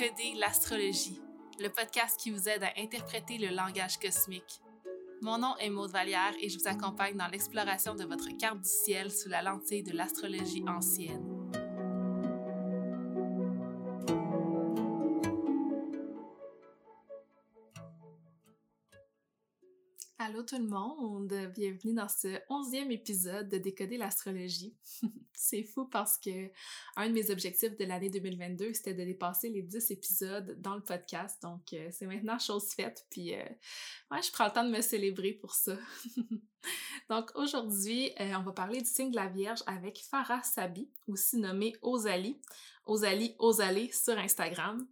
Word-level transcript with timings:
Décoder 0.00 0.34
l'astrologie, 0.38 1.20
le 1.58 1.68
podcast 1.68 2.18
qui 2.18 2.30
vous 2.30 2.48
aide 2.48 2.62
à 2.62 2.72
interpréter 2.78 3.36
le 3.36 3.54
langage 3.54 3.98
cosmique. 3.98 4.62
Mon 5.20 5.36
nom 5.36 5.54
est 5.58 5.68
Maude 5.68 5.90
Vallière 5.90 6.32
et 6.40 6.48
je 6.48 6.58
vous 6.58 6.68
accompagne 6.68 7.16
dans 7.16 7.26
l'exploration 7.26 7.94
de 7.94 8.04
votre 8.04 8.34
carte 8.38 8.60
du 8.60 8.68
ciel 8.68 9.10
sous 9.10 9.28
la 9.28 9.42
lentille 9.42 9.82
de 9.82 9.92
l'astrologie 9.92 10.64
ancienne. 10.66 11.29
Tout 20.50 20.58
le 20.58 20.68
monde, 20.68 21.32
bienvenue 21.54 21.94
dans 21.94 22.08
ce 22.08 22.40
onzième 22.48 22.90
épisode 22.90 23.48
de 23.48 23.58
Décoder 23.58 23.98
l'astrologie. 23.98 24.74
c'est 25.32 25.62
fou 25.62 25.84
parce 25.84 26.18
que 26.18 26.50
un 26.96 27.08
de 27.08 27.12
mes 27.14 27.30
objectifs 27.30 27.76
de 27.76 27.84
l'année 27.84 28.10
2022, 28.10 28.72
c'était 28.72 28.94
de 28.94 29.04
dépasser 29.04 29.48
les 29.48 29.62
10 29.62 29.92
épisodes 29.92 30.60
dans 30.60 30.74
le 30.74 30.80
podcast, 30.80 31.40
donc 31.40 31.72
euh, 31.72 31.88
c'est 31.92 32.06
maintenant 32.06 32.36
chose 32.40 32.68
faite, 32.72 33.06
puis 33.10 33.36
euh, 33.36 33.44
je 34.10 34.32
prends 34.32 34.46
le 34.46 34.50
temps 34.50 34.64
de 34.64 34.72
me 34.72 34.80
célébrer 34.80 35.34
pour 35.34 35.54
ça. 35.54 35.78
donc 37.08 37.30
aujourd'hui, 37.36 38.10
euh, 38.18 38.34
on 38.36 38.42
va 38.42 38.50
parler 38.50 38.80
du 38.80 38.90
signe 38.90 39.12
de 39.12 39.16
la 39.16 39.28
Vierge 39.28 39.60
avec 39.68 40.02
Farah 40.02 40.42
Sabi, 40.42 40.90
aussi 41.06 41.36
nommée 41.36 41.76
Osali. 41.80 42.40
Osali 42.86 43.36
Osalé 43.38 43.92
sur 43.92 44.18
Instagram. 44.18 44.84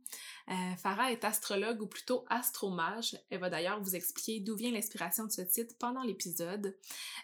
Euh, 0.51 0.77
Farah 0.77 1.13
est 1.13 1.25
astrologue 1.25 1.83
ou 1.83 1.87
plutôt 1.87 2.25
astromage. 2.31 3.19
Elle 3.31 3.41
va 3.41 3.51
d'ailleurs 3.51 3.81
vous 3.83 3.95
expliquer 3.95 4.41
d'où 4.41 4.57
vient 4.57 4.71
l'inspiration 4.71 5.27
de 5.27 5.31
ce 5.31 5.43
titre 5.43 5.75
pendant 5.79 6.03
l'épisode. 6.03 6.75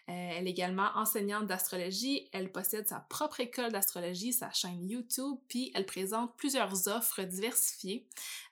Euh, 0.08 0.12
elle 0.12 0.46
est 0.46 0.50
également 0.50 0.90
enseignante 0.94 1.46
d'astrologie. 1.46 2.28
Elle 2.32 2.52
possède 2.52 2.86
sa 2.86 3.00
propre 3.00 3.40
école 3.40 3.72
d'astrologie, 3.72 4.32
sa 4.32 4.52
chaîne 4.52 4.86
YouTube, 4.88 5.38
puis 5.48 5.72
elle 5.74 5.86
présente 5.86 6.36
plusieurs 6.36 6.88
offres 6.88 7.22
diversifiées. 7.22 8.06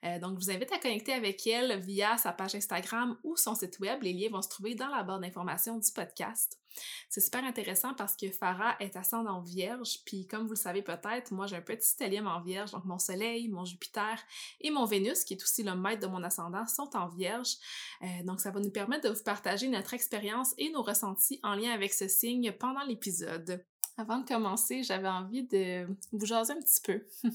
Euh, 0.05 0.19
donc, 0.19 0.41
je 0.41 0.47
vous 0.47 0.51
invite 0.51 0.73
à 0.73 0.79
connecter 0.79 1.13
avec 1.13 1.47
elle 1.47 1.79
via 1.81 2.17
sa 2.17 2.33
page 2.33 2.55
Instagram 2.55 3.19
ou 3.25 3.37
son 3.37 3.55
site 3.55 3.79
web. 3.81 4.03
Les 4.03 4.15
liens 4.15 4.31
vont 4.31 4.43
se 4.43 4.49
trouver 4.49 4.75
dans 4.75 4.89
la 4.89 5.03
barre 5.03 5.21
d'informations 5.21 5.79
du 5.79 5.91
podcast. 5.93 6.59
C'est 7.09 7.21
super 7.21 7.45
intéressant 7.45 7.95
parce 7.95 8.17
que 8.17 8.31
Farah 8.31 8.77
est 8.81 8.97
ascendant 8.97 9.41
vierge, 9.41 10.01
puis 10.05 10.27
comme 10.27 10.45
vous 10.45 10.53
le 10.53 10.57
savez 10.57 10.83
peut-être, 10.83 11.33
moi 11.33 11.47
j'ai 11.47 11.57
un 11.57 11.63
petit 11.63 11.89
stellium 11.89 12.27
en 12.27 12.41
vierge, 12.41 12.73
donc 12.73 12.85
mon 12.85 12.99
soleil, 12.99 13.49
mon 13.49 13.65
Jupiter 13.65 14.19
et 14.63 14.71
mon 14.71 14.85
Vénus, 14.85 15.25
qui 15.25 15.35
est 15.35 15.43
aussi 15.43 15.63
le 15.63 15.75
maître 15.75 16.03
de 16.03 16.07
mon 16.07 16.23
ascendant, 16.23 16.67
sont 16.67 16.97
en 16.97 17.09
vierge. 17.09 17.57
Euh, 18.03 18.07
donc 18.25 18.41
ça 18.41 18.51
va 18.51 18.61
nous 18.61 18.71
permettre 18.71 19.09
de 19.09 19.15
vous 19.15 19.23
partager 19.23 19.69
notre 19.69 19.95
expérience 19.95 20.55
et 20.59 20.71
nos 20.71 20.83
ressentis 20.83 21.41
en 21.43 21.55
lien 21.55 21.73
avec 21.73 21.93
ce 21.93 22.09
signe 22.09 22.53
pendant 22.53 22.83
l'épisode. 22.85 23.65
Avant 23.99 24.19
de 24.19 24.27
commencer, 24.27 24.83
j'avais 24.83 25.09
envie 25.09 25.43
de 25.43 25.87
vous 26.13 26.25
jaser 26.25 26.55
un 26.55 26.61
petit 26.61 26.81
peu. 26.81 27.07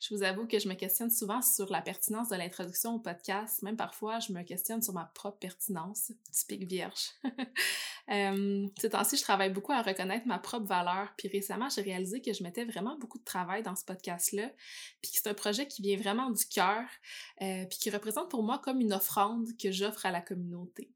je 0.00 0.14
vous 0.14 0.22
avoue 0.22 0.46
que 0.46 0.58
je 0.58 0.68
me 0.68 0.74
questionne 0.74 1.10
souvent 1.10 1.40
sur 1.40 1.70
la 1.72 1.80
pertinence 1.80 2.28
de 2.28 2.36
l'introduction 2.36 2.96
au 2.96 2.98
podcast. 2.98 3.62
Même 3.62 3.76
parfois, 3.76 4.18
je 4.20 4.32
me 4.32 4.42
questionne 4.42 4.82
sur 4.82 4.92
ma 4.92 5.06
propre 5.14 5.38
pertinence. 5.38 6.12
Typique 6.30 6.68
vierge. 6.68 7.12
euh, 8.10 8.68
ces 8.78 8.90
temps-ci, 8.90 9.16
je 9.16 9.22
travaille 9.22 9.50
beaucoup 9.50 9.72
à 9.72 9.80
reconnaître 9.80 10.26
ma 10.26 10.38
propre 10.38 10.66
valeur. 10.66 11.14
Puis 11.16 11.28
récemment, 11.28 11.70
j'ai 11.70 11.82
réalisé 11.82 12.20
que 12.20 12.34
je 12.34 12.42
mettais 12.42 12.66
vraiment 12.66 12.98
beaucoup 12.98 13.18
de 13.18 13.24
travail 13.24 13.62
dans 13.62 13.74
ce 13.74 13.84
podcast-là. 13.84 14.50
Puis 15.00 15.12
c'est 15.14 15.28
un 15.28 15.34
projet 15.34 15.66
qui 15.66 15.80
vient 15.80 15.96
vraiment 15.96 16.30
du 16.30 16.44
cœur. 16.44 16.84
Euh, 17.40 17.64
puis 17.64 17.78
qui 17.78 17.90
représente 17.90 18.30
pour 18.30 18.42
moi 18.42 18.58
comme 18.58 18.80
une 18.80 18.92
offrande 18.92 19.48
que 19.56 19.72
j'offre 19.72 20.04
à 20.04 20.10
la 20.10 20.20
communauté. 20.20 20.90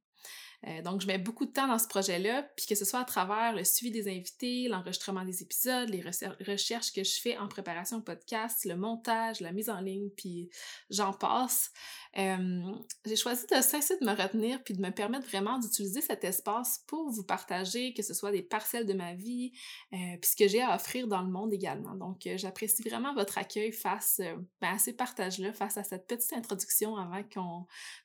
Euh, 0.66 0.82
donc, 0.82 1.00
je 1.00 1.06
mets 1.06 1.18
beaucoup 1.18 1.46
de 1.46 1.52
temps 1.52 1.66
dans 1.66 1.78
ce 1.78 1.88
projet-là, 1.88 2.42
puis 2.56 2.66
que 2.66 2.74
ce 2.74 2.84
soit 2.84 3.00
à 3.00 3.04
travers 3.04 3.54
le 3.54 3.64
suivi 3.64 3.90
des 3.90 4.08
invités, 4.08 4.68
l'enregistrement 4.68 5.24
des 5.24 5.42
épisodes, 5.42 5.88
les 5.88 6.02
recherches 6.02 6.92
que 6.92 7.02
je 7.02 7.20
fais 7.20 7.38
en 7.38 7.48
préparation 7.48 7.98
au 7.98 8.02
podcast, 8.02 8.64
le 8.64 8.76
montage, 8.76 9.40
la 9.40 9.52
mise 9.52 9.70
en 9.70 9.80
ligne, 9.80 10.10
puis 10.16 10.50
j'en 10.90 11.12
passe. 11.12 11.72
Euh, 12.18 12.72
j'ai 13.06 13.16
choisi 13.16 13.46
de 13.46 13.60
cesser 13.62 13.96
de 14.00 14.04
me 14.04 14.12
retenir 14.12 14.62
puis 14.64 14.74
de 14.74 14.82
me 14.82 14.90
permettre 14.90 15.26
vraiment 15.28 15.58
d'utiliser 15.58 16.00
cet 16.00 16.24
espace 16.24 16.82
pour 16.88 17.08
vous 17.08 17.22
partager, 17.22 17.94
que 17.94 18.02
ce 18.02 18.14
soit 18.14 18.32
des 18.32 18.42
parcelles 18.42 18.86
de 18.86 18.94
ma 18.94 19.14
vie, 19.14 19.52
euh, 19.92 19.96
puis 20.20 20.30
ce 20.30 20.36
que 20.36 20.48
j'ai 20.48 20.60
à 20.60 20.74
offrir 20.74 21.06
dans 21.06 21.22
le 21.22 21.30
monde 21.30 21.52
également. 21.52 21.94
Donc, 21.94 22.26
euh, 22.26 22.36
j'apprécie 22.36 22.82
vraiment 22.82 23.14
votre 23.14 23.38
accueil 23.38 23.72
face 23.72 24.20
ben, 24.60 24.74
à 24.74 24.78
ces 24.78 24.92
partages-là, 24.92 25.52
face 25.52 25.76
à 25.76 25.84
cette 25.84 26.06
petite 26.06 26.32
introduction 26.32 26.96
avant 26.96 27.22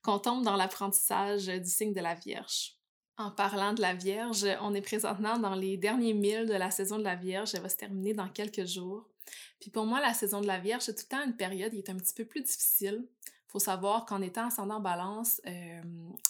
qu'on 0.04 0.20
tombe 0.20 0.44
dans 0.44 0.56
l'apprentissage 0.56 1.48
du 1.48 1.70
signe 1.70 1.94
de 1.94 2.02
la 2.02 2.14
Vierge. 2.14 2.45
En 3.18 3.32
parlant 3.32 3.74
de 3.74 3.82
la 3.82 3.94
Vierge, 3.94 4.46
on 4.62 4.74
est 4.74 4.82
présentement 4.82 5.38
dans 5.38 5.56
les 5.56 5.78
derniers 5.78 6.14
milles 6.14 6.48
de 6.48 6.54
la 6.54 6.70
saison 6.70 6.98
de 6.98 7.04
la 7.04 7.16
Vierge. 7.16 7.56
Elle 7.56 7.62
va 7.62 7.70
se 7.70 7.78
terminer 7.78 8.14
dans 8.14 8.28
quelques 8.28 8.66
jours. 8.66 9.08
Puis 9.60 9.72
pour 9.72 9.86
moi, 9.86 10.02
la 10.02 10.14
saison 10.14 10.42
de 10.42 10.48
la 10.48 10.60
Vierge, 10.60 10.84
c'est 10.84 10.96
tout 10.96 11.06
le 11.10 11.18
temps 11.18 11.26
une 11.26 11.38
période 11.38 11.72
qui 11.72 11.78
est 11.78 11.90
un 11.90 11.96
petit 11.96 12.14
peu 12.14 12.26
plus 12.26 12.42
difficile 12.42 13.08
faut 13.56 13.60
savoir 13.60 14.06
qu'en 14.06 14.22
étant 14.22 14.48
ascendant 14.48 14.82
balance, 14.82 15.40
euh, 15.48 15.82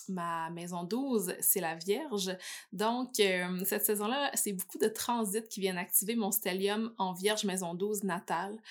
ma 0.10 0.52
maison 0.52 0.84
12, 0.84 1.34
c'est 1.40 1.60
la 1.60 1.74
Vierge. 1.74 2.38
Donc, 2.72 3.20
euh, 3.20 3.66
cette 3.66 3.84
saison-là, 3.84 4.30
c'est 4.36 4.54
beaucoup 4.54 4.78
de 4.78 4.88
transits 4.88 5.42
qui 5.50 5.60
viennent 5.60 5.80
activer 5.80 6.16
mon 6.16 6.30
stellium 6.30 6.94
en 7.00 7.14
Vierge 7.14 7.44
maison 7.44 7.74
12 7.74 8.04
natale. 8.04 8.62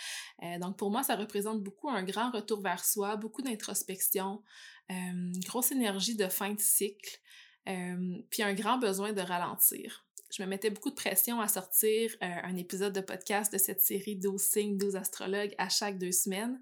Euh, 0.44 0.60
donc, 0.60 0.76
pour 0.76 0.92
moi, 0.92 1.02
ça 1.02 1.16
représente 1.16 1.64
beaucoup 1.64 1.90
un 1.90 2.04
grand 2.04 2.30
retour 2.30 2.60
vers 2.60 2.84
soi, 2.84 3.16
beaucoup 3.16 3.42
d'introspection, 3.42 4.40
grosse 5.46 5.72
énergie 5.72 6.16
de 6.16 6.28
fin 6.28 6.52
de 6.52 6.60
cycle, 6.60 7.20
puis 7.64 8.42
un 8.42 8.54
grand 8.54 8.78
besoin 8.78 9.12
de 9.12 9.20
ralentir 9.20 10.04
je 10.36 10.42
me 10.42 10.48
mettais 10.48 10.70
beaucoup 10.70 10.90
de 10.90 10.94
pression 10.94 11.40
à 11.40 11.46
sortir 11.46 12.10
euh, 12.22 12.26
un 12.42 12.56
épisode 12.56 12.92
de 12.92 13.00
podcast 13.00 13.52
de 13.52 13.58
cette 13.58 13.80
série 13.80 14.16
12 14.16 14.40
signes, 14.40 14.78
12 14.78 14.96
astrologues 14.96 15.54
à 15.58 15.68
chaque 15.68 15.96
deux 15.96 16.10
semaines. 16.10 16.60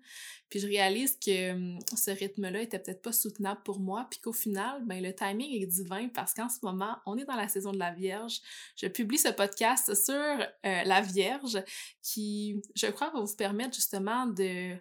Puis 0.51 0.61
je 0.61 0.67
réalise 0.67 1.19
que 1.19 1.53
hum, 1.53 1.79
ce 1.97 2.11
rythme-là 2.11 2.61
était 2.61 2.79
peut-être 2.79 3.01
pas 3.01 3.13
soutenable 3.13 3.63
pour 3.65 3.81
moi, 3.81 4.07
puis 4.11 4.21
qu'au 4.21 4.35
final, 4.35 4.83
ben 4.85 5.03
le 5.03 5.15
timing 5.15 5.63
est 5.63 5.67
divin 5.67 6.09
parce 6.09 6.35
qu'en 6.35 6.51
ce 6.51 6.59
moment, 6.63 6.99
on 7.07 7.17
est 7.17 7.25
dans 7.25 7.37
la 7.37 7.49
saison 7.49 7.73
de 7.73 7.79
la 7.79 7.93
Vierge. 7.93 8.41
Je 8.77 8.89
publie 8.89 9.19
ce 9.19 9.29
podcast 9.29 9.95
sur 9.95 10.15
euh, 10.15 10.45
la 10.63 11.01
Vierge 11.01 11.63
qui, 12.03 12.61
je 12.75 12.89
crois, 12.89 13.11
va 13.11 13.21
vous 13.21 13.37
permettre 13.37 13.75
justement 13.75 14.27
de 14.27 14.77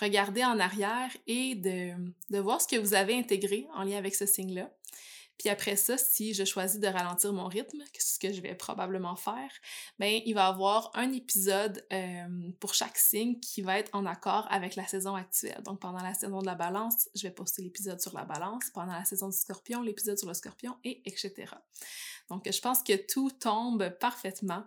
regarder 0.00 0.44
en 0.44 0.58
arrière 0.58 1.10
et 1.26 1.54
de, 1.54 2.40
voir 2.40 2.60
ce 2.60 2.68
que 2.68 2.76
vous 2.76 2.94
avez 2.94 3.14
intégré 3.14 3.66
en 3.74 3.82
lien 3.82 3.98
avec 3.98 4.14
ce 4.14 4.26
signe-là 4.26 4.70
puis 5.40 5.48
après 5.48 5.74
ça, 5.74 5.96
si 5.96 6.34
je 6.34 6.44
choisis 6.44 6.78
de 6.78 6.86
ralentir 6.86 7.32
mon 7.32 7.46
rythme, 7.46 7.82
ce 7.98 8.18
que 8.18 8.30
je 8.30 8.42
vais 8.42 8.54
probablement 8.54 9.16
faire, 9.16 9.50
ben 9.98 10.20
il 10.26 10.34
va 10.34 10.44
y 10.44 10.48
avoir 10.50 10.90
un 10.92 11.12
épisode 11.12 11.82
euh, 11.94 12.28
pour 12.60 12.74
chaque 12.74 12.98
signe 12.98 13.40
qui 13.40 13.62
va 13.62 13.78
être 13.78 13.88
en 13.94 14.04
accord 14.04 14.46
avec 14.50 14.76
la 14.76 14.86
saison 14.86 15.14
actuelle. 15.14 15.62
Donc 15.64 15.80
pendant 15.80 16.02
la 16.02 16.12
saison 16.12 16.40
de 16.40 16.46
la 16.46 16.56
balance, 16.56 17.08
je 17.14 17.22
vais 17.22 17.32
poster 17.32 17.62
l'épisode 17.62 18.02
sur 18.02 18.14
la 18.14 18.26
balance, 18.26 18.64
pendant 18.74 18.92
la 18.92 19.06
saison 19.06 19.30
du 19.30 19.36
scorpion, 19.36 19.80
l'épisode 19.80 20.18
sur 20.18 20.28
le 20.28 20.34
scorpion, 20.34 20.76
et 20.84 21.00
etc. 21.06 21.54
Donc 22.28 22.46
je 22.46 22.60
pense 22.60 22.82
que 22.82 22.96
tout 23.10 23.30
tombe 23.30 23.88
parfaitement. 23.98 24.64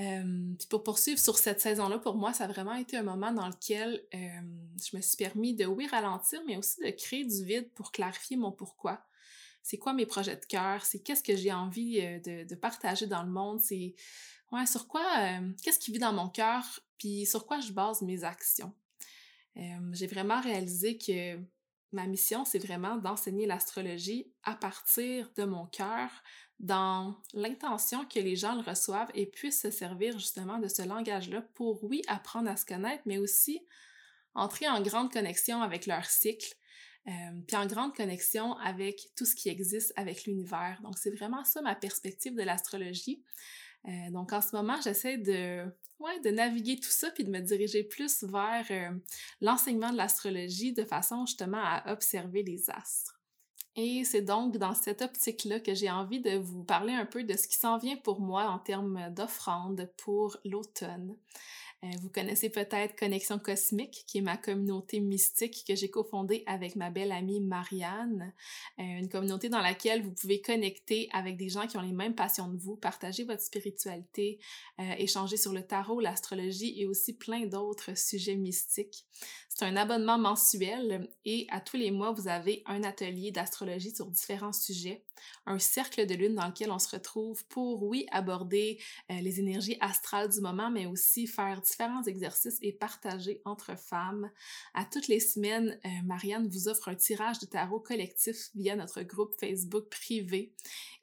Euh, 0.00 0.54
pour 0.70 0.82
poursuivre 0.82 1.20
sur 1.20 1.38
cette 1.38 1.60
saison-là, 1.60 1.98
pour 1.98 2.16
moi, 2.16 2.32
ça 2.32 2.44
a 2.44 2.46
vraiment 2.48 2.74
été 2.74 2.96
un 2.96 3.02
moment 3.02 3.32
dans 3.32 3.46
lequel 3.46 4.02
je 4.12 4.96
me 4.96 5.00
suis 5.00 5.16
permis 5.16 5.54
de, 5.54 5.66
oui, 5.66 5.86
ralentir, 5.86 6.42
mais 6.46 6.56
aussi 6.56 6.80
de 6.80 6.90
créer 6.90 7.24
du 7.24 7.44
vide 7.44 7.70
pour 7.74 7.92
clarifier 7.92 8.36
mon 8.36 8.50
pourquoi. 8.50 9.04
C'est 9.62 9.78
quoi 9.78 9.92
mes 9.92 10.04
projets 10.04 10.36
de 10.36 10.44
cœur, 10.44 10.84
c'est 10.84 10.98
qu'est-ce 10.98 11.22
que 11.22 11.36
j'ai 11.36 11.52
envie 11.52 12.00
euh, 12.00 12.44
de, 12.44 12.54
partager 12.54 13.06
dans 13.06 13.22
le 13.22 13.30
monde, 13.30 13.60
c'est 13.60 13.94
ouais, 14.52 14.66
sur 14.66 14.88
quoi, 14.88 15.04
qu'est-ce 15.62 15.78
qui 15.78 15.92
vit 15.92 15.98
dans 15.98 16.12
mon 16.12 16.28
cœur, 16.28 16.80
puis 16.98 17.24
sur 17.24 17.46
quoi 17.46 17.60
je 17.60 17.72
base 17.72 18.02
mes 18.02 18.24
actions? 18.24 18.72
J'ai 19.92 20.08
vraiment 20.08 20.40
réalisé 20.40 20.98
que 20.98 21.38
ma 21.94 22.06
mission, 22.06 22.44
c'est 22.44 22.58
vraiment 22.58 22.96
d'enseigner 22.96 23.46
l'astrologie 23.46 24.26
à 24.42 24.54
partir 24.54 25.30
de 25.36 25.44
mon 25.44 25.66
cœur, 25.66 26.10
dans 26.60 27.16
l'intention 27.32 28.04
que 28.06 28.20
les 28.20 28.36
gens 28.36 28.54
le 28.54 28.62
reçoivent 28.62 29.10
et 29.14 29.26
puissent 29.26 29.60
se 29.60 29.70
servir 29.70 30.18
justement 30.18 30.58
de 30.58 30.68
ce 30.68 30.82
langage-là 30.82 31.42
pour, 31.54 31.82
oui, 31.84 32.02
apprendre 32.06 32.48
à 32.48 32.56
se 32.56 32.64
connaître, 32.64 33.02
mais 33.06 33.18
aussi 33.18 33.60
entrer 34.34 34.68
en 34.68 34.80
grande 34.80 35.12
connexion 35.12 35.62
avec 35.62 35.86
leur 35.86 36.04
cycle, 36.06 36.54
euh, 37.06 37.10
puis 37.46 37.56
en 37.56 37.66
grande 37.66 37.94
connexion 37.94 38.56
avec 38.58 39.10
tout 39.16 39.24
ce 39.24 39.34
qui 39.34 39.48
existe 39.48 39.92
avec 39.96 40.24
l'univers. 40.24 40.80
Donc 40.82 40.98
c'est 40.98 41.10
vraiment 41.10 41.44
ça 41.44 41.60
ma 41.62 41.74
perspective 41.74 42.34
de 42.34 42.42
l'astrologie. 42.42 43.22
Euh, 43.86 44.10
donc 44.10 44.32
en 44.32 44.40
ce 44.40 44.56
moment, 44.56 44.80
j'essaie 44.80 45.18
de, 45.18 45.64
ouais, 45.98 46.20
de 46.20 46.30
naviguer 46.30 46.76
tout 46.76 46.90
ça 46.90 47.10
puis 47.10 47.24
de 47.24 47.30
me 47.30 47.40
diriger 47.40 47.84
plus 47.84 48.24
vers 48.24 48.66
euh, 48.70 48.90
l'enseignement 49.40 49.92
de 49.92 49.96
l'astrologie 49.96 50.72
de 50.72 50.84
façon 50.84 51.26
justement 51.26 51.62
à 51.62 51.92
observer 51.92 52.42
les 52.42 52.70
astres. 52.70 53.13
Et 53.76 54.04
c'est 54.04 54.22
donc 54.22 54.56
dans 54.56 54.74
cette 54.74 55.02
optique-là 55.02 55.58
que 55.58 55.74
j'ai 55.74 55.90
envie 55.90 56.20
de 56.20 56.36
vous 56.36 56.62
parler 56.62 56.92
un 56.92 57.06
peu 57.06 57.24
de 57.24 57.36
ce 57.36 57.48
qui 57.48 57.56
s'en 57.56 57.78
vient 57.78 57.96
pour 57.96 58.20
moi 58.20 58.44
en 58.44 58.58
termes 58.58 59.10
d'offrandes 59.10 59.90
pour 59.96 60.36
l'automne. 60.44 61.16
Euh, 61.84 61.88
vous 62.00 62.08
connaissez 62.08 62.48
peut-être 62.48 62.96
Connexion 62.96 63.38
Cosmique, 63.38 64.04
qui 64.06 64.18
est 64.18 64.22
ma 64.22 64.36
communauté 64.36 65.00
mystique 65.00 65.64
que 65.68 65.74
j'ai 65.74 65.90
cofondée 65.90 66.42
avec 66.46 66.76
ma 66.76 66.90
belle 66.90 67.12
amie 67.12 67.40
Marianne. 67.40 68.32
Euh, 68.78 68.82
une 68.82 69.08
communauté 69.08 69.48
dans 69.50 69.60
laquelle 69.60 70.02
vous 70.02 70.12
pouvez 70.12 70.40
connecter 70.40 71.08
avec 71.12 71.36
des 71.36 71.50
gens 71.50 71.66
qui 71.66 71.76
ont 71.76 71.82
les 71.82 71.92
mêmes 71.92 72.14
passions 72.14 72.50
que 72.50 72.56
vous, 72.56 72.76
partager 72.76 73.24
votre 73.24 73.42
spiritualité, 73.42 74.38
euh, 74.80 74.94
échanger 74.98 75.36
sur 75.36 75.52
le 75.52 75.62
tarot, 75.62 76.00
l'astrologie 76.00 76.80
et 76.80 76.86
aussi 76.86 77.12
plein 77.12 77.46
d'autres 77.46 77.96
sujets 77.98 78.36
mystiques. 78.36 79.04
C'est 79.50 79.66
un 79.66 79.76
abonnement 79.76 80.18
mensuel 80.18 81.08
et 81.24 81.46
à 81.50 81.60
tous 81.60 81.76
les 81.76 81.90
mois, 81.90 82.12
vous 82.12 82.28
avez 82.28 82.62
un 82.66 82.82
atelier 82.82 83.30
d'astrologie 83.30 83.94
sur 83.94 84.06
différents 84.06 84.52
sujets, 84.52 85.04
un 85.46 85.58
cercle 85.58 86.06
de 86.06 86.14
lune 86.14 86.34
dans 86.34 86.46
lequel 86.46 86.70
on 86.70 86.78
se 86.78 86.94
retrouve 86.94 87.44
pour, 87.46 87.82
oui, 87.82 88.06
aborder 88.10 88.78
les 89.08 89.40
énergies 89.40 89.76
astrales 89.80 90.28
du 90.28 90.40
moment, 90.40 90.70
mais 90.70 90.86
aussi 90.86 91.26
faire 91.26 91.60
différents 91.60 92.02
exercices 92.04 92.58
et 92.62 92.72
partager 92.72 93.40
entre 93.44 93.76
femmes. 93.78 94.30
À 94.74 94.84
toutes 94.84 95.08
les 95.08 95.20
semaines, 95.20 95.78
euh, 95.84 95.88
Marianne 96.04 96.48
vous 96.48 96.68
offre 96.68 96.88
un 96.88 96.94
tirage 96.94 97.38
de 97.38 97.46
tarot 97.46 97.80
collectif 97.80 98.50
via 98.54 98.76
notre 98.76 99.02
groupe 99.02 99.34
Facebook 99.38 99.88
privé. 99.88 100.54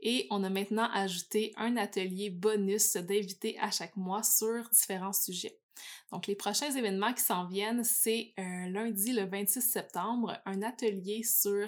Et 0.02 0.28
on 0.30 0.44
a 0.44 0.50
maintenant 0.50 0.90
ajouté 0.94 1.54
un 1.58 1.78
atelier 1.78 2.30
bonus 2.30 2.94
d'invités 2.94 3.58
à 3.60 3.72
chaque 3.72 3.98
mois 3.98 4.24
sur 4.24 4.70
différents 4.70 5.14
sujets. 5.14 5.58
Donc, 6.12 6.28
les 6.28 6.36
prochains 6.36 6.72
événements 6.72 7.14
qui 7.14 7.24
s'en 7.24 7.48
viennent, 7.48 7.84
c'est 7.84 8.34
euh, 8.40 8.68
lundi 8.70 9.14
le 9.14 9.26
26 9.26 9.62
septembre, 9.62 10.38
un 10.46 10.62
atelier 10.62 11.24
sur 11.24 11.68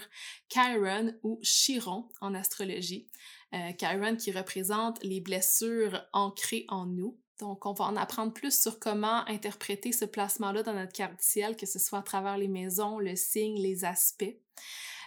Chiron 0.50 1.14
ou 1.24 1.40
Chiron 1.42 2.10
en 2.22 2.34
astrologie. 2.34 3.08
Euh, 3.54 3.72
Chiron 3.78 4.16
qui 4.16 4.32
représente 4.32 5.04
les 5.04 5.22
blessures 5.22 6.02
ancrées 6.12 6.66
en 6.70 6.86
nous. 6.86 7.20
Donc, 7.40 7.66
on 7.66 7.74
va 7.74 7.86
en 7.86 7.96
apprendre 7.96 8.34
plus 8.34 8.58
sur 8.58 8.80
comment 8.80 9.28
interpréter 9.28 9.92
ce 9.92 10.06
placement-là 10.06 10.64
dans 10.64 10.74
notre 10.74 10.94
carte 10.94 11.20
ciel, 11.20 11.56
que 11.56 11.66
ce 11.66 11.80
soit 11.80 12.00
à 12.00 12.04
travers 12.04 12.38
les 12.38 12.48
maisons, 12.48 13.00
le 13.00 13.16
signe, 13.16 13.60
les 13.62 13.86
aspects. 13.86 14.36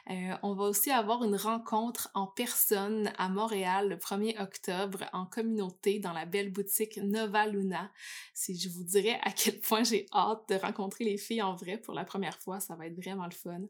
Euh, 0.08 0.36
on 0.42 0.54
va 0.54 0.64
aussi 0.64 0.90
avoir 0.90 1.24
une 1.24 1.34
rencontre 1.34 2.10
en 2.14 2.28
personne 2.28 3.12
à 3.18 3.28
Montréal 3.28 3.88
le 3.88 3.96
1er 3.96 4.40
octobre 4.40 5.04
en 5.12 5.26
communauté 5.26 5.98
dans 5.98 6.12
la 6.12 6.26
belle 6.26 6.52
boutique 6.52 6.96
Nova 6.98 7.46
Luna. 7.46 7.90
Si 8.32 8.56
je 8.56 8.68
vous 8.68 8.84
dirais 8.84 9.18
à 9.22 9.32
quel 9.32 9.58
point 9.58 9.82
j'ai 9.82 10.06
hâte 10.12 10.48
de 10.48 10.54
rencontrer 10.54 11.04
les 11.04 11.18
filles 11.18 11.42
en 11.42 11.56
vrai 11.56 11.78
pour 11.78 11.94
la 11.94 12.04
première 12.04 12.38
fois, 12.38 12.60
ça 12.60 12.76
va 12.76 12.86
être 12.86 12.96
vraiment 12.96 13.26
le 13.26 13.32
fun. 13.32 13.62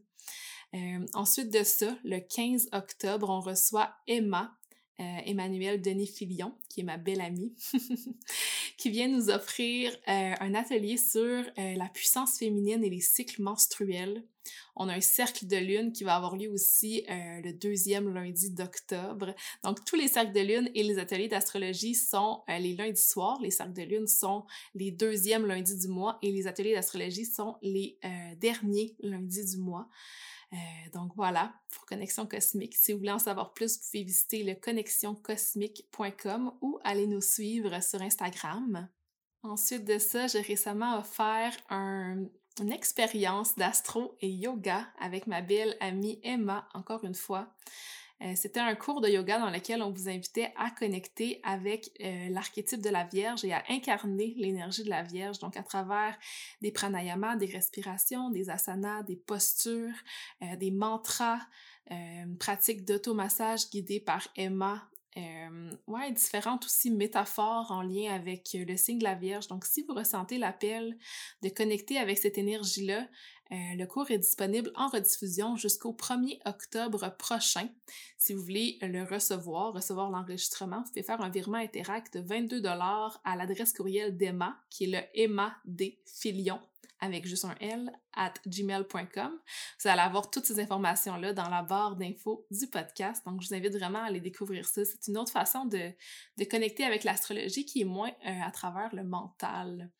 Euh, 0.75 1.07
ensuite 1.15 1.51
de 1.51 1.63
ça, 1.63 1.97
le 2.05 2.19
15 2.19 2.69
octobre, 2.73 3.31
on 3.31 3.41
reçoit 3.41 3.95
Emma, 4.07 4.55
euh, 4.99 5.19
Emmanuel 5.27 5.83
Denis 5.83 6.07
Filion, 6.07 6.55
qui 6.71 6.81
est 6.81 6.83
ma 6.83 6.97
belle 6.97 7.21
amie, 7.21 7.53
qui 8.79 8.89
vient 8.89 9.09
nous 9.09 9.29
offrir 9.29 9.93
euh, 10.09 10.33
un 10.41 10.55
atelier 10.55 10.97
sur 10.97 11.23
euh, 11.23 11.75
la 11.75 11.91
puissance 11.91 12.39
féminine 12.39 12.83
et 12.83 12.89
les 12.89 13.03
cycles 13.03 13.43
menstruels. 13.43 14.25
On 14.75 14.89
a 14.89 14.95
un 14.95 15.01
cercle 15.03 15.47
de 15.47 15.57
lune 15.59 15.93
qui 15.93 16.05
va 16.05 16.17
avoir 16.17 16.35
lieu 16.37 16.49
aussi 16.49 17.05
le 17.09 17.51
deuxième 17.53 18.15
lundi 18.15 18.51
d'octobre. 18.51 19.35
Donc, 19.65 19.85
tous 19.85 19.97
les 19.97 20.07
cercles 20.07 20.33
de 20.33 20.41
lune 20.41 20.71
et 20.75 20.85
les 20.85 20.99
ateliers 20.99 21.27
d'astrologie 21.27 21.97
sont 21.97 22.43
les 22.47 22.77
lundis 22.77 23.03
soirs. 23.03 23.41
Les 23.41 23.51
cercles 23.51 23.73
de 23.73 23.83
lune 23.83 24.07
sont 24.07 24.45
les 24.75 24.93
deuxièmes 24.93 25.47
lundis 25.47 25.79
du 25.79 25.89
mois 25.89 26.19
et 26.23 26.31
les 26.31 26.47
ateliers 26.47 26.75
d'astrologie 26.75 27.25
sont 27.25 27.57
les 27.61 27.99
derniers 28.39 28.95
lundis 29.01 29.47
du 29.47 29.57
mois. 29.57 29.89
Euh, 30.53 30.57
donc 30.93 31.13
voilà, 31.17 31.55
pour 31.73 31.87
Connexion 31.87 32.27
Cosmique. 32.27 32.77
Si 32.77 32.93
vous 32.93 32.99
voulez 32.99 33.11
en 33.11 33.19
savoir 33.19 33.53
plus, 33.53 33.77
vous 33.77 33.85
pouvez 33.91 34.05
visiter 34.05 34.45
le 34.45 34.55
connexioncosmique.com 34.55 36.53
ou 36.61 36.79
aller 36.85 37.07
nous 37.07 37.21
suivre 37.21 37.83
sur 37.83 38.01
Instagram. 38.01 38.89
Ensuite 39.43 39.85
de 39.85 39.99
ça, 39.99 40.27
j'ai 40.27 40.41
récemment 40.41 40.99
offert 40.99 41.53
une 41.71 42.31
expérience 42.73 43.55
d'astro 43.57 44.17
et 44.21 44.31
yoga 44.31 44.87
avec 44.99 45.27
ma 45.27 45.43
belle 45.43 45.77
amie 45.81 46.21
Emma, 46.23 46.69
encore 46.75 47.05
une 47.05 47.15
fois. 47.15 47.55
Euh, 48.23 48.33
c'était 48.35 48.61
un 48.61 48.75
cours 48.75 49.01
de 49.01 49.09
yoga 49.09 49.39
dans 49.39 49.51
lequel 49.51 49.83
on 49.83 49.91
vous 49.91 50.09
invitait 50.09 50.53
à 50.57 50.71
connecter 50.71 51.41
avec 51.43 51.91
euh, 52.01 52.29
l'archétype 52.31 52.81
de 52.81 52.89
la 52.89 53.05
Vierge 53.05 53.45
et 53.45 53.53
à 53.53 53.63
incarner 53.69 54.35
l'énergie 54.39 54.85
de 54.85 54.89
la 54.89 55.03
Vierge, 55.03 55.39
donc 55.39 55.57
à 55.57 55.63
travers 55.63 56.17
des 56.63 56.73
pranayamas, 56.73 57.37
des 57.37 57.47
respirations, 57.47 58.31
des 58.31 58.49
asanas, 58.49 59.03
des 59.03 59.17
postures, 59.17 59.95
euh, 60.43 60.57
des 60.57 60.71
mantras, 60.71 61.41
une 61.89 62.37
pratique 62.37 62.85
d'automassage 62.85 63.71
guidée 63.71 64.01
par 64.01 64.27
Emma 64.35 64.91
ouais, 65.87 66.11
différentes 66.11 66.65
aussi 66.65 66.91
métaphores 66.91 67.71
en 67.71 67.83
lien 67.83 68.13
avec 68.13 68.51
le 68.55 68.77
signe 68.77 68.99
de 68.99 69.05
la 69.05 69.15
Vierge. 69.15 69.47
Donc, 69.47 69.65
si 69.65 69.83
vous 69.83 69.95
ressentez 69.95 70.37
l'appel 70.37 70.99
de 71.43 71.49
connecter 71.49 71.99
avec 71.99 72.19
cette 72.19 72.39
énergie-là, 72.39 73.07
euh, 73.53 73.55
le 73.75 73.87
cours 73.87 74.11
est 74.11 74.19
disponible 74.19 74.71
en 74.75 74.89
rediffusion 74.89 75.57
jusqu'au 75.57 75.93
1er 75.93 76.39
octobre 76.45 77.15
prochain. 77.17 77.69
Si 78.19 78.35
vous 78.35 78.43
voulez 78.43 78.79
le 78.83 79.05
recevoir, 79.05 79.73
recevoir 79.73 80.11
l'enregistrement, 80.11 80.83
vous 80.83 80.89
pouvez 80.89 81.03
faire 81.03 81.21
un 81.21 81.29
virement 81.29 81.59
Interact 81.59 82.19
de 82.19 82.21
22 82.21 82.65
à 82.67 83.37
l'adresse 83.37 83.73
courriel 83.73 84.17
d'Emma, 84.17 84.59
qui 84.71 84.85
est 84.85 84.89
le 84.89 85.01
Emma 85.15 85.57
des 85.65 86.01
Filions 86.07 86.61
avec 87.01 87.27
juste 87.27 87.45
un 87.45 87.55
L 87.61 87.91
at 88.15 88.35
gmail.com. 88.47 89.39
Vous 89.81 89.89
allez 89.89 90.01
avoir 90.01 90.31
toutes 90.31 90.47
ces 90.47 90.61
informations-là 90.61 91.33
dans 91.33 91.49
la 91.49 91.63
barre 91.63 91.97
d'infos 91.97 92.47
du 92.51 92.67
podcast. 92.67 93.25
Donc, 93.27 93.43
je 93.43 93.49
vous 93.49 93.55
invite 93.55 93.77
vraiment 93.77 94.01
à 94.01 94.07
aller 94.07 94.21
découvrir 94.21 94.67
ça. 94.67 94.85
C'est 94.85 95.09
une 95.09 95.19
autre 95.19 95.33
façon 95.33 95.67
de, 95.67 95.93
de 96.39 96.45
connecter 96.45 96.85
avec 96.85 97.05
l'astrologie 97.05 97.65
qui 97.65 97.83
est 97.83 97.87
moins 97.87 98.13
euh, 98.27 98.41
à 98.43 98.51
travers 98.51 98.95
le 98.95 99.05
mental. 99.05 99.91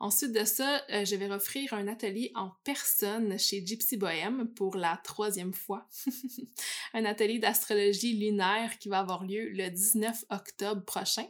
Ensuite 0.00 0.32
de 0.32 0.44
ça, 0.46 0.82
euh, 0.90 1.04
je 1.04 1.14
vais 1.14 1.30
offrir 1.30 1.74
un 1.74 1.86
atelier 1.86 2.32
en 2.34 2.52
personne 2.64 3.38
chez 3.38 3.64
Gypsy 3.64 3.98
Bohem 3.98 4.48
pour 4.56 4.76
la 4.76 4.98
troisième 5.04 5.52
fois. 5.52 5.86
un 6.94 7.04
atelier 7.04 7.38
d'astrologie 7.38 8.16
lunaire 8.16 8.78
qui 8.78 8.88
va 8.88 9.00
avoir 9.00 9.24
lieu 9.24 9.50
le 9.50 9.68
19 9.68 10.24
octobre 10.30 10.82
prochain. 10.86 11.26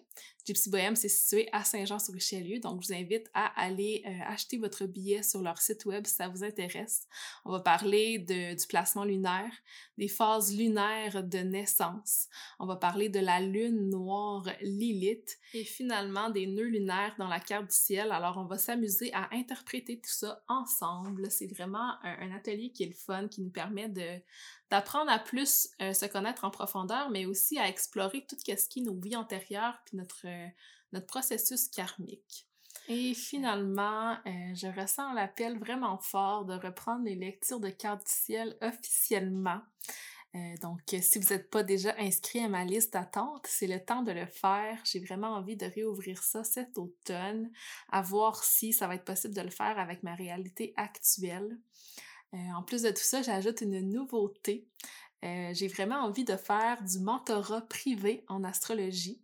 Gypsy 0.50 0.68
Bohem, 0.68 0.96
c'est 0.96 1.08
situé 1.08 1.48
à 1.52 1.62
Saint-Jean-sur-Richelieu, 1.62 2.58
donc 2.58 2.82
je 2.82 2.88
vous 2.88 2.92
invite 2.92 3.30
à 3.34 3.46
aller 3.60 4.02
euh, 4.04 4.10
acheter 4.26 4.58
votre 4.58 4.84
billet 4.84 5.22
sur 5.22 5.42
leur 5.42 5.58
site 5.58 5.84
web 5.84 6.08
si 6.08 6.14
ça 6.16 6.26
vous 6.26 6.42
intéresse. 6.42 7.06
On 7.44 7.52
va 7.52 7.60
parler 7.60 8.18
de, 8.18 8.58
du 8.58 8.66
placement 8.66 9.04
lunaire, 9.04 9.52
des 9.96 10.08
phases 10.08 10.56
lunaires 10.56 11.22
de 11.22 11.38
naissance. 11.38 12.26
On 12.58 12.66
va 12.66 12.74
parler 12.74 13.08
de 13.08 13.20
la 13.20 13.38
lune 13.40 13.90
noire 13.90 14.44
Lilith 14.60 15.38
et 15.54 15.62
finalement 15.62 16.30
des 16.30 16.48
nœuds 16.48 16.64
lunaires 16.64 17.14
dans 17.16 17.28
la 17.28 17.38
carte 17.38 17.66
du 17.66 17.76
ciel. 17.76 18.10
Alors 18.10 18.36
on 18.36 18.46
va 18.46 18.58
s'amuser 18.58 19.12
à 19.12 19.28
interpréter 19.32 20.00
tout 20.00 20.10
ça 20.10 20.42
ensemble. 20.48 21.30
C'est 21.30 21.46
vraiment 21.46 21.94
un, 22.02 22.32
atelier 22.32 22.72
qui 22.72 22.82
est 22.82 22.88
le 22.88 22.94
fun, 22.94 23.28
qui 23.28 23.40
nous 23.40 23.50
permet 23.50 23.88
de 23.88 24.20
d'apprendre 24.70 25.10
à 25.10 25.18
plus 25.18 25.68
euh, 25.82 25.92
se 25.92 26.06
connaître 26.06 26.44
en 26.44 26.50
profondeur, 26.50 27.10
mais 27.10 27.26
aussi 27.26 27.58
à 27.58 27.68
explorer 27.68 28.24
tout 28.28 28.36
ce 28.38 28.44
qui 28.68 28.80
est 28.80 28.82
nos 28.82 28.94
vies 28.94 29.16
antérieures 29.16 29.78
puis 29.84 29.96
notre, 29.96 30.26
euh, 30.26 31.00
processus 31.06 31.68
karmique. 31.68 32.46
Et 32.88 33.14
finalement, 33.14 34.12
euh, 34.26 34.54
je 34.54 34.80
ressens 34.80 35.12
l'appel 35.12 35.58
vraiment 35.58 35.98
fort 35.98 36.44
de 36.44 36.54
reprendre 36.54 37.04
les 37.04 37.14
lectures 37.14 37.60
de 37.60 37.70
cartes 37.70 38.06
du 38.06 38.12
ciel 38.12 38.56
officiellement. 38.60 39.60
donc, 40.62 40.80
si 41.00 41.18
vous 41.18 41.32
n'êtes 41.32 41.50
pas 41.50 41.64
déjà 41.64 41.94
inscrit 41.98 42.38
à 42.38 42.48
ma 42.48 42.64
liste 42.64 42.92
d'attente, 42.92 43.46
c'est 43.48 43.66
le 43.66 43.84
temps 43.84 44.02
de 44.02 44.12
le 44.12 44.26
faire. 44.26 44.78
J'ai 44.84 45.00
vraiment 45.00 45.34
envie 45.34 45.56
de 45.56 45.66
réouvrir 45.66 46.22
ça 46.22 46.44
cet 46.44 46.78
automne, 46.78 47.50
à 47.90 48.02
voir 48.02 48.44
si 48.44 48.72
ça 48.72 48.86
va 48.86 48.94
être 48.94 49.04
possible 49.04 49.34
de 49.34 49.42
le 49.42 49.50
faire 49.50 49.78
avec 49.78 50.04
ma 50.04 50.14
réalité 50.14 50.72
actuelle. 50.76 51.58
Euh, 52.34 52.52
en 52.56 52.62
plus 52.62 52.82
de 52.82 52.90
tout 52.90 53.02
ça, 53.02 53.22
j'ajoute 53.22 53.60
une 53.60 53.80
nouveauté. 53.80 54.66
Euh, 55.24 55.50
j'ai 55.52 55.68
vraiment 55.68 55.96
envie 55.96 56.24
de 56.24 56.36
faire 56.36 56.82
du 56.82 56.98
mentorat 57.00 57.60
privé 57.62 58.24
en 58.28 58.44
astrologie. 58.44 59.20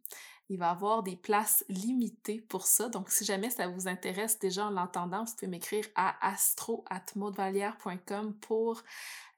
Il 0.48 0.58
va 0.58 0.68
y 0.68 0.70
avoir 0.70 1.02
des 1.02 1.16
places 1.16 1.64
limitées 1.68 2.40
pour 2.40 2.66
ça. 2.66 2.88
Donc, 2.88 3.10
si 3.10 3.24
jamais 3.24 3.50
ça 3.50 3.66
vous 3.66 3.88
intéresse 3.88 4.38
déjà 4.38 4.66
en 4.66 4.70
l'entendant, 4.70 5.24
vous 5.24 5.34
pouvez 5.34 5.48
m'écrire 5.48 5.84
à 5.96 6.28
astro.maudevalière.com 6.28 8.32
pour 8.40 8.84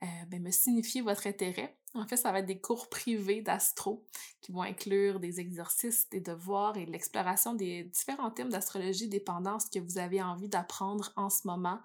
euh, 0.02 0.06
ben, 0.28 0.42
me 0.42 0.50
signifier 0.50 1.00
votre 1.00 1.26
intérêt. 1.26 1.77
En 1.94 2.06
fait, 2.06 2.18
ça 2.18 2.32
va 2.32 2.40
être 2.40 2.46
des 2.46 2.60
cours 2.60 2.88
privés 2.88 3.40
d'astro 3.40 4.04
qui 4.42 4.52
vont 4.52 4.62
inclure 4.62 5.20
des 5.20 5.40
exercices, 5.40 6.08
des 6.10 6.20
devoirs 6.20 6.76
et 6.76 6.84
l'exploration 6.84 7.54
des 7.54 7.84
différents 7.84 8.30
thèmes 8.30 8.50
d'astrologie 8.50 9.08
dépendant 9.08 9.58
ce 9.58 9.66
que 9.70 9.78
vous 9.78 9.98
avez 9.98 10.22
envie 10.22 10.48
d'apprendre 10.48 11.12
en 11.16 11.30
ce 11.30 11.46
moment 11.46 11.80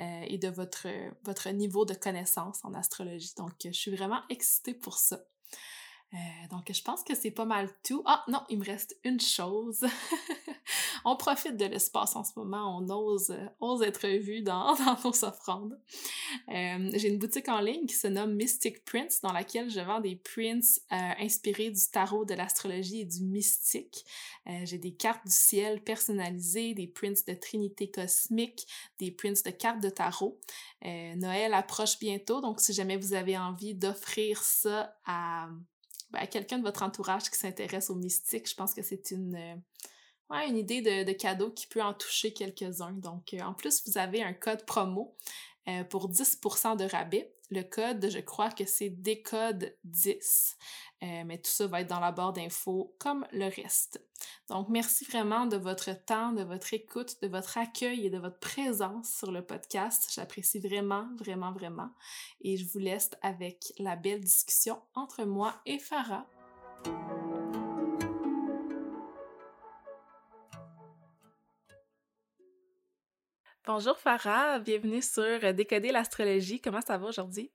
euh, 0.00 0.22
et 0.26 0.38
de 0.38 0.48
votre, 0.48 0.88
niveau 1.50 1.84
de 1.84 1.94
connaissance 1.94 2.64
en 2.64 2.72
astrologie. 2.74 3.34
Donc, 3.36 3.52
je 3.64 3.72
suis 3.72 3.94
vraiment 3.94 4.20
excitée 4.30 4.74
pour 4.74 4.96
ça. 4.96 5.18
Euh, 6.14 6.16
donc, 6.50 6.72
je 6.72 6.82
pense 6.82 7.02
que 7.02 7.14
c'est 7.14 7.32
pas 7.32 7.44
mal 7.44 7.68
tout. 7.82 8.02
Ah 8.06 8.24
non, 8.28 8.42
il 8.48 8.60
me 8.60 8.64
reste 8.64 8.96
une 9.04 9.20
chose. 9.20 9.80
on 11.04 11.16
profite 11.16 11.56
de 11.56 11.64
l'espace 11.64 12.16
en 12.16 12.24
ce 12.24 12.32
moment, 12.36 12.78
on 12.78 12.88
ose, 12.90 13.34
ose 13.60 13.82
être 13.82 14.06
vu 14.08 14.42
dans, 14.42 14.74
dans 14.84 14.98
nos 15.04 15.24
offrandes. 15.24 15.78
Euh, 16.48 16.90
j'ai 16.94 17.08
une 17.08 17.18
boutique 17.18 17.48
en 17.48 17.60
ligne 17.60 17.86
qui 17.86 17.94
se 17.94 18.06
nomme 18.06 18.34
Mystic 18.34 18.84
Prints, 18.84 19.20
dans 19.22 19.32
laquelle 19.32 19.70
je 19.70 19.80
vends 19.80 20.00
des 20.00 20.16
prints 20.16 20.80
euh, 20.92 20.96
inspirés 21.20 21.70
du 21.70 21.80
tarot, 21.92 22.24
de 22.24 22.34
l'astrologie 22.34 23.00
et 23.00 23.04
du 23.04 23.22
mystique. 23.24 24.04
Euh, 24.46 24.64
j'ai 24.64 24.78
des 24.78 24.94
cartes 24.94 25.24
du 25.24 25.32
ciel 25.32 25.82
personnalisées, 25.82 26.74
des 26.74 26.86
prints 26.86 27.26
de 27.26 27.34
Trinité 27.34 27.90
cosmique, 27.90 28.66
des 28.98 29.10
prints 29.10 29.42
de 29.44 29.50
cartes 29.50 29.82
de 29.82 29.90
tarot. 29.90 30.38
Noël 30.82 31.54
approche 31.54 31.98
bientôt, 31.98 32.40
donc 32.40 32.60
si 32.60 32.72
jamais 32.72 32.96
vous 32.96 33.12
avez 33.12 33.36
envie 33.36 33.74
d'offrir 33.74 34.42
ça 34.42 34.96
à 35.04 35.48
ben, 36.10 36.26
quelqu'un 36.26 36.58
de 36.58 36.62
votre 36.62 36.82
entourage 36.82 37.30
qui 37.30 37.36
s'intéresse 37.36 37.90
au 37.90 37.96
mystique, 37.96 38.48
je 38.48 38.54
pense 38.54 38.74
que 38.74 38.82
c'est 38.82 39.10
une, 39.10 39.60
euh, 40.32 40.48
une 40.48 40.56
idée 40.56 41.04
de, 41.04 41.12
cadeau 41.12 41.50
qui 41.50 41.66
peut 41.66 41.82
en 41.82 41.94
toucher 41.94 42.32
quelques-uns. 42.32 42.92
Donc, 42.92 43.34
euh, 43.34 43.40
en 43.40 43.54
plus, 43.54 43.82
vous 43.86 43.98
avez 43.98 44.22
un 44.22 44.32
code 44.32 44.64
promo 44.64 45.14
euh, 45.68 45.84
pour 45.84 46.10
10% 46.10 46.76
de 46.76 46.84
rabais. 46.84 47.32
Le 47.50 47.62
code, 47.62 48.08
je 48.10 48.18
crois 48.18 48.50
que 48.50 48.64
c'est 48.66 48.90
décode 48.90 49.74
10. 49.84 50.56
Euh, 51.02 51.22
mais 51.24 51.38
tout 51.38 51.50
ça 51.50 51.66
va 51.66 51.80
être 51.82 51.88
dans 51.88 52.00
la 52.00 52.10
barre 52.10 52.32
d'infos 52.32 52.94
comme 52.98 53.26
le 53.32 53.46
reste. 53.46 54.02
Donc, 54.48 54.68
merci 54.68 55.04
vraiment 55.04 55.46
de 55.46 55.56
votre 55.56 55.92
temps, 56.04 56.32
de 56.32 56.42
votre 56.42 56.72
écoute, 56.74 57.16
de 57.22 57.28
votre 57.28 57.58
accueil 57.58 58.06
et 58.06 58.10
de 58.10 58.18
votre 58.18 58.38
présence 58.38 59.10
sur 59.10 59.30
le 59.30 59.44
podcast. 59.44 60.10
J'apprécie 60.14 60.58
vraiment, 60.58 61.08
vraiment, 61.16 61.52
vraiment. 61.52 61.90
Et 62.40 62.56
je 62.56 62.66
vous 62.66 62.78
laisse 62.78 63.10
avec 63.22 63.72
la 63.78 63.96
belle 63.96 64.20
discussion 64.20 64.80
entre 64.94 65.24
moi 65.24 65.54
et 65.66 65.78
Farah. 65.78 66.26
Bonjour 73.68 73.98
Farah, 73.98 74.60
bienvenue 74.60 75.02
sur 75.02 75.52
Décoder 75.52 75.92
l'astrologie. 75.92 76.58
Comment 76.58 76.80
ça 76.80 76.96
va 76.96 77.06
aujourd'hui? 77.06 77.52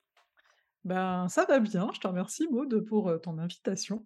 Ben, 0.83 1.27
ça 1.27 1.43
va 1.45 1.59
bien, 1.59 1.89
je 1.91 1.99
te 1.99 2.05
remercie 2.05 2.47
Maud 2.51 2.85
pour, 2.85 3.19
ton 3.23 3.39
invitation. 3.39 4.05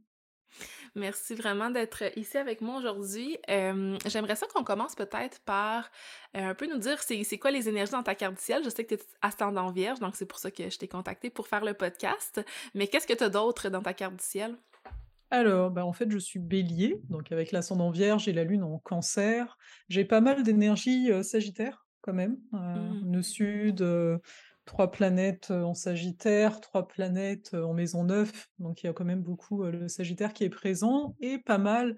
Merci 0.95 1.35
vraiment 1.35 1.69
d'être 1.69 2.17
ici 2.17 2.37
avec 2.37 2.61
moi 2.61 2.77
aujourd'hui. 2.77 3.37
j'aimerais 3.49 4.37
ça 4.37 4.47
qu'on 4.47 4.63
commence 4.63 4.95
peut-être 4.95 5.41
par, 5.41 5.91
un 6.33 6.55
peu 6.55 6.65
nous 6.67 6.77
dire 6.77 7.03
c'est 7.03 7.37
quoi 7.37 7.51
les 7.51 7.67
énergies 7.67 7.91
dans 7.91 8.03
ta 8.03 8.15
carte 8.15 8.35
du 8.35 8.41
ciel? 8.41 8.63
Je 8.63 8.69
sais 8.69 8.85
que 8.85 8.95
tu 8.95 9.01
es 9.01 9.05
ascendant 9.21 9.69
Vierge, 9.71 9.99
donc 9.99 10.15
c'est 10.15 10.25
pour 10.25 10.39
ça 10.39 10.49
que 10.49 10.69
je 10.69 10.77
t'ai 10.77 10.87
contacté 10.87 11.29
pour 11.29 11.49
faire 11.49 11.65
le 11.65 11.73
podcast, 11.73 12.39
mais 12.73 12.87
qu'est-ce 12.87 13.05
que 13.07 13.15
tu 13.15 13.23
as 13.25 13.29
d'autre 13.29 13.67
dans 13.67 13.81
ta 13.81 13.93
carte 13.93 14.15
du 14.15 14.23
ciel? 14.23 14.55
Alors, 15.29 15.71
bah, 15.71 15.85
en 15.85 15.91
fait, 15.91 16.09
je 16.09 16.19
suis 16.19 16.39
Bélier, 16.39 17.01
donc 17.09 17.33
avec 17.33 17.51
l'ascendant 17.51 17.91
Vierge 17.91 18.29
et 18.29 18.33
la 18.33 18.45
Lune 18.45 18.63
en 18.63 18.79
Cancer. 18.79 19.57
J'ai 19.89 20.05
pas 20.05 20.21
mal 20.21 20.43
d'énergie, 20.43 21.11
Sagittaire 21.21 21.83
quand 22.07 22.13
même, 22.15 22.37
heu, 22.53 22.57
Mmh. 22.73 23.03
nœud 23.03 23.21
sud, 23.21 23.85
3 24.65 24.91
planètes, 24.91 25.51
en 25.51 25.73
Sagittaire, 25.73 26.59
3 26.61 26.87
planètes, 26.87 27.53
en 27.53 27.73
maison 27.73 28.03
9, 28.03 28.47
donc 28.59 28.83
il 28.83 28.87
y 28.87 28.89
a 28.89 28.93
quand 28.93 29.05
même 29.05 29.23
beaucoup, 29.23 29.63
le 29.65 29.87
Sagittaire 29.87 30.33
qui 30.33 30.43
est 30.43 30.49
présent 30.49 31.15
et 31.21 31.37
pas 31.39 31.57
mal, 31.57 31.97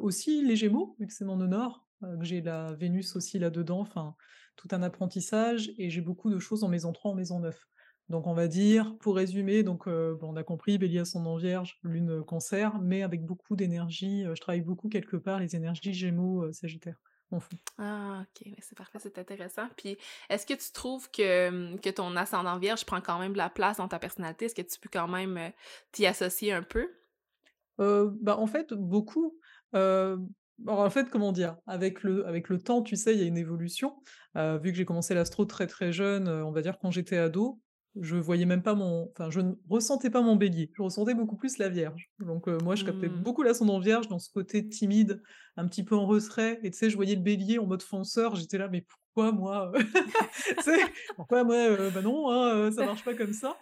aussi 0.00 0.44
les 0.44 0.56
Gémeaux, 0.56 0.96
vu 1.00 1.06
que 1.06 1.12
c'est 1.12 1.24
mon 1.24 1.40
heu, 1.40 2.18
que 2.18 2.24
j'ai 2.24 2.40
la 2.42 2.74
Vénus 2.74 3.16
aussi 3.16 3.38
là-dedans, 3.38 3.80
enfin, 3.80 4.14
tout 4.56 4.68
un 4.72 4.82
apprentissage 4.82 5.70
et 5.78 5.90
j'ai 5.90 6.00
beaucoup 6.00 6.30
de 6.30 6.38
choses 6.38 6.64
en 6.64 6.68
maison 6.68 6.92
3, 6.92 7.10
en 7.12 7.14
maison 7.14 7.40
9. 7.40 7.66
Donc 8.08 8.26
on 8.26 8.34
va 8.34 8.48
dire, 8.48 8.96
pour 8.98 9.14
résumer, 9.16 9.62
donc 9.62 9.86
on 9.86 10.36
a 10.36 10.42
compris, 10.44 10.78
Bélier 10.78 10.98
ascendant 11.00 11.36
Vierge, 11.36 11.78
Lune, 11.84 12.22
Cancer, 12.24 12.80
mais 12.80 13.02
avec 13.02 13.24
beaucoup 13.24 13.54
d'énergie, 13.56 14.24
je 14.24 14.40
travaille 14.40 14.62
beaucoup 14.62 14.88
quelque 14.88 15.16
part 15.16 15.38
les 15.40 15.54
énergies 15.56 15.94
Gémeaux, 15.94 16.50
Sagittaire, 16.52 16.96
en 17.32 17.40
fond. 17.40 17.56
Ah, 17.78 18.22
OK, 18.22 18.48
c'est 18.60 18.76
parfait, 18.76 18.98
c'est 19.00 19.18
intéressant. 19.18 19.68
Puis, 19.76 19.96
est-ce 20.28 20.46
que 20.46 20.54
tu 20.54 20.72
trouves 20.72 21.10
que, 21.10 21.76
que 21.78 21.90
ton 21.90 22.14
ascendant 22.16 22.58
vierge 22.58 22.84
prend 22.84 23.00
quand 23.00 23.18
même 23.18 23.32
de 23.32 23.38
la 23.38 23.50
place 23.50 23.78
dans 23.78 23.88
ta 23.88 23.98
personnalité? 23.98 24.46
Est-ce 24.46 24.54
que 24.54 24.62
tu 24.62 24.78
peux 24.78 24.90
quand 24.92 25.08
même, 25.08 25.36
euh, 25.36 25.50
t'y 25.92 26.06
associer 26.06 26.52
un 26.52 26.62
peu? 26.62 26.90
Heu, 27.80 28.12
bah, 28.20 28.36
en 28.36 28.46
fait, 28.46 28.74
beaucoup. 28.74 29.38
Alors, 29.72 30.18
en 30.66 30.90
fait, 30.90 31.08
comment 31.08 31.32
dire? 31.32 31.56
Avec 31.66 32.02
le 32.02 32.26
avec 32.26 32.50
le 32.50 32.58
temps, 32.60 32.82
tu 32.82 32.96
sais, 32.96 33.14
il 33.14 33.20
y 33.20 33.24
a 33.24 33.26
une 33.26 33.38
évolution. 33.38 33.96
Vu 34.34 34.72
que 34.72 34.74
j'ai 34.74 34.84
commencé 34.84 35.14
l'astro 35.14 35.44
très, 35.46 35.66
très 35.66 35.92
jeune, 35.92 36.28
on 36.28 36.52
va 36.52 36.60
dire 36.60 36.78
quand 36.78 36.90
j'étais 36.90 37.16
ado, 37.16 37.60
je 38.00 38.16
voyais 38.16 38.46
même 38.46 38.62
pas 38.62 38.74
mon 38.74 39.10
enfin, 39.10 39.30
je 39.30 39.40
ne 39.40 39.54
ressentais 39.68 40.10
pas 40.10 40.22
mon 40.22 40.36
bélier, 40.36 40.70
je 40.76 40.82
ressentais 40.82 41.14
beaucoup 41.14 41.36
plus 41.36 41.58
la 41.58 41.68
Vierge. 41.68 42.10
Donc, 42.20 42.48
heu, 42.48 42.58
moi, 42.62 42.76
je 42.76 42.84
captais 42.84 43.08
Mmh. 43.08 43.22
beaucoup 43.22 43.42
l'ascendant 43.42 43.80
Vierge 43.80 44.08
dans 44.08 44.18
ce 44.18 44.30
côté 44.30 44.68
timide, 44.68 45.22
un 45.56 45.66
petit 45.66 45.84
peu 45.84 45.96
en 45.96 46.06
retrait 46.06 46.60
et 46.62 46.70
tu 46.70 46.78
sais, 46.78 46.90
je 46.90 46.96
voyais 46.96 47.16
le 47.16 47.22
bélier 47.22 47.58
en 47.58 47.66
mode 47.66 47.82
fonceur, 47.82 48.36
j'étais 48.36 48.58
là: 48.58 48.68
«Mais 48.68 48.82
pourquoi 49.14 49.32
moi?» 49.32 49.72
sais? 50.60 50.92
«Pourquoi 51.16 51.44
moi, 51.44 51.56
heu, 51.70 51.90
bah, 51.90 52.02
non, 52.02 52.30
hein, 52.30 52.54
heu, 52.68 52.70
ça 52.70 52.84
marche 52.84 53.04
pas 53.04 53.14
comme 53.14 53.32
ça» 53.32 53.60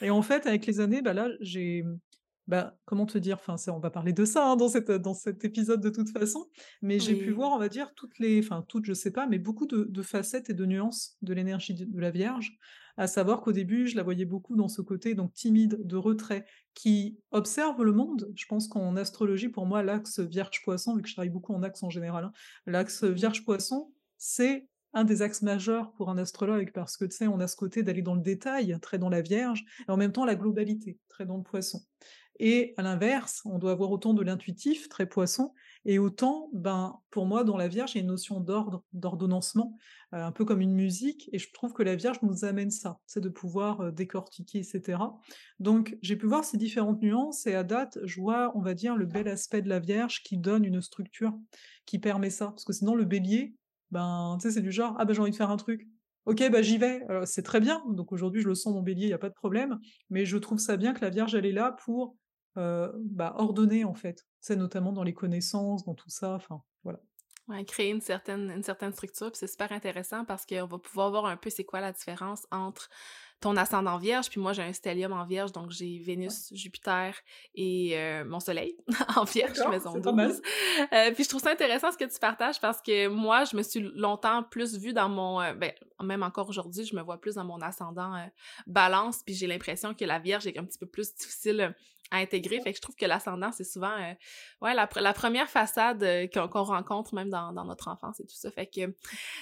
et 0.00 0.10
en 0.10 0.22
fait, 0.22 0.46
avec 0.46 0.66
les 0.66 0.80
années, 0.80 1.02
bah, 1.02 1.14
là, 1.14 1.28
j'ai, 1.40 1.84
bah, 2.46 2.76
comment 2.84 3.06
te 3.06 3.16
dire? 3.18 3.36
Enfin, 3.40 3.56
on 3.72 3.78
va 3.78 3.90
parler 3.90 4.12
de 4.12 4.24
ça, 4.24 4.46
hein, 4.46 4.56
dans 4.56 4.68
cet, 4.68 4.90
dans 4.90 5.14
cet 5.14 5.44
épisode 5.44 5.80
de 5.80 5.90
toute 5.90 6.10
façon, 6.10 6.46
mais 6.82 6.98
j'ai 7.00 7.16
pu 7.16 7.30
voir, 7.32 7.52
on 7.52 7.58
va 7.58 7.68
dire, 7.68 7.94
toutes 7.94 8.18
les 8.18 8.40
enfin 8.40 8.64
toutes, 8.68 8.84
je 8.86 8.92
sais 8.92 9.12
pas, 9.12 9.26
mais 9.26 9.38
beaucoup 9.38 9.66
de 9.66 9.84
de 9.84 10.02
facettes 10.02 10.50
et 10.50 10.54
de 10.54 10.66
nuances 10.66 11.16
de 11.22 11.32
l'énergie 11.32 11.74
de 11.74 12.00
la 12.00 12.10
Vierge. 12.10 12.52
À 12.96 13.06
savoir 13.06 13.40
qu'au 13.40 13.52
début, 13.52 13.86
je 13.86 13.96
la 13.96 14.02
voyais 14.02 14.24
beaucoup 14.24 14.56
dans 14.56 14.68
ce 14.68 14.82
côté 14.82 15.14
donc 15.14 15.32
timide, 15.32 15.78
de 15.84 15.96
retrait, 15.96 16.46
qui 16.74 17.18
observe 17.30 17.82
le 17.82 17.92
monde. 17.92 18.30
Je 18.36 18.46
pense 18.46 18.68
qu'en 18.68 18.96
astrologie, 18.96 19.48
pour 19.48 19.66
moi, 19.66 19.82
l'axe 19.82 20.20
Vierge-Poisson, 20.20 20.94
vu 20.96 21.02
que 21.02 21.08
je 21.08 21.14
travaille 21.14 21.30
beaucoup 21.30 21.54
en 21.54 21.62
axe 21.62 21.82
en 21.82 21.90
général, 21.90 22.24
hein, 22.24 22.32
l'axe 22.66 23.02
Mmh. 23.02 23.12
Vierge-Poisson, 23.12 23.92
c'est 24.18 24.68
un 24.92 25.04
des 25.04 25.22
axes 25.22 25.42
majeurs 25.42 25.92
pour 25.92 26.08
un 26.08 26.18
astrologue 26.18 26.70
parce 26.72 26.96
que, 26.96 27.04
tu 27.04 27.16
sais, 27.16 27.26
on 27.26 27.40
a 27.40 27.48
ce 27.48 27.56
côté 27.56 27.82
d'aller 27.82 28.02
dans 28.02 28.14
le 28.14 28.22
détail, 28.22 28.78
très 28.80 28.98
dans 28.98 29.08
la 29.08 29.22
Vierge, 29.22 29.64
et 29.88 29.90
en 29.90 29.96
même 29.96 30.12
temps 30.12 30.24
la 30.24 30.36
globalité, 30.36 30.98
très 31.08 31.26
dans 31.26 31.36
le 31.36 31.42
Poisson. 31.42 31.80
Et 32.40 32.74
à 32.76 32.82
l'inverse, 32.82 33.42
on 33.44 33.58
doit 33.58 33.72
avoir 33.72 33.90
autant 33.90 34.14
de 34.14 34.22
l'intuitif, 34.22 34.88
très 34.88 35.06
poisson, 35.06 35.52
et 35.84 35.98
autant, 35.98 36.48
ben, 36.52 36.98
pour 37.10 37.26
moi, 37.26 37.44
dans 37.44 37.56
la 37.56 37.68
Vierge, 37.68 37.94
il 37.94 37.98
y 37.98 38.00
a 38.00 38.02
une 38.02 38.10
notion 38.10 38.40
d'ordre, 38.40 38.84
d'ordonnancement, 38.92 39.76
un 40.12 40.32
peu 40.32 40.44
comme 40.44 40.60
une 40.60 40.74
musique, 40.74 41.28
et 41.32 41.38
je 41.38 41.52
trouve 41.52 41.72
que 41.72 41.82
la 41.82 41.96
Vierge 41.96 42.18
nous 42.22 42.44
amène 42.44 42.70
ça, 42.70 43.00
c'est 43.06 43.20
de 43.20 43.28
pouvoir, 43.28 43.92
décortiquer, 43.92 44.60
et 44.60 44.62
cetera. 44.62 45.18
Donc 45.58 45.98
j'ai 46.02 46.16
pu 46.16 46.26
voir 46.26 46.44
ces 46.44 46.56
différentes 46.56 47.02
nuances, 47.02 47.46
et 47.46 47.54
à 47.54 47.64
date, 47.64 47.98
je 48.04 48.20
vois, 48.20 48.52
on 48.56 48.60
va 48.60 48.74
dire, 48.74 48.96
le 48.96 49.06
bel 49.06 49.28
aspect 49.28 49.62
de 49.62 49.68
la 49.68 49.80
Vierge 49.80 50.22
qui 50.22 50.38
donne 50.38 50.64
une 50.64 50.80
structure, 50.80 51.32
qui 51.86 51.98
permet 51.98 52.30
ça. 52.30 52.46
Parce 52.46 52.64
que 52.64 52.72
sinon 52.72 52.94
le 52.94 53.04
Bélier, 53.04 53.56
ben, 53.90 54.36
tu 54.40 54.48
sais, 54.48 54.54
c'est 54.54 54.62
du 54.62 54.72
genre: 54.72 54.94
«Ah, 54.98 55.04
bah, 55.04 55.12
j'ai 55.12 55.20
envie 55.20 55.30
de 55.30 55.36
faire 55.36 55.50
un 55.50 55.56
truc. 55.56 55.88
OK, 56.26 56.42
bah, 56.50 56.62
j'y 56.62 56.78
vais». 56.78 57.02
C'est 57.24 57.42
très 57.42 57.60
bien, 57.60 57.82
donc 57.90 58.12
aujourd'hui, 58.12 58.40
je 58.40 58.48
le 58.48 58.54
sens 58.54 58.72
mon 58.72 58.82
Bélier, 58.82 59.04
il 59.04 59.10
y 59.10 59.14
a 59.14 59.18
pas 59.18 59.28
de 59.28 59.34
problème, 59.34 59.78
mais 60.10 60.24
je 60.24 60.36
trouve 60.38 60.58
ça 60.58 60.76
bien 60.76 60.94
que 60.94 61.00
la 61.00 61.10
Vierge, 61.10 61.34
elle 61.34 61.46
est 61.46 61.52
là 61.52 61.76
pour 61.84 62.16
Heu, 62.56 62.92
bah, 62.98 63.34
ordonner 63.38 63.84
en 63.84 63.94
fait. 63.94 64.26
C'est 64.40 64.56
notamment 64.56 64.92
dans 64.92 65.02
les 65.04 65.14
connaissances, 65.14 65.84
dans 65.84 65.94
tout 65.94 66.10
ça, 66.10 66.34
enfin, 66.34 66.62
voilà. 66.84 67.00
Ouais, 67.46 67.62
créer 67.66 67.90
une 67.90 68.00
certaine, 68.00 68.50
une 68.50 68.62
certaine 68.62 68.92
structure, 68.94 69.30
puis 69.30 69.38
c'est 69.38 69.46
super 69.46 69.70
intéressant 69.72 70.24
parce 70.24 70.46
qu'on 70.46 70.64
va 70.64 70.78
pouvoir 70.78 71.10
voir 71.10 71.26
un 71.26 71.36
peu 71.36 71.50
c'est 71.50 71.64
quoi 71.64 71.80
la 71.82 71.92
différence 71.92 72.46
entre 72.50 72.88
ton 73.40 73.54
ascendant 73.56 73.98
vierge, 73.98 74.30
puis 74.30 74.40
moi 74.40 74.54
j'ai 74.54 74.62
un 74.62 74.72
stellium 74.72 75.12
en 75.12 75.26
vierge, 75.26 75.52
donc 75.52 75.70
j'ai 75.70 75.98
Ouais. 76.24 76.36
Vénus, 76.38 76.48
Jupiter 76.54 77.14
et 77.54 77.98
heu, 77.98 78.24
mon 78.24 78.40
soleil 78.40 78.78
en 79.16 79.24
vierge, 79.24 79.66
maison 79.66 79.94
c'est 79.94 80.02
pas 80.02 80.12
mal. 80.12 80.32
12. 80.32 80.40
Heu, 80.90 81.12
puis 81.14 81.24
je 81.24 81.28
trouve 81.28 81.42
ça 81.42 81.50
intéressant 81.50 81.92
ce 81.92 81.98
que 81.98 82.04
tu 82.10 82.18
partages 82.18 82.60
parce 82.62 82.80
que 82.80 83.08
moi, 83.08 83.44
je 83.44 83.56
me 83.56 83.62
suis 83.62 83.80
longtemps 83.80 84.42
plus 84.42 84.78
vue 84.78 84.94
dans 84.94 85.10
mon, 85.10 85.42
heu, 85.42 85.52
ben, 85.54 85.72
même 86.02 86.22
encore 86.22 86.48
aujourd'hui, 86.48 86.84
je 86.86 86.96
me 86.96 87.02
vois 87.02 87.20
plus 87.20 87.34
dans 87.34 87.44
mon 87.44 87.60
ascendant, 87.60 88.16
heu, 88.16 88.30
Balance, 88.66 89.22
puis 89.22 89.34
j'ai 89.34 89.46
l'impression 89.46 89.92
que 89.92 90.06
la 90.06 90.18
vierge 90.18 90.46
est 90.46 90.58
un 90.58 90.64
petit 90.64 90.78
peu 90.78 90.86
plus 90.86 91.14
difficile, 91.14 91.74
à 92.10 92.18
intégrer. 92.18 92.60
Fait 92.60 92.72
que 92.72 92.76
je 92.76 92.82
trouve 92.82 92.96
que 92.96 93.06
l'ascendant, 93.06 93.50
c'est 93.52 93.64
souvent, 93.64 93.96
heu, 93.98 94.14
ouais, 94.62 94.74
la 94.74 94.86
pre 94.86 95.00
la 95.00 95.12
1 95.12 95.46
façade, 95.46 96.02
heu, 96.02 96.28
qu'on 96.28 96.62
rencontre 96.62 97.14
même 97.14 97.30
dans 97.30 97.52
dans 97.52 97.64
notre 97.64 97.88
enfance 97.88 98.20
et 98.20 98.26
tout 98.26 98.36
ça. 98.36 98.50
Fait 98.50 98.66
que 98.66 98.94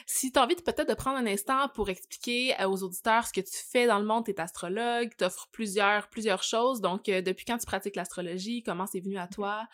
si 0.07 0.33
tu 0.33 0.39
as 0.39 0.43
envie 0.45 0.57
de 0.57 0.63
peut-être 0.63 0.89
de 0.89 0.95
prendre 0.95 1.19
un 1.19 1.27
instant 1.27 1.69
pour 1.75 1.89
expliquer, 1.91 2.55
aux 2.65 2.83
auditeurs 2.83 3.27
ce 3.27 3.33
que 3.33 3.41
tu 3.41 3.57
fais 3.71 3.87
dans 3.87 3.99
le 3.99 4.07
monde, 4.07 4.25
tu 4.25 4.31
es 4.31 4.41
astrologue, 4.41 5.11
tu 5.17 5.25
offres 5.25 5.49
plusieurs 5.53 6.09
plusieurs 6.09 6.43
choses. 6.43 6.81
Donc, 6.81 7.05
depuis 7.05 7.45
quand 7.45 7.59
tu 7.59 7.67
pratiques 7.67 7.97
l'astrologie? 7.97 8.63
Comment 8.63 8.87
c'est 8.87 9.01
venu 9.01 9.19
à 9.19 9.27
toi? 9.29 9.67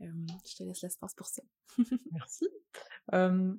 Je 0.00 0.56
te 0.56 0.62
laisse 0.62 0.82
l'espace 0.82 1.14
pour 1.14 1.26
ça. 1.26 1.42
Merci. 2.12 2.48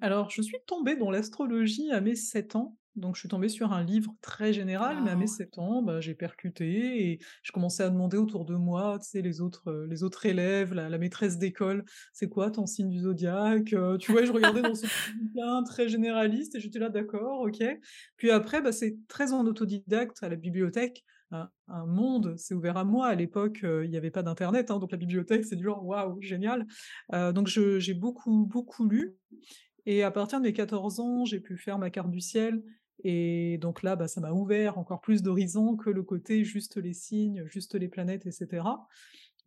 Alors 0.02 0.30
je 0.30 0.42
suis 0.42 0.58
tombée 0.66 0.96
dans 0.96 1.12
l'astrologie 1.12 1.92
à 1.92 2.02
mes 2.02 2.16
7 2.16 2.56
ans, 2.56 2.78
donc 2.98 3.16
je 3.16 3.22
suis 3.22 3.30
tombée 3.30 3.50
sur 3.50 3.72
un 3.74 3.84
livre 3.84 4.14
très 4.22 4.54
général, 4.54 5.02
mais 5.02 5.10
à 5.12 5.16
mes 5.16 5.28
Wow! 5.28 5.28
7 5.28 5.58
ans, 5.60 5.82
bah, 5.84 6.02
j'ai 6.02 6.16
percuté 6.16 7.12
et 7.12 7.20
je 7.44 7.52
commençais 7.52 7.84
à 7.84 7.90
demander 7.90 8.18
autour 8.18 8.46
de 8.46 8.56
moi, 8.56 9.00
tu 9.02 9.10
sais, 9.10 9.22
les 9.22 9.42
autres, 9.42 9.70
heu, 9.72 9.86
les 9.88 10.04
autres 10.04 10.26
élèves, 10.26 10.74
la 10.74 10.90
la 10.90 10.98
maîtresse 10.98 11.38
d'école: 11.38 11.86
«C'est 12.14 12.30
quoi 12.30 12.52
ton 12.52 12.66
signe 12.66 12.90
du 12.90 13.00
zodiaque?» 13.00 13.74
heu, 13.74 13.98
tu 14.00 14.12
vois? 14.12 14.26
Je 14.26 14.32
regardais 14.34 14.64
dans 14.64 14.76
ce 14.76 14.88
bouquin 15.22 15.64
très 15.64 15.88
généraliste 15.90 16.56
et 16.56 16.60
j'étais 16.60 16.80
là: 16.80 16.90
«D'accord, 16.90 17.42
OK». 17.42 17.64
Puis 18.18 18.32
après, 18.32 18.62
bah, 18.62 18.72
c'est 18.72 18.98
très 19.08 19.34
en 19.34 19.46
autodidacte 19.46 20.22
à 20.24 20.30
la 20.30 20.36
bibliothèque, 20.36 21.04
un 21.32 21.86
monde 21.86 22.38
s'est 22.38 22.54
ouvert 22.54 22.78
à 22.78 22.86
moi. 22.86 23.08
À 23.08 23.16
l'époque, 23.16 23.60
heu, 23.64 23.84
il 23.86 23.92
y 23.92 23.98
avait 23.98 24.12
pas 24.12 24.24
d'internet, 24.24 24.72
hein, 24.72 24.80
donc 24.80 24.92
la 24.92 24.98
bibliothèque, 24.98 25.46
c'est 25.46 25.56
du 25.58 25.64
genre: 25.64 25.86
«Waouh, 25.86 26.22
génial!» 26.22 26.66
donc 27.12 27.48
j'ai 27.48 27.94
beaucoup, 27.94 28.46
beaucoup 28.46 28.88
lu 28.88 29.18
et 29.86 30.04
à 30.04 30.12
partir 30.12 30.40
de 30.40 30.44
mes 30.44 30.54
14 30.54 31.00
ans, 31.00 31.26
j'ai 31.26 31.40
pu 31.40 31.58
faire 31.58 31.78
ma 31.80 31.90
carte 31.90 32.12
du 32.12 32.20
ciel 32.20 32.64
et 33.04 33.58
donc 33.60 33.84
là, 33.84 33.96
bah, 33.96 34.08
ça 34.08 34.22
m'a 34.22 34.32
ouvert 34.32 34.78
encore 34.78 35.02
plus 35.02 35.24
d'horizons 35.24 35.76
que 35.78 35.90
le 35.90 36.04
côté 36.04 36.44
juste 36.44 36.78
les 36.78 36.94
signes, 36.94 37.46
juste 37.48 37.76
les 37.76 37.88
planètes 37.90 38.26
et 38.26 38.32
cetera. 38.32 38.88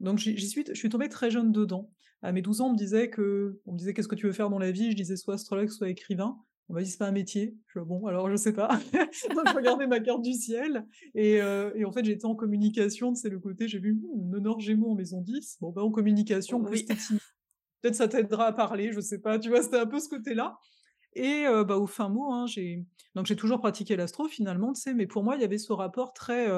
Donc 0.00 0.18
j'y 0.18 0.38
suis 0.48 0.64
je 0.68 0.74
suis 0.74 0.88
tombée 0.88 1.08
très 1.08 1.30
jeune 1.30 1.52
dedans. 1.52 1.92
À 2.22 2.32
mes 2.32 2.42
12 2.42 2.60
ans, 2.60 2.68
on 2.68 2.72
me 2.72 2.76
disait 2.78 3.10
que 3.10 3.60
on 3.66 3.72
me 3.72 3.78
disait: 3.78 3.94
«Qu'est-ce 3.94 4.08
que 4.08 4.14
tu 4.16 4.26
veux 4.26 4.32
faire 4.32 4.50
dans 4.50 4.58
la 4.58 4.70
vie?» 4.72 4.90
je 4.92 4.96
disais: 4.96 5.16
«Soit 5.16 5.34
astrologue, 5.34 5.68
soit 5.70 5.88
écrivain». 5.90 6.38
On 6.68 6.74
m'a 6.74 6.82
dit: 6.82 6.90
«C'est 6.90 6.98
pas 6.98 7.08
un 7.08 7.12
métier». 7.12 7.56
Je 7.68 7.80
«Bon, 7.80 8.06
alors 8.06 8.30
je 8.30 8.36
sais 8.36 8.52
pas». 8.52 8.68
Donc 9.34 9.48
je 9.48 9.54
regardais 9.56 9.86
ma 9.86 10.00
carte 10.00 10.22
du 10.22 10.32
ciel 10.34 10.86
et 11.14 11.40
heu 11.42 11.72
et 11.76 11.84
en 11.84 11.92
fait, 11.92 12.04
j'étais 12.04 12.26
en 12.26 12.34
communication, 12.36 13.14
sais, 13.14 13.28
le 13.30 13.40
côté 13.40 13.68
j'ai 13.68 13.78
vu: 13.80 13.94
«Mmh, 13.94 14.30
nœud 14.30 14.40
nord 14.40 14.60
gémeaux 14.60 14.90
en 14.92 14.94
maison 14.96 15.20
10, 15.22 15.58
bon, 15.60 15.70
bah, 15.72 15.82
en 15.82 15.90
communication, 15.90 16.62
Oui. 16.62 16.86
timide, 17.06 17.20
peut-être 17.82 17.96
ça 17.96 18.08
t'aidera 18.08 18.46
à 18.48 18.52
parler, 18.52 18.92
je 18.92 19.00
sais 19.00 19.20
pas», 19.20 19.38
tu 19.40 19.50
vois? 19.50 19.62
C'était 19.62 19.78
un 19.78 19.86
peu 19.86 20.00
ce 20.00 20.08
côté-là 20.08 20.58
et 21.14 21.44
bah, 21.66 21.76
au 21.78 21.86
fin 21.86 22.08
mot, 22.08 22.32
hein, 22.32 22.46
j'ai 22.46 22.86
donc 23.14 23.26
j'ai 23.26 23.36
toujours 23.36 23.58
pratiqué 23.60 23.96
l'astro 23.96 24.28
finalement, 24.28 24.72
tu 24.72 24.80
sais, 24.82 24.94
mais 24.94 25.06
pour 25.06 25.24
moi, 25.24 25.36
il 25.36 25.42
y 25.42 25.44
avait 25.44 25.58
ce 25.58 25.72
rapport 25.72 26.12
très, 26.14 26.48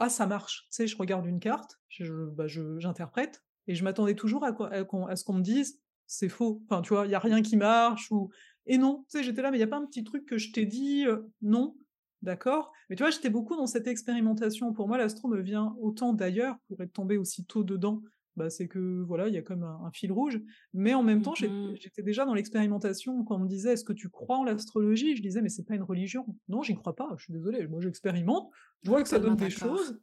«Ah 0.00 0.08
ça 0.08 0.26
marche». 0.26 0.62
Tu 0.70 0.76
sais, 0.76 0.86
je 0.86 0.96
regarde 0.96 1.26
une 1.26 1.40
carte, 1.40 1.78
bah, 2.34 2.46
j'interprète 2.48 3.44
et 3.66 3.74
je 3.74 3.84
m'attendais 3.84 4.14
toujours 4.14 4.44
à 4.44 4.52
quoi 4.52 4.70
à 4.72 5.16
ce 5.16 5.24
qu'on 5.24 5.34
me 5.34 5.42
dise: 5.42 5.80
«C'est 6.06 6.28
faux». 6.28 6.62
Enfin, 6.68 6.82
tu 6.82 6.90
vois? 6.94 7.06
Il 7.06 7.10
y 7.10 7.14
a 7.14 7.18
rien 7.18 7.42
qui 7.42 7.56
marche 7.56 8.10
ou 8.10 8.30
et 8.66 8.78
non, 8.78 9.04
tu 9.10 9.18
sais, 9.18 9.24
j'étais 9.24 9.42
là: 9.42 9.50
«Mais 9.50 9.58
il 9.58 9.60
y 9.60 9.64
a 9.64 9.66
pas 9.68 9.76
un 9.76 9.86
petit 9.86 10.04
truc 10.04 10.24
que 10.26 10.38
je 10.38 10.52
t'ai 10.52 10.66
dit, 10.66 11.04
heu?» 11.06 11.30
«Non». 11.42 11.76
«D'accord». 12.22 12.72
Mais 12.88 12.96
tu 12.96 13.02
vois, 13.02 13.10
j'étais 13.10 13.28
beaucoup 13.30 13.56
dans 13.56 13.66
cette 13.66 13.86
expérimentation. 13.86 14.72
Pour 14.72 14.88
moi, 14.88 14.96
l'astro 14.98 15.28
me 15.28 15.40
vient 15.42 15.74
autant 15.80 16.14
d'ailleurs, 16.14 16.56
pour 16.68 16.80
être 16.82 16.92
tombée 16.94 17.18
aussi 17.18 17.44
tôt 17.46 17.62
dedans, 17.64 18.02
bah, 18.36 18.50
c'est 18.50 18.68
que 18.68 19.02
voilà, 19.02 19.28
il 19.28 19.34
y 19.34 19.38
a 19.38 19.42
comme 19.42 19.62
un 19.62 19.80
un 19.84 19.90
fil 19.92 20.12
rouge, 20.12 20.40
mais 20.72 20.94
en 20.94 21.02
même 21.02 21.22
temps, 21.22 21.34
Mmh 21.34 21.74
j'étais 21.74 22.02
déjà 22.02 22.24
dans 22.24 22.34
l'expérimentation. 22.34 23.24
Quand 23.24 23.36
on 23.36 23.40
me 23.40 23.48
disait: 23.48 23.72
«Est-ce 23.74 23.84
que 23.84 23.92
tu 23.92 24.08
crois 24.10 24.38
en 24.38 24.44
l'astrologie?» 24.44 25.16
je 25.16 25.22
disais: 25.22 25.42
«Mais 25.42 25.48
c'est 25.48 25.64
pas 25.64 25.74
une 25.74 25.82
religion». 25.82 26.26
«Non, 26.48 26.62
j'y 26.62 26.74
crois 26.74 26.94
pas, 26.96 27.14
je 27.18 27.24
suis 27.24 27.32
désolée, 27.32 27.66
moi 27.68 27.80
j'expérimente, 27.80 28.50
je 28.82 28.90
vois 28.90 29.02
que 29.02 29.08
ça 29.08 29.18
donne 29.20 29.36
des 29.36 29.50
choses», 29.50 30.00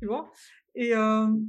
tu 0.00 0.06
vois? 0.06 0.30
Et 0.74 0.90
hem 0.90 1.48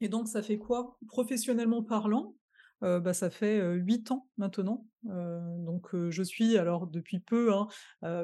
et 0.00 0.08
donc 0.08 0.26
ça 0.28 0.42
fait 0.42 0.58
quoi? 0.58 0.98
Professionnellement 1.08 1.82
parlant, 1.84 2.36
heu, 2.82 2.98
bah, 3.00 3.14
ça 3.14 3.30
fait, 3.30 3.60
heu, 3.60 3.74
8 3.76 4.10
ans 4.10 4.28
maintenant, 4.36 4.88
donc 5.04 5.94
je 6.10 6.22
suis 6.22 6.56
alors 6.58 6.86
depuis 6.88 7.20
peu, 7.20 7.52
hein, 7.54 7.68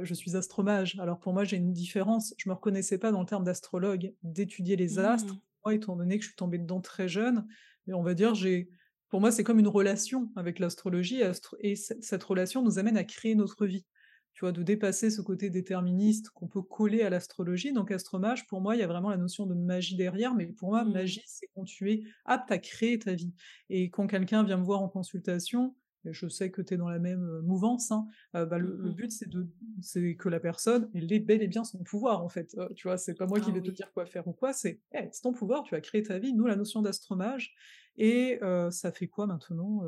je 0.03 0.15
suis 0.15 0.37
astromage. 0.37 0.99
Alors 1.01 1.21
pour 1.21 1.33
moi, 1.33 1.45
j'ai 1.45 1.57
une 1.57 1.73
différence, 1.73 2.35
je 2.39 2.49
me 2.49 2.55
reconnaissais 2.55 2.99
pas 2.99 3.13
dans 3.13 3.21
le 3.21 3.27
terme 3.27 3.45
d'astrologue, 3.45 4.15
d'étudier 4.23 4.77
les 4.77 4.99
Mmh. 4.99 5.41
Étant 5.75 5.97
donné 5.97 6.19
que 6.19 6.25
je 6.25 6.29
suis 6.29 6.37
tombée 6.37 6.59
dedans 6.59 6.81
très 6.81 7.09
jeune 7.09 7.47
et 7.87 7.95
on 7.95 8.03
va 8.03 8.15
dire, 8.15 8.35
j'ai 8.35 8.71
pour 9.09 9.21
moi, 9.21 9.33
c'est 9.33 9.45
comme 9.45 9.59
une 9.59 9.69
relation 9.69 10.31
avec 10.37 10.59
l'astrologie 10.59 11.23
astr 11.23 11.57
et 11.61 11.77
cette 11.77 12.23
relation 12.23 12.63
nous 12.63 12.79
amène 12.79 12.97
à 12.97 13.05
créer 13.05 13.35
notre 13.35 13.67
vie. 13.67 13.87
Tu 14.35 14.41
vois? 14.41 14.53
De 14.53 14.63
dépasser 14.63 15.11
ce 15.11 15.23
côté 15.23 15.51
déterministe 15.51 16.31
qu'on 16.31 16.47
peut 16.47 16.63
coller 16.63 17.03
à 17.03 17.11
l'astrologie, 17.11 17.73
donc 17.73 17.91
astromage, 17.91 18.47
pour 18.47 18.61
moi, 18.61 18.77
il 18.77 18.81
y 18.81 18.83
a 18.83 18.87
vraiment 18.87 19.11
la 19.11 19.17
notion 19.17 19.47
de 19.47 19.55
magie 19.55 19.97
derrière, 19.97 20.35
mais 20.35 20.47
pour 20.47 20.69
moi, 20.69 20.85
Mmh. 20.85 20.93
magie, 20.93 21.23
c'est 21.27 21.49
quand 21.55 21.65
tu 21.65 21.91
es 21.91 22.03
apte 22.25 22.51
à 22.53 22.59
créer 22.59 22.99
ta 22.99 23.15
vie 23.15 23.35
et 23.71 23.91
quand 23.91 24.07
quelqu'un 24.07 24.45
vient 24.45 24.59
me 24.59 24.65
voir 24.65 24.83
en 24.83 24.89
consultation, 24.89 25.75
je 26.05 26.29
sais 26.29 26.51
que 26.51 26.63
tu 26.63 26.75
es 26.75 26.77
dans 26.77 26.89
la 26.89 26.99
même, 26.99 27.23
heu, 27.25 27.41
mouvance, 27.43 27.91
hein, 27.93 28.07
heu, 28.37 28.47
bah, 28.47 28.59
le 28.59 28.77
Mmh 28.77 28.77
le 28.77 28.91
but, 28.93 29.11
c'est 29.11 29.29
de 29.29 29.49
c'est 29.83 30.17
que 30.17 30.29
la 30.29 30.41
personne, 30.41 30.91
elle 30.95 31.13
ait 31.13 31.19
bel 31.21 31.43
et 31.43 31.49
bien 31.49 31.65
son 31.65 31.83
pouvoir, 31.83 32.23
en 32.25 32.29
fait, 32.29 32.55
heu, 32.59 32.69
tu 32.75 32.89
vois? 32.89 32.99
C'est 32.99 33.15
pas 33.15 33.27
moi 33.27 33.41
qui 33.41 33.51
Ah 33.51 33.53
vais 33.53 33.63
te 33.63 33.71
dire 33.71 33.93
quoi 33.93 34.07
faire 34.07 34.27
ou 34.29 34.33
quoi, 34.33 34.53
c'est: 34.53 34.81
«Hey, 34.93 35.09
c'est 35.13 35.23
ton 35.23 35.33
pouvoir, 35.33 35.63
tu 35.65 35.75
as 35.75 35.81
créé 35.81 36.03
ta 36.03 36.19
vie». 36.19 36.33
Nous, 36.35 36.47
la 36.47 36.57
notion 36.57 36.83
d'astromage 36.83 37.55
et 37.97 38.39
ça 38.71 38.93
fait 38.93 39.09
quoi 39.09 39.27
maintenant, 39.27 39.83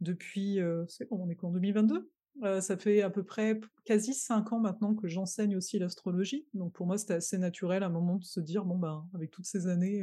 depuis, 0.00 0.58
c'est 0.88 1.06
on 1.10 1.28
est 1.30 1.36
quoi, 1.36 1.48
en 1.50 1.52
2022? 1.52 2.10
Heu, 2.42 2.60
ça 2.62 2.76
fait 2.78 3.02
à 3.02 3.10
peu 3.10 3.24
près 3.24 3.60
quasi 3.84 4.14
5 4.14 4.52
ans 4.52 4.58
maintenant 4.60 4.94
que 4.94 5.06
j'enseigne 5.06 5.54
aussi 5.56 5.78
l'astrologie, 5.78 6.48
donc 6.54 6.72
pour 6.72 6.86
moi, 6.86 6.96
c'était 6.98 7.14
assez 7.14 7.36
naturel 7.38 7.82
à 7.82 7.86
un 7.86 7.90
moment 7.90 8.16
de 8.16 8.24
se 8.24 8.40
dire: 8.40 8.64
«Bon, 8.64 8.78
ben, 8.78 9.08
avec 9.14 9.30
toutes 9.30 9.44
ces 9.46 9.66
années, 9.66 10.02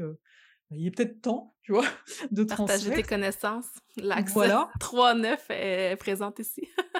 il 0.71 0.87
est 0.87 0.91
peut-être 0.91 1.21
temps», 1.21 1.55
tu 1.61 1.71
vois? 1.73 1.85
De 2.31 2.43
Partager 2.47 2.91
tes 2.91 3.03
transmettre. 3.03 3.05
connaissances, 3.05 3.69
l'axe 3.95 4.33
Voilà. 4.33 4.71
3-9 4.79 5.45
est 5.51 5.95
présente 5.97 6.39
ici. 6.39 6.67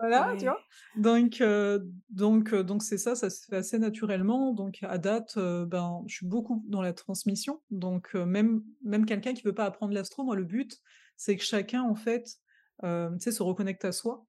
Voilà, 0.00 0.34
tu 0.38 0.46
vois? 0.46 0.66
Donc 0.94 1.40
heu, 1.40 1.90
donc 2.10 2.52
heu, 2.52 2.64
donc 2.64 2.82
c'est 2.82 2.98
ça, 2.98 3.14
ça 3.14 3.30
se 3.30 3.44
fait 3.46 3.56
assez 3.56 3.78
naturellement. 3.78 4.52
Donc 4.52 4.78
à 4.82 4.98
date, 4.98 5.36
heu, 5.36 5.64
ben, 5.66 6.02
je 6.06 6.14
suis 6.16 6.26
beaucoup 6.26 6.62
dans 6.68 6.82
la 6.82 6.92
transmission. 6.92 7.62
Donc 7.70 8.14
même 8.14 8.62
même 8.84 9.06
quelqu'un 9.06 9.34
qui 9.34 9.42
veut 9.42 9.54
pas 9.54 9.64
apprendre 9.66 9.94
l'astro, 9.94 10.24
moi 10.24 10.36
le 10.36 10.44
but, 10.44 10.80
c'est 11.16 11.36
que 11.36 11.42
chacun 11.44 11.82
en 11.82 11.94
fait, 11.94 12.38
hem, 12.82 13.16
tu 13.18 13.24
sais, 13.24 13.32
se 13.32 13.42
reconnecte 13.42 13.84
à 13.84 13.92
soi 13.92 14.26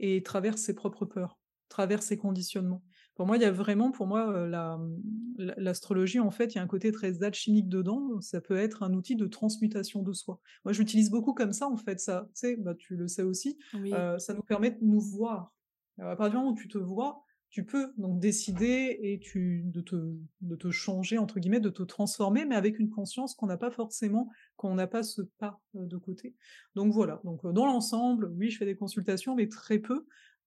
et 0.00 0.22
traverse 0.22 0.60
ses 0.60 0.74
propres 0.74 1.04
peurs, 1.06 1.38
traverse 1.68 2.06
ses 2.06 2.18
conditionnements. 2.18 2.84
Pour 3.14 3.26
moi, 3.26 3.36
il 3.36 3.42
y 3.42 3.46
a 3.46 3.52
vraiment 3.52 3.92
pour 3.92 4.06
moi, 4.06 4.46
la, 4.46 4.76
mmh, 4.76 5.02
l'a 5.38 5.54
l'astrologie 5.56 6.20
en 6.20 6.30
fait, 6.30 6.54
il 6.54 6.56
y 6.56 6.58
a 6.58 6.62
un 6.62 6.66
côté 6.66 6.90
très 6.92 7.22
alchimique 7.22 7.68
dedans. 7.68 8.20
Ça 8.20 8.40
peut 8.40 8.56
être 8.56 8.82
un 8.82 8.92
outil 8.94 9.16
de 9.16 9.26
transmutation 9.26 10.02
de 10.02 10.12
soi. 10.12 10.40
Moi, 10.64 10.72
je 10.72 10.80
l'utilise 10.80 11.10
beaucoup 11.10 11.34
comme 11.34 11.52
ça 11.52 11.68
en 11.68 11.76
fait, 11.76 12.00
ça, 12.00 12.26
tu 12.34 12.40
sais, 12.40 12.56
bah, 12.56 12.74
tu 12.74 12.96
le 12.96 13.08
sais 13.08 13.22
aussi, 13.22 13.58
Oui. 13.72 13.90
Ça 14.18 14.34
nous 14.34 14.42
permet 14.42 14.70
de 14.72 14.78
nous 14.82 15.00
voir. 15.00 15.54
À 15.98 16.16
partir 16.16 16.30
du 16.30 16.36
moment 16.38 16.50
où 16.50 16.56
tu 16.56 16.68
te 16.68 16.78
vois, 16.78 17.22
tu 17.54 17.64
peux 17.64 17.92
donc 17.98 18.18
décider 18.18 18.98
et 19.00 19.20
tu 19.20 19.62
de 19.66 19.80
te 19.80 19.94
de 20.40 20.56
te 20.56 20.72
«changer» 20.72 21.18
entre 21.18 21.38
guillemets, 21.38 21.60
de 21.60 21.70
te 21.70 21.84
transformer, 21.84 22.44
mais 22.46 22.56
avec 22.56 22.80
une 22.80 22.90
conscience 22.90 23.36
qu'on 23.36 23.46
n'a 23.46 23.56
pas 23.56 23.70
forcément 23.70 24.28
quand 24.56 24.68
on 24.68 24.74
n'a 24.74 24.88
pas 24.88 25.04
ce 25.04 25.22
pas, 25.38 25.60
de 25.72 25.96
côté. 25.96 26.34
Donc 26.74 26.92
voilà, 26.92 27.20
donc 27.22 27.46
dans 27.46 27.66
l'ensemble, 27.66 28.32
oui, 28.36 28.50
je 28.50 28.58
fais 28.58 28.64
des 28.64 28.74
consultations, 28.74 29.36
mais 29.36 29.46
très 29.48 29.78
peu. 29.78 30.04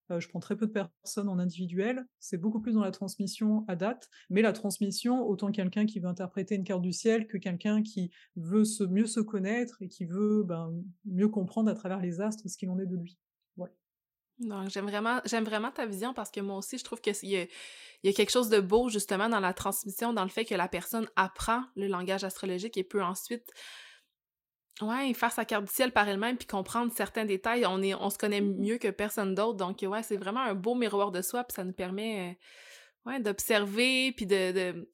Heu, 0.10 0.20
je 0.20 0.28
prends 0.30 0.40
très 0.40 0.56
peu 0.58 0.68
de 0.68 0.72
personnes 0.72 1.30
en 1.30 1.40
individuel. 1.40 2.06
C'est 2.20 2.38
beaucoup 2.38 2.62
plus 2.62 2.74
dans 2.74 2.82
la 2.84 2.92
transmission 2.92 3.66
à 3.68 3.76
date, 3.76 4.10
mais 4.30 4.42
la 4.42 4.54
transmission, 4.54 5.22
autant 5.28 5.52
quelqu'un 5.52 5.86
qui 5.86 6.00
veut 6.00 6.08
interpréter 6.08 6.56
une 6.56 6.64
carte 6.64 6.82
du 6.82 6.94
ciel 6.94 7.28
que 7.28 7.38
quelqu'un 7.38 7.82
qui 7.84 8.12
veut 8.36 8.66
se 8.66 8.84
mieux 8.84 9.06
se 9.08 9.20
connaître 9.20 9.82
et 9.82 9.88
qui 9.88 10.06
veut, 10.06 10.44
ben, 10.44 10.74
mieux 11.06 11.30
comprendre 11.30 11.70
à 11.70 11.76
travers 11.76 12.00
les 12.00 12.22
astres 12.22 12.48
ce 12.50 12.58
qu'il 12.58 12.70
en 12.70 12.80
est 12.80 12.86
de 12.86 12.96
lui. 12.96 13.18
Non, 14.40 14.70
j'aime 14.70 14.86
vraiment 14.88 15.20
j'aime 15.26 15.46
vraiment 15.46 15.72
ta 15.72 15.88
vision 15.88 16.14
parce 16.14 16.30
que 16.30 16.40
moi 16.42 16.58
aussi, 16.58 16.78
je 16.78 16.84
trouve 16.84 17.02
que 17.02 17.10
s 17.10 17.24
il 17.24 17.30
y 17.30 17.38
a 17.38 17.44
il 18.04 18.08
y 18.08 18.10
a 18.10 18.14
quelque 18.14 18.30
chose 18.32 18.50
de 18.50 18.60
beau 18.60 18.90
justement 18.90 19.30
dans 19.30 19.40
la 19.40 19.54
transmission, 19.54 20.14
dans 20.14 20.24
le 20.24 20.30
fait 20.30 20.46
que 20.46 20.54
la 20.56 20.68
personne 20.68 21.08
apprend 21.16 21.64
le 21.76 21.88
langage 21.88 22.24
astrologique 22.24 22.78
et 22.78 22.84
peut 22.84 23.04
ensuite 23.04 23.52
ouais, 24.82 25.14
faire 25.14 25.32
sa 25.32 25.46
carte 25.46 25.66
du 25.66 25.74
ciel 25.74 25.92
par 25.92 26.08
elle-même 26.08 26.38
puis 26.38 26.48
comprendre 26.48 26.92
certains 26.96 27.26
détails. 27.26 27.66
On 27.66 27.82
est 27.82 27.94
on 27.96 28.10
se 28.10 28.18
connaît 28.18 28.42
Mmh 28.42 28.58
mieux 28.60 28.78
que 28.78 28.90
personne 28.90 29.36
d'autre 29.36 29.58
donc 29.58 29.80
ouais, 29.82 30.04
c'est 30.04 30.18
vraiment 30.18 30.42
un 30.42 30.54
beau 30.56 30.76
miroir 30.76 31.12
de 31.12 31.22
soi 31.22 31.44
puis 31.44 31.54
ça 31.56 31.64
nous 31.64 31.74
permet, 31.74 32.32
heu, 32.32 33.12
ouais, 33.12 33.20
d'observer 33.20 34.12
puis 34.14 34.26
de 34.26 34.52
de 34.52 34.90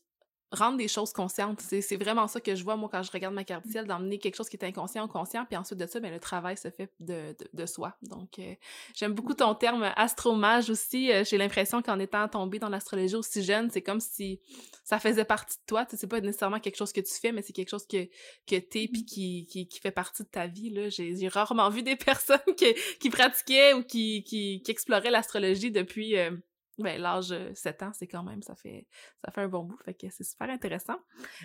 Rendre 0.53 0.77
des 0.77 0.87
choses 0.87 1.13
conscientes, 1.13 1.61
c'est 1.61 1.81
c'est 1.81 1.97
vraiment 1.97 2.27
ça 2.27 2.39
que 2.39 2.53
je 2.53 2.63
vois 2.63 2.75
moi 2.75 2.87
quand 2.91 3.01
je 3.01 3.11
regarde 3.11 3.33
ma 3.33 3.43
carte 3.43 3.65
ciel, 3.65 3.87
d'emmener 3.87 4.19
quelque 4.19 4.35
chose 4.35 4.49
qui 4.49 4.55
est 4.55 4.63
inconscient 4.63 5.03
au 5.03 5.07
conscient, 5.07 5.45
puis 5.45 5.57
ensuite 5.57 5.79
de 5.79 5.87
ça, 5.87 5.99
ben, 5.99 6.11
le 6.13 6.19
travail 6.19 6.57
se 6.57 6.69
fait 6.69 6.91
de 6.99 7.33
de 7.39 7.49
de 7.53 7.65
soi. 7.65 7.95
Donc 8.03 8.37
heu, 8.37 8.55
j'aime 8.95 9.13
beaucoup 9.13 9.33
ton 9.33 9.55
terme 9.55 9.91
astromage 9.95 10.69
aussi, 10.69 11.11
heu, 11.11 11.23
j'ai 11.25 11.39
l'impression 11.39 11.81
qu'en 11.81 11.97
étant 11.99 12.27
tombée 12.27 12.59
dans 12.59 12.69
l'astrologie 12.69 13.15
aussi 13.15 13.41
jeune, 13.43 13.71
c'est 13.71 13.81
comme 13.81 13.99
si 13.99 14.41
ça 14.83 14.99
faisait 14.99 15.25
partie 15.25 15.57
de 15.57 15.63
toi, 15.65 15.85
c'est 15.89 16.07
pas 16.07 16.21
nécessairement 16.21 16.59
quelque 16.59 16.75
chose 16.77 16.93
que 16.93 17.01
tu 17.01 17.13
fais, 17.19 17.31
mais 17.31 17.41
c'est 17.41 17.53
quelque 17.53 17.69
chose 17.69 17.87
que 17.87 18.05
que 18.47 18.55
tu 18.59 18.83
es 18.83 18.87
puis 18.87 19.05
qui 19.05 19.47
qui 19.47 19.67
qui 19.67 19.79
fait 19.79 19.91
partie 19.91 20.23
de 20.23 20.27
ta 20.29 20.47
vie, 20.47 20.69
là. 20.69 20.89
J'ai 20.89 21.27
rarement 21.29 21.69
vu 21.69 21.83
des 21.83 21.95
personnes 21.95 22.39
qui 22.57 22.75
qui 22.99 23.09
pratiquaient 23.09 23.73
ou 23.73 23.83
qui 23.83 24.23
qui 24.23 24.61
qui 24.61 24.71
exploraient 24.71 25.11
l'astrologie 25.11 25.71
depuis, 25.71 26.15
heu, 26.17 26.41
ben, 26.79 26.99
l'âge, 27.01 27.31
heu, 27.31 27.51
7 27.53 27.83
ans, 27.83 27.91
c'est 27.93 28.07
quand 28.07 28.23
même 28.23 28.41
ça 28.41 28.55
fait 28.55 28.87
ça 29.23 29.31
fait 29.31 29.41
un 29.41 29.47
bon 29.47 29.63
bout, 29.63 29.77
fait 29.85 29.93
que 29.93 30.07
c'est 30.09 30.23
super 30.23 30.49
intéressant. 30.49 30.97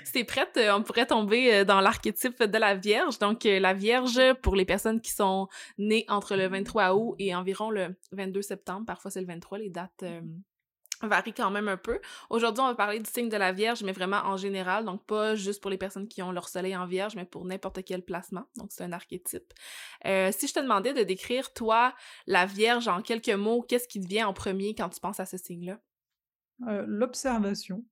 Si 0.05 0.13
tu 0.13 0.25
prête, 0.25 0.57
heu, 0.57 0.73
on 0.73 0.83
pourrait 0.83 1.07
tomber, 1.07 1.61
heu, 1.61 1.65
dans 1.65 1.81
l'archétype 1.81 2.43
de 2.43 2.59
la 2.59 2.75
Vierge. 2.75 3.19
Donc, 3.19 3.45
la 3.45 3.75
Vierge, 3.75 4.21
pour 4.43 4.57
les 4.57 4.65
personnes 4.65 5.01
qui 5.01 5.13
sont 5.13 5.49
nées 5.79 6.05
entre 6.09 6.37
le 6.37 6.47
23 6.49 6.95
août 6.95 7.15
et 7.19 7.35
environ 7.35 7.71
le 7.71 7.97
22 8.13 8.43
septembre, 8.43 8.87
parfois 8.87 9.11
c'est 9.11 9.21
le 9.21 9.27
23, 9.27 9.59
les 9.59 9.71
dates, 9.71 10.03
hem, 10.03 10.43
varient 11.07 11.33
quand 11.35 11.51
même 11.51 11.69
un 11.69 11.77
peu. 11.77 12.01
Aujourd'hui, 12.31 12.63
on 12.63 12.67
va 12.69 12.75
parler 12.75 12.99
du 13.01 13.09
signe 13.11 13.29
de 13.29 13.37
la 13.37 13.53
Vierge, 13.53 13.83
mais 13.83 13.93
vraiment 13.93 14.19
en 14.25 14.37
général, 14.37 14.85
donc 14.85 15.05
pas 15.07 15.35
juste 15.37 15.61
pour 15.63 15.71
les 15.71 15.79
personnes 15.79 16.09
qui 16.09 16.23
ont 16.23 16.33
leur 16.33 16.49
soleil 16.49 16.77
en 16.77 16.87
Vierge, 16.87 17.15
mais 17.17 17.25
pour 17.25 17.45
n'importe 17.45 17.85
quel 17.85 18.03
placement. 18.05 18.45
Donc, 18.57 18.69
c'est 18.73 18.85
un 18.85 18.93
archétype. 18.93 19.53
Heu, 20.07 20.31
si 20.33 20.49
je 20.49 20.55
te 20.55 20.61
demandais 20.61 20.95
de 20.95 21.03
décrire, 21.03 21.53
toi, 21.53 21.95
la 22.27 22.47
Vierge 22.47 22.89
en 22.89 23.03
quelques 23.03 23.29
mots, 23.31 23.63
qu'est-ce 23.63 23.89
qui 23.89 24.01
te 24.01 24.07
vient 24.09 24.29
en 24.29 24.33
premier 24.33 24.75
quand 24.75 24.89
tu 24.89 25.01
penses 25.01 25.21
à 25.21 25.27
ce 25.27 25.37
signe-là? 25.37 25.79
Heu, 26.67 26.85
l'observation, 26.87 27.85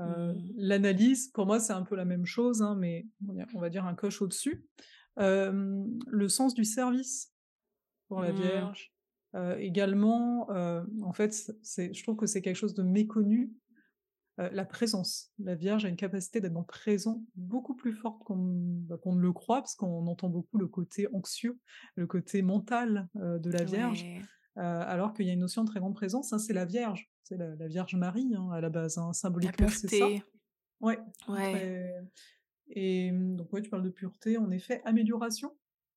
heu, 0.00 0.34
Mmh. 0.34 0.52
l'analyse, 0.56 1.28
pour 1.28 1.46
moi, 1.46 1.60
c'est 1.60 1.74
un 1.74 1.82
peu 1.82 1.96
la 1.96 2.04
même 2.06 2.26
chose, 2.26 2.62
hein, 2.62 2.76
mais 2.78 3.06
on 3.54 3.60
va 3.60 3.70
dire 3.70 3.86
un 3.86 3.94
coche 3.96 4.22
au-dessus. 4.22 4.66
Le 5.18 6.28
sens 6.28 6.54
du 6.54 6.64
service 6.64 7.34
pour 8.08 8.22
la 8.22 8.32
Mmh. 8.32 8.32
Vierge, 8.32 8.94
heu, 9.36 9.60
également, 9.60 10.50
heu, 10.52 10.84
en 11.02 11.12
fait, 11.12 11.32
c'est 11.62 11.94
je 11.94 12.02
trouve 12.02 12.16
que 12.16 12.26
c'est 12.26 12.42
quelque 12.42 12.56
chose 12.56 12.74
de 12.74 12.82
méconnu 12.82 13.52
heu, 14.40 14.50
la 14.52 14.64
présence. 14.66 15.32
La 15.38 15.54
Vierge 15.56 15.84
a 15.84 15.88
une 15.88 15.96
capacité 15.96 16.40
d'être 16.40 16.52
dans 16.54 16.60
le 16.60 16.66
présent 16.66 17.24
beaucoup 17.36 17.76
plus 17.76 17.92
forte 17.94 18.24
qu'on 18.24 18.36
bah, 18.88 18.98
qu'on 18.98 19.14
ne 19.16 19.20
le 19.22 19.32
croit, 19.32 19.60
parce 19.62 19.74
qu'on 19.76 20.06
entend 20.08 20.28
beaucoup 20.30 20.58
le 20.58 20.68
côté 20.68 21.08
anxieux, 21.14 21.60
le 21.96 22.06
côté 22.06 22.42
mental, 22.42 23.08
de 23.16 23.50
la 23.50 23.64
Vierge, 23.64 24.08
Ouais. 24.10 24.28
alors 24.56 25.14
qu'il 25.14 25.26
y 25.26 25.30
a 25.30 25.32
une 25.34 25.40
notion 25.40 25.64
de 25.64 25.68
très 25.70 25.80
grande 25.80 25.94
présence, 25.94 26.32
hein, 26.32 26.38
c'est 26.38 26.54
la 26.54 26.64
Vierge, 26.66 27.10
c'est 27.24 27.36
la 27.38 27.56
la 27.56 27.68
Vierge 27.68 27.94
Marie, 27.96 28.34
hein, 28.36 28.50
à 28.52 28.60
la 28.60 28.70
base, 28.70 28.98
hein, 28.98 29.12
La 29.42 29.52
symboliquement, 29.52 29.72
c'est 29.72 29.88
ça? 29.88 30.14
Ouais, 30.80 30.98
Ouais. 31.28 31.72
et 32.68 33.10
donc 33.12 33.52
ouais, 33.52 33.62
tu 33.62 33.70
parles 33.70 33.82
de 33.84 33.90
pureté, 33.90 34.36
en 34.36 34.50
effet. 34.50 34.82
Amélioration, 34.84 35.56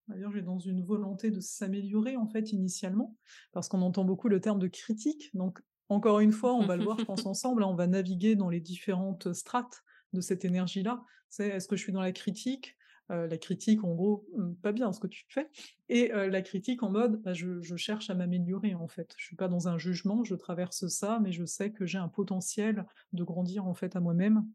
Vierge 0.09 0.37
est 0.37 0.41
dans 0.43 0.59
une 0.59 0.83
volonté 0.83 1.31
de 1.31 1.39
s'améliorer, 1.39 2.15
en 2.15 2.27
fait, 2.27 2.51
initialement, 2.51 3.17
parce 3.51 3.67
qu'on 3.69 3.81
entend 3.81 4.05
beaucoup 4.05 4.27
le 4.29 4.39
terme 4.39 4.59
de 4.59 4.67
critique, 4.67 5.31
donc 5.35 5.61
encore 5.89 6.19
une 6.19 6.31
fois, 6.31 6.53
on 6.53 6.63
va 6.65 6.77
le 6.77 6.83
voir, 6.83 6.99
je 6.99 7.05
pense, 7.05 7.25
ensemble, 7.25 7.63
hein, 7.63 7.67
on 7.67 7.75
va 7.75 7.87
naviguer 7.87 8.35
dans 8.35 8.49
les 8.49 8.59
différentes 8.59 9.33
strates 9.33 9.83
de 10.13 10.21
cette 10.21 10.45
énergie-là. 10.45 11.03
C'est 11.29 11.47
est-ce 11.49 11.67
que 11.67 11.75
je 11.75 11.83
suis 11.83 11.91
dans 11.93 12.01
la 12.01 12.11
critique? 12.11 12.75
Heu, 13.11 13.27
la 13.27 13.37
critique, 13.37 13.83
en 13.83 13.93
gros, 13.93 14.27
mmh, 14.35 14.55
pas 14.55 14.71
bien 14.71 14.91
ce 14.91 14.99
que 14.99 15.05
tu 15.07 15.25
fais 15.29 15.49
et 15.89 16.11
heu, 16.11 16.27
la 16.29 16.41
critique 16.41 16.81
en 16.81 16.89
mode, 16.89 17.21
bah, 17.21 17.33
je 17.33 17.61
je 17.61 17.75
cherche 17.75 18.09
à 18.09 18.15
m'améliorer, 18.15 18.73
en 18.73 18.87
fait. 18.87 19.13
Je 19.17 19.25
suis 19.25 19.35
pas 19.35 19.47
dans 19.47 19.67
un 19.67 19.77
jugement, 19.77 20.23
je 20.23 20.33
traverse 20.35 20.87
ça, 20.87 21.19
mais 21.21 21.31
je 21.31 21.45
sais 21.45 21.71
que 21.71 21.85
j'ai 21.85 21.99
un 21.99 22.09
potentiel 22.09 22.85
de 23.13 23.23
grandir, 23.23 23.65
en 23.67 23.73
fait, 23.75 23.95
à 23.95 23.99
moi-même. 23.99 24.45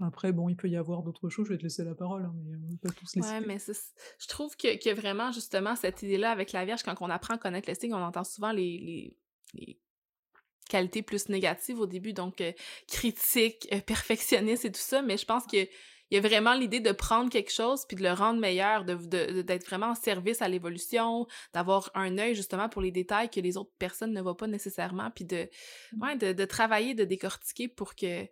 Après 0.00 0.32
bon, 0.32 0.48
il 0.48 0.56
peut 0.56 0.68
y 0.68 0.76
avoir 0.76 1.02
d'autres 1.02 1.28
choses, 1.28 1.46
je 1.46 1.52
vais 1.52 1.58
te 1.58 1.64
laisser 1.64 1.84
la 1.84 1.94
parole, 1.94 2.24
hein, 2.24 2.34
mais 2.44 2.56
on 2.56 2.76
peut 2.76 2.92
tous 2.92 3.14
les 3.16 3.22
Ouais, 3.22 3.40
mais 3.40 3.58
je 3.58 4.26
trouve 4.28 4.56
que 4.56 4.76
que 4.76 4.94
vraiment 4.94 5.32
justement 5.32 5.74
cette 5.76 6.02
idée-là 6.02 6.30
avec 6.30 6.52
la 6.52 6.64
Vierge, 6.64 6.82
quand 6.82 6.94
on 7.00 7.10
apprend 7.10 7.34
à 7.34 7.38
connaître 7.38 7.68
le 7.68 7.74
signe, 7.74 7.94
on 7.94 8.02
entend 8.02 8.24
souvent 8.24 8.52
les 8.52 8.78
les 8.78 9.16
les 9.54 9.80
qualités 10.70 11.02
plus 11.02 11.28
négatives 11.28 11.80
au 11.80 11.86
début, 11.86 12.12
donc 12.12 12.40
heu, 12.40 12.54
critique, 12.88 13.68
heu, 13.72 13.80
perfectionniste 13.82 14.64
et 14.66 14.72
tout 14.72 14.80
ça, 14.80 15.02
mais 15.02 15.16
je 15.18 15.26
pense 15.26 15.46
qu'il 16.08 16.16
y 16.22 16.24
a 16.24 16.28
vraiment 16.28 16.54
l'idée 16.54 16.80
de 16.80 16.92
prendre 16.92 17.30
quelque 17.30 17.52
chose 17.52 17.84
puis 17.86 17.96
de 17.96 18.02
le 18.02 18.12
rendre 18.12 18.40
meilleur, 18.40 18.84
de 18.84 18.94
de 18.94 19.42
d'être 19.42 19.66
vraiment 19.66 19.88
en 19.88 19.94
service 19.94 20.42
à 20.42 20.48
l'évolution, 20.48 21.26
d'avoir 21.54 21.90
un 21.94 22.18
œil 22.18 22.34
justement 22.34 22.68
pour 22.68 22.82
les 22.82 22.90
détails 22.92 23.30
que 23.30 23.40
les 23.40 23.56
autres 23.56 23.72
personnes 23.78 24.12
ne 24.12 24.20
voient 24.22 24.36
pas 24.36 24.46
nécessairement, 24.48 25.10
puis 25.10 25.24
de 25.24 25.48
Mmh. 25.92 26.02
ouais, 26.02 26.16
de 26.16 26.32
de 26.32 26.44
travailler, 26.44 26.94
de 26.94 27.04
décortiquer 27.04 27.68
pour 27.68 27.94
que 27.94 28.24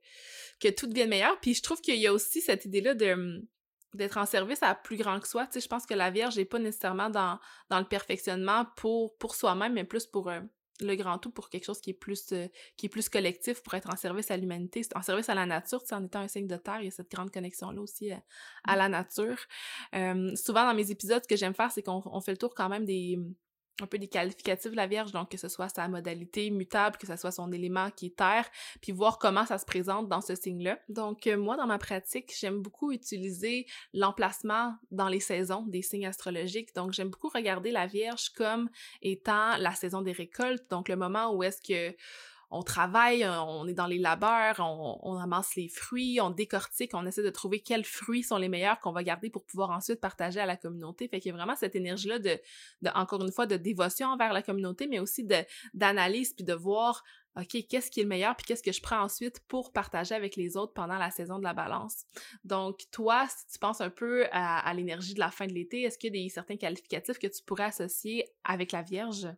que 0.61 0.69
tout 0.69 0.87
devienne 0.87 1.09
meilleur. 1.11 1.39
Puis 1.41 1.55
je 1.55 1.62
trouve 1.62 1.81
qu'il 1.81 1.97
y 1.97 2.07
a 2.07 2.12
aussi 2.12 2.41
cette 2.41 2.65
idée-là 2.65 2.95
de, 2.95 3.15
mmh, 3.15 3.47
d'être 3.95 4.19
en 4.19 4.27
service 4.27 4.62
à 4.62 4.75
plus 4.75 4.97
grand 4.97 5.21
que 5.21 5.29
soi. 5.29 5.47
Tu 5.47 5.55
sais, 5.55 5.61
je 5.61 5.69
pense 5.69 5.87
que 5.87 5.95
la 5.95 6.11
Vierge 6.11 6.39
est 6.39 6.45
pas 6.45 6.59
nécessairement 6.59 7.11
dans 7.11 7.39
dans 7.71 7.79
le 7.79 7.87
perfectionnement 7.87 8.67
pour 8.77 9.17
pour 9.19 9.35
soi-même, 9.35 9.73
mais 9.75 9.85
plus 9.85 10.07
pour, 10.07 10.31
heu, 10.31 10.43
le 10.81 10.95
grand 10.97 11.19
tout, 11.19 11.31
pour 11.31 11.51
quelque 11.51 11.65
chose 11.65 11.81
qui 11.81 11.91
est 11.91 11.95
plus, 11.95 12.33
heu, 12.33 12.49
qui 12.77 12.87
est 12.87 12.89
plus 12.89 13.09
collectif, 13.09 13.62
pour 13.62 13.75
être 13.75 13.91
en 13.93 13.97
service 13.97 14.31
à 14.31 14.37
l'humanité, 14.37 14.83
en 14.95 15.03
service 15.03 15.29
à 15.29 15.35
la 15.35 15.47
nature. 15.47 15.81
Tu 15.83 15.89
sais, 15.89 15.95
en 15.95 16.05
étant 16.05 16.21
un 16.21 16.29
signe 16.29 16.47
de 16.47 16.57
terre, 16.57 16.81
il 16.81 16.85
y 16.87 16.89
a 16.89 16.91
cette 16.91 17.11
grande 17.11 17.31
connexion-là 17.31 17.81
aussi, 17.81 18.12
heu, 18.12 18.17
à 18.65 18.75
Mmh. 18.75 18.77
la 18.77 18.89
nature. 18.89 19.39
Hem, 19.93 20.37
souvent 20.37 20.67
dans 20.67 20.75
mes 20.75 20.91
épisodes, 20.91 21.23
ce 21.23 21.29
que 21.29 21.37
j'aime 21.37 21.55
faire, 21.55 21.71
c'est 21.73 21.83
qu'on 21.83 22.03
on 22.07 22.21
fait 22.21 22.33
le 22.33 22.39
tour 22.39 22.55
quand 22.55 22.69
même 22.69 22.85
des, 22.85 23.19
un 23.83 23.87
peu 23.87 23.99
des 23.99 24.09
qualificatifs 24.09 24.71
de 24.71 24.77
la 24.77 24.87
Vierge, 24.87 25.12
donc 25.12 25.31
que 25.31 25.37
ce 25.37 25.49
soit 25.49 25.69
sa 25.69 25.87
modalité 25.89 26.51
mutable, 26.51 26.97
que 26.97 27.07
ce 27.07 27.17
soit 27.17 27.31
son 27.31 27.53
élément 27.53 27.91
qui 27.91 28.07
est 28.07 28.17
terre, 28.17 28.49
puis 28.81 28.93
voir 28.93 29.19
comment 29.19 29.45
ça 29.45 29.59
se 29.59 29.67
présente 29.67 30.09
dans 30.09 30.21
ce 30.21 30.35
signe-là. 30.35 30.79
Donc, 30.89 31.27
heu, 31.27 31.37
moi, 31.37 31.57
dans 31.57 31.67
ma 31.67 31.79
pratique, 31.79 32.33
j'aime 32.39 32.62
beaucoup 32.62 32.93
utiliser 32.93 33.67
l'emplacement 33.93 34.75
dans 34.91 35.09
les 35.09 35.21
saisons 35.21 35.62
des 35.67 35.83
signes 35.83 36.07
astrologiques. 36.07 36.75
Donc, 36.75 36.93
j'aime 36.93 37.11
beaucoup 37.11 37.29
regarder 37.29 37.71
la 37.71 37.87
Vierge 37.87 38.31
comme 38.31 38.71
étant 39.03 39.57
la 39.59 39.75
saison 39.75 40.03
des 40.03 40.12
récoltes, 40.12 40.65
donc 40.71 40.89
le 40.89 40.97
moment 40.97 41.33
où 41.33 41.43
est-ce 41.43 41.61
que 41.61 41.97
on 42.51 42.63
travaille, 42.63 43.25
euh, 43.25 43.41
on 43.43 43.67
est 43.67 43.75
dans 43.75 43.87
les 43.87 43.99
labeurs, 43.99 44.61
on, 44.61 45.19
amasse 45.19 45.57
les 45.57 45.69
fruits, 45.69 46.21
on 46.21 46.31
décortique, 46.31 46.93
on 46.95 47.05
essaie 47.07 47.23
de 47.23 47.31
trouver 47.31 47.61
quels 47.61 47.85
fruits 47.85 48.23
sont 48.23 48.37
les 48.37 48.49
meilleurs 48.49 48.79
qu'on 48.81 48.93
va 48.93 49.03
garder 49.03 49.31
pour 49.31 49.45
pouvoir 49.45 49.71
ensuite 49.71 50.01
partager 50.01 50.39
à 50.39 50.47
la 50.47 50.57
communauté. 50.57 51.09
Fait 51.09 51.19
qu'il 51.19 51.31
y 51.31 51.35
a 51.35 51.37
vraiment 51.37 51.57
cette 51.57 51.75
énergie-là 51.75 52.19
de, 52.19 52.39
encore 52.95 53.23
une 53.23 53.33
fois, 53.33 53.47
de 53.47 53.57
dévotion 53.57 54.09
envers 54.09 54.33
la 54.33 54.43
communauté, 54.43 54.87
mais 54.87 55.01
aussi 55.01 55.27
d'analyse, 55.75 56.35
puis 56.35 56.45
de 56.45 56.55
voir, 56.55 57.03
OK, 57.37 57.67
qu'est-ce 57.69 57.91
qui 57.91 58.01
est 58.01 58.05
le 58.05 58.09
meilleur, 58.09 58.37
puis 58.37 58.47
qu'est-ce 58.47 58.63
que 58.63 58.73
je 58.73 58.81
prends 58.81 59.01
ensuite 59.01 59.41
pour 59.49 59.73
partager 59.73 60.15
avec 60.15 60.37
les 60.37 60.57
autres 60.57 60.73
pendant 60.73 60.99
la 60.99 61.11
saison 61.11 61.39
de 61.39 61.45
la 61.45 61.53
balance. 61.53 62.05
Donc, 62.45 62.85
toi, 62.93 63.27
si 63.29 63.47
tu 63.53 63.59
penses 63.59 63.81
un 63.81 63.91
peu 63.91 64.27
à, 64.31 64.59
à 64.59 64.75
l'énergie 64.75 65.15
de 65.15 65.21
la 65.21 65.31
fin 65.31 65.47
de 65.47 65.53
l'été, 65.53 65.83
est-ce 65.83 65.99
qu'il 65.99 66.15
y 66.15 66.21
a 66.21 66.23
des 66.23 66.29
certains 66.29 66.57
qualificatifs 66.57 67.19
que 67.19 67.27
tu 67.27 67.43
pourrais 67.45 67.65
associer 67.65 68.25
avec 68.45 68.73
la 68.73 68.83
Vierge? 68.83 69.29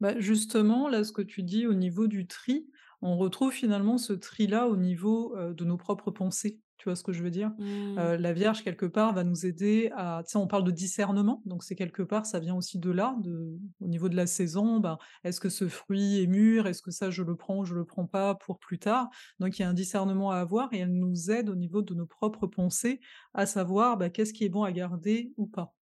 Bah, 0.00 0.18
justement, 0.18 0.88
là, 0.88 1.04
ce 1.04 1.12
que 1.12 1.22
tu 1.22 1.42
dis 1.42 1.66
au 1.66 1.74
niveau 1.74 2.06
du 2.06 2.26
tri, 2.26 2.66
on 3.02 3.16
retrouve 3.16 3.52
finalement 3.52 3.98
ce 3.98 4.12
tri-là 4.12 4.68
au 4.68 4.76
niveau, 4.76 5.34
de 5.36 5.64
nos 5.64 5.76
propres 5.76 6.10
pensées. 6.10 6.60
Tu 6.78 6.90
vois 6.90 6.96
ce 6.96 7.02
que 7.02 7.12
je 7.12 7.22
veux 7.22 7.30
dire? 7.30 7.52
Mmh. 7.58 7.94
La 7.96 8.32
Vierge 8.34 8.62
quelque 8.62 8.84
part 8.84 9.14
va 9.14 9.24
nous 9.24 9.46
aider 9.46 9.90
à 9.96 10.22
tu 10.26 10.32
sais, 10.32 10.38
on 10.38 10.46
parle 10.46 10.64
de 10.64 10.70
discernement, 10.70 11.42
donc 11.46 11.64
c'est 11.64 11.74
quelque 11.74 12.02
part, 12.02 12.26
ça 12.26 12.38
vient 12.38 12.54
aussi 12.54 12.78
de 12.78 12.90
là, 12.90 13.16
de 13.22 13.58
au 13.80 13.88
niveau 13.88 14.10
de 14.10 14.16
la 14.16 14.26
saison, 14.26 14.78
ben, 14.78 14.98
est-ce 15.24 15.40
que 15.40 15.48
ce 15.48 15.68
fruit 15.68 16.20
est 16.22 16.26
mûr? 16.26 16.66
Est-ce 16.66 16.82
que 16.82 16.90
ça 16.90 17.10
je 17.10 17.22
le 17.22 17.34
prends 17.34 17.60
ou 17.60 17.64
je 17.64 17.74
le 17.74 17.86
prends 17.86 18.06
pas 18.06 18.34
pour 18.34 18.58
plus 18.58 18.78
tard? 18.78 19.08
Donc 19.40 19.58
il 19.58 19.62
y 19.62 19.64
a 19.64 19.68
un 19.70 19.74
discernement 19.74 20.30
à 20.30 20.36
avoir 20.36 20.72
et 20.74 20.78
elle 20.78 20.92
nous 20.94 21.30
aide 21.30 21.48
au 21.48 21.56
niveau 21.56 21.80
de 21.80 21.94
nos 21.94 22.06
propres 22.06 22.46
pensées, 22.46 23.00
à 23.32 23.46
savoir, 23.46 23.96
bah, 23.96 24.10
qu'est-ce 24.10 24.34
qui 24.34 24.44
est 24.44 24.50
bon 24.50 24.62
à 24.64 24.72
garder 24.72 25.32
ou 25.38 25.46
pas. 25.46 25.75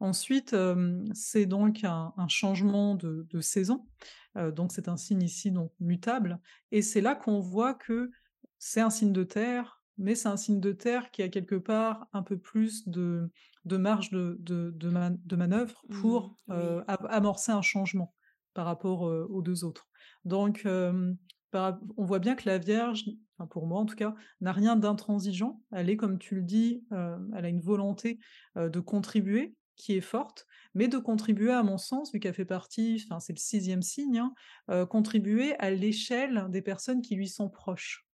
Ensuite, 0.00 0.54
c'est 1.14 1.46
donc 1.46 1.84
un 1.84 2.12
un 2.16 2.28
changement 2.28 2.94
de 2.94 3.26
de 3.30 3.40
saison, 3.40 3.86
donc 4.54 4.72
c'est 4.72 4.88
un 4.88 4.96
signe 4.96 5.22
ici 5.22 5.50
donc 5.50 5.72
mutable 5.80 6.40
et 6.72 6.82
c'est 6.82 7.00
là 7.00 7.14
qu'on 7.14 7.40
voit 7.40 7.74
que 7.74 8.10
c'est 8.58 8.80
un 8.80 8.90
signe 8.90 9.12
de 9.12 9.22
terre, 9.24 9.82
mais 9.98 10.14
c'est 10.14 10.28
un 10.28 10.36
signe 10.36 10.60
de 10.60 10.72
terre 10.72 11.10
qui 11.10 11.22
a 11.22 11.28
quelque 11.28 11.54
part 11.54 12.08
un 12.12 12.22
peu 12.22 12.38
plus 12.38 12.88
de 12.88 13.30
de 13.64 13.76
marge 13.76 14.10
de 14.10 14.36
de 14.40 14.70
de 14.74 14.88
man 14.90 15.18
de 15.24 15.36
manœuvre 15.36 15.84
Mmh, 15.88 16.00
pour, 16.00 16.36
oui. 16.48 16.84
am 16.86 17.06
amorcer 17.08 17.52
un 17.52 17.62
changement 17.62 18.14
par 18.52 18.66
rapport, 18.66 19.02
aux 19.02 19.42
2 19.42 19.64
autres. 19.64 19.88
Donc 20.24 20.66
par 21.50 21.78
on 21.96 22.04
voit 22.04 22.18
bien 22.18 22.34
que 22.34 22.48
la 22.48 22.58
Vierge, 22.58 23.04
enfin 23.38 23.46
pour 23.46 23.66
moi 23.66 23.80
en 23.80 23.86
tout 23.86 23.96
cas, 23.96 24.14
n'a 24.40 24.52
rien 24.52 24.76
d'intransigeant. 24.76 25.62
Elle 25.72 25.88
est 25.90 25.96
comme 25.96 26.18
tu 26.18 26.34
le 26.34 26.42
dis, 26.42 26.84
elle 26.90 27.44
a 27.44 27.48
une 27.48 27.60
volonté, 27.60 28.18
de 28.56 28.80
contribuer, 28.80 29.54
qui 29.76 29.94
est 29.96 30.00
forte, 30.00 30.46
mais 30.74 30.88
de 30.88 30.98
contribuer 30.98 31.52
à 31.52 31.62
mon 31.62 31.78
sens, 31.78 32.12
vu 32.12 32.20
qu'elle 32.20 32.34
fait 32.34 32.44
partie 32.44 33.02
enfin 33.08 33.20
c'est 33.20 33.32
le 33.34 33.38
sixième 33.38 33.82
signe, 33.82 34.18
hein, 34.18 34.34
heu, 34.70 34.86
contribuer 34.86 35.54
à 35.58 35.70
l'échelle 35.70 36.46
des 36.50 36.62
personnes 36.62 37.02
qui 37.02 37.16
lui 37.16 37.28
sont 37.28 37.48
proches. 37.50 38.06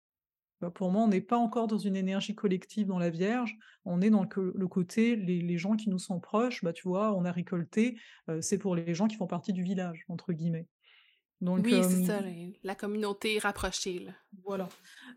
Bah, 0.61 0.71
pour 0.71 0.91
moi, 0.91 1.03
on 1.03 1.07
n'est 1.07 1.21
pas 1.21 1.37
encore 1.37 1.67
dans 1.67 1.77
une 1.77 1.95
énergie 1.95 2.35
collective 2.35 2.87
dans 2.87 2.99
la 2.99 3.09
Vierge, 3.09 3.57
on 3.85 4.01
est 4.01 4.09
dans 4.09 4.23
le 4.23 4.67
côté 4.67 5.15
les 5.15 5.41
les 5.41 5.57
gens 5.57 5.75
qui 5.77 5.89
nous 5.89 5.99
sont 5.99 6.19
proches, 6.19 6.63
bah, 6.63 6.73
tu 6.73 6.87
vois, 6.87 7.13
on 7.15 7.25
a 7.25 7.31
récolté, 7.31 7.97
heu, 8.29 8.41
c'est 8.41 8.57
pour 8.57 8.75
les 8.75 8.93
gens 8.95 9.07
qui 9.07 9.15
font 9.17 9.27
partie 9.27 9.53
du 9.53 9.63
«village» 9.63 10.05
entre 10.09 10.33
guillemets. 10.33 10.67
Donc 11.41 11.69
Oui, 11.69 11.83
c'est 11.83 11.97
ça, 11.97 12.23
la 12.63 12.73
communauté 12.75 13.37
rapprochée, 13.37 13.99
là. 13.99 14.15
voilà. 14.43 14.69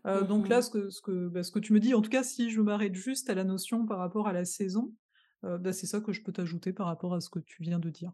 Heu, 0.05 0.23
donc 0.25 0.49
là, 0.49 0.61
Mmh 0.61 0.63
ce 0.63 0.69
que 0.69 0.89
ce 0.89 1.01
que, 1.01 1.27
bah, 1.29 1.43
ce 1.43 1.51
que 1.51 1.59
tu 1.59 1.73
me 1.73 1.79
dis, 1.79 1.93
en 1.93 2.01
tout 2.01 2.09
cas, 2.09 2.23
si 2.23 2.49
je 2.51 2.61
m'arrête 2.61 2.95
juste 2.95 3.29
à 3.29 3.35
la 3.35 3.43
notion 3.43 3.85
par 3.85 3.99
rapport 3.99 4.27
à 4.27 4.33
la 4.33 4.45
saison, 4.45 4.93
heu, 5.43 5.57
bah, 5.57 5.73
c'est 5.73 5.87
ça 5.87 6.01
que 6.01 6.11
je 6.13 6.21
peux 6.21 6.31
t'ajouter 6.33 6.73
par 6.73 6.87
rapport 6.87 7.13
à 7.13 7.21
ce 7.21 7.29
que 7.29 7.39
tu 7.39 7.61
viens 7.63 7.79
de 7.79 7.89
dire. 7.89 8.13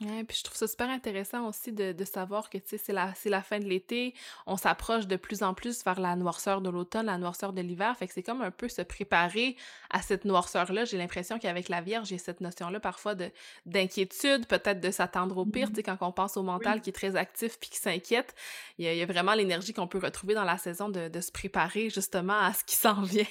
Ouais, 0.00 0.24
puis 0.24 0.38
je 0.38 0.42
trouve 0.42 0.56
ça 0.56 0.66
super 0.66 0.90
intéressant 0.90 1.46
aussi 1.46 1.70
de 1.70 1.92
de 1.92 2.04
savoir 2.04 2.50
que, 2.50 2.58
tu 2.58 2.64
sais, 2.70 2.78
c'est 2.78 2.92
la 2.92 3.14
c'est 3.14 3.28
la 3.28 3.42
fin 3.42 3.60
de 3.60 3.66
l'été, 3.66 4.14
on 4.46 4.56
s'approche 4.56 5.06
de 5.06 5.16
plus 5.16 5.42
en 5.44 5.54
plus 5.54 5.84
vers 5.84 6.00
la 6.00 6.16
noirceur 6.16 6.60
de 6.60 6.70
l'automne, 6.70 7.06
la 7.06 7.18
noirceur 7.18 7.52
de 7.52 7.60
l'hiver, 7.60 7.96
fait 7.96 8.08
que 8.08 8.12
c'est 8.14 8.22
comme 8.22 8.42
un 8.42 8.50
peu 8.50 8.68
se 8.68 8.82
préparer 8.82 9.54
à 9.90 10.02
cette 10.02 10.24
noirceur-là. 10.24 10.86
J'ai 10.86 10.96
l'impression 10.98 11.38
qu'avec 11.38 11.68
la 11.68 11.82
Vierge, 11.82 12.08
j'ai 12.08 12.18
cette 12.18 12.40
notion-là 12.40 12.80
parfois 12.80 13.14
de 13.14 13.30
d'inquiétude, 13.66 14.46
peut-être 14.48 14.80
de 14.80 14.90
s'attendre 14.90 15.36
au 15.36 15.46
pire, 15.46 15.68
tu 15.70 15.74
Mmh 15.74 15.76
sais, 15.76 15.82
quand 15.84 15.98
on 16.00 16.10
pense 16.10 16.36
au 16.36 16.42
mental 16.42 16.80
qui 16.80 16.90
est 16.90 16.92
très 16.94 17.14
actif 17.14 17.58
puis 17.60 17.70
qui 17.70 17.78
s'inquiète, 17.78 18.34
il 18.78 18.86
y 18.86 18.88
a 18.88 18.94
il 18.94 18.98
y 18.98 19.02
a 19.02 19.06
vraiment 19.06 19.34
l'énergie 19.34 19.72
qu'on 19.74 19.86
peut 19.88 20.00
retrouver 20.02 20.34
dans 20.34 20.44
la 20.44 20.58
saison 20.58 20.88
de 20.88 21.08
de 21.08 21.20
se 21.20 21.30
préparer 21.30 21.90
justement 21.90 22.38
à 22.40 22.52
ce 22.54 22.64
qui 22.64 22.76
s'en 22.76 23.02
vient, 23.02 23.24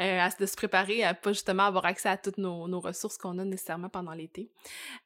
heu, 0.00 0.20
à 0.20 0.28
de 0.38 0.46
se 0.46 0.54
préparer 0.56 1.02
à 1.02 1.14
pas 1.14 1.32
justement 1.32 1.64
avoir 1.64 1.86
accès 1.86 2.08
à 2.10 2.16
toutes 2.18 2.38
nos 2.38 2.68
nos 2.68 2.80
ressources 2.80 3.16
qu'on 3.18 3.38
a 3.38 3.44
nécessairement 3.44 3.88
pendant 3.88 4.12
l'été. 4.12 4.50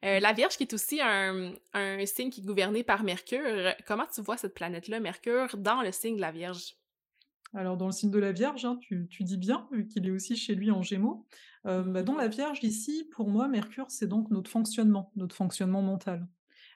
Heu, 0.05 0.19
la 0.19 0.33
Vierge 0.33 0.57
qui 0.57 0.63
est 0.63 0.73
aussi 0.73 0.88
un 1.01 1.53
un 1.73 2.05
signe 2.05 2.29
qui 2.29 2.41
est 2.41 2.45
gouverné 2.45 2.83
par 2.83 3.03
Mercure, 3.03 3.73
comment 3.85 4.05
tu 4.13 4.21
vois 4.21 4.37
cette 4.37 4.53
planète-là, 4.53 4.99
Mercure, 4.99 5.57
dans 5.57 5.81
le 5.81 5.91
signe 5.91 6.15
de 6.15 6.21
la 6.21 6.31
Vierge? 6.31 6.75
Alors 7.53 7.77
dans 7.77 7.87
le 7.87 7.91
signe 7.91 8.11
de 8.11 8.19
la 8.19 8.31
Vierge, 8.31 8.65
hein, 8.65 8.77
tu 8.79 9.07
dis 9.21 9.37
bien, 9.37 9.67
vu 9.71 9.87
qu'il 9.87 10.05
est 10.07 10.11
aussi 10.11 10.35
chez 10.35 10.55
lui 10.55 10.71
en 10.71 10.81
Gémeaux. 10.81 11.25
Heu, 11.65 11.83
bah, 11.83 12.03
dans 12.03 12.15
la 12.15 12.27
Vierge 12.27 12.63
ici, 12.63 13.07
pour 13.11 13.27
moi, 13.29 13.47
Mercure, 13.47 13.87
c'est 13.89 14.07
donc 14.07 14.29
notre 14.29 14.49
fonctionnement, 14.49 15.11
notre 15.15 15.35
fonctionnement 15.35 15.81
mental 15.81 16.27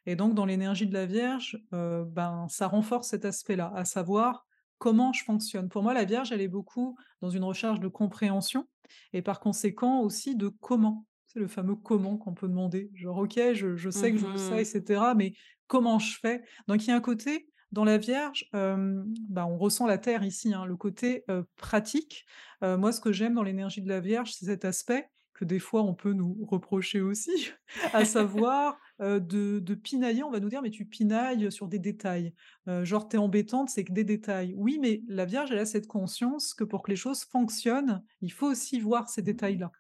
et 0.06 0.16
donc 0.16 0.34
dans 0.34 0.46
l'énergie 0.46 0.88
de 0.88 0.94
la 0.94 1.06
Vierge, 1.06 1.64
heu, 1.74 2.06
ben, 2.06 2.48
ça 2.50 2.68
renforce 2.68 3.10
cet 3.10 3.26
aspect-là, 3.26 3.72
à 3.76 3.86
savoir 3.86 4.46
comment 4.78 5.14
je 5.14 5.24
fonctionne. 5.24 5.70
Pour 5.70 5.84
moi, 5.84 5.94
la 5.94 6.04
Vierge, 6.04 6.32
elle 6.32 6.42
est 6.42 6.50
beaucoup 6.50 6.98
dans 7.22 7.30
une 7.30 7.44
recherche 7.44 7.80
de 7.80 7.88
compréhension 7.88 8.68
et 9.14 9.22
par 9.22 9.40
conséquent 9.40 10.02
aussi 10.02 10.36
de 10.36 10.50
comment. 10.50 11.06
C'est 11.34 11.40
le 11.40 11.48
fameux 11.48 11.76
comment 11.76 12.18
qu'on 12.18 12.34
peut 12.36 12.48
demander, 12.48 12.92
genre: 12.94 13.18
«OK, 13.18 13.40
je 13.54 13.76
je 13.76 13.90
sais 13.90 14.12
que 14.12 14.18
je 14.20 14.28
veux 14.28 14.38
ça 14.38 14.60
Mmh 14.60 14.66
cetera, 14.66 15.16
mais 15.16 15.34
comment 15.68 15.98
je 16.00 16.18
fais?» 16.20 16.44
donc 16.68 16.84
il 16.86 16.90
y 16.90 16.92
a 16.92 16.96
un 16.96 17.02
côté 17.02 17.48
Dans 17.72 17.84
la 17.86 17.98
Vierge, 17.98 18.46
bah, 18.54 19.46
on 19.48 19.58
ressent 19.58 19.88
la 19.88 19.98
terre 19.98 20.24
ici, 20.24 20.54
hein, 20.54 20.66
le 20.66 20.76
côté, 20.78 21.26
pratique. 21.58 22.26
Moi, 22.62 22.92
ce 22.92 23.02
que 23.02 23.12
j'aime 23.12 23.34
dans 23.34 23.44
l'énergie 23.44 23.82
de 23.82 23.90
la 23.90 24.00
Vierge, 24.00 24.32
c'est 24.34 24.46
cet 24.46 24.64
aspect 24.66 25.10
que 25.34 25.46
des 25.46 25.60
fois 25.60 25.84
on 25.84 25.94
peut 25.96 26.14
nous 26.14 26.38
reprocher 26.50 27.02
aussi, 27.02 27.52
à 27.94 28.06
savoir, 28.06 28.78
de 29.00 29.60
de 29.60 29.76
pinailler. 29.76 30.24
On 30.24 30.32
va 30.32 30.40
nous 30.40 30.50
dire: 30.50 30.62
«Mais 30.62 30.70
tu 30.70 30.86
pinailles 30.86 31.52
sur 31.52 31.68
des 31.68 31.80
détails, 31.80 32.34
heu, 32.68 32.86
genre 32.86 33.08
tu 33.10 33.16
es 33.16 33.20
embêtante, 33.20 33.70
c'est 33.70 33.84
que 33.84 33.94
des 33.94 34.04
détails». 34.04 34.54
Oui, 34.58 34.78
mais 34.82 35.04
la 35.08 35.26
Vierge, 35.26 35.52
elle 35.52 35.60
a 35.60 35.66
cette 35.66 35.88
conscience 35.88 36.54
que 36.54 36.64
pour 36.64 36.84
que 36.84 36.92
les 36.92 36.98
choses 36.98 37.24
fonctionnent, 37.24 38.04
il 38.22 38.32
faut 38.32 38.48
aussi 38.48 38.80
voir 38.80 39.10
ces 39.10 39.22
détails-là, 39.22 39.72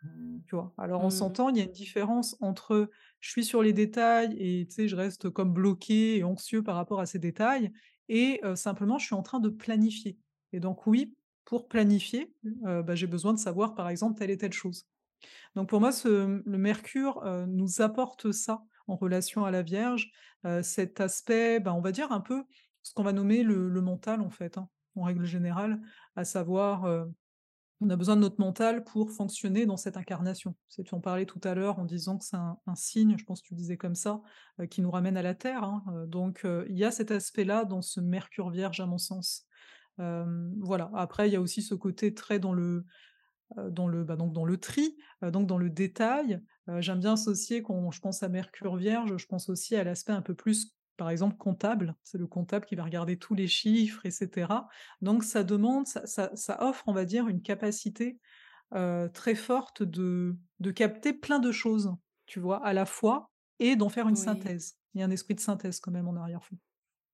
tu 0.45 0.55
vois? 0.55 0.73
Alors 0.77 1.01
on 1.03 1.09
Mmh. 1.09 1.09
s'entend, 1.09 1.49
il 1.49 1.57
y 1.57 1.61
a 1.61 1.63
une 1.65 1.71
différence 1.71 2.35
entre 2.41 2.89
je 3.19 3.29
suis 3.29 3.45
sur 3.45 3.61
les 3.63 3.73
détails 3.73 4.35
et 4.37 4.65
tu 4.67 4.73
sais, 4.75 4.87
je 4.87 4.95
reste 4.95 5.29
comme 5.29 5.53
bloqué 5.53 6.17
et 6.17 6.23
anxieux 6.23 6.63
par 6.63 6.75
rapport 6.75 6.99
à 6.99 7.05
ces 7.05 7.19
détails 7.19 7.71
et 8.09 8.41
simplement 8.55 8.97
je 8.97 9.05
suis 9.05 9.15
en 9.15 9.23
train 9.23 9.39
de 9.39 9.49
planifier 9.49 10.19
et 10.51 10.59
donc 10.59 10.85
oui, 10.87 11.15
pour 11.45 11.67
planifier, 11.67 12.35
heu, 12.65 12.83
bah, 12.83 12.95
j'ai 12.95 13.07
besoin 13.07 13.33
de 13.33 13.39
savoir 13.39 13.75
par 13.75 13.89
exemple 13.89 14.17
telle 14.19 14.31
et 14.31 14.37
telle 14.37 14.53
chose. 14.53 14.87
Donc 15.55 15.69
pour 15.69 15.79
moi 15.79 15.91
ce 15.91 16.41
le 16.45 16.57
mercure, 16.57 17.23
heu, 17.25 17.45
nous 17.47 17.81
apporte 17.81 18.31
ça 18.31 18.63
en 18.87 18.95
relation 18.95 19.45
à 19.45 19.51
la 19.51 19.61
Vierge, 19.61 20.11
heu, 20.45 20.61
cet 20.63 20.99
aspect, 21.01 21.59
bah, 21.59 21.73
on 21.73 21.81
va 21.81 21.91
dire 21.91 22.11
un 22.11 22.21
peu 22.21 22.43
ce 22.83 22.93
qu'on 22.93 23.03
va 23.03 23.13
nommer 23.13 23.43
le 23.43 23.81
mental 23.81 24.21
en 24.21 24.29
fait, 24.29 24.57
hein, 24.57 24.69
en 24.95 25.03
règle 25.03 25.25
générale, 25.25 25.81
à 26.15 26.25
savoir, 26.25 26.85
heu 26.87 27.13
on 27.81 27.89
a 27.89 27.95
besoin 27.97 28.15
de 28.15 28.21
notre 28.21 28.39
mental 28.39 28.83
pour 28.85 29.11
fonctionner 29.11 29.65
dans 29.65 29.75
cette 29.75 29.97
incarnation. 29.97 30.55
Tu 30.69 30.95
en 30.95 31.01
parlais 31.01 31.25
tout 31.25 31.41
à 31.43 31.53
l'heure 31.53 31.79
en 31.79 31.85
disant 31.85 32.17
que 32.17 32.23
c'est 32.23 32.37
un 32.37 32.75
signe, 32.75 33.17
je 33.17 33.25
pense 33.25 33.41
que 33.41 33.47
tu 33.47 33.53
le 33.55 33.57
disais 33.59 33.75
comme 33.77 33.95
ça, 33.95 34.21
qui 34.69 34.81
nous 34.81 34.91
ramène 34.91 35.17
à 35.17 35.21
la 35.21 35.35
terre, 35.35 35.63
hein, 35.63 35.83
donc 36.07 36.45
il 36.69 36.77
y 36.77 36.85
a 36.85 36.91
cet 36.91 37.11
aspect-là 37.11 37.65
dans 37.65 37.81
ce 37.81 37.99
Mercure 37.99 38.51
vierge 38.51 38.79
à 38.79 38.85
mon 38.85 38.97
sens. 38.97 39.47
Voilà, 39.97 40.91
après 40.93 41.29
il 41.29 41.33
y 41.33 41.35
a 41.35 41.41
aussi 41.41 41.61
ce 41.61 41.75
côté 41.75 42.13
très 42.13 42.39
dans 42.39 42.53
le, 42.53 42.85
dans 43.71 43.87
le, 43.87 44.03
bah, 44.03 44.15
donc 44.15 44.33
dans 44.33 44.45
le 44.45 44.57
tri, 44.57 44.97
donc 45.21 45.47
dans 45.47 45.57
le 45.57 45.69
détail. 45.69 46.41
J'aime 46.79 46.99
bien 46.99 47.13
associer 47.13 47.61
quand 47.61 47.91
je 47.91 47.99
pense 47.99 48.23
à 48.23 48.29
Mercure 48.29 48.75
vierge, 48.77 49.17
je 49.17 49.25
pense 49.25 49.49
aussi 49.49 49.75
à 49.75 49.83
l'aspect 49.83 50.13
un 50.13 50.21
peu 50.21 50.33
plus, 50.33 50.75
par 50.97 51.09
exemple, 51.09 51.37
comptable. 51.37 51.95
C'est 52.03 52.17
le 52.17 52.27
comptable 52.27 52.65
qui 52.65 52.75
va 52.75 52.83
regarder 52.83 53.17
tous 53.17 53.35
les 53.35 53.47
chiffres 53.47 54.05
et 54.05 54.11
cetera. 54.11 54.67
Donc 55.01 55.23
ça 55.23 55.43
demande 55.43 55.87
ça 55.87 56.05
ça 56.05 56.31
ça 56.35 56.63
offre, 56.63 56.83
on 56.87 56.93
va 56.93 57.05
dire, 57.05 57.27
une 57.27 57.41
capacité, 57.41 58.19
très 59.13 59.35
forte 59.35 59.83
de 59.83 60.37
de 60.59 60.71
capter 60.71 61.13
plein 61.13 61.39
de 61.39 61.51
choses, 61.51 61.91
tu 62.25 62.39
vois? 62.39 62.65
À 62.65 62.73
la 62.73 62.85
fois 62.85 63.31
et 63.59 63.75
d'en 63.75 63.89
faire 63.89 64.07
une 64.07 64.15
Oui. 64.15 64.23
synthèse. 64.23 64.77
Il 64.93 65.01
y 65.01 65.03
a 65.03 65.05
un 65.05 65.11
esprit 65.11 65.35
de 65.35 65.39
synthèse 65.39 65.79
quand 65.79 65.91
même 65.91 66.07
en 66.07 66.15
arrière-fond. 66.15 66.57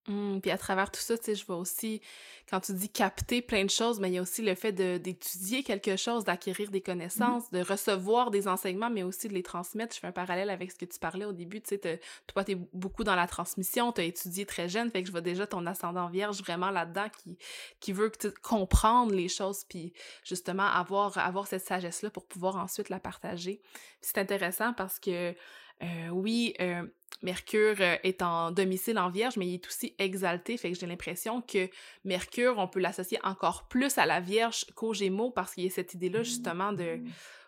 Mmh, 0.10 0.39
puis 0.41 0.50
à 0.50 0.58
travers 0.58 0.89
tout 0.89 1.00
ça, 1.00 1.17
tu 1.19 1.26
sais, 1.26 1.36
je 1.36 1.45
vois 1.45 1.58
aussi, 1.58 2.02
quand 2.50 2.60
tu 2.60 2.74
dis 2.74 2.89
capter 2.89 3.43
plein 3.43 3.63
de 3.63 3.69
choses, 3.69 4.00
mais 4.00 4.10
il 4.10 4.15
y 4.15 4.17
a 4.17 4.24
aussi 4.24 4.41
le 4.41 4.56
fait 4.56 4.72
d'étudier 4.72 5.62
quelque 5.62 5.95
chose, 5.98 6.24
d'acquérir 6.24 6.72
des 6.72 6.80
Mmh 6.80 6.84
connaissances, 6.89 7.52
de 7.52 7.62
recevoir 7.62 8.32
des 8.32 8.48
enseignements, 8.48 8.89
mais 8.89 9.04
aussi 9.04 9.28
de 9.28 9.34
les 9.36 9.43
transmettre. 9.43 9.93
Je 9.93 10.00
fais 10.00 10.08
un 10.08 10.12
parallèle 10.12 10.50
avec 10.50 10.72
ce 10.72 10.78
que 10.78 10.86
tu 10.86 10.98
parlais 10.98 11.26
au 11.26 11.32
début, 11.32 11.62
tu 11.62 11.78
sais, 11.80 12.02
toi, 12.26 12.43
tu 12.43 12.54
es 12.54 12.56
beaucoup 12.74 13.04
dans 13.04 13.15
la 13.15 13.28
transmission, 13.28 13.91
tu 13.91 14.02
as 14.02 14.06
étudié 14.06 14.48
très 14.48 14.67
jeune, 14.67 14.89
fait 14.89 15.02
que 15.02 15.08
je 15.08 15.12
vois 15.12 15.22
déjà 15.22 15.45
ton 15.45 15.65
ascendant 15.67 16.10
vierge 16.10 16.41
vraiment 16.41 16.72
là-dedans 16.72 17.08
qui, 17.22 17.38
qui 17.80 17.93
veut 17.93 18.10
que 18.10 18.30
tu 18.30 18.32
comprendre 18.41 19.13
les 19.13 19.30
choses, 19.30 19.63
puis 19.69 19.93
justement 20.24 20.65
avoir, 20.65 21.19
avoir 21.19 21.45
cette 21.45 21.65
sagesse-là 21.65 22.10
pour 22.10 22.26
pouvoir 22.26 22.56
ensuite 22.58 22.89
la 22.89 23.00
partager. 23.00 23.62
C'est 24.02 24.17
intéressant 24.17 24.74
parce 24.74 25.00
que, 25.00 25.36
euh, 25.84 26.08
oui, 26.12 26.56
euh, 26.62 26.84
Mercure 27.22 27.76
euh, 27.80 27.98
est 28.04 28.22
en 28.22 28.52
domicile 28.52 28.98
en 28.98 29.10
Vierge, 29.10 29.38
mais 29.38 29.48
il 29.48 29.54
est 29.56 29.67
aussi 29.67 29.93
exalté, 30.00 30.58
fait 30.58 30.72
que 30.72 30.78
j'ai 30.80 30.88
l'impression 30.88 31.41
que 31.41 31.69
Mercure, 32.06 32.56
on 32.58 32.67
peut 32.67 32.80
l'associer 32.80 33.19
encore 33.24 33.67
plus 33.67 33.98
à 33.98 34.06
la 34.06 34.19
Vierge 34.19 34.65
qu'aux 34.76 34.93
Gémeaux 34.93 35.32
parce 35.32 35.54
qu'il 35.54 35.65
y 35.65 35.67
a 35.67 35.69
cette 35.69 35.93
idée-là 35.93 36.24
justement 36.24 36.72
de, 36.72 37.00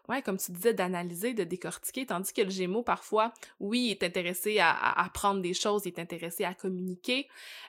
ouais, 0.10 0.22
comme 0.22 0.38
tu 0.38 0.52
disais, 0.52 0.74
d'analyser, 0.74 1.34
de 1.34 1.44
décortiquer, 1.44 2.06
tandis 2.06 2.34
que 2.34 2.42
le 2.42 2.50
Gémeaux, 2.50 2.84
parfois, 2.84 3.34
oui, 3.60 3.88
il 3.88 3.92
est 3.92 4.04
intéressé 4.04 4.60
à, 4.60 4.72
à 4.72 5.06
apprendre 5.06 5.42
des 5.42 5.54
choses, 5.54 5.84
il 5.86 5.90
est 5.90 6.00
intéressé 6.00 6.44
à 6.44 6.54
communiquer, 6.54 7.28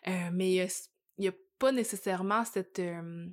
euh, 0.09 0.31
mais 0.33 0.55
il 0.55 0.69
n'y 1.19 1.29
a, 1.29 1.33
pas 1.59 1.73
nécessairement 1.73 2.45
cette... 2.45 2.81
euh, 2.81 3.29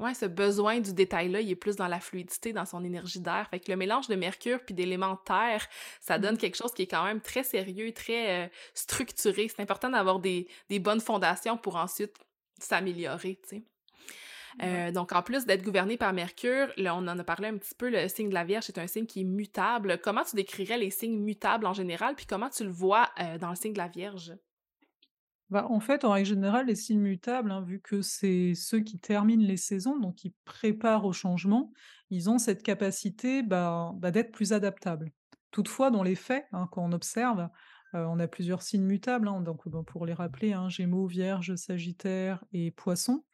Ouais, 0.00 0.14
ce 0.14 0.24
besoin 0.24 0.80
du 0.80 0.94
détail-là, 0.94 1.42
il 1.42 1.50
est 1.50 1.56
plus 1.56 1.76
dans 1.76 1.86
la 1.86 2.00
fluidité, 2.00 2.54
dans 2.54 2.64
son 2.64 2.82
énergie 2.82 3.20
d'air. 3.20 3.46
Fait 3.50 3.60
que 3.60 3.70
le 3.70 3.76
mélange 3.76 4.08
de 4.08 4.14
mercure 4.14 4.60
puis 4.64 4.74
d'éléments 4.74 5.16
terre, 5.16 5.66
ça 6.00 6.18
donne 6.18 6.36
mh. 6.36 6.38
quelque 6.38 6.56
chose 6.56 6.72
qui 6.72 6.82
est 6.82 6.86
quand 6.86 7.04
même 7.04 7.20
très 7.20 7.44
sérieux, 7.44 7.92
très 7.92 8.44
euh, 8.44 8.48
structuré. 8.72 9.48
C'est 9.48 9.60
important 9.60 9.90
d'avoir 9.90 10.18
des, 10.18 10.48
des 10.70 10.78
bonnes 10.78 11.02
fondations 11.02 11.58
pour 11.58 11.76
ensuite 11.76 12.16
s'améliorer, 12.58 13.38
tu 13.42 13.48
sais. 13.48 13.62
Ouais. 14.58 14.88
Euh, 14.88 14.90
donc, 14.90 15.12
en 15.12 15.22
plus 15.22 15.44
d'être 15.44 15.62
gouverné 15.62 15.96
par 15.96 16.12
Mercure, 16.12 16.72
là, 16.76 16.96
on 16.96 17.06
en 17.06 17.18
a 17.18 17.24
parlé 17.24 17.48
un 17.48 17.58
petit 17.58 17.74
peu, 17.74 17.90
le 17.90 18.08
signe 18.08 18.30
de 18.30 18.34
la 18.34 18.44
Vierge, 18.44 18.64
c'est 18.64 18.78
un 18.78 18.86
signe 18.86 19.06
qui 19.06 19.20
est 19.20 19.24
mutable. 19.24 20.00
Comment 20.02 20.24
tu 20.24 20.34
décrirais 20.34 20.78
les 20.78 20.90
signes 20.90 21.20
mutables 21.20 21.66
en 21.66 21.74
général, 21.74 22.14
puis 22.16 22.26
comment 22.26 22.48
tu 22.48 22.64
le 22.64 22.70
vois 22.70 23.10
euh, 23.20 23.38
dans 23.38 23.50
le 23.50 23.56
signe 23.56 23.74
de 23.74 23.78
la 23.78 23.88
Vierge? 23.88 24.32
Bah, 25.50 25.66
en 25.68 25.80
fait, 25.80 26.04
en 26.04 26.12
règle 26.12 26.28
générale, 26.28 26.66
les 26.66 26.76
signes 26.76 27.00
mutables, 27.00 27.50
hein, 27.50 27.62
vu 27.62 27.80
que 27.80 28.02
c'est 28.02 28.54
ceux 28.54 28.80
qui 28.80 29.00
terminent 29.00 29.44
les 29.44 29.56
saisons, 29.56 29.98
donc 29.98 30.14
qui 30.16 30.30
préparent 30.44 31.04
au 31.04 31.12
changement, 31.12 31.72
ils 32.10 32.30
ont 32.30 32.38
cette 32.38 32.62
capacité, 32.62 33.42
bah, 33.42 33.92
bah, 33.96 34.12
d'être 34.12 34.30
plus 34.32 34.52
adaptables. 34.52 35.10
Toutefois, 35.50 35.90
dans 35.90 36.04
les 36.04 36.14
faits, 36.14 36.46
hein, 36.52 36.68
quand 36.70 36.84
on 36.84 36.92
observe, 36.92 37.48
heu, 37.94 38.06
on 38.06 38.20
a 38.20 38.28
plusieurs 38.28 38.62
signes 38.62 38.84
mutables, 38.84 39.26
hein, 39.26 39.40
donc 39.40 39.68
pour 39.86 40.06
les 40.06 40.12
rappeler, 40.14 40.52
hein, 40.52 40.68
Gémeaux, 40.68 41.06
Vierge, 41.06 41.56
Sagittaire 41.56 42.44
et 42.52 42.70
Poissons. 42.70 43.24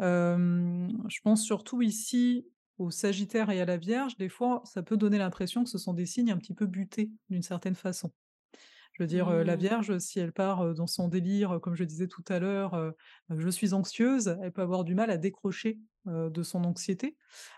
Hem, 0.00 0.90
je 1.08 1.20
pense 1.22 1.44
surtout 1.44 1.82
ici 1.82 2.48
au 2.78 2.90
Sagittaire 2.90 3.50
et 3.50 3.60
à 3.60 3.66
la 3.66 3.78
Vierge, 3.78 4.16
des 4.18 4.28
fois, 4.30 4.62
ça 4.66 4.82
peut 4.82 4.96
donner 4.98 5.18
l'impression 5.18 5.64
que 5.64 5.70
ce 5.70 5.78
sont 5.78 5.94
des 5.94 6.06
signes 6.06 6.32
un 6.32 6.38
petit 6.38 6.54
peu 6.54 6.66
butés, 6.66 7.10
d'une 7.30 7.42
certaine 7.42 7.76
façon. 7.76 8.12
Je 8.98 9.02
veux 9.02 9.06
dire, 9.06 9.30
la 9.30 9.56
Hmm. 9.56 9.56
Vierge, 9.56 9.98
si 9.98 10.18
elle 10.20 10.32
part, 10.32 10.74
dans 10.74 10.86
son 10.86 11.08
délire, 11.08 11.60
comme 11.62 11.74
je 11.74 11.84
disais 11.84 12.06
tout 12.08 12.24
à 12.28 12.38
l'heure, 12.38 12.74
heu, 12.74 12.94
heu, 13.30 13.38
«Je 13.40 13.48
suis 13.50 13.74
anxieuse», 13.74 14.38
elle 14.42 14.52
peut 14.52 14.62
avoir 14.62 14.84
du 14.84 14.94
mal 14.94 15.10
à 15.10 15.18
décrocher, 15.18 15.80
de 16.06 16.42
son 16.44 16.62
anxiété. 16.64 17.16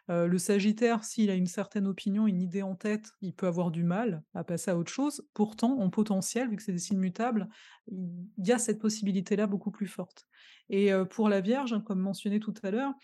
Le 0.09 0.39
Sagittaire, 0.39 1.05
s'il 1.05 1.29
a 1.31 1.35
une 1.35 1.47
certaine 1.47 1.87
opinion, 1.87 2.27
une 2.27 2.41
idée 2.41 2.63
en 2.63 2.75
tête, 2.77 3.11
il 3.21 3.35
peut 3.35 3.47
avoir 3.47 3.71
du 3.71 3.85
mal 3.85 4.23
à 4.35 4.43
passer 4.43 4.71
à 4.71 4.79
autre 4.79 4.91
chose. 4.91 5.29
Pourtant, 5.35 5.79
en 5.79 5.91
potentiel, 5.91 6.49
vu 6.49 6.57
que 6.57 6.63
c'est 6.63 6.73
des 6.73 6.79
signes 6.79 6.99
mutables, 6.99 7.49
il 7.91 8.25
y 8.39 8.53
a 8.53 8.59
cette 8.59 8.81
possibilité-là 8.81 9.47
beaucoup 9.47 9.71
plus 9.71 9.87
forte 9.87 10.27
et 10.71 10.91
pour 11.11 11.29
la 11.29 11.41
Vierge, 11.43 11.73
hein, 11.75 11.81
comme 11.83 12.01
mentionné 12.01 12.41
tout 12.41 12.55
à 12.63 12.71
l'heure, 12.71 12.95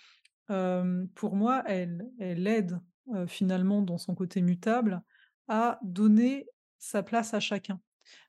pour 1.15 1.37
moi, 1.37 1.63
elle 1.67 2.11
elle 2.19 2.47
aide, 2.47 2.81
finalement 3.29 3.83
dans 3.83 3.99
son 3.99 4.15
côté 4.15 4.43
mutable, 4.43 5.03
à 5.49 5.79
donner 5.83 6.47
sa 6.79 7.03
place 7.03 7.35
à 7.35 7.41
chacun. 7.41 7.81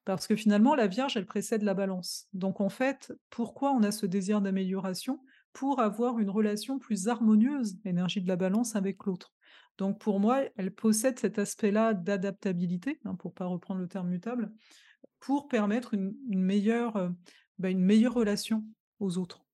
Parce 0.05 0.27
que 0.27 0.35
finalement, 0.35 0.75
la 0.75 0.87
Vierge, 0.87 1.17
elle 1.17 1.25
précède 1.25 1.63
la 1.63 1.73
Balance. 1.73 2.27
Donc 2.33 2.61
en 2.61 2.69
fait, 2.69 3.13
pourquoi 3.29 3.71
on 3.71 3.83
a 3.83 3.91
ce 3.91 4.05
désir 4.05 4.41
d'amélioration? 4.41 5.21
Pour 5.53 5.79
avoir 5.79 6.19
une 6.19 6.29
relation 6.29 6.79
plus 6.79 7.07
harmonieuse, 7.07 7.77
l'énergie 7.85 8.21
de 8.21 8.27
la 8.27 8.35
Balance, 8.35 8.75
avec 8.75 9.05
l'autre. 9.05 9.33
Donc 9.77 9.99
pour 9.99 10.19
moi, 10.19 10.43
elle 10.57 10.73
possède 10.73 11.19
cet 11.19 11.39
aspect-là 11.39 11.93
d'adaptabilité, 11.93 12.99
hein, 13.05 13.15
pour 13.15 13.33
pas 13.33 13.45
reprendre 13.45 13.81
le 13.81 13.87
terme 13.87 14.09
mutable, 14.09 14.53
pour 15.19 15.47
permettre 15.47 15.93
une 15.93 16.15
une 16.29 16.41
meilleure, 16.43 16.97
heu, 16.97 17.11
bah, 17.59 17.69
une 17.71 17.81
meilleure 17.83 18.13
relation 18.13 18.65
aux 18.99 19.17
autres. 19.17 19.45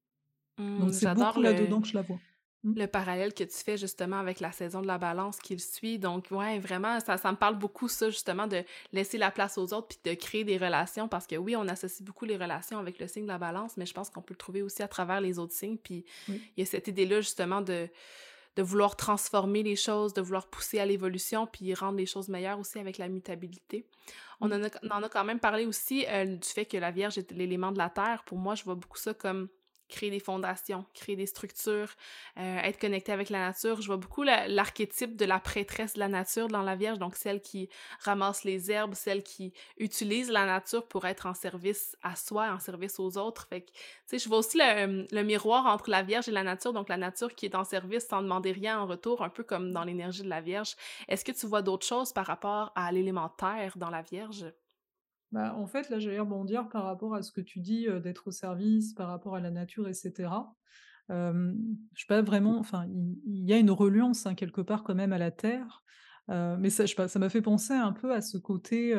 Donc 0.77 0.91
Hmm, 0.91 0.93
c'est 0.93 1.07
beaucoup 1.07 1.41
le, 1.41 1.41
là-dedans 1.41 1.81
que 1.81 1.87
je 1.87 1.97
la 1.97 2.03
vois. 2.03 2.23
Mmh. 2.63 2.73
Le 2.79 2.85
parallèle 2.85 3.33
que 3.33 3.43
tu 3.43 3.57
fais 3.57 3.75
justement 3.75 4.17
avec 4.19 4.39
la 4.39 4.51
saison 4.51 4.81
de 4.81 4.87
la 4.87 4.99
balance 4.99 5.39
qui 5.39 5.53
le 5.53 5.59
suit. 5.59 5.97
Donc, 5.97 6.27
ouais, 6.29 6.59
vraiment, 6.59 6.99
ça, 6.99 7.17
ça 7.17 7.31
me 7.31 7.37
parle 7.37 7.55
beaucoup, 7.57 7.87
ça, 7.87 8.11
justement, 8.11 8.45
de 8.45 8.63
laisser 8.93 9.17
la 9.17 9.31
place 9.31 9.57
aux 9.57 9.73
autres 9.73 9.87
puis 9.87 9.97
de 10.03 10.13
créer 10.15 10.43
des 10.43 10.57
relations 10.57 11.07
parce 11.07 11.25
que 11.25 11.35
oui, 11.37 11.55
on 11.55 11.67
associe 11.67 12.03
beaucoup 12.03 12.25
les 12.25 12.37
relations 12.37 12.77
avec 12.77 12.99
le 12.99 13.07
signe 13.07 13.23
de 13.23 13.29
la 13.29 13.39
balance, 13.39 13.77
mais 13.77 13.87
je 13.87 13.93
pense 13.93 14.11
qu'on 14.11 14.21
peut 14.21 14.35
le 14.35 14.37
trouver 14.37 14.61
aussi 14.61 14.83
à 14.83 14.87
travers 14.87 15.21
les 15.21 15.39
autres 15.39 15.53
signes. 15.53 15.77
Puis, 15.77 16.05
Oui. 16.29 16.39
il 16.55 16.59
y 16.59 16.63
a 16.63 16.65
cette 16.67 16.87
idée-là, 16.87 17.21
justement, 17.21 17.61
de, 17.61 17.89
de 18.57 18.61
vouloir 18.61 18.95
transformer 18.95 19.63
les 19.63 19.75
choses, 19.75 20.13
de 20.13 20.21
vouloir 20.21 20.45
pousser 20.47 20.77
à 20.77 20.85
l'évolution 20.85 21.47
puis 21.47 21.73
rendre 21.73 21.97
les 21.97 22.05
choses 22.05 22.27
meilleures 22.29 22.59
aussi 22.59 22.77
avec 22.77 22.99
la 22.99 23.07
mutabilité. 23.07 23.87
On 24.39 24.49
Mmh. 24.49 24.53
en 24.53 24.63
a, 24.63 24.69
on 24.83 24.89
en 24.99 25.03
a 25.03 25.09
quand 25.09 25.23
même 25.23 25.39
parlé 25.39 25.65
aussi 25.65 26.05
euh, 26.09 26.25
du 26.25 26.47
fait 26.47 26.65
que 26.65 26.77
la 26.77 26.91
Vierge 26.91 27.17
est 27.17 27.31
l'élément 27.31 27.71
de 27.71 27.77
la 27.79 27.89
Terre. 27.89 28.23
Pour 28.25 28.37
moi, 28.37 28.53
je 28.55 28.63
vois 28.63 28.75
beaucoup 28.75 28.97
ça 28.97 29.13
comme 29.15 29.47
créer 29.91 30.09
des 30.09 30.19
fondations, 30.19 30.85
créer 30.95 31.15
des 31.15 31.27
structures, 31.27 31.89
euh, 32.39 32.57
être 32.59 32.79
connecté 32.79 33.11
avec 33.11 33.29
la 33.29 33.39
nature. 33.39 33.81
Je 33.81 33.87
vois 33.87 33.97
beaucoup 33.97 34.23
la- 34.23 34.47
l'archétype 34.47 35.15
de 35.15 35.25
la 35.25 35.39
prêtresse 35.39 35.93
de 35.93 35.99
la 35.99 36.07
nature 36.07 36.47
dans 36.47 36.63
la 36.63 36.75
Vierge, 36.75 36.97
donc 36.99 37.15
celle 37.15 37.41
qui 37.41 37.69
ramasse 37.99 38.43
les 38.43 38.71
herbes, 38.71 38.93
celle 38.95 39.23
qui 39.23 39.53
utilise 39.77 40.29
la 40.31 40.45
nature 40.45 40.87
pour 40.87 41.05
être 41.05 41.25
en 41.27 41.33
service 41.33 41.95
à 42.01 42.15
soi, 42.15 42.51
en 42.51 42.59
service 42.59 42.99
aux 42.99 43.17
autres. 43.17 43.47
Fait 43.49 43.61
que, 43.61 43.71
tu 43.71 43.73
sais, 44.07 44.19
je 44.19 44.27
vois 44.29 44.39
aussi 44.39 44.57
le, 44.57 45.07
le 45.11 45.23
miroir 45.23 45.65
entre 45.67 45.89
la 45.89 46.01
Vierge 46.03 46.27
et 46.29 46.31
la 46.31 46.43
nature, 46.43 46.73
donc 46.73 46.89
la 46.89 46.97
nature 46.97 47.35
qui 47.35 47.45
est 47.45 47.55
en 47.55 47.63
service 47.63 48.07
sans 48.07 48.21
demander 48.21 48.51
rien 48.51 48.79
en 48.79 48.87
retour, 48.87 49.23
un 49.23 49.29
peu 49.29 49.43
comme 49.43 49.71
dans 49.73 49.83
l'énergie 49.83 50.23
de 50.23 50.29
la 50.29 50.41
Vierge. 50.41 50.75
Est-ce 51.07 51.25
que 51.25 51.31
tu 51.31 51.45
vois 51.47 51.61
d'autres 51.61 51.85
choses 51.85 52.13
par 52.13 52.25
rapport 52.25 52.71
à 52.75 52.91
l'élémentaire 52.91 53.77
dans 53.77 53.89
la 53.89 54.01
Vierge? 54.01 54.45
Bah, 55.31 55.55
en 55.55 55.65
fait, 55.65 55.89
là, 55.89 55.99
j'allais 55.99 56.19
rebondir 56.19 56.67
par 56.67 56.83
rapport 56.83 57.15
à 57.15 57.21
ce 57.23 57.31
que 57.31 57.39
tu 57.41 57.59
dis, 57.61 57.87
d'être 58.01 58.27
au 58.27 58.31
service 58.31 58.93
par 58.93 59.07
rapport 59.07 59.35
à 59.35 59.39
la 59.39 59.49
nature 59.51 59.87
et 59.87 59.93
cetera. 59.93 60.55
Hem, 61.09 61.57
je 61.95 62.01
sais 62.01 62.07
pas 62.07 62.21
vraiment 62.23 62.57
enfin, 62.59 62.85
il 62.87 63.19
il 63.25 63.45
y 63.49 63.53
a 63.53 63.59
une 63.59 63.71
reliance, 63.71 64.25
hein, 64.25 64.35
quelque 64.35 64.61
part 64.61 64.83
quand 64.83 64.95
même 64.95 65.13
à 65.13 65.19
la 65.19 65.31
terre, 65.31 65.83
mais 66.27 66.69
ça 66.69 66.85
je 66.85 66.91
sais 66.91 66.95
pas, 66.95 67.07
ça 67.07 67.19
m'a 67.19 67.29
fait 67.29 67.41
penser 67.41 67.73
un 67.73 67.91
peu 67.91 68.13
à 68.13 68.21
ce 68.21 68.37
côté, 68.37 68.95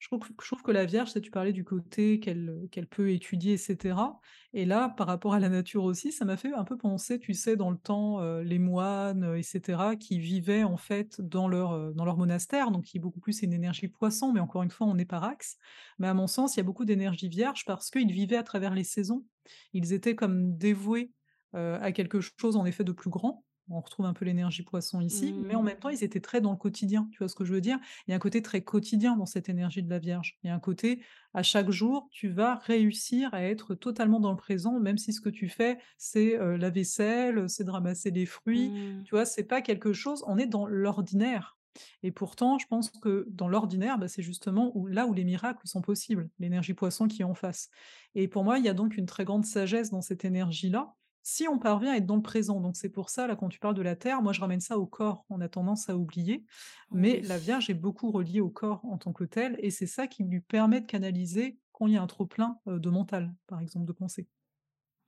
je 0.00 0.08
trouve 0.08 0.62
que 0.62 0.70
la 0.70 0.86
Vierge, 0.86 1.12
tu 1.20 1.30
parlais 1.30 1.52
du 1.52 1.62
côté 1.62 2.20
qu'elle, 2.20 2.86
peut 2.88 3.10
étudier 3.10 3.54
et 3.54 3.58
cetera 3.58 4.18
et 4.52 4.64
là, 4.64 4.88
par 4.88 5.06
rapport 5.06 5.34
à 5.34 5.38
la 5.38 5.48
nature 5.48 5.84
aussi, 5.84 6.10
ça 6.10 6.24
m'a 6.24 6.36
fait 6.36 6.52
un 6.52 6.64
peu 6.64 6.76
penser, 6.76 7.20
tu 7.20 7.34
sais, 7.34 7.54
dans 7.54 7.70
le 7.70 7.76
temps, 7.76 8.20
les 8.40 8.58
moines, 8.58 9.24
heu 9.24 9.38
et 9.38 9.42
cetera, 9.42 9.94
qui 9.94 10.18
vivaient 10.18 10.64
en 10.64 10.76
fait 10.76 11.20
dans 11.20 11.46
leur, 11.46 12.16
monastère, 12.16 12.70
donc 12.72 12.84
qui 12.84 12.96
est 12.96 13.00
beaucoup 13.00 13.20
plus 13.20 13.42
une 13.42 13.52
énergie 13.52 13.88
poisson, 13.88 14.32
mais 14.32 14.40
encore 14.40 14.62
une 14.62 14.70
fois, 14.70 14.88
on 14.88 14.98
est 14.98 15.04
par 15.04 15.22
axe. 15.22 15.56
Mais 15.98 16.08
à 16.08 16.14
mon 16.14 16.26
sens, 16.26 16.56
il 16.56 16.58
y 16.58 16.62
a 16.62 16.64
beaucoup 16.64 16.84
d'énergie 16.84 17.28
Vierge 17.28 17.64
parce 17.64 17.90
qu'ils 17.90 18.10
vivaient 18.10 18.36
à 18.36 18.42
travers 18.42 18.74
les 18.74 18.84
saisons. 18.84 19.24
Ils 19.72 19.92
étaient 19.92 20.16
comme 20.16 20.56
dévoués 20.56 21.12
à 21.52 21.92
quelque 21.92 22.20
chose 22.20 22.56
en 22.56 22.64
effet 22.64 22.84
de 22.84 22.92
plus 22.92 23.10
grand. 23.10 23.44
On 23.72 23.80
retrouve 23.80 24.06
un 24.06 24.12
peu 24.14 24.24
l'énergie 24.24 24.62
poisson 24.64 25.00
ici, 25.00 25.36
mais 25.38 25.54
en 25.54 25.62
Mmh. 25.62 25.64
même 25.64 25.78
temps, 25.78 25.88
ils 25.90 26.02
étaient 26.02 26.20
très 26.20 26.40
dans 26.40 26.50
le 26.50 26.56
quotidien, 26.56 27.08
tu 27.12 27.18
vois 27.18 27.28
ce 27.28 27.34
que 27.36 27.44
je 27.44 27.52
veux 27.54 27.60
dire? 27.60 27.78
Il 28.06 28.10
y 28.10 28.14
a 28.14 28.16
un 28.16 28.20
côté 28.20 28.42
très 28.42 28.62
quotidien 28.62 29.16
dans 29.16 29.26
cette 29.26 29.48
énergie 29.48 29.82
de 29.82 29.88
la 29.90 29.98
Vierge. 30.00 30.38
Il 30.42 30.48
y 30.48 30.50
a 30.50 30.54
un 30.54 30.58
côté, 30.60 31.02
à 31.34 31.42
chaque 31.42 31.70
jour, 31.70 32.08
tu 32.10 32.28
vas 32.28 32.56
réussir 32.56 33.32
à 33.32 33.42
être 33.44 33.74
totalement 33.74 34.18
dans 34.20 34.30
le 34.30 34.36
présent, 34.36 34.80
même 34.80 34.98
si 34.98 35.12
ce 35.12 35.20
que 35.20 35.28
tu 35.30 35.48
fais, 35.48 35.78
c'est, 35.98 36.36
heu, 36.38 36.56
la 36.56 36.70
vaisselle, 36.70 37.48
c'est 37.48 37.64
de 37.64 37.70
ramasser 37.70 38.10
les 38.10 38.26
fruits, 38.26 38.72
Mmh. 38.72 39.04
tu 39.04 39.14
vois? 39.14 39.24
C'est 39.24 39.44
pas 39.44 39.62
quelque 39.62 39.92
chose 39.92 40.24
on 40.26 40.36
est 40.38 40.46
dans 40.46 40.66
l'ordinaire 40.66 41.56
et 42.02 42.10
pourtant, 42.10 42.58
je 42.58 42.66
pense 42.66 42.90
que 42.90 43.26
dans 43.30 43.48
l'ordinaire, 43.48 43.96
bah, 43.98 44.08
c'est 44.08 44.22
justement 44.22 44.72
où 44.76 44.86
là 44.86 45.06
où 45.06 45.14
les 45.14 45.24
miracles 45.24 45.66
sont 45.68 45.82
possibles, 45.82 46.28
l'énergie 46.38 46.74
poisson 46.74 47.06
qui 47.08 47.22
est 47.22 47.24
en 47.24 47.34
face 47.34 47.68
et 48.14 48.28
pour 48.28 48.44
moi, 48.44 48.58
il 48.58 48.64
y 48.64 48.68
a 48.68 48.74
donc 48.74 48.96
une 48.96 49.06
très 49.06 49.24
grande 49.24 49.44
sagesse 49.44 49.90
dans 49.90 50.00
cette 50.02 50.24
énergie-là 50.24 50.94
si 51.22 51.46
on 51.48 51.58
parvient 51.58 51.92
à 51.92 51.96
être 51.96 52.06
dans 52.06 52.16
le 52.16 52.22
présent, 52.22 52.60
donc 52.60 52.76
c'est 52.76 52.88
pour 52.90 53.10
ça, 53.10 53.26
là, 53.26 53.36
quand 53.36 53.48
tu 53.48 53.58
parles 53.58 53.74
de 53.74 53.82
la 53.82 53.96
terre, 53.96 54.22
moi 54.22 54.32
je 54.32 54.40
ramène 54.40 54.60
ça 54.60 54.78
au 54.78 54.86
corps, 54.86 55.24
on 55.30 55.40
a 55.40 55.48
tendance 55.48 55.88
à 55.88 55.96
oublier, 55.96 56.44
mais 56.92 57.20
Oui. 57.20 57.22
la 57.22 57.38
Vierge 57.38 57.70
est 57.70 57.74
beaucoup 57.74 58.10
reliée 58.10 58.40
au 58.40 58.50
corps 58.50 58.84
en 58.84 58.98
tant 58.98 59.12
que 59.12 59.24
tel 59.24 59.56
et 59.60 59.70
c'est 59.70 59.86
ça 59.86 60.06
qui 60.06 60.24
lui 60.24 60.40
permet 60.40 60.80
de 60.80 60.86
canaliser 60.86 61.58
quand 61.72 61.86
il 61.86 61.94
y 61.94 61.96
a 61.96 62.02
un 62.02 62.06
trop 62.06 62.26
plein, 62.26 62.58
heu, 62.68 62.78
de 62.80 62.90
mental, 62.90 63.34
par 63.46 63.60
exemple, 63.60 63.86
de 63.86 63.92
pensées. 63.92 64.28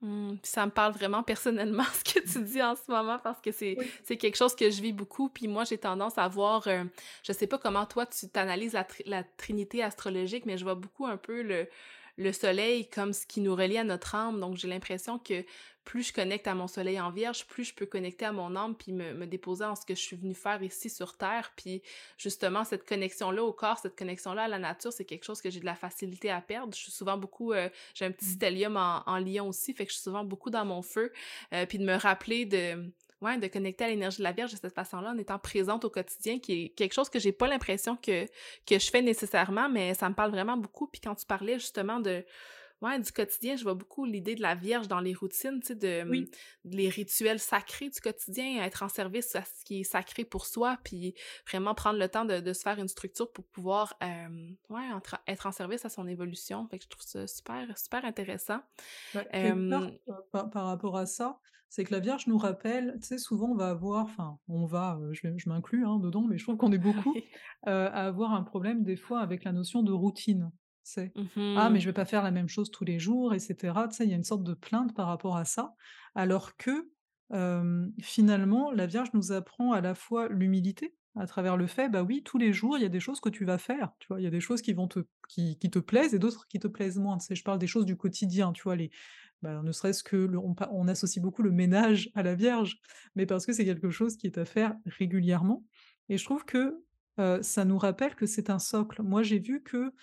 Mmh, 0.01 0.35
ça 0.43 0.65
me 0.65 0.71
parle 0.71 0.91
vraiment 0.93 1.23
personnellement 1.23 1.83
ce 1.93 2.03
que 2.13 2.19
tu 2.29 2.43
dis 2.43 2.61
en 2.61 2.75
ce 2.75 2.91
moment 2.91 3.19
parce 3.19 3.39
que 3.41 3.51
c'est 3.53 3.77
Oui. 3.77 3.93
quelque 4.19 4.35
chose 4.35 4.53
que 4.55 4.69
je 4.69 4.81
vis 4.81 4.91
beaucoup. 4.91 5.29
Puis 5.29 5.47
moi, 5.47 5.63
j'ai 5.63 5.77
tendance 5.77 6.17
à 6.17 6.27
voir, 6.27 6.67
heu, 6.67 6.89
je 7.23 7.31
sais 7.31 7.47
pas 7.47 7.57
comment 7.57 7.85
toi 7.85 8.05
tu 8.05 8.29
t'analyses 8.29 8.73
la 8.73 8.83
tri 8.83 9.03
la 9.05 9.23
trinité 9.23 9.81
astrologique, 9.81 10.45
mais 10.45 10.57
je 10.57 10.63
vois 10.65 10.75
beaucoup 10.75 11.05
un 11.05 11.15
peu 11.17 11.41
le 11.41 11.69
le 12.17 12.31
soleil 12.31 12.89
comme 12.89 13.13
ce 13.13 13.25
qui 13.25 13.41
nous 13.41 13.55
relie 13.55 13.77
à 13.77 13.83
notre 13.83 14.15
âme. 14.15 14.39
Donc 14.39 14.55
j'ai 14.57 14.67
l'impression 14.67 15.17
que 15.19 15.43
plus 15.83 16.03
je 16.07 16.13
connecte 16.13 16.47
à 16.47 16.55
mon 16.55 16.67
soleil 16.67 16.99
en 16.99 17.11
vierge, 17.11 17.45
plus 17.45 17.65
je 17.65 17.73
peux 17.75 17.85
connecter 17.85 18.23
à 18.25 18.31
mon 18.31 18.55
âme 18.55 18.75
puis 18.77 18.93
me 18.93 19.13
me 19.13 19.25
déposer 19.27 19.65
en 19.65 19.75
ce 19.75 19.85
que 19.85 19.95
je 19.95 19.99
suis 19.99 20.15
venue 20.15 20.33
faire 20.35 20.61
ici 20.63 20.89
sur 20.89 21.17
terre. 21.17 21.51
Puis 21.57 21.81
justement 22.17 22.63
cette 22.63 22.87
connexion-là 22.87 23.43
au 23.43 23.53
corps, 23.53 23.79
cette 23.79 23.97
connexion-là 23.97 24.43
à 24.43 24.47
la 24.47 24.59
nature, 24.59 24.93
c'est 24.93 25.05
quelque 25.05 25.25
chose 25.25 25.41
que 25.41 25.49
j'ai 25.49 25.59
de 25.59 25.65
la 25.65 25.75
facilité 25.75 26.29
à 26.29 26.41
perdre. 26.41 26.73
Je 26.75 26.79
suis 26.81 26.91
souvent 26.91 27.17
beaucoup, 27.17 27.53
heu, 27.53 27.69
j'ai 27.93 28.05
un 28.05 28.11
petit 28.11 28.25
Mmh. 28.25 28.29
stellium 28.29 28.77
en 28.77 29.03
en 29.05 29.17
lion 29.19 29.47
aussi, 29.49 29.73
fait 29.73 29.85
que 29.85 29.91
je 29.91 29.95
suis 29.95 30.03
souvent 30.03 30.23
beaucoup 30.23 30.49
dans 30.49 30.65
mon 30.65 30.81
feu, 30.81 31.11
heu, 31.53 31.65
puis 31.67 31.77
de 31.79 31.85
me 31.85 31.95
rappeler 31.95 32.45
de 32.45 32.93
de 33.23 33.47
connecter 33.47 33.85
à 33.85 33.87
l'énergie 33.87 34.17
de 34.19 34.23
la 34.23 34.31
Vierge 34.31 34.51
de 34.51 34.57
cette 34.57 34.73
façon-là, 34.73 35.11
en 35.11 35.17
étant 35.17 35.39
présente 35.39 35.85
au 35.85 35.89
quotidien, 35.89 36.39
qui 36.39 36.65
est 36.65 36.69
quelque 36.69 36.93
chose 36.93 37.09
que 37.09 37.19
j'ai 37.19 37.31
pas 37.31 37.47
l'impression 37.47 37.95
que 37.95 38.25
que 38.65 38.79
je 38.79 38.89
fais 38.89 39.01
nécessairement, 39.01 39.69
mais 39.69 39.93
ça 39.93 40.09
me 40.09 40.15
parle 40.15 40.31
vraiment 40.31 40.57
beaucoup. 40.57 40.87
Puis 40.87 41.01
quand 41.01 41.15
tu 41.15 41.25
parlais 41.25 41.59
justement 41.59 41.99
de 41.99 42.23
ouais, 42.83 42.99
du 42.99 43.11
quotidien, 43.11 43.55
je 43.55 43.63
vois 43.63 43.73
beaucoup 43.73 44.05
l'idée 44.05 44.35
de 44.35 44.41
la 44.41 44.55
Vierge 44.55 44.87
dans 44.87 44.99
les 44.99 45.13
routines, 45.13 45.59
tu 45.61 45.67
sais, 45.69 45.75
de, 45.75 46.03
Oui. 46.07 46.33
les 46.65 46.89
rituels 46.89 47.39
sacrés 47.39 47.89
du 47.89 47.99
quotidien, 48.01 48.63
être 48.63 48.83
en 48.83 48.89
service 48.89 49.35
à 49.35 49.43
ce 49.43 49.63
qui 49.65 49.81
est 49.81 49.83
sacré 49.83 50.25
pour 50.25 50.45
soi, 50.45 50.77
puis 50.83 51.15
vraiment 51.49 51.73
prendre 51.75 51.99
le 51.99 52.09
temps 52.09 52.25
de 52.25 52.39
de 52.39 52.53
se 52.53 52.61
faire 52.61 52.79
une 52.79 52.87
structure 52.87 53.31
pour 53.31 53.45
pouvoir, 53.45 53.95
ouais, 54.69 54.91
entre 54.91 55.17
être 55.27 55.45
en 55.47 55.51
service 55.51 55.85
à 55.85 55.89
son 55.89 56.07
évolution. 56.07 56.67
Fait 56.69 56.77
que 56.79 56.85
je 56.85 56.89
trouve 56.89 57.03
ça 57.05 57.27
super, 57.27 57.77
super 57.77 58.05
intéressant. 58.05 58.59
Bah, 59.13 59.25
part, 59.69 59.83
Hem, 59.83 59.99
heu, 60.09 60.13
par 60.31 60.49
par 60.49 60.65
rapport 60.65 60.97
à 60.97 61.05
ça, 61.05 61.39
c'est 61.69 61.83
que 61.83 61.91
la 61.93 61.99
Vierge 61.99 62.27
nous 62.27 62.37
rappelle, 62.37 62.97
tu 63.01 63.07
sais, 63.07 63.17
souvent 63.19 63.49
on 63.51 63.55
va 63.55 63.69
avoir 63.69 64.03
enfin, 64.05 64.39
on 64.47 64.65
va, 64.65 64.97
heu, 65.01 65.13
je 65.13 65.49
m'inclus, 65.49 65.85
hein, 65.85 65.99
dedans, 65.99 66.23
mais 66.27 66.37
je 66.37 66.43
trouve 66.43 66.57
qu'on 66.57 66.71
est 66.71 66.77
beaucoup, 66.79 67.19
heu, 67.67 67.69
à 67.71 68.05
avoir 68.07 68.33
un 68.33 68.43
problème 68.43 68.83
des 68.83 68.95
fois 68.95 69.19
avec 69.21 69.43
la 69.43 69.51
notion 69.51 69.83
de 69.83 69.91
routine, 69.91 70.51
«Ah 71.55 71.69
mais 71.69 71.79
Mmh 71.79 71.79
je 71.79 71.85
vais 71.89 71.93
pas 71.93 72.05
faire 72.05 72.23
la 72.23 72.31
même 72.31 72.49
chose 72.49 72.71
tous 72.71 72.83
les 72.85 72.99
jours» 72.99 73.33
et 73.33 73.39
cetera, 73.39 73.87
tu 73.87 73.95
sais? 73.95 74.05
Il 74.05 74.09
y 74.09 74.13
a 74.13 74.17
une 74.17 74.23
sorte 74.23 74.43
de 74.43 74.53
plainte 74.53 74.95
par 74.95 75.07
rapport 75.07 75.37
à 75.37 75.45
ça, 75.45 75.75
alors 76.15 76.57
que, 76.57 76.89
finalement, 78.01 78.71
la 78.71 78.85
Vierge 78.87 79.09
nous 79.13 79.31
apprend 79.31 79.71
à 79.73 79.81
la 79.81 79.95
fois 79.95 80.27
l'humilité, 80.29 80.95
à 81.15 81.27
travers 81.27 81.57
le 81.57 81.67
fait, 81.67 81.89
bah, 81.89 82.01
oui, 82.03 82.23
tous 82.23 82.37
les 82.39 82.53
jours, 82.53 82.77
il 82.77 82.81
y 82.81 82.85
a 82.85 82.89
des 82.89 82.99
choses 82.99 83.19
que 83.21 83.29
tu 83.29 83.45
vas 83.45 83.57
faire, 83.59 83.91
tu 83.99 84.07
vois? 84.07 84.19
Il 84.19 84.23
y 84.23 84.27
a 84.27 84.31
des 84.31 84.39
choses 84.41 84.61
qui 84.63 84.73
vont 84.73 84.87
te 84.87 84.99
qui 85.29 85.57
qui 85.59 85.69
te 85.69 85.79
plaisent 85.79 86.13
et 86.15 86.19
d'autres 86.19 86.47
qui 86.47 86.59
te 86.59 86.67
plaisent 86.67 86.97
moins, 86.99 87.17
tu 87.19 87.25
sais? 87.27 87.35
Je 87.35 87.43
parle 87.43 87.59
des 87.59 87.67
choses 87.67 87.85
du 87.85 87.97
quotidien, 87.97 88.51
tu 88.53 88.63
vois? 88.63 88.75
Les 88.75 88.89
bah, 89.41 89.61
ne 89.63 89.71
serait-ce 89.71 90.03
que 90.03 90.15
le 90.17 90.39
on 90.39 90.87
associe 90.87 91.21
beaucoup 91.21 91.43
le 91.43 91.51
ménage 91.51 92.09
à 92.15 92.23
la 92.23 92.35
Vierge, 92.35 92.79
mais 93.15 93.25
parce 93.25 93.45
que 93.45 93.53
c'est 93.53 93.65
quelque 93.65 93.89
chose 93.91 94.17
qui 94.17 94.27
est 94.27 94.37
à 94.37 94.45
faire 94.45 94.75
régulièrement 94.85 95.65
et 96.09 96.17
je 96.17 96.25
trouve 96.25 96.45
que, 96.45 96.83
ça 97.41 97.63
nous 97.65 97.77
rappelle 97.77 98.15
que 98.15 98.25
c'est 98.25 98.49
un 98.49 98.57
socle. 98.59 99.03
Moi, 99.03 99.21
j'ai 99.23 99.39
vu 99.39 99.61
que, 99.63 99.93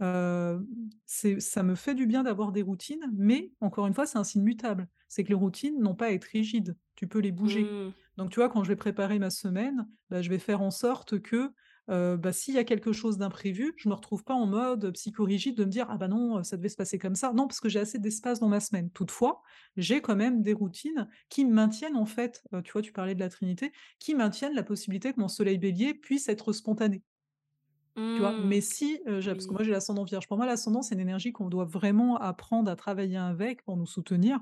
ça 0.00 1.62
me 1.62 1.74
fait 1.74 1.94
du 1.94 2.06
bien 2.06 2.22
d'avoir 2.22 2.52
des 2.52 2.62
routines, 2.62 3.04
mais 3.16 3.52
encore 3.60 3.86
une 3.86 3.94
fois, 3.94 4.06
c'est 4.06 4.18
un 4.18 4.24
signe 4.24 4.42
mutable. 4.42 4.88
C'est 5.08 5.24
que 5.24 5.28
les 5.28 5.34
routines 5.34 5.80
n'ont 5.80 5.94
pas 5.94 6.06
à 6.06 6.10
être 6.10 6.24
rigides, 6.24 6.76
tu 6.96 7.06
peux 7.06 7.20
les 7.20 7.32
bouger. 7.32 7.64
Mmh. 7.64 7.92
Donc 8.16 8.30
tu 8.30 8.40
vois, 8.40 8.48
quand 8.48 8.64
je 8.64 8.68
vais 8.68 8.76
préparer 8.76 9.18
ma 9.18 9.30
semaine, 9.30 9.88
bah, 10.10 10.22
je 10.22 10.28
vais 10.30 10.38
faire 10.38 10.62
en 10.62 10.70
sorte 10.70 11.20
que, 11.20 11.52
bah, 11.86 12.32
s'il 12.32 12.54
y 12.54 12.58
a 12.58 12.64
quelque 12.64 12.92
chose 12.92 13.18
d'imprévu, 13.18 13.74
je 13.76 13.88
me 13.88 13.94
retrouve 13.94 14.24
pas 14.24 14.34
en 14.34 14.46
mode, 14.46 14.90
psychorigide 14.92 15.56
de 15.56 15.64
me 15.64 15.70
dire: 15.70 15.86
«Ah 15.90 15.98
bah 15.98 16.08
non, 16.08 16.42
ça 16.42 16.56
devait 16.56 16.68
se 16.68 16.76
passer 16.76 16.98
comme 16.98 17.14
ça». 17.14 17.32
Non, 17.32 17.46
parce 17.46 17.60
que 17.60 17.68
j'ai 17.68 17.80
assez 17.80 17.98
d'espace 17.98 18.40
dans 18.40 18.48
ma 18.48 18.60
semaine. 18.60 18.90
Toutefois, 18.90 19.42
j'ai 19.76 20.00
quand 20.00 20.16
même 20.16 20.42
des 20.42 20.54
routines 20.54 21.08
qui 21.28 21.44
maintiennent 21.44 21.96
en 21.96 22.06
fait, 22.06 22.42
tu 22.64 22.72
vois, 22.72 22.82
tu 22.82 22.92
parlais 22.92 23.14
de 23.14 23.20
la 23.20 23.28
trinité, 23.28 23.72
qui 23.98 24.14
maintiennent 24.14 24.54
la 24.54 24.62
possibilité 24.62 25.12
que 25.12 25.20
mon 25.20 25.28
soleil 25.28 25.58
bélier 25.58 25.94
puisse 25.94 26.28
être 26.28 26.52
spontané. 26.52 27.02
Tu 28.14 28.20
vois? 28.22 28.38
Mmh. 28.38 28.44
Mais 28.44 28.60
si, 28.60 29.00
j'ai 29.20 29.32
parce 29.34 29.46
que 29.46 29.52
Oui. 29.52 29.54
moi 29.54 29.64
j'ai 29.64 29.72
l'ascendant 29.72 30.04
vierge. 30.04 30.28
Pour 30.28 30.36
moi, 30.36 30.46
l'ascendant, 30.46 30.82
c'est 30.82 30.94
une 30.94 31.00
énergie 31.00 31.32
qu'on 31.32 31.48
doit 31.48 31.64
vraiment 31.64 32.16
apprendre 32.18 32.70
à 32.70 32.76
travailler 32.76 33.16
avec 33.16 33.64
pour 33.64 33.76
nous 33.76 33.86
soutenir, 33.86 34.40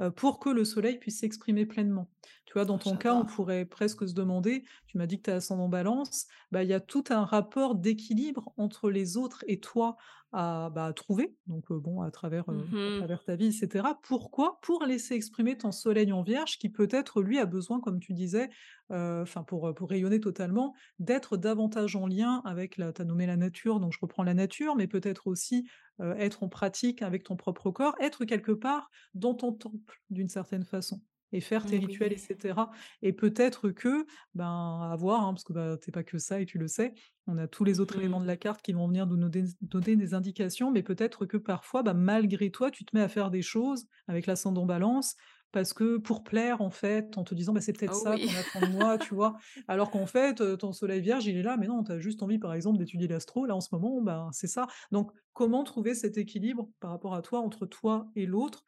heu, 0.00 0.10
pour 0.10 0.38
que 0.38 0.48
le 0.50 0.64
soleil 0.64 0.98
puisse 0.98 1.20
s'exprimer 1.20 1.66
pleinement. 1.66 2.10
Tu 2.46 2.54
vois? 2.54 2.64
Dans 2.64 2.78
Oh, 2.78 2.78
ton 2.78 2.96
cas, 2.96 3.14
on 3.14 3.24
pourrait 3.24 3.64
presque 3.64 4.08
se 4.08 4.14
demander, 4.14 4.64
tu 4.86 4.98
m'as 4.98 5.06
dit 5.06 5.18
que 5.18 5.22
tu 5.24 5.30
es 5.30 5.34
ascendant 5.34 5.68
Balance, 5.68 6.26
bah, 6.52 6.62
il 6.62 6.68
y 6.70 6.74
a 6.74 6.80
tout 6.80 7.04
un 7.10 7.24
rapport 7.24 7.74
d'équilibre 7.74 8.52
entre 8.56 8.90
les 8.90 9.16
autres 9.16 9.44
et 9.48 9.60
toi 9.60 9.96
à, 10.32 10.70
bah, 10.74 10.86
à 10.86 10.92
trouver, 10.92 11.36
donc 11.46 11.70
heu, 11.70 11.78
bon, 11.78 12.00
à 12.02 12.10
travers, 12.10 12.44
à 12.48 12.54
Mmh 12.56 12.86
travers 12.92 13.24
ta 13.24 13.36
vie 13.36 13.46
et 13.46 13.52
cetera. 13.52 13.98
Pourquoi? 14.02 14.58
Pour 14.62 14.84
laisser 14.84 15.14
exprimer 15.14 15.56
ton 15.56 15.72
soleil 15.72 16.12
en 16.12 16.22
Vierge 16.22 16.58
qui 16.58 16.68
peut-être, 16.68 17.22
lui, 17.22 17.38
a 17.38 17.46
besoin, 17.46 17.80
comme 17.80 18.00
tu 18.00 18.12
disais, 18.12 18.50
enfin 18.90 19.42
pour, 19.44 19.74
pour 19.74 19.88
rayonner 19.90 20.20
totalement, 20.20 20.74
d'être 20.98 21.36
davantage 21.36 21.96
en 21.96 22.06
lien 22.06 22.42
avec 22.44 22.76
la 22.76 22.92
tu 22.92 23.02
as 23.02 23.04
nommé 23.04 23.26
la 23.26 23.36
nature, 23.36 23.80
donc 23.80 23.92
je 23.92 23.98
reprends 24.00 24.22
la 24.22 24.34
nature, 24.34 24.76
mais 24.76 24.86
peut-être 24.86 25.26
aussi, 25.26 25.68
heu, 26.00 26.14
être 26.18 26.42
en 26.42 26.48
pratique 26.48 27.02
avec 27.02 27.22
ton 27.24 27.36
propre 27.36 27.70
corps, 27.70 27.94
être 28.00 28.24
quelque 28.24 28.52
part 28.52 28.90
dans 29.14 29.34
ton 29.34 29.52
temple, 29.52 30.02
d'une 30.10 30.28
certaine 30.28 30.64
façon 30.64 31.00
et 31.32 31.40
faire 31.40 31.66
tes 31.66 31.78
rituels 31.78 32.12
et 32.12 32.16
Oui. 32.16 32.18
cetera 32.18 32.70
et 33.02 33.12
peut-être 33.12 33.70
que, 33.70 34.06
ben, 34.34 34.88
à 34.92 34.94
voir, 34.96 35.22
hein, 35.26 35.32
parce 35.34 35.42
que, 35.44 35.52
bah, 35.52 35.76
tu 35.82 35.90
pas 35.90 36.04
que 36.04 36.18
ça 36.18 36.40
et 36.40 36.46
tu 36.46 36.56
le 36.58 36.68
sais. 36.68 36.94
On 37.26 37.36
a 37.36 37.48
tous 37.48 37.64
les 37.64 37.80
autres 37.80 37.98
Mmh 37.98 37.98
éléments 37.98 38.20
de 38.20 38.26
la 38.26 38.36
carte 38.36 38.62
qui 38.62 38.72
vont 38.72 38.86
venir 38.86 39.06
nous 39.08 39.28
donner 39.60 39.96
des 39.96 40.14
indications, 40.14 40.70
mais 40.70 40.82
peut-être 40.84 41.26
que 41.26 41.36
parfois, 41.36 41.82
bah, 41.82 41.94
malgré 41.94 42.50
toi, 42.52 42.70
tu 42.70 42.84
te 42.84 42.96
mets 42.96 43.02
à 43.02 43.08
faire 43.08 43.30
des 43.30 43.42
choses 43.42 43.86
avec 44.06 44.26
l'ascendant 44.26 44.66
Balance 44.66 45.16
parce 45.56 45.72
que 45.72 45.96
pour 45.96 46.22
plaire, 46.22 46.60
en 46.60 46.70
fait, 46.70 47.16
en 47.16 47.24
te 47.24 47.34
disant: 47.34 47.52
«Bah, 47.54 47.60
c'est 47.62 47.72
peut-être 47.72 47.94
Oh 47.94 47.94
ça 47.94 48.18
oui. 48.18 48.26
qu'on 48.26 48.34
attend 48.34 48.60
de 48.60 48.66
moi», 48.68 48.98
tu 48.98 49.14
vois? 49.14 49.36
Alors 49.68 49.90
qu'en 49.90 50.06
fait, 50.06 50.42
ton 50.58 50.72
soleil 50.72 51.00
vierge, 51.00 51.26
il 51.26 51.36
est 51.36 51.42
là, 51.42 51.56
mais 51.56 51.66
non, 51.66 51.82
tu 51.82 51.92
as 51.92 51.98
juste 51.98 52.22
envie, 52.22 52.38
par 52.38 52.52
exemple, 52.54 52.78
d'étudier 52.78 53.08
l'astro, 53.08 53.46
là, 53.46 53.56
en 53.56 53.60
ce 53.62 53.68
moment, 53.72 54.00
ben, 54.02 54.28
c'est 54.32 54.48
ça. 54.48 54.66
Donc 54.92 55.12
comment 55.32 55.64
trouver 55.64 55.94
cet 55.94 56.18
équilibre 56.18 56.68
par 56.80 56.90
rapport 56.90 57.14
à 57.14 57.22
toi, 57.22 57.40
entre 57.40 57.66
toi 57.66 58.08
et 58.16 58.26
l'autre, 58.26 58.64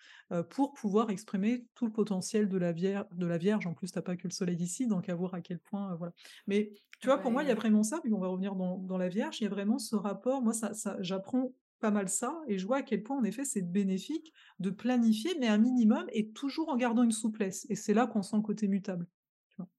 pour 0.51 0.72
pouvoir 0.72 1.11
exprimer 1.11 1.66
tout 1.74 1.87
le 1.87 1.92
potentiel 1.92 2.48
de 2.48 2.59
la 2.59 2.72
vier 2.72 3.03
de 3.12 3.27
la 3.27 3.38
Vierge? 3.38 3.66
En 3.66 3.74
plus, 3.74 3.90
tu 3.92 3.98
as 3.98 4.03
pas 4.03 4.16
que 4.16 4.27
le 4.29 4.33
soleil 4.33 4.57
ici, 4.62 4.87
donc 4.87 5.09
à 5.09 5.14
voir 5.14 5.35
à 5.35 5.40
quel 5.40 5.59
point, 5.61 5.94
voilà. 5.96 6.12
Mais 6.46 6.70
tu 7.01 7.07
vois, 7.09 7.18
pour 7.18 7.31
moi, 7.31 7.42
il 7.42 7.48
y 7.48 7.53
a 7.53 7.55
vraiment 7.55 7.83
ça, 7.83 8.01
puis 8.03 8.12
on 8.12 8.20
va 8.20 8.29
revenir 8.29 8.55
dans 8.55 8.79
dans 8.79 8.98
la 8.98 9.09
Vierge, 9.09 9.40
il 9.40 9.44
y 9.44 9.46
a 9.46 9.51
vraiment 9.51 9.79
ce 9.79 9.96
rapport, 9.96 10.42
moi, 10.42 10.53
ça 10.53 10.74
ça 10.74 10.96
j'apprends 11.01 11.53
pas 11.81 11.91
mal 11.91 12.09
ça 12.09 12.41
et 12.49 12.59
je 12.59 12.67
vois 12.67 12.79
à 12.79 12.83
quel 12.83 13.03
point, 13.03 13.19
en 13.19 13.25
effet, 13.25 13.45
c'est 13.45 13.62
bénéfique 13.62 14.33
de 14.59 14.71
planifier, 14.71 15.37
mais 15.38 15.49
un 15.49 15.59
minimum 15.59 16.07
et 16.12 16.31
toujours 16.33 16.68
en 16.68 16.76
gardant 16.76 17.03
une 17.03 17.12
souplesse 17.12 17.66
et 17.70 17.76
c'est 17.76 17.95
là 17.95 18.07
qu'on 18.07 18.22
sent 18.22 18.37
le 18.37 18.43
côté 18.43 18.68
mutable. 18.68 19.07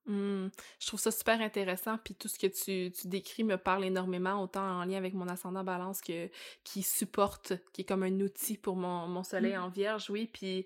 Mmh. 0.05 0.47
Je 0.79 0.87
trouve 0.87 0.99
ça 0.99 1.11
super 1.11 1.39
intéressant, 1.41 1.97
puis 2.03 2.13
tout 2.15 2.27
ce 2.27 2.37
que 2.37 2.47
tu 2.47 2.91
tu 2.91 3.07
décris 3.07 3.43
me 3.43 3.57
parle 3.57 3.85
énormément, 3.85 4.41
autant 4.41 4.81
en 4.81 4.83
lien 4.83 4.97
avec 4.97 5.13
mon 5.13 5.27
ascendant 5.27 5.63
Balance 5.63 6.01
que 6.01 6.29
qui 6.63 6.83
supporte, 6.83 7.53
qui 7.71 7.81
est 7.81 7.85
comme 7.85 8.03
un 8.03 8.19
outil 8.19 8.57
pour 8.57 8.75
mon 8.75 9.07
mon 9.07 9.23
soleil 9.23 9.55
Mmh. 9.55 9.61
en 9.61 9.69
Vierge, 9.69 10.09
oui, 10.09 10.29
puis 10.31 10.65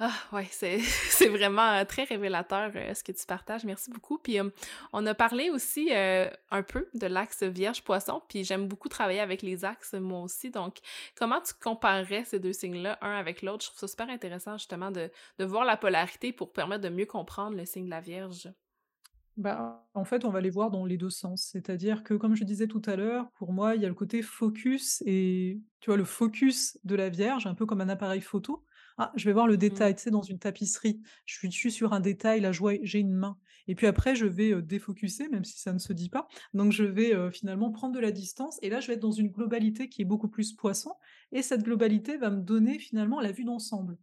ah 0.00 0.12
ouais, 0.32 0.48
c'est 0.50 0.78
vraiment, 1.28 1.80
heu, 1.80 1.84
très 1.84 2.02
révélateur, 2.04 2.72
heu, 2.74 2.94
ce 2.94 3.04
que 3.04 3.12
tu 3.12 3.24
partages. 3.26 3.64
Merci 3.64 3.90
beaucoup. 3.90 4.18
Puis, 4.18 4.34
hem, 4.36 4.50
on 4.92 5.06
a 5.06 5.14
parlé 5.14 5.50
aussi, 5.50 5.90
un 5.92 6.62
peu 6.62 6.88
de 6.94 7.06
l'axe 7.06 7.42
Vierge-Poisson, 7.44 8.20
puis 8.28 8.42
j'aime 8.44 8.66
beaucoup 8.66 8.88
travailler 8.88 9.20
avec 9.20 9.42
les 9.42 9.64
axes, 9.64 9.92
moi 9.94 10.20
aussi. 10.22 10.50
Donc, 10.50 10.78
comment 11.16 11.40
tu 11.40 11.54
comparerais 11.54 12.24
ces 12.24 12.40
2 12.40 12.52
signes-là, 12.52 12.98
un 13.02 13.14
avec 13.16 13.42
l'autre? 13.42 13.64
Je 13.64 13.68
trouve 13.70 13.78
ça 13.80 13.88
super 13.88 14.08
intéressant 14.10 14.58
justement 14.58 14.90
de 14.90 15.10
voir 15.38 15.64
la 15.64 15.76
polarité 15.76 16.32
pour 16.32 16.52
permettre 16.52 16.82
de 16.82 16.88
mieux 16.88 17.06
comprendre 17.06 17.56
le 17.56 17.64
signe 17.64 17.84
de 17.86 17.90
la 17.90 18.00
Vierge. 18.00 18.48
Bah, 19.36 19.84
en 19.94 20.04
fait, 20.04 20.24
on 20.24 20.30
va 20.30 20.40
les 20.40 20.50
voir 20.50 20.70
dans 20.70 20.84
les 20.86 20.96
2 20.96 21.10
sens. 21.10 21.42
C'est-à-dire 21.52 22.04
que, 22.04 22.14
comme 22.14 22.36
je 22.36 22.44
disais 22.44 22.68
tout 22.68 22.82
à 22.86 22.94
l'heure, 22.94 23.30
pour 23.32 23.52
moi, 23.52 23.74
il 23.74 23.82
y 23.82 23.84
a 23.84 23.88
le 23.88 23.94
côté 23.94 24.22
focus 24.22 25.02
et 25.06 25.60
tu 25.80 25.90
vois, 25.90 25.96
le 25.96 26.04
focus 26.04 26.78
de 26.84 26.94
la 26.94 27.08
Vierge, 27.08 27.46
un 27.46 27.54
peu 27.54 27.66
comme 27.66 27.80
un 27.80 27.88
appareil 27.88 28.20
photo. 28.20 28.64
Ah, 28.96 29.12
je 29.16 29.24
vais 29.24 29.32
voir 29.32 29.46
le 29.46 29.54
Mmh 29.54 29.58
détail, 29.58 29.94
tu 29.96 30.02
sais, 30.02 30.10
dans 30.10 30.22
une 30.22 30.38
tapisserie. 30.38 31.00
Je 31.24 31.34
suis 31.34 31.50
je 31.50 31.56
suis 31.56 31.72
sur 31.72 31.92
un 31.92 32.00
détail, 32.00 32.40
là, 32.40 32.52
j'ai 32.52 32.98
une 32.98 33.12
main 33.12 33.38
et 33.66 33.74
puis 33.74 33.86
après 33.86 34.14
je 34.14 34.26
vais, 34.26 34.60
défocuser, 34.60 35.28
même 35.28 35.44
si 35.44 35.58
ça 35.58 35.72
ne 35.72 35.78
se 35.78 35.92
dit 35.94 36.10
pas. 36.10 36.28
Donc 36.52 36.70
je 36.70 36.84
vais, 36.84 37.14
finalement 37.30 37.70
prendre 37.70 37.94
de 37.94 38.00
la 38.00 38.10
distance 38.10 38.58
et 38.62 38.68
là, 38.68 38.80
je 38.80 38.88
vais 38.88 38.94
être 38.94 39.00
dans 39.00 39.10
une 39.10 39.28
globalité 39.28 39.88
qui 39.88 40.02
est 40.02 40.04
beaucoup 40.04 40.28
plus 40.28 40.52
Poisson 40.52 40.92
et 41.32 41.42
cette 41.42 41.62
globalité 41.62 42.18
va 42.18 42.30
me 42.30 42.42
donner 42.42 42.78
finalement 42.78 43.20
la 43.20 43.32
vue 43.32 43.44
d'ensemble 43.44 43.96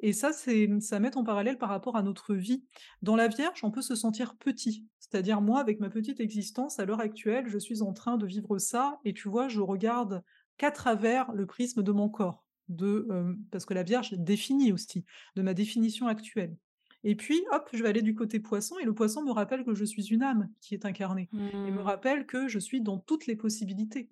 et 0.00 0.12
ça, 0.12 0.32
c'est, 0.32 0.66
mmh, 0.66 0.80
à 0.90 0.98
mettre 1.00 1.18
en 1.18 1.24
parallèle 1.24 1.58
par 1.58 1.68
rapport 1.68 1.96
à 1.96 2.02
notre 2.02 2.34
vie. 2.34 2.64
Dans 3.02 3.16
la 3.16 3.28
Vierge, 3.28 3.60
on 3.62 3.70
peut 3.70 3.82
se 3.82 3.94
sentir 3.94 4.36
petit, 4.36 4.86
c'est-à-dire 4.98 5.40
moi, 5.40 5.60
avec 5.60 5.80
ma 5.80 5.90
petite 5.90 6.20
existence, 6.20 6.78
à 6.78 6.84
l'heure 6.84 7.00
actuelle, 7.00 7.46
je 7.48 7.58
suis 7.58 7.82
en 7.82 7.92
train 7.92 8.16
de 8.16 8.26
vivre 8.26 8.58
ça 8.58 8.98
et 9.04 9.12
tu 9.12 9.28
vois, 9.28 9.48
je 9.48 9.60
regarde 9.60 10.22
qu'à 10.56 10.70
travers 10.70 11.32
le 11.32 11.46
prisme 11.46 11.82
de 11.82 11.92
mon 11.92 12.08
corps, 12.08 12.45
de, 12.68 13.06
parce 13.50 13.64
que 13.66 13.74
la 13.74 13.82
Vierge 13.82 14.12
définit 14.14 14.72
aussi, 14.72 15.04
de 15.36 15.42
ma 15.42 15.54
définition 15.54 16.06
actuelle 16.08 16.56
et 17.04 17.14
puis 17.14 17.40
hop, 17.52 17.68
je 17.72 17.82
vais 17.82 17.88
aller 17.90 18.02
du 18.02 18.14
côté 18.14 18.40
Poisson 18.40 18.78
et 18.80 18.84
le 18.84 18.94
Poisson 18.94 19.22
me 19.22 19.30
rappelle 19.30 19.64
que 19.64 19.74
je 19.74 19.84
suis 19.84 20.06
une 20.12 20.22
âme 20.22 20.48
qui 20.60 20.74
est 20.74 20.84
incarnée 20.86 21.30
et 21.64 21.70
me 21.70 21.80
Mmh. 21.80 21.82
rappelle 21.82 22.26
que 22.26 22.48
je 22.48 22.58
suis 22.58 22.80
dans 22.80 22.98
toutes 22.98 23.26
les 23.26 23.36
possibilités. 23.36 24.10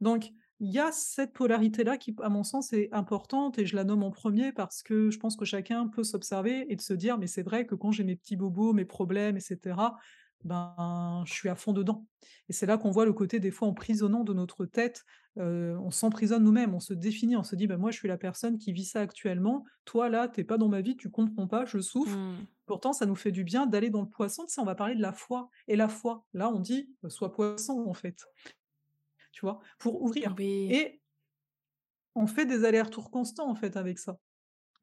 Donc 0.00 0.30
il 0.60 0.70
y 0.70 0.78
a 0.78 0.92
cette 0.92 1.32
polarité-là 1.32 1.96
qui, 1.98 2.14
à 2.22 2.28
mon 2.28 2.44
sens, 2.44 2.72
est 2.72 2.88
importante 2.92 3.58
et 3.58 3.66
je 3.66 3.74
la 3.74 3.82
nomme 3.84 4.04
en 4.04 4.10
premier 4.12 4.52
parce 4.52 4.82
que 4.84 5.10
je 5.10 5.18
pense 5.18 5.36
que 5.36 5.44
chacun 5.44 5.88
peut 5.88 6.04
s'observer 6.04 6.66
et 6.72 6.76
de 6.76 6.80
se 6.80 6.92
dire: 6.94 7.18
«Mais 7.18 7.26
c'est 7.26 7.42
vrai 7.42 7.66
que 7.66 7.74
quand 7.74 7.90
j'ai 7.90 8.04
mes 8.04 8.14
petits 8.14 8.36
bobos, 8.36 8.72
mes 8.72 8.84
problèmes 8.84 9.36
et 9.36 9.40
cetera, 9.40 9.98
ben, 10.44 11.22
je 11.26 11.32
suis 11.32 11.48
à 11.48 11.54
fond 11.54 11.72
dedans» 11.72 12.06
et 12.48 12.52
c'est 12.52 12.66
là 12.66 12.78
qu'on 12.78 12.90
voit 12.90 13.04
le 13.04 13.12
côté 13.12 13.40
des 13.40 13.50
fois 13.50 13.68
emprisonnant 13.68 14.24
de 14.24 14.32
notre 14.32 14.66
tête, 14.66 15.04
on 15.36 15.90
s'emprisonne 15.90 16.44
nous-mêmes, 16.44 16.74
on 16.74 16.80
se 16.80 16.92
définit, 16.92 17.36
on 17.36 17.42
se 17.42 17.56
dit: 17.56 17.66
«Bah, 17.66 17.78
moi, 17.78 17.90
je 17.90 17.98
suis 17.98 18.08
la 18.08 18.18
personne 18.18 18.58
qui 18.58 18.72
vit 18.72 18.84
ça 18.84 19.00
actuellement, 19.00 19.64
toi, 19.84 20.08
là, 20.08 20.28
t'es 20.28 20.44
pas 20.44 20.58
dans 20.58 20.68
ma 20.68 20.80
vie, 20.80 20.96
tu 20.96 21.10
comprends 21.10 21.48
pas, 21.48 21.64
je 21.64 21.78
souffre». 21.78 22.16
Mmh. 22.16 22.46
Pourtant, 22.66 22.92
ça 22.92 23.06
nous 23.06 23.14
fait 23.14 23.32
du 23.32 23.44
bien 23.44 23.66
d'aller 23.66 23.90
dans 23.90 24.02
le 24.02 24.08
Poisson, 24.08 24.44
tu 24.44 24.52
sais, 24.52 24.60
on 24.60 24.64
va 24.64 24.74
parler 24.74 24.94
de 24.94 25.02
la 25.02 25.12
foi 25.12 25.48
et 25.68 25.76
la 25.76 25.88
foi, 25.88 26.26
là, 26.34 26.50
on 26.50 26.60
dit: 26.60 26.94
«Bah, 27.02 27.10
sois 27.10 27.32
Poisson, 27.32 27.84
en 27.86 27.94
fait». 27.94 28.26
Tu 29.32 29.40
vois? 29.40 29.60
Pour 29.78 30.02
ouvrir 30.02 30.34
Oui. 30.38 30.68
et 30.70 31.00
on 32.14 32.26
fait 32.26 32.44
des 32.44 32.64
allers-retours 32.66 33.10
constants, 33.10 33.48
en 33.48 33.54
fait, 33.54 33.76
avec 33.76 33.98
ça. 33.98 34.18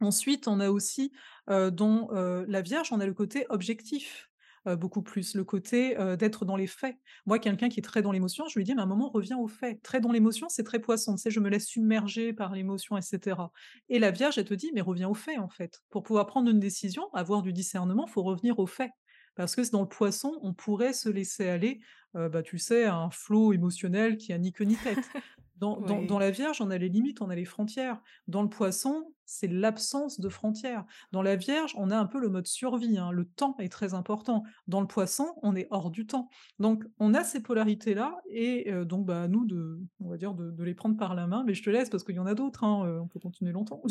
Ensuite, 0.01 0.47
on 0.47 0.59
a 0.59 0.71
aussi, 0.71 1.11
dans, 1.47 2.09
la 2.11 2.61
Vierge, 2.61 2.91
on 2.91 2.99
a 2.99 3.05
le 3.05 3.13
côté 3.13 3.45
objectif, 3.49 4.29
heu, 4.67 4.75
beaucoup 4.75 5.01
plus, 5.01 5.35
le 5.35 5.43
côté, 5.43 5.97
heu, 5.99 6.17
d'être 6.17 6.45
dans 6.45 6.55
les 6.55 6.67
faits. 6.67 6.97
Moi, 7.25 7.39
quelqu'un 7.39 7.69
qui 7.69 7.79
est 7.79 7.83
très 7.83 8.01
dans 8.01 8.11
l'émotion, 8.11 8.47
je 8.47 8.57
lui 8.59 8.63
dis: 8.65 8.73
«Mais 8.75 8.81
à 8.81 8.83
un 8.83 8.87
moment, 8.87 9.09
reviens 9.09 9.37
aux 9.37 9.47
faits». 9.47 9.81
Très 9.83 9.99
dans 10.01 10.11
l'émotion, 10.11 10.47
c'est 10.49 10.63
très 10.63 10.79
Poisson, 10.79 11.15
tu 11.15 11.21
sais? 11.21 11.31
Je 11.31 11.39
me 11.39 11.49
laisse 11.49 11.67
submerger 11.67 12.33
par 12.33 12.53
l'émotion 12.53 12.97
et 12.97 13.01
cetera 13.01 13.51
et 13.89 13.99
la 13.99 14.11
Vierge, 14.11 14.37
elle 14.37 14.45
te 14.45 14.53
dit: 14.53 14.71
«Mais 14.73 14.81
reviens 14.81 15.09
aux 15.09 15.13
faits, 15.15 15.39
en 15.39 15.49
fait». 15.49 15.81
Pour 15.89 16.03
pouvoir 16.03 16.25
prendre 16.27 16.49
une 16.49 16.59
décision, 16.59 17.09
avoir 17.13 17.41
du 17.41 17.53
discernement, 17.53 18.07
faut 18.07 18.23
revenir 18.23 18.59
aux 18.59 18.67
faits. 18.67 18.91
Parce 19.35 19.55
que 19.55 19.69
dans 19.71 19.81
le 19.81 19.87
Poisson, 19.87 20.37
on 20.41 20.53
pourrait 20.53 20.93
se 20.93 21.09
laisser 21.09 21.47
aller, 21.49 21.79
heu, 22.15 22.29
bah, 22.29 22.43
tu 22.43 22.57
sais, 22.57 22.85
à 22.85 22.95
un 22.95 23.09
flot 23.11 23.53
émotionnel 23.53 24.17
qui 24.17 24.33
a 24.33 24.37
ni 24.37 24.51
queue 24.51 24.65
ni 24.65 24.79
tête. 24.79 25.11
Dans 25.55 25.81
dans 25.81 26.01
dans 26.03 26.17
Oui. 26.17 26.19
la 26.19 26.31
Vierge, 26.31 26.61
on 26.61 26.69
a 26.71 26.77
les 26.77 26.89
limites, 26.89 27.21
on 27.21 27.29
a 27.29 27.35
les 27.35 27.45
frontières. 27.45 28.01
Dans 28.27 28.43
le 28.43 28.49
Poisson, 28.49 29.13
c'est 29.29 29.47
l'absence 29.47 30.19
de 30.19 30.27
frontières. 30.27 30.85
Dans 31.11 31.21
la 31.21 31.35
Vierge, 31.35 31.73
on 31.77 31.91
a 31.91 31.97
un 31.97 32.05
peu 32.05 32.19
le 32.19 32.29
mode 32.29 32.47
survie, 32.47 32.97
hein, 32.97 33.11
le 33.11 33.25
temps 33.25 33.55
est 33.59 33.69
très 33.69 33.93
important. 33.93 34.43
Dans 34.67 34.81
le 34.81 34.87
Poisson, 34.87 35.27
on 35.43 35.55
est 35.55 35.67
hors 35.69 35.91
du 35.91 36.07
temps. 36.07 36.29
Donc 36.57 36.83
on 36.99 37.13
a 37.13 37.23
ces 37.23 37.41
polarités-là 37.41 38.17
et 38.29 38.71
heu, 38.71 38.85
donc 38.85 39.05
bah, 39.05 39.23
à 39.23 39.27
nous 39.27 39.45
de 39.45 39.79
on 39.99 40.09
va 40.09 40.17
dire 40.17 40.33
de 40.33 40.49
de 40.51 40.63
les 40.63 40.73
prendre 40.73 40.97
par 40.97 41.13
la 41.15 41.27
main, 41.27 41.43
mais 41.45 41.53
je 41.53 41.63
te 41.63 41.69
laisse 41.69 41.89
parce 41.89 42.03
qu'il 42.03 42.15
y 42.15 42.19
en 42.19 42.25
a 42.25 42.33
d'autres, 42.33 42.63
hein, 42.63 42.85
heu, 42.87 42.99
on 42.99 43.07
peut 43.07 43.19
continuer 43.19 43.51
longtemps. 43.51 43.81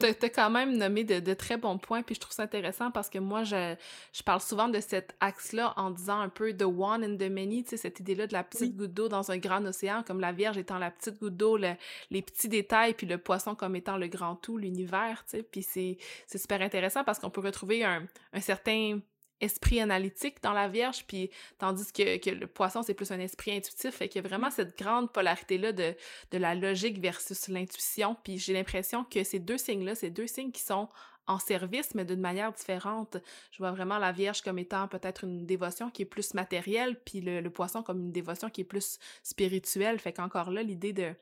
Tu 0.00 0.06
as 0.06 0.30
quand 0.30 0.50
même 0.50 0.76
nommé 0.76 1.04
de 1.04 1.20
de 1.20 1.34
très 1.34 1.56
bons 1.56 1.78
points, 1.78 2.02
puis 2.02 2.14
je 2.14 2.20
trouve 2.20 2.32
ça 2.32 2.42
intéressant 2.44 2.90
parce 2.90 3.08
que 3.08 3.18
moi, 3.18 3.44
je 3.44 3.74
je 4.12 4.22
parle 4.22 4.40
souvent 4.40 4.68
de 4.68 4.80
cet 4.80 5.16
axe-là 5.20 5.74
en 5.76 5.90
disant 5.90 6.20
un 6.20 6.28
peu 6.28 6.52
the 6.52 6.62
one 6.62 7.04
and 7.04 7.16
the 7.16 7.30
many, 7.30 7.62
tu 7.64 7.70
sais, 7.70 7.76
cette 7.76 8.00
idée-là 8.00 8.26
de 8.26 8.32
la 8.32 8.44
petite 8.44 8.60
Oui, 8.60 8.76
goutte 8.76 8.92
d'eau 8.94 9.08
dans 9.08 9.30
un 9.30 9.38
grand 9.38 9.64
océan, 9.64 10.02
comme 10.02 10.20
la 10.20 10.32
Vierge 10.32 10.58
étant 10.58 10.78
la 10.78 10.90
petite 10.90 11.18
goutte 11.20 11.36
d'eau, 11.36 11.56
le 11.56 11.72
les 12.10 12.22
petits 12.22 12.48
détails, 12.48 12.94
puis 12.94 13.06
le 13.06 13.18
poisson 13.18 13.54
comme 13.54 13.76
étant 13.76 13.96
le 13.96 14.08
grand 14.08 14.36
tout, 14.36 14.55
l'univers, 14.56 15.24
tu 15.24 15.38
sais. 15.38 15.42
Puis 15.42 15.62
c'est 15.62 15.98
c'est 16.26 16.38
super 16.38 16.60
intéressant 16.62 17.04
parce 17.04 17.18
qu'on 17.18 17.30
peut 17.30 17.40
retrouver 17.42 17.84
un 17.84 18.06
un 18.32 18.40
certain 18.40 19.00
esprit 19.40 19.80
analytique 19.80 20.42
dans 20.42 20.54
la 20.54 20.66
Vierge, 20.68 21.04
puis 21.06 21.30
tandis 21.58 21.92
que 21.92 22.16
que 22.18 22.30
le 22.30 22.46
Poisson, 22.46 22.82
c'est 22.82 22.94
plus 22.94 23.10
un 23.10 23.20
esprit 23.20 23.52
intuitif. 23.52 23.94
Fait 23.96 24.08
qu'il 24.08 24.22
y 24.22 24.24
a 24.24 24.28
vraiment 24.28 24.46
oui, 24.48 24.52
cette 24.54 24.78
grande 24.78 25.12
polarité-là 25.12 25.72
de 25.72 25.94
de 26.30 26.38
la 26.38 26.54
logique 26.54 26.98
versus 27.00 27.48
l'intuition. 27.48 28.16
Puis 28.24 28.38
j'ai 28.38 28.54
l'impression 28.54 29.04
que 29.04 29.24
ces 29.24 29.38
2 29.38 29.58
signes-là, 29.58 29.94
c'est 29.94 30.10
2 30.10 30.26
signes 30.26 30.52
qui 30.52 30.62
sont 30.62 30.88
en 31.28 31.38
service, 31.38 31.94
mais 31.94 32.04
d'une 32.04 32.20
manière 32.20 32.52
différente. 32.52 33.16
Je 33.50 33.58
vois 33.58 33.72
vraiment 33.72 33.98
la 33.98 34.12
Vierge 34.12 34.42
comme 34.42 34.58
étant 34.58 34.86
peut-être 34.88 35.24
une 35.24 35.44
dévotion 35.44 35.90
qui 35.90 36.02
est 36.02 36.06
plus 36.06 36.34
matérielle, 36.34 36.98
puis 37.04 37.20
le 37.20 37.40
le 37.40 37.50
Poisson 37.50 37.82
comme 37.82 37.98
une 38.00 38.12
dévotion 38.12 38.48
qui 38.48 38.62
est 38.62 38.64
plus 38.64 38.98
spirituelle. 39.22 39.98
Fait 39.98 40.12
qu'encore 40.12 40.50
là, 40.50 40.62
l'idée 40.62 40.92
de 40.92 41.12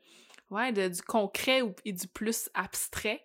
ouais, 0.50 0.72
de 0.72 0.88
du 0.88 1.02
concret 1.02 1.60
et 1.84 1.92
du 1.92 2.06
plus 2.08 2.48
abstrait. 2.54 3.22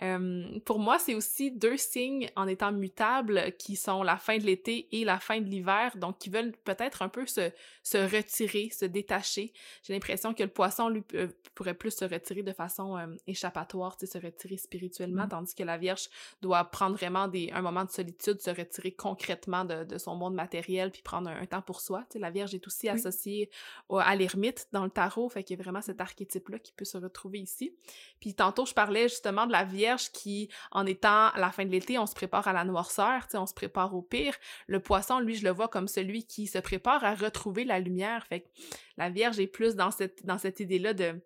Hem, 0.00 0.60
pour 0.64 0.78
moi, 0.78 0.98
c'est 0.98 1.14
aussi 1.14 1.50
2 1.50 1.76
signes 1.76 2.30
en 2.36 2.46
étant 2.46 2.72
mutables 2.72 3.52
qui 3.58 3.76
sont 3.76 4.02
la 4.02 4.16
fin 4.16 4.38
de 4.38 4.44
l'été 4.44 4.88
et 4.92 5.04
la 5.04 5.18
fin 5.18 5.40
de 5.40 5.46
l'hiver, 5.46 5.96
donc 5.96 6.18
qui 6.18 6.30
veulent 6.30 6.52
peut-être 6.64 7.02
un 7.02 7.08
peu 7.08 7.26
se 7.26 7.50
se 7.82 7.98
retirer, 7.98 8.70
se 8.70 8.84
détacher. 8.84 9.52
J'ai 9.82 9.92
l'impression 9.94 10.34
que 10.34 10.42
le 10.42 10.48
Poisson, 10.50 10.88
lui, 10.88 11.04
heu, 11.14 11.36
pourrait 11.54 11.74
plus 11.74 11.92
se 11.96 12.04
retirer 12.04 12.42
de 12.42 12.52
façon, 12.52 12.96
hem, 12.98 13.16
échappatoire, 13.26 13.96
se 14.00 14.18
retirer 14.18 14.56
spirituellement, 14.56 15.26
mmh, 15.26 15.28
tandis 15.28 15.54
que 15.54 15.62
la 15.64 15.78
Vierge 15.78 16.08
doit 16.42 16.64
prendre 16.64 16.96
vraiment 16.96 17.28
des 17.28 17.50
un 17.52 17.62
moment 17.62 17.84
de 17.84 17.90
solitude, 17.90 18.40
se 18.40 18.50
retirer 18.50 18.92
concrètement 18.92 19.64
de 19.64 19.84
de 19.84 19.98
son 19.98 20.16
monde 20.16 20.34
matériel, 20.34 20.90
puis 20.90 21.02
prendre 21.02 21.30
un 21.30 21.38
un 21.38 21.46
temps 21.46 21.62
pour 21.62 21.80
soi. 21.80 22.04
La 22.16 22.30
Vierge 22.30 22.54
est 22.54 22.66
aussi 22.66 22.88
oui, 22.90 23.08
associée 23.08 23.48
au 23.88 23.98
à 23.98 24.14
l'ermite 24.16 24.66
dans 24.72 24.84
le 24.84 24.90
tarot, 24.90 25.28
fait 25.28 25.44
qu'il 25.44 25.56
y 25.56 25.60
a 25.60 25.62
vraiment 25.62 25.80
cet 25.80 26.00
archétype-là 26.00 26.57
qui 26.58 26.72
peut 26.72 26.84
se 26.84 26.98
retrouver 26.98 27.40
ici. 27.40 27.74
Puis 28.20 28.34
tantôt, 28.34 28.66
je 28.66 28.74
parlais 28.74 29.08
justement 29.08 29.46
de 29.46 29.52
la 29.52 29.64
Vierge 29.64 30.10
qui, 30.12 30.48
en 30.72 30.86
étant 30.86 31.28
à 31.28 31.38
la 31.38 31.50
fin 31.50 31.64
de 31.64 31.70
l'été, 31.70 31.98
on 31.98 32.06
se 32.06 32.14
prépare 32.14 32.48
à 32.48 32.52
la 32.52 32.64
noirceur, 32.64 33.26
on 33.34 33.46
se 33.46 33.54
prépare 33.54 33.94
au 33.94 34.02
pire. 34.02 34.34
Le 34.66 34.80
Poisson, 34.80 35.20
lui, 35.20 35.34
je 35.34 35.44
le 35.44 35.50
vois 35.50 35.68
comme 35.68 35.88
celui 35.88 36.24
qui 36.24 36.46
se 36.46 36.58
prépare 36.58 37.04
à 37.04 37.14
retrouver 37.14 37.64
la 37.64 37.80
lumière. 37.80 38.26
Fait 38.26 38.40
que 38.40 38.48
la 38.96 39.10
Vierge 39.10 39.38
est 39.40 39.46
plus 39.46 39.74
dans 39.76 39.90
cette 39.90 40.24
dans 40.26 40.38
cette 40.38 40.60
idée-là 40.60 40.94
de 40.94 41.20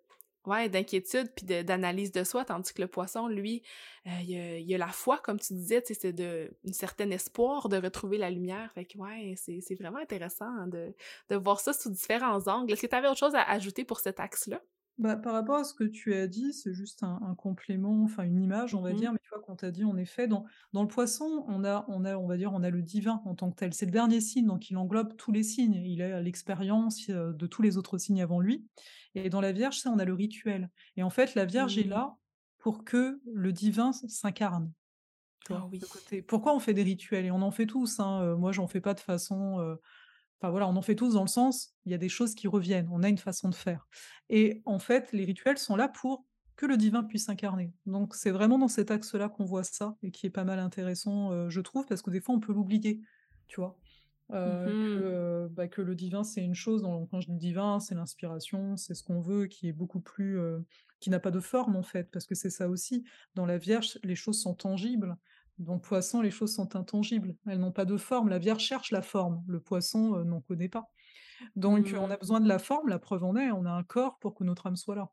ouais, 0.45 0.69
d'inquiétude 0.69 1.31
puis 1.35 1.45
d'analyse 1.45 2.11
de 2.11 2.23
soi, 2.23 2.45
tandis 2.45 2.73
que 2.73 2.81
le 2.81 2.87
Poisson, 2.87 3.27
lui, 3.27 3.63
heu, 4.07 4.11
il 4.25 4.73
a 4.73 4.75
a 4.75 4.77
la 4.87 4.91
foi, 4.91 5.19
comme 5.19 5.39
tu 5.39 5.53
disais, 5.53 5.83
c'est 5.85 6.13
de 6.13 6.51
une 6.63 6.73
certaine 6.73 7.11
espoir 7.13 7.69
de 7.69 7.77
retrouver 7.77 8.17
la 8.17 8.29
lumière. 8.29 8.71
Fait 8.73 8.85
que 8.85 8.97
ouais, 8.97 9.35
c'est 9.37 9.75
vraiment 9.75 9.99
intéressant 9.99 10.67
de 10.67 10.93
de 11.29 11.35
voir 11.35 11.59
ça 11.59 11.73
sous 11.73 11.89
différents 11.89 12.47
angles. 12.47 12.73
Est-ce 12.73 12.81
que 12.81 12.87
tu 12.87 12.95
avais 12.95 13.07
autre 13.07 13.19
chose 13.19 13.35
à 13.35 13.43
ajouter 13.43 13.85
pour 13.85 13.99
cet 13.99 14.19
axe-là? 14.19 14.61
Bah, 14.99 15.15
par 15.17 15.33
rapport 15.33 15.55
à 15.55 15.63
ce 15.63 15.73
que 15.73 15.83
tu 15.85 16.13
as 16.13 16.27
dit, 16.27 16.53
c'est 16.53 16.73
juste 16.73 17.01
un 17.01 17.19
un 17.23 17.33
complément, 17.33 18.03
enfin 18.03 18.23
une 18.23 18.39
image, 18.39 18.75
on 18.75 18.81
va 18.81 18.93
Mmh 18.93 18.93
dire, 18.93 19.11
mais 19.11 19.17
tu 19.23 19.29
vois, 19.29 19.41
qu'on 19.41 19.55
t'a 19.55 19.71
dit 19.71 19.83
en 19.83 19.97
effet, 19.97 20.27
dans 20.27 20.45
dans 20.71 20.83
le 20.83 20.87
Poisson, 20.87 21.43
on 21.47 21.63
a 21.63 21.83
on 21.87 22.05
a, 22.05 22.15
on 22.15 22.27
va 22.27 22.37
dire, 22.37 22.53
on 22.53 22.61
a 22.61 22.69
le 22.69 22.83
divin 22.83 23.19
en 23.25 23.33
tant 23.33 23.49
que 23.49 23.55
tel. 23.55 23.73
C'est 23.73 23.85
le 23.87 23.91
dernier 23.91 24.21
signe, 24.21 24.45
donc 24.45 24.69
il 24.69 24.77
englobe 24.77 25.15
tous 25.17 25.31
les 25.31 25.41
signes. 25.41 25.73
Il 25.83 26.03
a 26.03 26.21
l'expérience, 26.21 27.09
heu, 27.09 27.33
de 27.33 27.47
tous 27.47 27.63
les 27.63 27.77
autres 27.77 27.97
signes 27.97 28.21
avant 28.21 28.39
lui 28.39 28.67
et 29.15 29.29
dans 29.29 29.41
la 29.41 29.51
Vierge, 29.51 29.79
ça, 29.79 29.89
on 29.91 29.97
a 29.99 30.05
le 30.05 30.13
rituel 30.13 30.69
et 30.95 31.01
en 31.03 31.09
fait, 31.09 31.33
la 31.35 31.45
Vierge 31.45 31.77
est 31.79 31.83
Mmh. 31.83 31.87
là 31.87 32.17
pour 32.59 32.83
que 32.85 33.19
le 33.33 33.51
divin 33.51 33.91
s 33.91 34.05
s'incarne, 34.07 34.73
tu 35.41 35.49
Ah 35.49 35.53
vois? 35.53 35.69
oui. 35.71 35.85
Côté 35.89 36.21
pourquoi 36.21 36.55
on 36.55 36.59
fait 36.59 36.73
des 36.73 36.83
rituels? 36.83 37.25
Et 37.25 37.31
on 37.31 37.41
en 37.41 37.51
fait 37.51 37.65
tous, 37.67 37.99
hein, 37.99 38.21
heu, 38.23 38.35
moi, 38.35 38.51
j'en 38.53 38.67
fais 38.67 38.81
pas 38.81 38.93
de 38.95 38.99
façon, 39.01 39.59
heu 39.61 39.79
Enfin 40.43 40.51
voilà, 40.51 40.67
on 40.67 40.75
en 40.75 40.81
fait 40.81 40.95
tous 40.95 41.13
dans 41.13 41.21
le 41.21 41.27
sens, 41.29 41.73
il 41.85 41.93
y 41.93 41.95
a 41.95 41.97
des 41.97 42.09
choses 42.09 42.35
qui 42.35 42.49
reviennent, 42.49 42.89
on 42.91 43.01
a 43.03 43.07
une 43.09 43.17
façon 43.17 43.49
de 43.49 43.55
faire 43.55 43.87
et 44.29 44.61
en 44.65 44.79
fait, 44.79 45.11
les 45.13 45.25
rituels 45.25 45.57
sont 45.57 45.75
là 45.77 45.87
pour 45.87 46.25
que 46.57 46.65
le 46.65 46.77
divin 46.77 47.03
puisse 47.03 47.25
s'incarner. 47.25 47.73
Donc 47.85 48.13
c'est 48.15 48.29
vraiment 48.31 48.59
dans 48.59 48.67
cet 48.67 48.91
axe-là 48.91 49.29
qu'on 49.29 49.45
voit 49.45 49.63
ça 49.63 49.97
et 50.03 50.11
qui 50.11 50.27
est 50.27 50.29
pas 50.29 50.43
mal 50.43 50.59
intéressant, 50.59 51.31
heu, 51.33 51.49
je 51.49 51.61
trouve, 51.61 51.85
parce 51.87 52.01
que 52.01 52.11
des 52.11 52.21
fois 52.21 52.35
on 52.35 52.39
peut 52.41 52.53
l'oublier, 52.53 53.01
tu 53.47 53.61
vois? 53.61 53.79
Heu, 54.33 54.77
que, 54.81 54.99
Mmh 54.99 55.17
heu, 55.45 55.49
bah, 55.49 55.67
que 55.67 55.81
le 55.81 55.95
divin 55.95 56.23
c'est 56.23 56.43
une 56.43 56.55
chose, 56.55 56.81
dans 56.83 57.05
quand 57.07 57.21
je 57.21 57.27
dis 57.31 57.37
divin, 57.37 57.79
c'est 57.79 57.95
l'inspiration, 57.95 58.77
c'est 58.77 58.95
ce 58.95 59.03
qu'on 59.03 59.21
veut, 59.21 59.47
qui 59.47 59.67
est 59.69 59.73
beaucoup 59.73 60.01
plus, 60.01 60.39
qui 60.99 61.09
n'a 61.09 61.19
pas 61.19 61.31
de 61.31 61.39
forme 61.39 61.75
en 61.75 61.83
fait, 61.83 62.09
parce 62.11 62.25
que 62.25 62.35
c'est 62.35 62.49
ça 62.49 62.69
aussi. 62.69 63.03
Dans 63.35 63.45
la 63.45 63.57
Vierge, 63.57 63.99
les 64.03 64.15
choses 64.15 64.41
sont 64.41 64.55
tangibles. 64.55 65.17
Dans 65.63 65.75
le 65.75 65.79
Poisson, 65.81 66.21
les 66.21 66.31
choses 66.31 66.53
sont 66.53 66.75
intangibles. 66.75 67.35
Elles 67.47 67.59
n'ont 67.59 67.71
pas 67.71 67.85
de 67.85 67.97
forme. 67.97 68.29
La 68.29 68.39
Vierge 68.39 68.61
cherche 68.63 68.91
la 68.91 69.01
forme, 69.01 69.43
le 69.47 69.59
Poisson, 69.59 70.15
heu, 70.17 70.23
n'en 70.23 70.41
connaît 70.41 70.69
pas. 70.69 70.91
Donc, 71.55 71.95
on 71.97 72.09
a 72.11 72.17
Mmh. 72.17 72.17
besoin 72.17 72.41
de 72.41 72.47
la 72.49 72.59
forme, 72.59 72.89
la 72.89 72.99
preuve 72.99 73.23
en 73.25 73.35
est, 73.37 73.51
on 73.51 73.65
a 73.65 73.71
un 73.71 73.83
corps 73.83 74.19
pour 74.19 74.35
que 74.35 74.43
notre 74.45 74.67
âme 74.67 74.77
soit 74.77 74.95
là. 74.95 75.11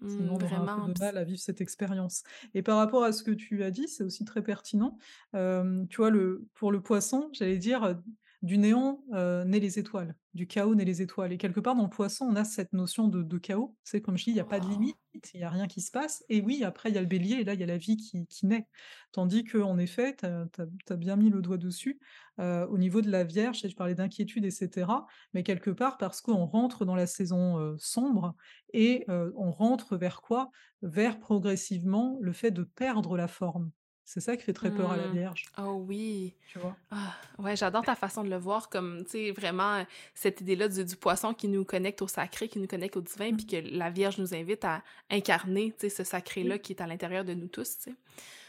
Mmh, 0.00 0.06
Sinon, 0.06 0.36
on 0.36 0.42
aura 0.42 0.58
un 0.60 0.68
peu 0.68 0.80
de 0.80 0.92
mal 0.98 1.18
à 1.18 1.24
vivre 1.24 1.38
cette 1.40 1.60
expérience. 1.60 2.22
Et 2.54 2.62
par 2.62 2.78
rapport 2.78 3.04
à 3.04 3.12
ce 3.12 3.22
que 3.22 3.30
tu 3.32 3.62
as 3.62 3.70
dit, 3.70 3.88
c'est 3.88 4.04
aussi 4.04 4.24
très 4.24 4.42
pertinent. 4.42 4.96
Tu 5.34 5.96
vois, 5.96 6.10
le 6.10 6.48
pour 6.54 6.72
le 6.72 6.80
Poisson, 6.82 7.28
j'allais 7.32 7.58
dire, 7.58 8.00
du 8.42 8.56
néant, 8.58 9.04
naît 9.12 9.58
les 9.58 9.78
étoiles, 9.78 10.14
du 10.32 10.46
chaos 10.46 10.74
naît 10.74 10.84
les 10.84 11.02
étoiles 11.02 11.32
et 11.32 11.38
quelque 11.38 11.58
part 11.58 11.74
dans 11.74 11.82
le 11.82 11.90
Poisson, 11.90 12.26
on 12.30 12.36
a 12.36 12.44
cette 12.44 12.72
notion 12.72 13.08
de 13.08 13.22
de 13.22 13.38
chaos. 13.38 13.76
C'est 13.82 14.00
comme 14.00 14.16
je 14.16 14.24
dis, 14.24 14.30
il 14.30 14.36
y 14.36 14.40
a 14.40 14.44
pas 14.44 14.60
de 14.60 14.68
limite, 14.68 14.96
il 15.34 15.40
y 15.40 15.42
a 15.42 15.50
rien 15.50 15.66
qui 15.66 15.80
se 15.80 15.90
passe 15.90 16.24
et 16.28 16.40
oui, 16.40 16.62
après 16.62 16.90
il 16.90 16.94
y 16.94 16.98
a 16.98 17.00
le 17.00 17.08
Bélier 17.08 17.36
et 17.40 17.44
là, 17.44 17.54
il 17.54 17.60
y 17.60 17.64
a 17.64 17.66
la 17.66 17.78
vie 17.78 17.96
qui 17.96 18.26
qui 18.26 18.46
naît. 18.46 18.68
Tandis 19.10 19.42
qu'en 19.44 19.76
effet, 19.78 20.16
tu 20.16 20.26
as 20.26 20.96
bien 20.96 21.16
mis 21.16 21.30
le 21.30 21.42
doigt 21.42 21.58
dessus, 21.58 22.00
au 22.38 22.78
niveau 22.78 23.00
de 23.00 23.10
la 23.10 23.24
Vierge, 23.24 23.62
je 23.66 23.74
parlais 23.74 23.96
d'inquiétude 23.96 24.44
et 24.44 24.52
cetera, 24.52 25.06
mais 25.34 25.42
quelque 25.42 25.70
part 25.70 25.98
parce 25.98 26.20
qu'on 26.20 26.46
rentre 26.46 26.84
dans 26.84 26.94
la 26.94 27.06
saison, 27.08 27.76
sombre 27.76 28.36
et 28.72 29.04
on 29.08 29.50
rentre 29.50 29.96
vers 29.96 30.20
quoi? 30.20 30.50
Vers 30.82 31.18
progressivement 31.18 32.18
le 32.20 32.32
fait 32.32 32.52
de 32.52 32.62
perdre 32.62 33.16
la 33.16 33.26
forme. 33.26 33.72
C'est 34.10 34.20
ça 34.20 34.38
qui 34.38 34.42
fait 34.42 34.54
très 34.54 34.70
peur 34.70 34.90
à 34.90 34.96
la 34.96 35.08
Mmh. 35.08 35.12
Vierge, 35.12 35.44
Oh 35.58 35.84
oui! 35.86 36.32
tu 36.50 36.58
vois? 36.58 36.74
Ah, 36.90 37.14
ouais, 37.38 37.56
j'adore 37.56 37.84
ta 37.84 37.94
façon 37.94 38.24
de 38.24 38.30
le 38.30 38.38
voir 38.38 38.70
comme, 38.70 39.04
tu 39.04 39.10
sais, 39.10 39.30
vraiment, 39.32 39.80
heu, 39.80 39.84
cette 40.14 40.40
idée-là 40.40 40.68
du 40.68 40.82
du 40.82 40.96
poisson 40.96 41.34
qui 41.34 41.46
nous 41.46 41.62
connecte 41.66 42.00
au 42.00 42.08
sacré, 42.08 42.48
qui 42.48 42.58
nous 42.58 42.66
connecte 42.66 42.96
au 42.96 43.02
divin, 43.02 43.32
Mmh. 43.32 43.36
puis 43.36 43.46
que 43.46 43.56
la 43.76 43.90
Vierge 43.90 44.16
nous 44.16 44.34
invite 44.34 44.64
à 44.64 44.82
incarner, 45.10 45.72
tu 45.78 45.80
sais, 45.80 45.88
ce 45.90 46.04
sacré-là 46.04 46.58
qui 46.58 46.72
est 46.72 46.80
à 46.80 46.86
l'intérieur 46.86 47.22
de 47.22 47.34
nous 47.34 47.48
tous, 47.48 47.76
tu 47.76 47.90
sais. 47.90 47.96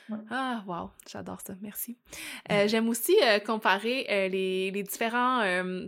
Ouais. 0.10 0.18
Ah, 0.30 0.64
wow, 0.68 0.90
j'adore 1.10 1.42
ça, 1.42 1.54
merci. 1.62 1.98
Heu, 2.52 2.68
j'aime 2.68 2.88
aussi, 2.90 3.16
heu, 3.24 3.40
comparer, 3.46 4.06
heu, 4.10 4.30
les 4.30 4.72
les 4.72 4.84
différents, 4.84 5.42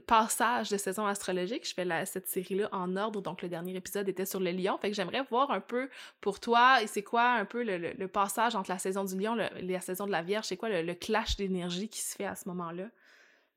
passages 0.07 0.69
de 0.69 0.77
saison 0.77 1.05
astrologique. 1.05 1.67
Je 1.67 1.73
fais 1.73 1.85
la 1.85 2.05
cette 2.05 2.27
série-là 2.27 2.69
en 2.71 2.95
ordre, 2.95 3.21
donc 3.21 3.41
le 3.41 3.49
dernier 3.49 3.75
épisode 3.75 4.07
était 4.09 4.25
sur 4.25 4.39
le 4.39 4.51
lion. 4.51 4.77
Fait 4.77 4.89
que 4.89 4.95
j'aimerais 4.95 5.23
voir 5.29 5.51
un 5.51 5.61
peu 5.61 5.89
pour 6.21 6.39
toi, 6.39 6.81
et 6.81 6.87
c'est 6.87 7.03
quoi 7.03 7.31
un 7.33 7.45
peu 7.45 7.63
le 7.63 7.77
le 7.77 7.93
le 7.93 8.07
passage 8.07 8.55
entre 8.55 8.69
la 8.71 8.79
saison 8.79 9.03
du 9.03 9.17
lion, 9.19 9.35
le 9.35 9.45
la 9.61 9.81
saison 9.81 10.05
de 10.05 10.11
la 10.11 10.21
Vierge? 10.21 10.45
C'est 10.45 10.57
quoi 10.57 10.69
le 10.69 10.81
le 10.81 10.93
clash 10.93 11.35
d'énergie 11.37 11.89
qui 11.89 12.01
se 12.01 12.15
fait 12.15 12.25
à 12.25 12.35
ce 12.35 12.47
moment-là? 12.49 12.85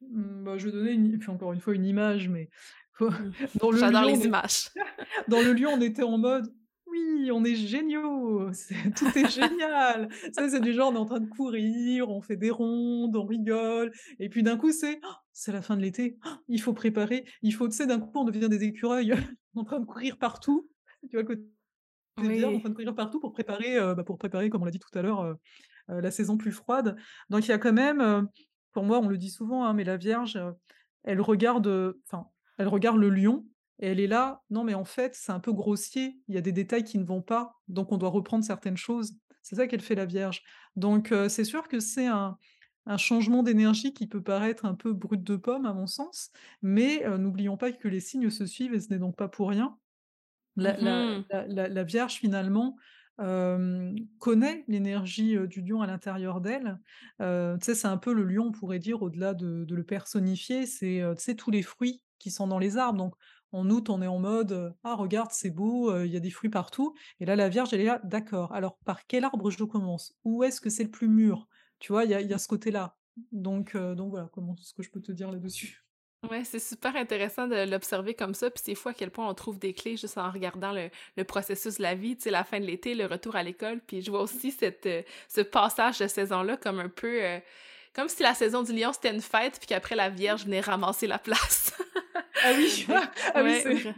Mmh, 0.02 0.44
bah, 0.44 0.58
je 0.58 0.66
vais 0.66 0.72
donner 0.72 0.92
une 0.92 1.20
encore 1.28 1.52
une 1.52 1.60
fois 1.60 1.74
une 1.74 1.86
image, 1.86 2.28
mais 2.28 2.50
Mmh. 3.00 3.30
J'adore 3.78 4.04
les 4.04 4.24
images. 4.24 4.70
dans 5.28 5.40
le 5.40 5.52
lion, 5.52 5.70
on 5.74 5.80
était 5.80 6.02
en 6.02 6.18
mode: 6.18 6.52
«Oui, 6.94 7.30
on 7.32 7.44
est 7.44 7.56
géniaux, 7.56 8.50
tout 8.96 9.16
est 9.18 9.26
génial!» 9.26 10.08
Sais, 10.32 10.48
c'est 10.50 10.60
du 10.60 10.72
genre, 10.72 10.90
on 10.92 10.94
est 10.94 10.98
en 10.98 11.04
train 11.06 11.20
de 11.20 11.26
courir, 11.28 12.08
on 12.08 12.20
fait 12.22 12.36
des 12.36 12.50
rondes, 12.50 13.16
on 13.16 13.24
rigole 13.26 13.90
et 14.20 14.28
puis 14.28 14.42
d'un 14.42 14.56
coup, 14.56 14.70
c'est: 14.72 15.00
«Oh, 15.04 15.08
«C'est 15.32 15.52
la 15.52 15.62
fin 15.62 15.76
de 15.76 15.82
l'été, 15.82 16.18
oh, 16.26 16.30
il 16.48 16.60
faut 16.60 16.72
préparer, 16.72 17.24
il 17.42 17.52
faut» 17.54 17.68
tu 17.68 17.74
sais, 17.76 17.86
d'un 17.86 17.98
coup, 18.00 18.10
on 18.14 18.24
devient 18.24 18.48
des 18.48 18.64
écureuils 18.64 19.12
en 19.56 19.64
train 19.64 19.80
de 19.80 19.86
courir 19.86 20.18
partout. 20.18 20.70
Tu 21.10 21.16
vois 21.16 21.22
le 21.22 21.26
côté 21.26 21.42
bien, 22.36 22.48
en 22.50 22.58
Oui. 22.58 22.60
train 22.60 22.70
de 22.70 22.74
courir 22.74 22.94
partout 22.94 23.20
pour 23.20 23.32
préparer, 23.32 23.78
heu, 23.78 23.94
bah, 23.94 24.04
pour 24.04 24.18
préparer, 24.18 24.50
comme 24.50 24.62
on 24.62 24.64
l'a 24.66 24.70
dit 24.70 24.78
tout 24.80 24.96
à 24.98 25.02
l'heure, 25.02 25.22
heu 25.24 25.36
heu, 25.90 26.00
la 26.00 26.10
saison 26.12 26.36
plus 26.38 26.52
froide. 26.52 26.96
Donc 27.30 27.46
il 27.46 27.50
y 27.50 27.52
a 27.54 27.58
quand 27.58 27.72
même, 27.74 28.28
pour 28.72 28.84
moi, 28.84 29.00
on 29.00 29.08
le 29.08 29.18
dit 29.18 29.30
souvent, 29.30 29.64
hein, 29.66 29.74
mais 29.74 29.84
la 29.84 29.96
Vierge, 29.98 30.38
elle 31.04 31.20
regarde, 31.22 31.94
enfin, 32.06 32.28
elle 32.58 32.68
regarde 32.68 32.98
le 32.98 33.10
lion 33.10 33.46
et 33.80 33.88
elle 33.88 34.00
est 34.00 34.06
là: 34.06 34.42
«Non, 34.50 34.64
mais 34.64 34.74
en 34.74 34.84
fait, 34.84 35.14
c'est 35.14 35.32
un 35.32 35.40
peu 35.40 35.52
grossier, 35.52 36.20
il 36.28 36.34
y 36.34 36.38
a 36.38 36.40
des 36.40 36.52
détails 36.52 36.84
qui 36.84 36.98
ne 36.98 37.04
vont 37.04 37.22
pas, 37.22 37.56
donc 37.68 37.92
on 37.92 37.98
doit 37.98 38.10
reprendre 38.10 38.44
certaines 38.44 38.76
choses». 38.76 39.14
C'est 39.42 39.56
ça 39.56 39.66
qu'elle 39.66 39.82
fait 39.82 39.94
la 39.94 40.06
Vierge. 40.06 40.42
Donc 40.76 41.12
c'est 41.28 41.44
sûr 41.44 41.68
que 41.68 41.80
c'est 41.80 42.06
un 42.06 42.38
un 42.86 42.98
changement 42.98 43.42
d'énergie 43.42 43.94
qui 43.94 44.06
peut 44.06 44.22
paraître 44.22 44.66
un 44.66 44.74
peu 44.74 44.92
brut 44.92 45.22
de 45.22 45.36
pomme 45.36 45.64
à 45.66 45.72
mon 45.72 45.86
sens, 45.86 46.30
mais 46.62 47.02
n'oublions 47.18 47.56
pas 47.56 47.72
que 47.72 47.88
les 47.88 48.00
signes 48.00 48.28
se 48.30 48.44
suivent 48.46 48.74
et 48.74 48.80
ce 48.80 48.90
n'est 48.92 48.98
donc 48.98 49.16
pas 49.16 49.28
pour 49.28 49.48
rien. 49.50 49.78
La 50.56 50.76
Mmh 50.80 51.24
la 51.30 51.46
la 51.48 51.68
la 51.68 51.84
Vierge 51.84 52.14
finalement, 52.14 52.76
connaît 53.18 54.64
l'énergie, 54.68 55.36
du 55.48 55.62
lion 55.62 55.82
à 55.82 55.86
l'intérieur 55.86 56.40
d'elle. 56.40 56.80
Sais, 57.20 57.74
c'est 57.74 57.88
un 57.88 57.98
peu 57.98 58.12
le 58.14 58.24
lion, 58.24 58.46
on 58.48 58.52
pourrait 58.52 58.78
dire, 58.80 59.02
au-delà 59.02 59.34
de 59.34 59.64
de 59.64 59.74
le 59.74 59.84
personnifier, 59.84 60.66
c'est, 60.66 61.02
tous 61.38 61.50
les 61.50 61.62
fruits 61.62 62.02
qui 62.18 62.30
sont 62.30 62.46
dans 62.46 62.58
les 62.58 62.76
arbres. 62.76 62.98
Donc 62.98 63.14
en 63.54 63.70
août, 63.70 63.88
on 63.90 64.02
est 64.02 64.06
en 64.06 64.18
mode, 64.18 64.74
«Ah 64.84 64.94
regarde, 64.94 65.30
c'est 65.32 65.50
beau, 65.50 65.96
il 66.04 66.10
y 66.10 66.16
a 66.16 66.20
des 66.20 66.30
fruits 66.30 66.50
partout» 66.50 66.94
et 67.20 67.24
là, 67.24 67.36
la 67.36 67.48
Vierge, 67.48 67.72
elle 67.72 67.80
est 67.80 67.84
là: 67.84 68.00
«D'accord, 68.04 68.52
alors 68.52 68.78
par 68.84 69.06
quel 69.06 69.24
arbre 69.24 69.50
je 69.50 69.64
commence? 69.64 70.14
Où 70.24 70.44
est-ce 70.44 70.60
que 70.60 70.70
c'est 70.70 70.84
le 70.84 70.90
plus 70.90 71.08
mûr?» 71.08 71.48
Tu 71.78 71.92
vois? 71.92 72.04
Il 72.04 72.10
y 72.10 72.24
y 72.26 72.34
a 72.34 72.38
ce 72.38 72.48
côté-là. 72.48 72.96
Donc 73.32 73.76
donc 73.76 74.10
voilà, 74.10 74.28
comment 74.32 74.56
ce 74.56 74.74
que 74.74 74.82
je 74.82 74.90
peux 74.90 75.00
te 75.00 75.12
dire 75.12 75.30
là-dessus. 75.30 75.84
Ouais, 76.30 76.42
c'est 76.44 76.58
super 76.58 76.96
intéressant 76.96 77.46
de 77.46 77.70
l'observer 77.70 78.14
comme 78.14 78.32
ça, 78.32 78.50
puis 78.50 78.62
c'est 78.64 78.74
fou 78.74 78.88
à 78.88 78.94
quel 78.94 79.10
point 79.10 79.28
on 79.28 79.34
trouve 79.34 79.58
des 79.58 79.74
clés 79.74 79.96
juste 79.98 80.16
en 80.16 80.30
regardant 80.30 80.72
le 80.72 80.88
le 81.16 81.24
processus 81.24 81.76
de 81.76 81.82
la 81.82 81.94
vie, 81.94 82.16
tu 82.16 82.22
sais, 82.22 82.30
la 82.30 82.44
fin 82.44 82.60
de 82.60 82.64
l'été, 82.64 82.94
le 82.94 83.04
retour 83.04 83.36
à 83.36 83.42
l'école, 83.42 83.80
puis 83.86 84.00
je 84.00 84.10
vois 84.10 84.22
aussi 84.22 84.50
cette, 84.50 84.88
ce 85.28 85.40
passage 85.42 85.98
de 85.98 86.06
saison-là 86.06 86.56
comme 86.56 86.80
un 86.80 86.88
peu, 86.88 87.20
comme 87.94 88.08
si 88.08 88.22
la 88.22 88.34
saison 88.34 88.62
du 88.62 88.72
lion, 88.72 88.92
c'était 88.92 89.12
une 89.14 89.20
fête, 89.20 89.58
puis 89.58 89.66
qu'après 89.66 89.96
la 89.96 90.08
Vierge 90.08 90.44
venait 90.44 90.60
ramasser 90.60 91.06
la 91.06 91.18
place. 91.20 91.72
Ah 92.44 92.52
oui, 92.54 92.86
ah 93.34 93.42
oui, 93.42 93.62
ouais, 93.64 93.94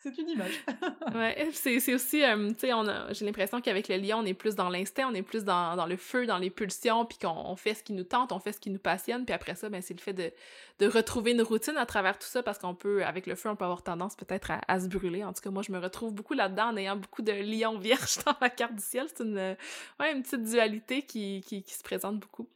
c'est 0.00 0.18
une 0.18 0.28
image. 0.28 0.64
Ouais, 1.14 1.48
c'est 1.52 1.94
aussi, 1.94 2.20
hem, 2.20 2.54
tu 2.56 2.66
sais, 2.66 2.72
j'ai 3.12 3.24
l'impression 3.24 3.60
qu'avec 3.60 3.86
le 3.86 3.96
lion, 3.98 4.18
on 4.18 4.24
est 4.24 4.34
plus 4.34 4.56
dans 4.56 4.68
l'instinct, 4.68 5.08
on 5.08 5.14
est 5.14 5.22
plus 5.22 5.44
dans 5.44 5.76
dans 5.76 5.86
le 5.86 5.96
feu, 5.96 6.26
dans 6.26 6.38
les 6.38 6.50
pulsions, 6.50 7.04
puis 7.04 7.18
qu'on 7.18 7.28
on 7.28 7.54
fait 7.54 7.74
ce 7.74 7.84
qui 7.84 7.92
nous 7.92 8.02
tente, 8.02 8.32
on 8.32 8.40
fait 8.40 8.52
ce 8.52 8.58
qui 8.58 8.70
nous 8.70 8.80
passionne, 8.80 9.24
puis 9.24 9.32
après 9.32 9.54
ça, 9.54 9.68
ben, 9.68 9.80
c'est 9.80 9.94
le 9.94 10.00
fait 10.00 10.12
de 10.12 10.32
de 10.80 10.88
retrouver 10.88 11.30
une 11.30 11.42
routine 11.42 11.76
à 11.76 11.86
travers 11.86 12.18
tout 12.18 12.26
ça 12.26 12.42
parce 12.42 12.58
qu'on 12.58 12.74
peut 12.74 13.04
avec 13.04 13.26
le 13.26 13.36
feu, 13.36 13.48
on 13.48 13.54
peut 13.54 13.64
avoir 13.64 13.82
tendance 13.84 14.16
peut-être 14.16 14.50
à 14.50 14.60
à 14.66 14.80
se 14.80 14.88
brûler. 14.88 15.22
En 15.22 15.32
tout 15.32 15.40
cas, 15.42 15.50
moi, 15.50 15.62
je 15.62 15.70
me 15.70 15.78
retrouve 15.78 16.12
beaucoup 16.12 16.34
là-dedans 16.34 16.70
en 16.70 16.76
ayant 16.76 16.96
beaucoup 16.96 17.22
de 17.22 17.32
lions 17.32 17.78
vierges 17.78 18.16
dans 18.26 18.34
ma 18.40 18.50
carte 18.50 18.74
du 18.74 18.82
ciel. 18.82 19.06
C'est 19.14 19.22
une, 19.22 19.56
ouais, 20.00 20.12
une 20.12 20.22
petite 20.24 20.42
dualité 20.42 21.02
qui 21.02 21.42
qui 21.46 21.62
qui 21.62 21.74
se 21.74 21.82
présente 21.84 22.18
beaucoup. 22.18 22.48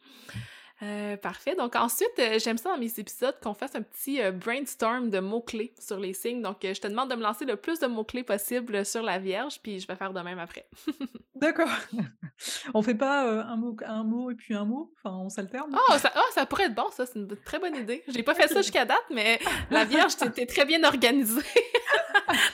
Heu, 0.81 1.17
parfait. 1.17 1.57
Donc 1.57 1.75
ensuite, 1.75 2.13
heu, 2.21 2.39
j'aime 2.39 2.57
ça 2.57 2.71
dans 2.71 2.79
mes 2.79 3.01
épisodes 3.01 3.35
qu'on 3.43 3.55
fasse 3.55 3.75
un 3.75 3.83
petit, 3.83 4.21
heu, 4.21 4.31
brainstorm 4.31 5.11
de 5.11 5.19
mots-clés 5.19 5.75
sur 5.79 5.99
les 5.99 6.13
signes. 6.13 6.41
Donc, 6.41 6.59
je 6.63 6.81
te 6.81 6.87
demande 6.87 7.11
de 7.11 7.17
me 7.17 7.23
lancer 7.23 7.45
le 7.45 7.57
plus 7.57 7.81
de 7.81 7.89
mots-clés 7.89 8.23
possible 8.23 8.87
sur 8.87 9.03
la 9.03 9.19
Vierge, 9.19 9.61
puis 9.61 9.81
je 9.81 9.89
vais 9.89 9.97
faire 9.97 10.13
de 10.13 10.21
même 10.21 10.39
après. 10.39 10.69
D'accord. 11.35 11.69
On 12.75 12.83
fait 12.83 12.95
pas, 12.95 13.29
un 13.43 13.57
mot 13.57 13.77
un 13.85 14.05
mot 14.05 14.31
et 14.31 14.37
puis 14.37 14.55
un 14.55 14.65
mot? 14.65 14.93
Enfin, 14.99 15.17
on 15.17 15.29
s'alterne? 15.29 15.75
Oh, 15.75 15.99
ça 15.99 16.13
ah, 16.15 16.23
ça 16.33 16.47
pourrait 16.47 16.67
être 16.67 16.75
bon 16.75 16.89
ça, 16.93 17.05
c'est 17.07 17.19
une 17.19 17.27
très 17.45 17.59
bonne 17.59 17.75
idée. 17.75 18.05
J'ai 18.07 18.23
pas 18.23 18.35
fait 18.35 18.47
ça 18.47 18.63
jusqu'à 18.63 18.85
date, 18.85 19.03
mais 19.13 19.41
la 19.71 19.85
Vierge, 19.85 20.17
tu 20.35 20.41
es 20.41 20.47
très 20.47 20.65
bien 20.65 20.85
organisée. 20.85 21.43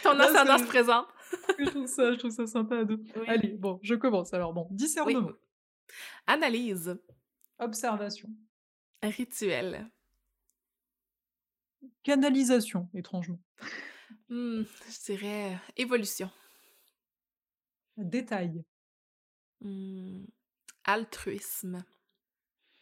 Ton 0.03 0.13
que 0.13 0.67
présente. 0.67 1.07
je 1.59 1.65
trouve 1.67 1.87
ça 1.87 2.13
je 2.13 2.19
trouve 2.19 2.31
ça 2.31 2.47
sympa 2.47 2.79
à 2.79 2.85
2. 2.85 2.99
Oui, 3.17 3.25
Allez, 3.27 3.49
bon, 3.49 3.79
je 3.83 3.95
commence 3.95 4.33
alors. 4.33 4.55
Bon, 4.55 4.67
oui. 4.71 4.77
discernement, 4.77 5.33
Analyse, 6.27 6.97
observation, 7.59 8.31
rituel, 9.03 9.91
canalisation, 12.03 12.89
étrangement, 12.95 13.41
mmh, 14.29 14.63
je 14.89 15.05
dirais, 15.05 15.55
heu, 15.55 15.59
évolution, 15.77 16.31
détail, 17.97 18.65
mmh, 19.61 20.25
altruisme, 20.85 21.85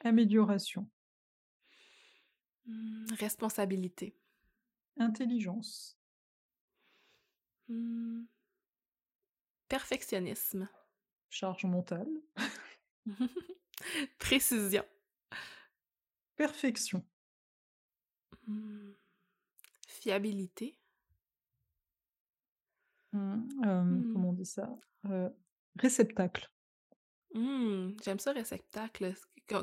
amélioration, 0.01 0.89
mmh, 2.67 3.07
responsabilité, 3.19 4.17
intelligence, 4.97 5.99
mmh, 7.69 8.25
perfectionnisme, 9.69 10.69
charge 11.31 11.65
mentale, 11.65 12.11
précision, 14.19 14.85
perfection, 16.37 17.05
mmh, 18.47 18.93
fiabilité, 19.89 20.79
mmh, 23.13 23.19
mmh, 23.19 24.13
comment 24.13 24.31
on 24.31 24.33
dit 24.35 24.47
ça? 24.47 24.69
Heu, 25.09 25.31
réceptacle, 25.79 26.51
j'aime 27.35 28.19
ça 28.19 28.33
réceptacle, 28.33 29.15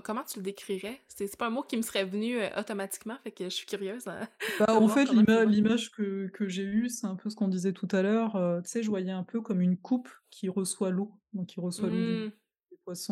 comment 0.03 0.23
tu 0.23 0.39
le 0.39 0.43
décrirais? 0.43 0.99
C'est 1.07 1.35
pas 1.37 1.47
un 1.47 1.51
mot 1.51 1.63
qui 1.63 1.77
me 1.77 1.81
serait 1.81 2.05
venu 2.05 2.39
euh, 2.39 2.47
automatiquement, 2.57 3.17
fait 3.23 3.31
que 3.31 3.45
je 3.45 3.49
suis 3.49 3.65
curieuse. 3.65 4.07
Hein, 4.07 4.27
bah, 4.59 4.75
en 4.75 4.87
fait, 4.87 5.05
l'image 5.11 5.91
que, 5.91 6.27
que 6.27 6.47
j'ai 6.47 6.63
eue, 6.63 6.89
c'est 6.89 7.07
un 7.07 7.15
peu 7.15 7.29
ce 7.29 7.35
qu'on 7.35 7.47
disait 7.47 7.73
tout 7.73 7.87
à 7.91 8.01
l'heure. 8.01 8.35
Euh, 8.35 8.61
tu 8.61 8.69
sais, 8.69 8.83
je 8.83 8.89
voyais 8.89 9.11
un 9.11 9.23
peu 9.23 9.41
comme 9.41 9.61
une 9.61 9.77
coupe 9.77 10.09
qui 10.29 10.49
reçoit 10.49 10.89
l'eau, 10.89 11.11
donc 11.33 11.47
qui 11.47 11.59
reçoit 11.59 11.89
l'eau 11.89 12.29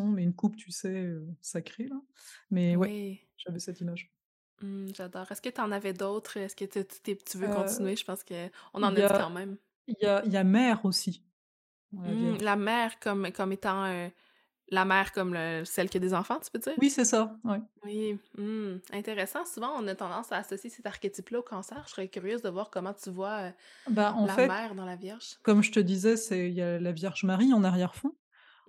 mais 0.06 0.24
une 0.24 0.34
coupe, 0.34 0.56
tu 0.56 0.72
sais, 0.72 0.94
euh, 0.94 1.26
sacrée, 1.42 1.88
là. 1.88 2.02
Mais 2.52 2.76
ouais, 2.76 3.20
j'avais 3.38 3.60
cette 3.60 3.82
image. 3.82 4.12
Mmh, 4.62 4.88
j'adore. 4.96 5.32
Est-ce 5.32 5.42
que 5.42 5.50
tu 5.50 5.62
en 5.62 5.72
avais 5.72 5.94
d'autres? 5.94 6.38
Est-ce 6.38 6.56
que 6.56 6.66
tu 6.66 7.38
veux 7.38 7.48
continuer? 7.48 7.96
Je 7.96 8.06
pense 8.06 8.24
qu'on 8.24 8.84
en 8.84 8.84
a, 8.84 8.92
dit 8.92 9.02
quand 9.02 9.30
même. 9.30 9.58
Il 9.88 9.96
y 10.02 10.06
a, 10.06 10.26
y 10.26 10.38
a 10.38 10.44
mère 10.44 10.84
aussi. 10.86 11.24
Mmh, 11.92 12.38
la 12.42 12.56
mère 12.56 13.00
comme, 13.00 13.32
comme 13.32 13.52
étant 13.52 14.10
la 14.70 14.84
mère 14.84 15.14
comme 15.14 15.38
celle 15.64 15.90
qui 15.90 15.98
a 15.98 16.00
des 16.00 16.14
enfants, 16.14 16.40
tu 16.44 16.52
peux 16.52 16.60
dire? 16.60 16.74
Oui, 16.78 16.90
c'est 16.90 17.06
ça, 17.06 17.38
Oui, 17.86 18.20
mmh, 18.38 18.80
intéressant. 18.92 19.46
Souvent, 19.46 19.72
on 19.78 19.88
a 19.88 19.96
tendance 19.96 20.32
à 20.32 20.38
associer 20.38 20.70
cet 20.70 20.86
archétype-là 20.86 21.40
au 21.40 21.44
cancer. 21.44 21.84
Je 21.86 21.92
serais 21.92 22.08
curieuse 22.10 22.42
de 22.42 22.50
voir 22.50 22.70
comment 22.70 22.94
tu 22.94 23.10
vois 23.10 23.52
bah, 23.90 24.14
en 24.14 24.26
la 24.26 24.34
fait, 24.34 24.48
mère 24.48 24.76
dans 24.76 24.86
la 24.86 24.96
Vierge. 24.96 25.38
Comme 25.44 25.64
je 25.64 25.72
te 25.72 25.80
disais, 25.80 26.16
il 26.32 26.54
y 26.54 26.62
a 26.62 26.80
la 26.80 26.92
Vierge 26.92 27.24
Marie 27.24 27.54
en 27.54 27.64
arrière-fond. 27.64 28.14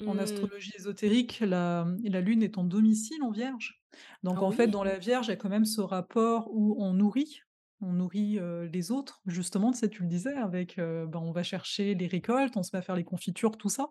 En 0.07 0.15
mmh. 0.15 0.19
astrologie 0.21 0.73
ésotérique, 0.77 1.41
la, 1.41 1.87
la 2.05 2.21
Lune 2.21 2.43
est 2.43 2.59
en 2.59 2.65
domicile 2.65 3.23
en 3.23 3.31
Vierge. 3.31 3.83
Donc 4.23 4.39
ah 4.39 4.45
en 4.45 4.51
fait, 4.51 4.69
dans 4.69 4.85
la 4.85 4.99
Vierge, 4.99 5.27
il 5.27 5.31
y 5.31 5.33
a 5.33 5.37
quand 5.37 5.49
même 5.49 5.65
ce 5.65 5.81
rapport 5.81 6.49
où 6.53 6.77
on 6.83 6.93
nourrit, 6.93 7.41
on 7.81 7.93
nourrit 7.93 8.39
les 8.73 8.91
autres, 8.91 9.21
justement, 9.27 9.73
tu 9.73 9.79
sais, 9.79 9.89
tu 9.89 10.03
le 10.03 10.09
disais, 10.09 10.35
avec, 10.35 10.77
ben, 10.77 11.11
on 11.15 11.33
va 11.33 11.43
chercher 11.43 11.95
les 11.95 12.07
récoltes, 12.07 12.57
on 12.57 12.63
se 12.63 12.71
met 12.73 12.79
à 12.79 12.83
faire 12.83 12.97
les 12.97 13.05
confitures, 13.05 13.57
tout 13.57 13.69
ça 13.69 13.91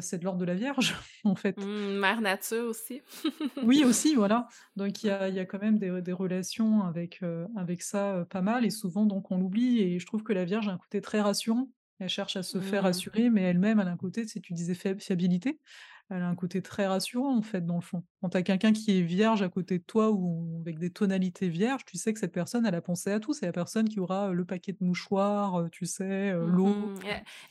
c'est 0.00 0.18
de 0.18 0.24
l'ordre 0.24 0.38
de 0.38 0.44
la 0.44 0.54
Vierge, 0.54 0.94
en 1.24 1.34
fait. 1.34 1.58
Mmh, 1.58 1.98
mère 1.98 2.20
nature 2.20 2.66
aussi. 2.66 3.02
oui, 3.62 3.84
aussi, 3.84 4.14
voilà. 4.16 4.46
Donc 4.76 5.02
il 5.02 5.08
y 5.08 5.10
a, 5.10 5.28
y 5.28 5.40
a, 5.40 5.46
quand 5.46 5.60
même 5.60 5.78
des, 5.78 6.00
des 6.00 6.12
relations 6.12 6.82
avec, 6.82 7.20
avec 7.56 7.82
ça 7.82 8.24
pas 8.30 8.42
mal, 8.42 8.64
et 8.64 8.70
souvent 8.70 9.04
donc 9.06 9.30
on 9.30 9.38
l'oublie, 9.38 9.80
et 9.80 9.98
je 9.98 10.06
trouve 10.06 10.22
que 10.22 10.32
la 10.32 10.44
Vierge 10.44 10.68
a 10.68 10.72
un 10.72 10.78
côté 10.78 11.00
très 11.00 11.20
rassurant. 11.20 11.68
Elle 12.04 12.10
cherche 12.10 12.36
à 12.36 12.42
se 12.42 12.60
faire 12.60 12.82
rassurer, 12.82 13.30
mais 13.30 13.40
elle-même, 13.40 13.80
elle 13.80 13.88
a 13.88 13.90
un 13.90 13.96
côté, 13.96 14.26
si 14.28 14.42
tu 14.42 14.52
disais 14.52 14.74
fiabilité, 14.74 15.58
elle 16.10 16.22
a 16.22 16.28
un 16.28 16.34
côté 16.34 16.60
très 16.62 16.86
rassurant 16.86 17.36
en 17.36 17.42
fait 17.42 17.64
dans 17.64 17.76
le 17.76 17.80
fond. 17.80 18.04
Quand 18.20 18.30
tu 18.30 18.36
as 18.36 18.42
quelqu'un 18.42 18.72
qui 18.72 18.98
est 18.98 19.02
vierge 19.02 19.42
à 19.42 19.48
côté 19.48 19.78
de 19.78 19.82
toi 19.84 20.10
ou 20.10 20.58
avec 20.60 20.78
des 20.78 20.90
tonalités 20.90 21.48
vierges, 21.48 21.84
tu 21.84 21.96
sais 21.96 22.12
que 22.12 22.20
cette 22.20 22.32
personne, 22.32 22.66
elle 22.66 22.74
a 22.74 22.82
pensé 22.82 23.10
à 23.10 23.20
tout. 23.20 23.32
C'est 23.32 23.46
la 23.46 23.52
personne 23.52 23.88
qui 23.88 24.00
aura 24.00 24.32
le 24.32 24.44
paquet 24.44 24.72
de 24.72 24.84
mouchoirs, 24.84 25.68
tu 25.70 25.86
sais, 25.86 26.32
l'eau. 26.32 26.66
Mmh 26.66 26.94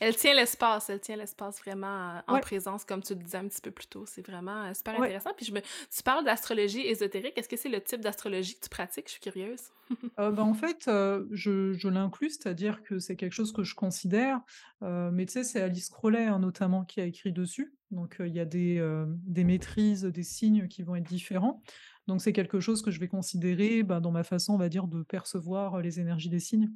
elle, 0.00 0.16
tient 0.16 0.34
l'espace, 0.34 0.90
elle 0.90 1.00
tient 1.00 1.16
l'espace 1.16 1.60
vraiment 1.60 2.20
en 2.26 2.40
présence, 2.40 2.84
comme 2.84 3.02
tu 3.02 3.14
le 3.14 3.22
disais 3.22 3.38
un 3.38 3.48
petit 3.48 3.60
peu 3.60 3.70
plus 3.70 3.86
tôt. 3.86 4.04
C'est 4.06 4.26
vraiment 4.26 4.72
super 4.74 5.00
intéressant. 5.00 5.30
Puis 5.36 5.46
je 5.46 5.52
me... 5.52 5.60
tu 5.60 6.02
parles 6.04 6.24
d'astrologie 6.24 6.86
ésotérique. 6.86 7.36
Est-ce 7.36 7.48
que 7.48 7.56
c'est 7.56 7.68
le 7.68 7.80
type 7.80 8.00
d'astrologie 8.00 8.54
que 8.56 8.64
tu 8.64 8.68
pratiques? 8.68 9.06
Je 9.06 9.12
suis 9.12 9.20
curieuse. 9.20 9.70
Ben, 10.16 10.38
en 10.38 10.54
fait, 10.54 10.90
je, 11.30 11.74
je 11.74 11.88
l'inclus, 11.88 12.30
c'est-à-dire 12.30 12.82
que 12.82 12.98
c'est 12.98 13.16
quelque 13.16 13.32
chose 13.32 13.52
que 13.52 13.62
je 13.62 13.74
considère. 13.74 14.40
mais 14.80 15.26
tu 15.26 15.34
sais, 15.34 15.44
c'est 15.44 15.60
Alice 15.60 15.90
Crowley 15.90 16.24
hein, 16.24 16.38
notamment 16.38 16.84
qui 16.84 17.00
a 17.00 17.04
écrit 17.04 17.32
dessus. 17.32 17.74
Donc 17.94 18.16
il 18.20 18.34
y 18.34 18.40
a 18.40 18.44
des, 18.44 19.04
des, 19.24 19.44
maîtrises, 19.44 20.04
des 20.04 20.22
signes 20.22 20.68
qui 20.68 20.82
vont 20.82 20.96
être 20.96 21.08
différents. 21.08 21.62
Donc 22.06 22.20
c'est 22.20 22.32
quelque 22.32 22.60
chose 22.60 22.82
que 22.82 22.90
je 22.90 23.00
vais 23.00 23.08
considérer 23.08 23.82
ben, 23.82 24.00
dans 24.00 24.10
ma 24.10 24.24
façon, 24.24 24.54
on 24.54 24.58
va 24.58 24.68
dire, 24.68 24.86
de 24.86 25.02
percevoir 25.02 25.80
les 25.80 26.00
énergies 26.00 26.28
des 26.28 26.40
signes. 26.40 26.70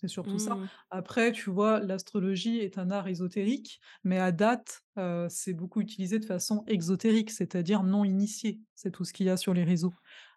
C'est 0.00 0.08
surtout 0.08 0.38
ça. 0.38 0.54
Mmh. 0.54 0.68
Après, 0.90 1.32
tu 1.32 1.50
vois, 1.50 1.80
l'astrologie 1.80 2.58
est 2.58 2.78
un 2.78 2.90
art 2.90 3.08
ésotérique, 3.08 3.80
mais 4.04 4.18
à 4.18 4.30
date, 4.30 4.84
c'est 5.28 5.54
beaucoup 5.54 5.80
utilisé 5.80 6.20
de 6.20 6.24
façon 6.24 6.62
exotérique, 6.66 7.30
c'est-à-dire 7.30 7.82
non 7.82 8.04
initié. 8.04 8.60
C'est 8.74 8.92
tout 8.92 9.04
ce 9.04 9.12
qu'il 9.12 9.26
y 9.26 9.30
a 9.30 9.36
sur 9.36 9.54
les 9.54 9.64
réseaux. 9.64 9.94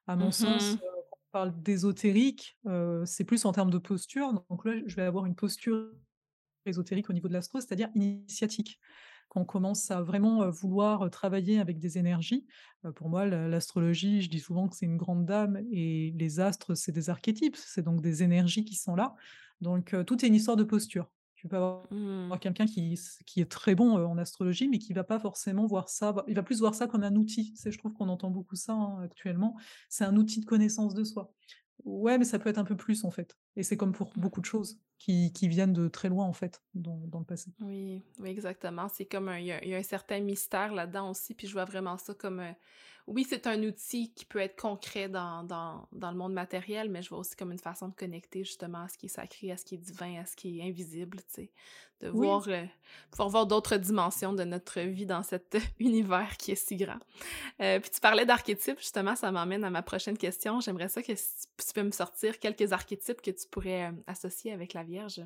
À 0.08 0.16
mon 0.16 0.32
sens, 0.32 0.74
mmh 0.74 0.78
quand 1.12 1.18
on 1.18 1.32
parle 1.32 1.62
d'ésotérique, 1.62 2.58
c'est 3.06 3.24
plus 3.24 3.46
en 3.46 3.52
termes 3.52 3.70
de 3.70 3.78
posture. 3.78 4.34
Donc 4.50 4.66
là, 4.66 4.74
je 4.86 4.96
vais 4.96 5.04
avoir 5.04 5.26
une 5.26 5.36
posture 5.36 5.92
ésotérique 6.66 7.10
au 7.10 7.14
niveau 7.14 7.28
de 7.28 7.34
l'astro, 7.34 7.60
c'est-à-dire 7.60 7.90
initiatique 7.96 8.80
qu'on 9.32 9.46
commence 9.46 9.90
à 9.92 10.02
vraiment 10.02 10.50
vouloir 10.50 11.10
travailler 11.10 11.62
avec 11.62 11.80
des 11.80 11.98
énergies. 11.98 12.46
pour 12.96 13.08
moi, 13.08 13.26
l'astrologie, 13.26 14.22
je 14.22 14.30
dis 14.30 14.42
souvent 14.42 14.68
que 14.68 14.76
c'est 14.76 14.86
une 14.86 14.98
grande 14.98 15.26
dame 15.26 15.58
et 15.72 16.14
les 16.18 16.42
astres, 16.42 16.76
c'est 16.76 16.92
des 16.92 17.10
archétypes, 17.10 17.56
c'est 17.56 17.82
donc 17.82 18.02
des 18.02 18.24
énergies 18.24 18.66
qui 18.66 18.76
sont 18.76 18.94
là. 18.94 19.16
Donc 19.62 19.96
tout 20.06 20.26
est 20.26 20.28
une 20.28 20.36
histoire 20.36 20.58
de 20.58 20.66
posture. 20.66 21.10
Tu 21.36 21.48
peux 21.48 21.56
avoir, 21.56 21.86
mmh. 21.92 22.38
quelqu'un 22.42 22.66
qui, 22.66 23.00
qui, 23.26 23.40
est 23.40 23.50
très 23.50 23.74
bon 23.74 23.96
en 23.96 24.18
astrologie, 24.18 24.68
mais 24.68 24.80
qui 24.80 24.92
va 24.92 25.06
pas 25.06 25.18
forcément 25.18 25.66
voir 25.66 25.88
ça, 25.88 26.14
il 26.28 26.36
va 26.36 26.44
plus 26.44 26.60
voir 26.60 26.76
ça 26.76 26.88
comme 26.88 27.04
un 27.04 27.16
outil. 27.16 27.54
C'est, 27.56 27.72
je 27.72 27.78
trouve 27.78 27.94
qu'on 27.94 28.10
entend 28.10 28.32
beaucoup 28.32 28.58
ça 28.58 28.74
hein, 28.74 29.02
actuellement. 29.02 29.56
C'est 29.88 30.04
un 30.04 30.18
outil 30.18 30.42
de 30.42 30.46
connaissance 30.46 30.94
de 30.94 31.06
soi. 31.06 31.34
Ouais, 31.84 32.18
mais 32.18 32.26
ça 32.26 32.40
peut 32.40 32.50
être 32.50 32.58
un 32.58 32.64
peu 32.64 32.76
plus 32.76 33.04
en 33.04 33.12
fait. 33.12 33.38
Et 33.56 33.64
c'est 33.64 33.78
comme 33.78 33.92
pour 33.92 34.14
beaucoup 34.16 34.42
de 34.42 34.46
choses 34.46 34.80
qui, 34.98 35.34
qui 35.34 35.48
viennent 35.48 35.74
de 35.74 35.88
très 35.88 36.10
loin 36.10 36.26
en 36.26 36.34
fait, 36.34 36.62
dans, 36.74 36.98
dans 37.08 37.20
le 37.20 37.26
passé. 37.26 37.52
Oui, 37.60 38.04
oui, 38.20 38.30
exactement. 38.30 38.88
C'est 38.88 39.06
comme 39.06 39.32
il 39.38 39.46
y, 39.46 39.52
a 39.74 39.78
un 39.78 39.84
certain 39.84 40.20
mystère 40.20 40.74
là-dedans 40.74 41.10
aussi, 41.10 41.34
puis 41.34 41.48
je 41.48 41.54
vois 41.54 41.66
vraiment 41.66 41.98
ça 41.98 42.14
comme 42.14 42.42
oui, 43.08 43.26
c'est 43.28 43.48
un 43.48 43.62
outil 43.64 44.14
qui 44.14 44.26
peut 44.26 44.40
être 44.40 44.60
concret 44.60 45.10
dans, 45.10 45.44
dans, 45.44 45.88
dans, 45.92 46.12
le 46.12 46.18
monde 46.18 46.34
matériel, 46.34 46.90
mais 46.90 47.02
je 47.02 47.10
vois 47.10 47.20
aussi 47.20 47.36
comme 47.36 47.52
une 47.52 47.60
façon 47.60 47.88
de 47.88 47.96
connecter 47.96 48.44
justement 48.44 48.84
à 48.84 48.88
ce 48.88 48.98
qui 48.98 49.08
est 49.08 49.10
sacré, 49.10 49.52
à 49.52 49.58
ce 49.58 49.66
qui 49.66 49.76
est 49.76 49.80
divin, 49.80 50.22
à 50.22 50.26
ce 50.26 50.36
qui 50.36 50.60
est 50.60 50.64
invisible, 50.64 51.18
tu 51.20 51.26
sais. 51.30 51.52
De 52.02 52.10
voir, 52.10 52.44
euh, 52.48 52.66
pouvoir 53.12 53.30
voir 53.30 53.46
d'autres 53.46 53.78
dimensions 53.78 54.34
de 54.34 54.44
notre 54.44 54.82
vie 54.82 55.06
dans 55.06 55.22
cet 55.22 55.56
univers 55.80 56.36
qui 56.38 56.52
est 56.52 56.56
si 56.56 56.76
grand. 56.76 56.98
Euh, 57.62 57.80
puis 57.80 57.92
tu 57.92 58.00
parlais 58.00 58.26
d'archétypes, 58.26 58.80
justement, 58.80 59.16
ça 59.16 59.32
m'emmène 59.32 59.64
à 59.64 59.70
ma 59.70 59.84
prochaine 59.84 60.18
question. 60.18 60.60
J'aimerais 60.62 60.90
ça 60.90 61.04
que 61.04 61.12
tu 61.12 61.74
peux 61.76 61.84
me 61.84 61.92
sortir 61.92 62.40
quelques 62.40 62.72
archétypes 62.74 63.22
que 63.22 63.30
tu 63.30 63.48
pourrais 63.48 63.90
euh, 63.90 63.92
associer 64.08 64.52
avec 64.52 64.74
la 64.74 64.84
Vierge. 64.84 65.22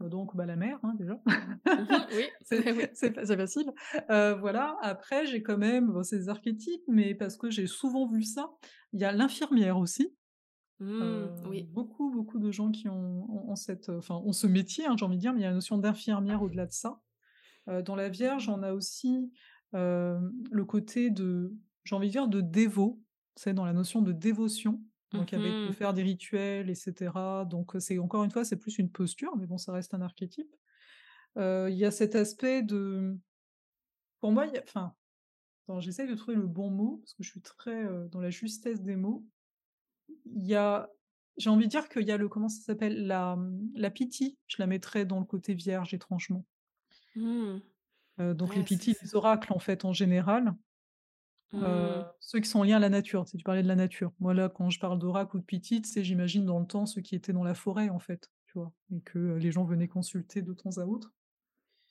Donc, 0.00 0.36
bah, 0.36 0.46
la 0.46 0.56
mer, 0.56 0.78
hein, 0.84 0.94
déjà. 0.96 1.14
Mmh 1.14 1.96
oui, 2.12 2.24
c'est 2.94 3.36
facile. 3.36 3.72
Euh, 4.10 4.34
voilà. 4.34 4.76
Après, 4.80 5.26
j'ai 5.26 5.42
quand 5.42 5.58
même 5.58 6.02
ces 6.04 6.28
archétypes, 6.28 6.84
mais 6.86 7.14
parce 7.14 7.36
que 7.36 7.50
j'ai 7.50 7.66
souvent 7.66 8.06
vu 8.06 8.22
ça. 8.22 8.50
Il 8.92 9.00
y 9.00 9.04
a 9.04 9.12
l'infirmière 9.12 9.78
aussi. 9.78 10.14
Mmh, 10.78 11.00
euh, 11.02 11.26
oui. 11.48 11.64
Beaucoup, 11.64 12.12
beaucoup 12.12 12.38
de 12.38 12.52
gens 12.52 12.70
qui 12.70 12.88
ont, 12.88 13.56
cette, 13.56 13.88
enfin, 13.88 14.22
ont 14.24 14.32
ce 14.32 14.46
métier, 14.46 14.86
hein, 14.86 14.94
j'ai 14.96 15.04
envie 15.04 15.16
de 15.16 15.20
dire, 15.20 15.32
mais 15.32 15.40
il 15.40 15.42
y 15.42 15.46
a 15.46 15.48
la 15.48 15.54
notion 15.54 15.78
d'infirmière 15.78 16.42
au-delà 16.42 16.66
de 16.66 16.72
ça. 16.72 17.00
Euh, 17.68 17.82
dans 17.82 17.96
la 17.96 18.08
Vierge, 18.08 18.48
on 18.48 18.62
a 18.62 18.72
aussi 18.72 19.32
le 19.72 20.64
côté 20.64 21.10
de, 21.10 21.54
j'ai 21.84 21.94
envie 21.96 22.06
de 22.06 22.12
dire, 22.12 22.28
de 22.28 22.40
dévot. 22.40 23.02
C'est 23.34 23.52
dans 23.52 23.64
la 23.64 23.72
notion 23.72 24.00
de 24.00 24.12
dévotion. 24.12 24.80
Donc 25.12 25.32
avec 25.32 25.50
mmh 25.50 25.72
faire 25.72 25.94
des 25.94 26.02
rituels, 26.02 26.68
etc. 26.68 27.10
Donc 27.48 27.72
c'est 27.78 27.98
encore 27.98 28.24
une 28.24 28.30
fois, 28.30 28.44
c'est 28.44 28.58
plus 28.58 28.78
une 28.78 28.90
posture, 28.90 29.36
mais 29.36 29.46
bon, 29.46 29.56
ça 29.56 29.72
reste 29.72 29.94
un 29.94 30.02
archétype. 30.02 30.54
Il 31.36 31.74
y 31.74 31.84
a 31.84 31.90
cet 31.90 32.14
aspect 32.14 32.62
de... 32.62 33.16
Pour 34.20 34.32
moi, 34.32 34.46
il 34.46 34.60
enfin, 34.60 34.92
j'essaye 35.78 36.08
de 36.08 36.14
trouver 36.14 36.36
le 36.36 36.46
bon 36.46 36.70
mot, 36.70 36.98
parce 36.98 37.14
que 37.14 37.22
je 37.22 37.30
suis 37.30 37.40
très 37.40 37.86
dans 38.10 38.20
la 38.20 38.30
justesse 38.30 38.82
des 38.82 38.96
mots. 38.96 39.24
Il 40.26 40.46
y 40.46 40.54
a... 40.54 40.90
J'ai 41.36 41.50
envie 41.50 41.66
de 41.66 41.70
dire 41.70 41.88
qu'il 41.88 42.02
y 42.02 42.10
a 42.10 42.16
le... 42.16 42.28
Comment 42.28 42.48
ça 42.48 42.62
s'appelle 42.62 43.06
la, 43.06 43.36
mmh, 43.36 43.70
la 43.76 43.90
pitié, 43.90 44.36
je 44.46 44.56
la 44.58 44.66
mettrais 44.66 45.06
dans 45.06 45.20
le 45.20 45.24
côté 45.24 45.54
vierge, 45.54 45.94
étrangement. 45.94 46.44
Mmh. 47.14 47.60
donc 48.34 48.54
les 48.56 48.62
pitiés, 48.62 48.94
les 49.00 49.14
oracles, 49.14 49.52
en 49.52 49.58
fait, 49.58 49.84
en 49.84 49.92
général. 49.92 50.54
Mmh. 51.52 52.04
ceux 52.20 52.40
qui 52.40 52.48
sont 52.48 52.62
liés 52.62 52.74
à 52.74 52.78
la 52.78 52.90
nature, 52.90 53.24
tu 53.24 53.42
parlais 53.42 53.62
de 53.62 53.68
la 53.68 53.76
nature. 53.76 54.12
Moi 54.20 54.34
là, 54.34 54.50
quand 54.50 54.68
je 54.68 54.78
parle 54.78 54.98
d'oracle 54.98 55.36
ou 55.36 55.40
de 55.40 55.44
petite, 55.44 55.86
c'est 55.86 56.04
j'imagine 56.04 56.44
dans 56.44 56.58
le 56.58 56.66
temps 56.66 56.84
ceux 56.84 57.00
qui 57.00 57.14
étaient 57.14 57.32
dans 57.32 57.44
la 57.44 57.54
forêt 57.54 57.88
en 57.88 57.98
fait, 57.98 58.30
tu 58.46 58.58
vois, 58.58 58.72
et 58.94 59.00
que 59.00 59.36
les 59.36 59.50
gens 59.50 59.64
venaient 59.64 59.88
consulter 59.88 60.42
de 60.42 60.52
temps 60.52 60.76
à 60.76 60.84
autre. 60.84 61.14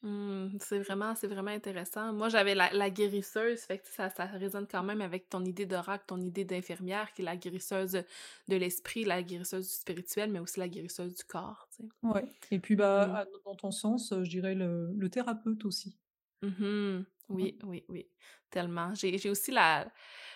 Mmh, 0.04 0.58
c'est 0.60 0.80
vraiment, 0.80 1.16
c'est 1.16 1.28
vraiment 1.28 1.50
intéressant. 1.50 2.14
Moi, 2.14 2.30
j'avais 2.30 2.54
la, 2.54 2.90
guérisseuse, 2.90 3.62
fait 3.62 3.80
que 3.80 3.88
ça, 3.88 4.10
ça 4.10 4.26
résonne 4.26 4.68
quand 4.68 4.84
même 4.84 5.02
avec 5.02 5.28
ton 5.28 5.44
idée 5.44 5.66
d'oracle, 5.66 6.06
ton 6.08 6.22
idée 6.22 6.46
d'infirmière, 6.46 7.12
qui 7.14 7.24
est 7.24 7.26
la 7.26 7.36
guérisseuse 7.36 8.04
de 8.48 8.56
l'esprit, 8.56 9.06
la 9.06 9.24
guérisseuse 9.24 9.68
du 9.68 9.74
spirituel, 9.74 10.32
mais 10.32 10.40
aussi 10.40 10.60
la 10.60 10.70
guérisseuse 10.70 11.16
du 11.16 11.24
corps. 11.24 11.68
Tu 11.76 11.84
sais. 11.84 11.90
Ouais. 12.04 12.32
Et 12.52 12.60
puis, 12.60 12.76
bah, 12.76 13.26
mmh. 13.26 13.40
dans 13.46 13.56
ton 13.56 13.72
sens, 13.72 14.14
je 14.14 14.30
dirais 14.30 14.54
le, 14.54 14.94
le 14.96 15.10
thérapeute 15.10 15.66
aussi. 15.66 15.98
Mmh 16.44 17.04
oui, 17.30 17.58
oui, 17.64 17.84
oui, 17.90 18.08
tellement. 18.50 18.94
J'ai 18.96 19.30
aussi 19.30 19.52
la, 19.52 19.92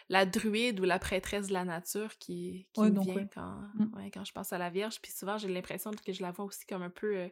la 0.09 0.25
druide 0.25 0.79
ou 0.79 0.83
la 0.83 0.99
prêtresse 0.99 1.47
de 1.47 1.53
la 1.53 1.63
nature 1.63 2.17
qui, 2.17 2.67
qui 2.73 2.81
me 2.81 3.01
vient 3.01 3.27
quand, 3.27 3.61
mmh. 3.75 4.11
quand 4.13 4.25
je 4.25 4.31
pense 4.31 4.51
à 4.53 4.57
la 4.57 4.69
Vierge. 4.69 5.01
Puis 5.01 5.11
souvent, 5.11 5.37
j'ai 5.37 5.47
l'impression 5.47 5.91
que 5.91 6.13
je 6.13 6.21
la 6.21 6.31
vois 6.31 6.45
aussi 6.45 6.65
comme 6.65 6.81
un 6.81 6.89
peu 6.89 7.17
euh, 7.17 7.29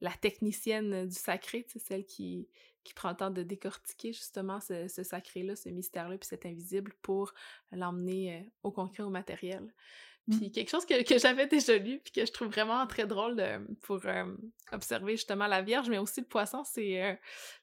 la 0.00 0.12
technicienne 0.12 1.06
du 1.06 1.14
sacré, 1.14 1.64
c'est 1.68 1.78
celle 1.78 2.04
qui, 2.04 2.48
qui 2.84 2.94
prend 2.94 3.10
le 3.10 3.16
temps 3.16 3.30
de 3.30 3.42
décortiquer 3.42 4.12
justement 4.12 4.60
ce, 4.60 4.88
ce 4.88 5.02
sacré-là, 5.02 5.56
ce 5.56 5.68
mystère-là, 5.68 6.16
puis 6.18 6.26
cet 6.26 6.46
invisible 6.46 6.94
pour 7.02 7.32
l'emmener 7.72 8.38
euh, 8.38 8.50
au 8.62 8.72
concret, 8.72 9.02
au 9.02 9.10
matériel. 9.10 9.72
Mmh. 10.30 10.38
Puis 10.38 10.52
quelque 10.52 10.70
chose 10.70 10.86
que, 10.86 11.02
que 11.02 11.18
j'avais 11.18 11.46
déjà 11.46 11.76
lu, 11.76 11.98
puis 11.98 12.12
que 12.12 12.24
je 12.24 12.32
trouve 12.32 12.48
vraiment 12.48 12.86
très 12.86 13.06
drôle 13.06 13.42
pour 13.82 14.00
observer 14.72 15.12
justement 15.12 15.46
la 15.46 15.62
Vierge, 15.62 15.88
mais 15.88 15.98
aussi 15.98 16.20
le 16.20 16.26
poisson, 16.26 16.62
c'est 16.64 17.02
euh, 17.02 17.14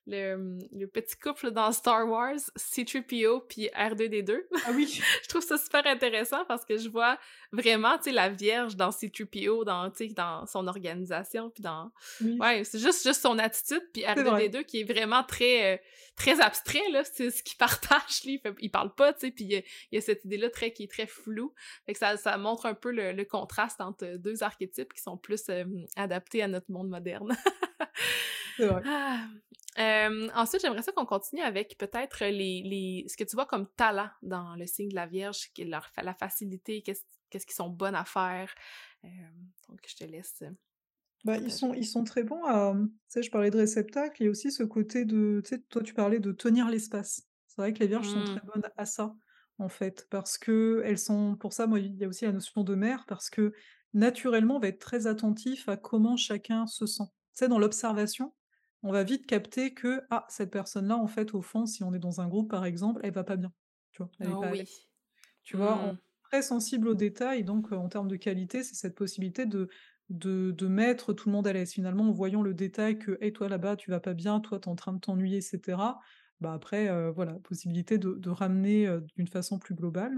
le, 0.05 0.59
le, 0.71 0.87
petit 0.87 1.15
couple 1.15 1.51
dans 1.51 1.71
Star 1.71 2.07
Wars, 2.07 2.39
C-3PO 2.55 3.47
puis 3.47 3.69
R2D2. 3.75 4.41
Ah 4.65 4.71
oui! 4.73 5.01
je 5.23 5.27
trouve 5.29 5.43
ça 5.43 5.57
super 5.57 5.85
intéressant 5.85 6.43
parce 6.45 6.65
que 6.65 6.77
je 6.77 6.89
vois 6.89 7.17
vraiment, 7.51 7.97
tu 7.97 8.05
sais, 8.05 8.11
la 8.11 8.29
Vierge 8.29 8.75
dans 8.75 8.91
C-3PO, 8.91 9.63
dans, 9.63 9.91
dans 10.15 10.45
son 10.45 10.67
organisation, 10.67 11.49
puis 11.49 11.63
dans... 11.63 11.91
Ouais, 12.21 12.63
c'est 12.63 12.79
juste, 12.79 13.03
juste 13.03 13.21
son 13.21 13.39
attitude, 13.39 13.83
puis 13.93 14.03
R2D2 14.03 14.65
qui 14.65 14.81
est 14.81 14.83
vraiment 14.83 15.23
très, 15.23 15.75
euh, 15.75 15.77
très 16.15 16.41
abstrait, 16.41 16.89
là, 16.91 17.03
c'est 17.03 17.31
ce 17.31 17.43
qu'il 17.43 17.57
partage, 17.57 18.23
lui, 18.25 18.41
il, 18.59 18.71
parle 18.71 18.93
pas, 18.93 19.13
tu 19.13 19.27
sais, 19.27 19.31
puis 19.31 19.45
il 19.45 19.63
y, 19.91 19.97
a 19.97 20.01
cette 20.01 20.25
idée-là 20.25 20.49
très, 20.49 20.71
qui 20.71 20.83
est 20.83 20.91
très 20.91 21.07
floue, 21.07 21.53
fait 21.85 21.93
que 21.93 21.99
ça, 21.99 22.17
ça 22.17 22.37
montre 22.37 22.56
un 22.65 22.73
peu 22.73 22.91
le, 22.91 23.23
contraste 23.23 23.81
entre 23.81 24.17
deux 24.17 24.43
archétypes 24.43 24.93
qui 24.93 25.01
sont 25.01 25.17
plus 25.17 25.49
euh, 25.49 25.65
adaptés 25.95 26.43
à 26.43 26.47
notre 26.47 26.71
monde 26.71 26.89
moderne. 26.89 27.35
Ah. 28.59 30.09
ensuite, 30.33 30.63
j'aimerais 30.63 30.81
ça 30.81 30.91
qu'on 30.91 31.05
continue 31.05 31.43
avec 31.43 31.77
peut-être 31.77 32.25
les, 32.25 32.63
les, 32.63 33.05
ce 33.07 33.15
que 33.15 33.23
tu 33.23 33.35
vois 33.35 33.45
comme 33.45 33.67
talent 33.67 34.09
dans 34.23 34.55
le 34.55 34.65
signe 34.65 34.89
de 34.89 34.95
la 34.95 35.05
Vierge, 35.05 35.51
leur, 35.59 35.91
la 36.01 36.15
facilité, 36.15 36.81
qu'est-ce 36.81 37.45
qu'ils 37.45 37.55
sont 37.55 37.69
bonnes 37.69 37.93
à 37.93 38.03
faire. 38.03 38.51
donc, 39.03 39.79
je 39.87 39.95
te 39.95 40.03
laisse. 40.05 40.41
Bah, 41.23 41.37
ils 41.37 41.51
sont, 41.51 41.73
ils 41.73 41.85
sont 41.85 42.03
très 42.03 42.23
bons 42.23 42.43
à. 42.45 42.73
Tu 42.73 42.89
sais, 43.09 43.23
je 43.23 43.31
parlais 43.31 43.51
de 43.51 43.57
réceptacle, 43.57 44.21
il 44.21 44.25
y 44.25 44.27
a 44.27 44.31
aussi 44.31 44.51
ce 44.51 44.63
côté 44.63 45.05
de. 45.05 45.41
Tu 45.43 45.49
sais, 45.49 45.61
toi, 45.69 45.83
tu 45.83 45.93
parlais 45.93 46.19
de 46.19 46.31
tenir 46.31 46.69
l'espace. 46.69 47.27
C'est 47.47 47.61
vrai 47.61 47.73
que 47.73 47.79
les 47.79 47.87
vierges 47.87 48.07
sont 48.07 48.23
très 48.23 48.35
mmh. 48.35 48.49
bonnes 48.53 48.69
à 48.77 48.85
ça, 48.85 49.15
en 49.59 49.69
fait, 49.69 50.07
parce 50.09 50.37
que 50.37 50.81
elles 50.85 50.99
sont. 50.99 51.35
Pour 51.35 51.53
ça, 51.53 51.67
moi, 51.67 51.79
il 51.79 51.95
y 51.95 52.05
a 52.05 52.07
aussi 52.07 52.25
la 52.25 52.31
notion 52.31 52.63
de 52.63 52.75
mère, 52.75 53.05
parce 53.07 53.29
que 53.29 53.53
naturellement, 53.93 54.57
on 54.57 54.59
va 54.59 54.67
être 54.67 54.79
très 54.79 55.07
attentif 55.07 55.67
à 55.69 55.77
comment 55.77 56.17
chacun 56.17 56.67
se 56.67 56.85
sent. 56.85 57.03
Sais, 57.33 57.47
dans 57.47 57.59
l'observation, 57.59 58.33
on 58.83 58.91
va 58.91 59.03
vite 59.03 59.25
capter 59.25 59.73
que, 59.73 60.01
ah, 60.09 60.25
cette 60.29 60.51
personne-là, 60.51 60.97
en 60.97 61.07
fait, 61.07 61.33
au 61.33 61.41
fond, 61.41 61.65
si 61.65 61.83
on 61.83 61.93
est 61.93 61.99
dans 61.99 62.21
un 62.21 62.27
groupe, 62.27 62.49
par 62.49 62.65
exemple, 62.65 63.01
elle 63.03 63.13
va 63.13 63.23
pas 63.23 63.35
bien. 63.35 63.51
Tu 63.91 64.03
vois, 64.03 64.11
elle 64.19 64.29
est 64.29 64.31
pas 64.31 64.51
oui. 64.51 64.89
Tu 65.43 65.57
vois, 65.57 65.75
mmh 65.75 65.97
très 66.29 66.41
sensible 66.41 66.89
aux 66.89 66.95
détails, 66.95 67.43
donc 67.43 67.71
en 67.71 67.87
termes 67.87 68.07
de 68.07 68.15
qualité, 68.15 68.63
c'est 68.63 68.75
cette 68.75 68.95
possibilité 68.95 69.45
de, 69.45 69.69
de, 70.09 70.51
de, 70.51 70.67
mettre 70.67 71.13
tout 71.13 71.29
le 71.29 71.33
monde 71.33 71.47
à 71.47 71.53
l'aise. 71.53 71.71
Finalement, 71.71 72.05
en 72.05 72.11
voyant 72.11 72.41
le 72.41 72.53
détail 72.53 72.99
que, 72.99 73.17
hey, 73.21 73.31
toi 73.31 73.49
là-bas, 73.49 73.75
tu 73.75 73.91
vas 73.91 73.99
pas 73.99 74.13
bien, 74.13 74.39
toi, 74.39 74.59
tu 74.59 74.67
es 74.67 74.71
en 74.71 74.75
train 74.75 74.93
de 74.93 74.99
t'ennuyer, 74.99 75.37
etc. 75.37 75.77
Bah 76.39 76.53
après, 76.53 77.11
voilà, 77.11 77.33
possibilité 77.43 77.97
de, 77.97 78.13
de 78.13 78.29
ramener 78.29 78.87
d'une 79.15 79.27
façon 79.27 79.57
plus 79.57 79.73
globale. 79.73 80.15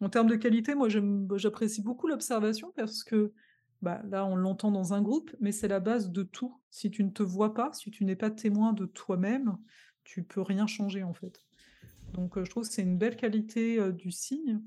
En 0.00 0.10
termes 0.10 0.26
de 0.26 0.36
qualité, 0.36 0.74
moi, 0.74 0.88
bah, 1.00 1.36
j'apprécie 1.38 1.82
beaucoup 1.82 2.06
l'observation 2.08 2.72
parce 2.76 3.02
que 3.02 3.32
bah, 3.80 4.02
là, 4.08 4.26
on 4.26 4.36
l'entend 4.36 4.70
dans 4.70 4.92
un 4.92 5.00
groupe, 5.00 5.34
mais 5.40 5.52
c'est 5.52 5.68
la 5.68 5.80
base 5.80 6.10
de 6.10 6.22
tout. 6.22 6.60
Si 6.70 6.90
tu 6.90 7.02
ne 7.04 7.10
te 7.10 7.22
vois 7.22 7.54
pas, 7.54 7.72
si 7.72 7.90
tu 7.90 8.04
n'es 8.04 8.16
pas 8.16 8.30
témoin 8.30 8.74
de 8.74 8.84
toi-même, 8.84 9.56
tu 10.04 10.22
peux 10.22 10.42
rien 10.42 10.66
changer 10.66 11.02
en 11.02 11.14
fait. 11.14 11.46
Donc, 12.12 12.38
je 12.42 12.50
trouve 12.50 12.68
que 12.68 12.72
c'est 12.72 12.82
une 12.82 12.98
belle 12.98 13.16
qualité 13.16 13.92
du 13.92 14.10
signe 14.10 14.60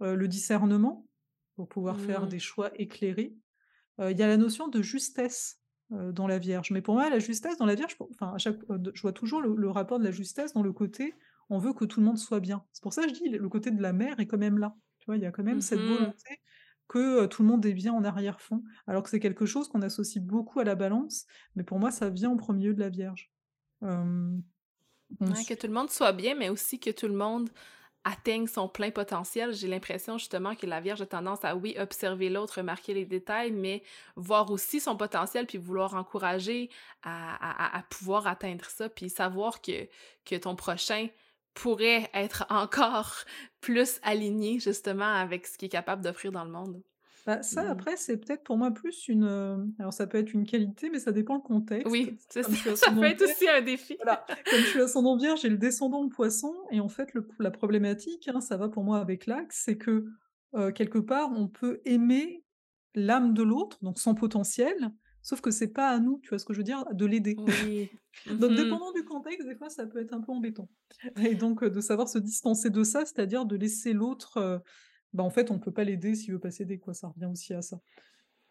le 0.00 0.28
discernement, 0.28 1.06
pour 1.56 1.68
pouvoir 1.68 2.00
faire 2.00 2.26
des 2.26 2.38
mmh. 2.38 2.40
choix 2.40 2.70
éclairés. 2.80 3.34
Il 4.00 4.18
y 4.18 4.22
a 4.22 4.26
la 4.26 4.36
notion 4.36 4.68
de 4.68 4.82
justesse 4.82 5.60
dans 5.90 6.26
la 6.26 6.38
Vierge. 6.38 6.70
Mais 6.70 6.80
pour 6.80 6.94
moi, 6.94 7.10
la 7.10 7.18
justesse 7.18 7.58
dans 7.58 7.66
la 7.66 7.74
Vierge, 7.74 7.96
enfin, 8.10 8.32
à 8.34 8.38
chaque, 8.38 8.58
je 8.94 9.02
vois 9.02 9.12
toujours 9.12 9.40
le, 9.40 9.70
rapport 9.70 9.98
de 9.98 10.04
la 10.04 10.10
justesse 10.10 10.52
dans 10.52 10.62
le 10.62 10.72
côté 10.72 11.14
on 11.50 11.58
veut 11.58 11.72
que 11.72 11.84
tout 11.84 12.00
le 12.00 12.06
monde 12.06 12.18
soit 12.18 12.40
bien. 12.40 12.64
C'est 12.72 12.82
pour 12.82 12.92
ça 12.92 13.02
que 13.02 13.08
je 13.08 13.14
dis 13.14 13.28
le 13.28 13.48
côté 13.48 13.70
de 13.70 13.82
la 13.82 13.92
mère 13.92 14.18
est 14.20 14.26
quand 14.26 14.38
même 14.38 14.58
là. 14.58 14.74
Tu 14.98 15.06
vois, 15.06 15.16
il 15.16 15.22
y 15.22 15.26
a 15.26 15.30
quand 15.30 15.42
même 15.42 15.60
cette 15.60 15.80
mmh 15.80 15.88
volonté 15.88 16.40
que 16.88 17.26
tout 17.26 17.42
le 17.42 17.48
monde 17.48 17.64
est 17.64 17.72
bien 17.72 17.92
en 17.94 18.04
arrière-fond, 18.04 18.62
alors 18.86 19.02
que 19.02 19.08
c'est 19.08 19.20
quelque 19.20 19.46
chose 19.46 19.68
qu'on 19.68 19.80
associe 19.82 20.22
beaucoup 20.22 20.60
à 20.60 20.64
la 20.64 20.74
balance, 20.74 21.26
mais 21.56 21.64
pour 21.64 21.78
moi, 21.78 21.90
ça 21.90 22.10
vient 22.10 22.30
en 22.30 22.36
premier 22.36 22.66
lieu 22.66 22.74
de 22.74 22.80
la 22.80 22.90
Vierge. 22.90 23.32
que 25.44 25.54
tout 25.54 25.66
le 25.66 25.72
monde 25.72 25.90
soit 25.90 26.12
bien, 26.12 26.34
mais 26.34 26.50
aussi 26.50 26.78
que 26.78 26.90
tout 26.90 27.08
le 27.08 27.14
monde 27.14 27.50
atteigne 28.04 28.46
son 28.46 28.68
plein 28.68 28.90
potentiel. 28.90 29.52
J'ai 29.52 29.68
l'impression 29.68 30.18
justement 30.18 30.54
que 30.54 30.66
la 30.66 30.80
Vierge 30.80 31.00
a 31.00 31.06
tendance 31.06 31.44
à, 31.44 31.56
oui, 31.56 31.74
observer 31.78 32.28
l'autre, 32.28 32.58
remarquer 32.58 32.94
les 32.94 33.04
détails, 33.04 33.50
mais 33.50 33.82
voir 34.16 34.50
aussi 34.50 34.80
son 34.80 34.96
potentiel, 34.96 35.46
puis 35.46 35.58
vouloir 35.58 35.94
encourager 35.94 36.70
à, 37.02 37.82
pouvoir 37.90 38.26
atteindre 38.26 38.66
ça, 38.66 38.88
puis 38.88 39.08
savoir 39.08 39.60
que, 39.60 39.88
que 40.24 40.36
ton 40.36 40.54
prochain 40.54 41.08
pourrait 41.54 42.10
être 42.14 42.46
encore 42.50 43.24
plus 43.60 44.00
aligné 44.02 44.60
justement 44.60 45.14
avec 45.14 45.46
ce 45.46 45.56
qu'il 45.58 45.66
est 45.66 45.70
capable 45.70 46.02
d'offrir 46.02 46.32
dans 46.32 46.44
le 46.44 46.50
monde. 46.50 46.82
Bah, 47.26 47.42
ça, 47.42 47.64
mmh. 47.64 47.68
après, 47.68 47.96
c'est 47.96 48.18
peut-être 48.18 48.44
pour 48.44 48.58
moi 48.58 48.70
plus 48.70 49.08
une. 49.08 49.72
alors, 49.78 49.92
ça 49.92 50.06
peut 50.06 50.18
être 50.18 50.34
une 50.34 50.44
qualité, 50.44 50.90
mais 50.90 50.98
ça 50.98 51.10
dépend 51.10 51.36
le 51.36 51.40
contexte. 51.40 51.90
Oui, 51.90 52.18
ça, 52.28 52.42
ça 52.76 52.90
peut 52.90 53.04
être 53.04 53.22
aussi 53.22 53.48
un 53.48 53.62
défi. 53.62 53.96
Voilà. 54.02 54.24
Comme 54.50 54.60
je 54.60 54.66
suis 54.66 54.80
ascendant 54.82 55.16
vierge, 55.16 55.40
j'ai 55.40 55.48
le 55.48 55.56
descendant 55.56 56.06
poisson, 56.08 56.54
et 56.70 56.80
en 56.80 56.88
fait, 56.88 57.14
le, 57.14 57.26
la 57.38 57.50
problématique, 57.50 58.28
hein, 58.28 58.40
ça 58.40 58.56
va 58.56 58.68
pour 58.68 58.84
moi 58.84 58.98
avec 58.98 59.26
l'axe, 59.26 59.62
c'est 59.64 59.78
que 59.78 60.06
quelque 60.74 60.98
part, 60.98 61.32
on 61.34 61.48
peut 61.48 61.80
aimer 61.84 62.44
l'âme 62.94 63.34
de 63.34 63.42
l'autre, 63.42 63.78
donc 63.82 63.98
son 63.98 64.14
potentiel, 64.14 64.92
sauf 65.22 65.40
que 65.40 65.50
c'est 65.50 65.72
pas 65.72 65.88
à 65.88 65.98
nous, 65.98 66.20
tu 66.22 66.28
vois 66.28 66.38
ce 66.38 66.44
que 66.44 66.52
je 66.52 66.58
veux 66.58 66.64
dire, 66.64 66.84
de 66.92 67.06
l'aider. 67.06 67.36
Oui. 67.38 67.90
donc, 68.38 68.52
mmh 68.52 68.56
dépendant 68.56 68.92
du 68.92 69.04
contexte, 69.04 69.48
des 69.48 69.56
fois, 69.56 69.70
ça 69.70 69.86
peut 69.86 70.00
être 70.00 70.12
un 70.12 70.20
peu 70.20 70.32
embêtant. 70.32 70.68
Et 71.22 71.34
donc, 71.34 71.64
de 71.64 71.80
savoir 71.80 72.08
se 72.08 72.18
distancer 72.18 72.70
de 72.70 72.84
ça, 72.84 73.00
c'est-à-dire 73.00 73.46
de 73.46 73.56
laisser 73.56 73.92
l'autre 73.92 74.62
bah, 75.14 75.22
en 75.22 75.30
fait, 75.30 75.50
on 75.50 75.58
peut 75.58 75.72
pas 75.72 75.84
l'aider 75.84 76.14
s'il 76.14 76.32
veut 76.32 76.40
pas 76.40 76.50
s'aider, 76.50 76.78
quoi. 76.78 76.92
Ça 76.92 77.08
revient 77.08 77.30
aussi 77.30 77.54
à 77.54 77.62
ça. 77.62 77.80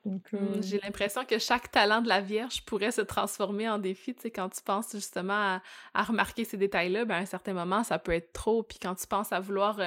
Donc, 0.06 0.34
mmh, 0.34 0.62
J'ai 0.62 0.80
l'impression 0.80 1.24
que 1.24 1.38
chaque 1.38 1.72
talent 1.72 2.02
de 2.02 2.10
la 2.10 2.20
Vierge 2.20 2.64
pourrait 2.66 2.92
se 2.92 3.02
transformer 3.02 3.70
en 3.70 3.80
défi. 3.80 4.16
Tu 4.16 4.24
sais, 4.24 4.32
quand 4.32 4.50
tu 4.50 4.62
penses 4.62 4.92
justement 4.94 5.60
à, 5.94 6.04
remarquer 6.04 6.46
ces 6.46 6.58
détails-là, 6.58 7.06
ben, 7.06 7.16
à 7.16 7.20
un 7.20 7.26
certain 7.26 7.54
moment, 7.54 7.84
ça 7.84 8.00
peut 8.00 8.12
être 8.12 8.34
trop. 8.34 8.64
Puis 8.64 8.80
quand 8.82 8.96
tu 8.96 9.08
penses 9.08 9.32
à 9.32 9.40
vouloir 9.40 9.80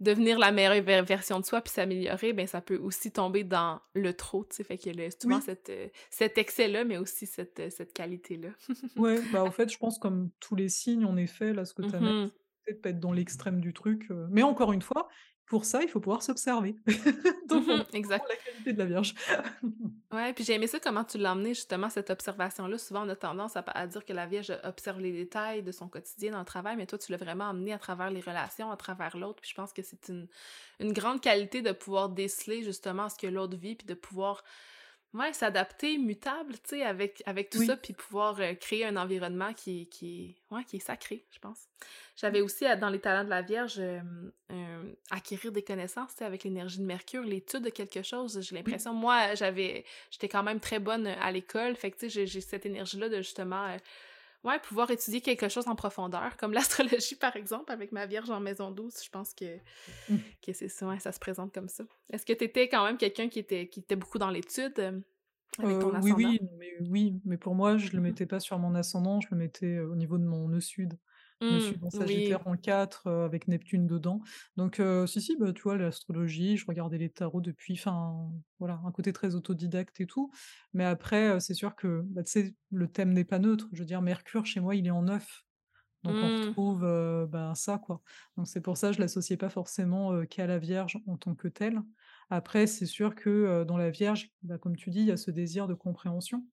devenir 0.00 0.38
la 0.38 0.52
meilleure 0.52 1.04
version 1.04 1.40
de 1.40 1.44
soi 1.44 1.60
puis 1.60 1.72
s'améliorer, 1.72 2.32
ben 2.32 2.46
ça 2.46 2.60
peut 2.60 2.76
aussi 2.76 3.10
tomber 3.10 3.42
dans 3.42 3.80
le 3.94 4.12
trop. 4.12 4.44
Tu 4.44 4.56
sais, 4.56 4.64
fait 4.64 4.78
qu'il 4.78 5.00
y 5.00 5.04
a 5.04 5.10
souvent 5.10 5.40
cette, 5.40 5.72
cet 6.10 6.38
excès-là, 6.38 6.84
mais 6.84 6.96
aussi 6.96 7.26
cette, 7.26 7.72
cette 7.72 7.92
qualité-là. 7.92 8.50
ouais, 8.96 9.20
bah 9.32 9.42
en 9.42 9.50
fait, 9.50 9.72
je 9.72 9.78
pense 9.78 9.98
comme 9.98 10.30
tous 10.38 10.54
les 10.54 10.68
signes, 10.68 11.04
en 11.04 11.16
effet, 11.16 11.52
là, 11.52 11.64
ce 11.64 11.74
que 11.74 11.82
tu 11.82 11.94
as 11.94 12.00
mmh 12.00 12.30
peut-être 12.68 12.82
pas 12.82 12.90
être 12.90 13.00
dans 13.00 13.12
l'extrême 13.12 13.60
du 13.60 13.72
truc. 13.72 14.10
Mais 14.30 14.42
encore 14.42 14.72
une 14.72 14.82
fois, 14.82 15.08
pour 15.48 15.64
ça, 15.64 15.82
il 15.82 15.88
faut 15.88 16.00
pouvoir 16.00 16.22
s'observer. 16.22 16.76
Donc, 17.48 17.66
mmh 17.66 17.84
exact. 17.94 18.26
la 18.28 18.36
qualité 18.36 18.72
de 18.74 18.78
la 18.78 18.84
Vierge. 18.84 19.14
ouais, 20.12 20.32
puis 20.34 20.44
j'ai 20.44 20.54
aimé 20.54 20.66
ça 20.66 20.78
comment 20.78 21.04
tu 21.04 21.16
l'as 21.16 21.32
emmené, 21.32 21.54
justement, 21.54 21.88
cette 21.88 22.10
observation-là. 22.10 22.76
Souvent, 22.76 23.06
on 23.06 23.08
a 23.08 23.16
tendance 23.16 23.54
à, 23.56 23.86
dire 23.86 24.04
que 24.04 24.12
la 24.12 24.26
Vierge 24.26 24.52
observe 24.64 25.00
les 25.00 25.12
détails 25.12 25.62
de 25.62 25.72
son 25.72 25.88
quotidien 25.88 26.32
dans 26.32 26.40
le 26.40 26.44
travail, 26.44 26.76
mais 26.76 26.86
toi, 26.86 26.98
tu 26.98 27.12
l'as 27.12 27.18
vraiment 27.18 27.44
emmené 27.44 27.72
à 27.72 27.78
travers 27.78 28.10
les 28.10 28.20
relations, 28.20 28.70
à 28.70 28.76
travers 28.76 29.16
l'autre. 29.16 29.40
Puis 29.40 29.50
je 29.50 29.54
pense 29.54 29.72
que 29.72 29.82
c'est 29.82 30.08
une, 30.08 30.28
une 30.80 30.92
grande 30.92 31.20
qualité 31.22 31.62
de 31.62 31.72
pouvoir 31.72 32.10
déceler, 32.10 32.62
justement, 32.62 33.08
ce 33.08 33.16
que 33.16 33.26
l'autre 33.26 33.56
vit, 33.56 33.74
puis 33.74 33.86
de 33.86 33.94
pouvoir 33.94 34.44
Ouais, 35.14 35.32
s'adapter, 35.32 35.96
mutable, 35.96 36.52
tu 36.54 36.76
sais, 36.76 36.82
avec, 36.82 37.22
avec 37.24 37.48
tout 37.48 37.64
ça, 37.64 37.78
puis 37.78 37.94
pouvoir 37.94 38.38
euh, 38.40 38.52
créer 38.52 38.84
un 38.84 38.96
environnement 38.96 39.54
qui, 39.54 39.88
qui, 39.88 40.36
ouais, 40.50 40.64
qui 40.64 40.76
est 40.76 40.80
sacré, 40.80 41.24
je 41.30 41.38
pense. 41.38 41.66
J'avais 42.14 42.42
aussi, 42.42 42.66
dans 42.78 42.90
les 42.90 43.00
talents 43.00 43.24
de 43.24 43.30
la 43.30 43.40
Vierge, 43.40 43.78
euh, 43.78 44.94
acquérir 45.10 45.50
des 45.50 45.62
connaissances, 45.62 46.10
tu 46.10 46.18
sais, 46.18 46.24
avec 46.26 46.44
l'énergie 46.44 46.78
de 46.78 46.84
Mercure, 46.84 47.22
l'étude 47.22 47.62
de 47.62 47.70
quelque 47.70 48.02
chose. 48.02 48.38
J'ai 48.42 48.54
l'impression, 48.54 48.92
moi, 48.92 49.34
j'avais, 49.34 49.86
j'étais 50.10 50.28
quand 50.28 50.42
même 50.42 50.60
très 50.60 50.78
bonne 50.78 51.06
à 51.06 51.32
l'école, 51.32 51.74
fait 51.74 51.90
que, 51.90 51.98
tu 51.98 52.10
sais, 52.10 52.26
j'ai 52.26 52.40
cette 52.42 52.66
énergie-là 52.66 53.08
de 53.08 53.16
justement 53.16 53.64
euh, 53.64 53.78
ouais, 54.44 54.58
pouvoir 54.60 54.90
étudier 54.90 55.20
quelque 55.20 55.48
chose 55.48 55.66
en 55.68 55.74
profondeur, 55.74 56.36
comme 56.36 56.52
l'astrologie 56.52 57.16
par 57.16 57.36
exemple, 57.36 57.72
avec 57.72 57.92
ma 57.92 58.06
Vierge 58.06 58.30
en 58.30 58.40
maison 58.40 58.70
12, 58.70 58.94
je 59.04 59.10
pense 59.10 59.34
que, 59.34 59.56
mmh. 60.08 60.16
que 60.42 60.52
c'est 60.52 60.68
ça, 60.68 60.98
ça 60.98 61.12
se 61.12 61.18
présente 61.18 61.52
comme 61.52 61.68
ça. 61.68 61.84
Est-ce 62.10 62.24
que 62.24 62.32
tu 62.32 62.44
étais 62.44 62.68
quand 62.68 62.84
même 62.84 62.96
quelqu'un 62.96 63.28
qui 63.28 63.38
était, 63.38 63.68
qui 63.68 63.80
était 63.80 63.96
beaucoup 63.96 64.18
dans 64.18 64.30
l'étude 64.30 64.78
euh, 64.78 65.00
avec 65.58 65.78
ton 65.78 65.94
ascendant? 65.94 66.14
Oui, 66.14 66.24
oui 66.24 66.40
mais, 66.58 66.76
oui, 66.88 67.20
mais 67.24 67.36
pour 67.36 67.54
moi, 67.54 67.76
je 67.76 67.90
le 67.92 68.00
mmh 68.00 68.02
mettais 68.02 68.26
pas 68.26 68.40
sur 68.40 68.58
mon 68.58 68.74
ascendant, 68.74 69.20
je 69.20 69.28
le 69.30 69.36
mettais 69.36 69.78
au 69.80 69.94
niveau 69.94 70.18
de 70.18 70.24
mon 70.24 70.48
nœud 70.48 70.60
sud. 70.60 70.98
Je 71.40 71.58
suis 71.60 71.76
mmh, 71.76 71.78
dans 71.78 71.90
Sagittaire 71.90 72.46
en 72.46 72.56
4 72.56 73.06
avec 73.06 73.46
Neptune 73.46 73.86
dedans. 73.86 74.20
Donc, 74.56 74.82
si, 75.06 75.20
si, 75.20 75.36
bah, 75.36 75.52
tu 75.52 75.62
vois, 75.62 75.76
l'astrologie, 75.76 76.56
je 76.56 76.66
regardais 76.66 76.98
les 76.98 77.10
tarots 77.10 77.40
depuis, 77.40 77.74
enfin, 77.74 78.28
voilà, 78.58 78.80
un 78.84 78.90
côté 78.90 79.12
très 79.12 79.34
autodidacte 79.34 80.00
et 80.00 80.06
tout. 80.06 80.32
Mais 80.72 80.84
après, 80.84 81.38
c'est 81.40 81.54
sûr 81.54 81.76
que, 81.76 82.02
bah, 82.06 82.24
tu 82.24 82.32
sais, 82.32 82.54
le 82.70 82.88
thème 82.88 83.12
n'est 83.12 83.24
pas 83.24 83.38
neutre. 83.38 83.68
Je 83.72 83.78
veux 83.78 83.86
dire, 83.86 84.02
Mercure, 84.02 84.46
chez 84.46 84.60
moi, 84.60 84.74
il 84.74 84.86
est 84.86 84.90
en 84.90 85.02
9. 85.02 85.44
Donc, 86.04 86.14
on 86.14 86.28
mmh. 86.28 86.40
retrouve 86.46 86.80
ben, 87.30 87.54
ça, 87.54 87.78
quoi. 87.78 88.02
Donc, 88.36 88.46
c'est 88.46 88.60
pour 88.60 88.76
ça 88.76 88.88
que 88.90 88.96
je 88.96 89.00
l'associais 89.00 89.36
pas 89.36 89.48
forcément 89.48 90.24
qu'à 90.26 90.46
la 90.46 90.58
Vierge 90.58 90.98
en 91.06 91.16
tant 91.16 91.34
que 91.34 91.48
telle. 91.48 91.80
Après, 92.30 92.66
c'est 92.66 92.86
sûr 92.86 93.14
que 93.14 93.64
dans 93.64 93.76
la 93.76 93.90
Vierge, 93.90 94.30
bah, 94.42 94.58
comme 94.58 94.76
tu 94.76 94.90
dis, 94.90 95.00
il 95.00 95.06
y 95.06 95.12
a 95.12 95.16
ce 95.16 95.30
désir 95.30 95.68
de 95.68 95.74
compréhension 95.74 96.44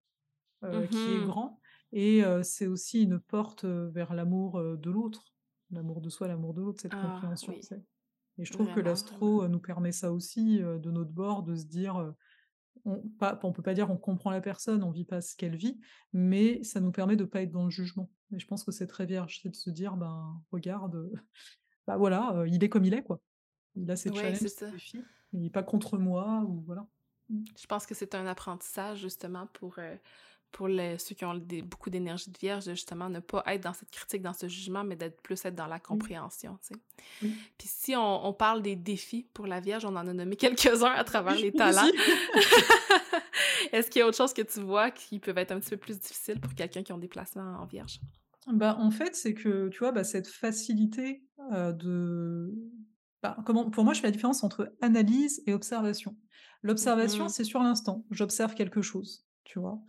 qui 0.62 0.98
est 0.98 1.20
mmh 1.20 1.26
grand. 1.26 1.60
Et 1.92 2.24
c'est 2.44 2.68
aussi 2.68 3.04
une 3.04 3.20
porte 3.20 3.66
vers 3.66 4.14
l'amour 4.14 4.62
de 4.62 4.90
l'autre, 4.90 5.24
l'amour 5.72 6.02
de 6.02 6.10
soi, 6.10 6.28
l'amour 6.28 6.54
de 6.54 6.62
l'autre, 6.62 6.82
cette 6.82 6.94
ah, 6.94 7.02
compréhension. 7.02 7.54
Et 8.38 8.44
je 8.44 8.52
trouve 8.52 8.68
que 8.68 8.72
Vraiment, 8.74 8.90
l'astro, 8.90 9.48
nous 9.48 9.60
permet 9.60 9.94
ça 9.94 10.12
aussi, 10.12 10.60
de 10.60 10.92
notre 10.92 11.12
bord, 11.12 11.44
de 11.44 11.56
se 11.56 11.66
dire, 11.66 12.14
on 12.84 13.02
pas 13.18 13.40
on 13.44 13.52
peut 13.52 13.64
pas 13.64 13.74
dire 13.74 13.90
on 13.90 13.98
comprend 13.98 14.30
la 14.30 14.42
personne, 14.42 14.84
on 14.84 14.92
vit 14.92 15.06
pas 15.06 15.22
ce 15.22 15.36
qu'elle 15.36 15.56
vit, 15.56 15.80
mais 16.14 16.64
ça 16.64 16.80
nous 16.80 16.92
permet 16.92 17.16
de 17.16 17.24
pas 17.24 17.42
être 17.42 17.52
dans 17.52 17.64
le 17.64 17.72
jugement. 17.72 18.12
Et 18.32 18.40
je 18.40 18.48
pense 18.48 18.64
que 18.64 18.72
c'est 18.72 18.88
très 18.88 19.06
vierge, 19.06 19.40
c'est 19.42 19.50
de 19.50 19.56
se 19.56 19.70
dire: 19.70 19.96
«Ben, 19.96 20.42
regarde, 20.52 21.12
bah, 21.88 21.98
voilà, 21.98 22.44
il 22.48 22.64
est 22.64 22.70
comme 22.70 22.86
il 22.86 22.94
est, 22.94 23.04
quoi. 23.04 23.22
Il 23.76 23.90
a 23.90 23.96
ses 23.96 24.10
Ouais, 24.10 24.18
challenges, 24.18 24.48
ses 24.48 24.72
défis, 24.72 25.04
il 25.34 25.46
est 25.46 25.50
pas 25.50 25.64
contre 25.64 25.98
moi» 25.98 26.44
ou 26.48 26.64
voilà. 26.66 26.88
Mmh. 27.30 27.44
Je 27.58 27.66
pense 27.66 27.86
que 27.86 27.96
c'est 27.96 28.16
un 28.16 28.28
apprentissage 28.28 29.00
justement 29.00 29.48
pour, 29.48 29.80
pour 30.56 30.70
les 30.70 30.98
ceux 31.00 31.16
qui 31.16 31.26
ont 31.26 31.34
des 31.36 31.62
beaucoup 31.62 31.90
d'énergie 31.90 32.32
de 32.32 32.38
Vierge, 32.40 32.64
justement 32.70 33.10
ne 33.10 33.20
pas 33.20 33.44
être 33.48 33.62
dans 33.64 33.74
cette 33.74 33.92
critique, 33.92 34.22
dans 34.22 34.32
ce 34.32 34.48
jugement, 34.48 34.86
mais 34.86 34.96
d'être 34.96 35.22
plus 35.22 35.44
être 35.44 35.54
dans 35.56 35.68
la 35.68 35.76
Oui, 35.76 35.82
compréhension, 35.82 36.58
tu 36.62 36.74
sais. 36.76 36.82
oui. 37.22 37.36
Puis 37.58 37.68
si 37.70 37.94
on 37.96 38.26
on 38.26 38.32
parle 38.34 38.62
des 38.62 38.78
défis 38.78 39.28
pour 39.34 39.48
la 39.48 39.60
Vierge, 39.60 39.84
on 39.84 39.96
en 39.98 40.08
a 40.08 40.14
nommé 40.14 40.38
quelques-uns 40.38 40.94
à 40.94 41.04
travers 41.04 41.36
les 41.36 41.52
talents. 41.52 41.92
Est-ce 43.74 43.90
qu'il 43.90 44.00
y 44.00 44.04
a 44.04 44.08
autre 44.08 44.18
chose 44.18 44.34
que 44.34 44.42
tu 44.44 44.62
vois 44.62 44.92
qui 44.92 45.20
peuvent 45.20 45.38
être 45.38 45.52
un 45.52 45.60
petit 45.60 45.72
peu 45.72 45.78
plus 45.78 46.00
difficiles 46.00 46.40
pour 46.40 46.54
quelqu'un 46.56 46.84
qui 46.84 46.94
ont 46.94 46.98
des 46.98 47.08
placements 47.10 47.58
en 47.62 47.66
Vierge? 47.66 48.00
Bah, 48.48 48.78
en 48.80 48.92
fait, 48.92 49.16
c'est 49.16 49.34
que, 49.34 49.70
tu 49.70 49.80
vois, 49.80 49.92
bah, 49.92 50.04
cette 50.04 50.28
facilité, 50.28 51.24
heu, 51.52 51.74
de 51.74 52.54
bah, 53.24 53.38
comment 53.46 53.70
pour 53.72 53.84
moi, 53.84 53.94
je 53.94 54.02
fais 54.02 54.08
la 54.08 54.12
différence 54.12 54.44
entre 54.44 54.72
analyse 54.82 55.42
et 55.48 55.54
observation. 55.54 56.16
L'observation, 56.62 57.26
Mmh 57.26 57.30
c'est 57.30 57.44
sur 57.44 57.62
l'instant, 57.62 58.06
j'observe 58.12 58.54
quelque 58.54 58.82
chose, 58.82 59.25
tu 59.46 59.60
vois? 59.60 59.82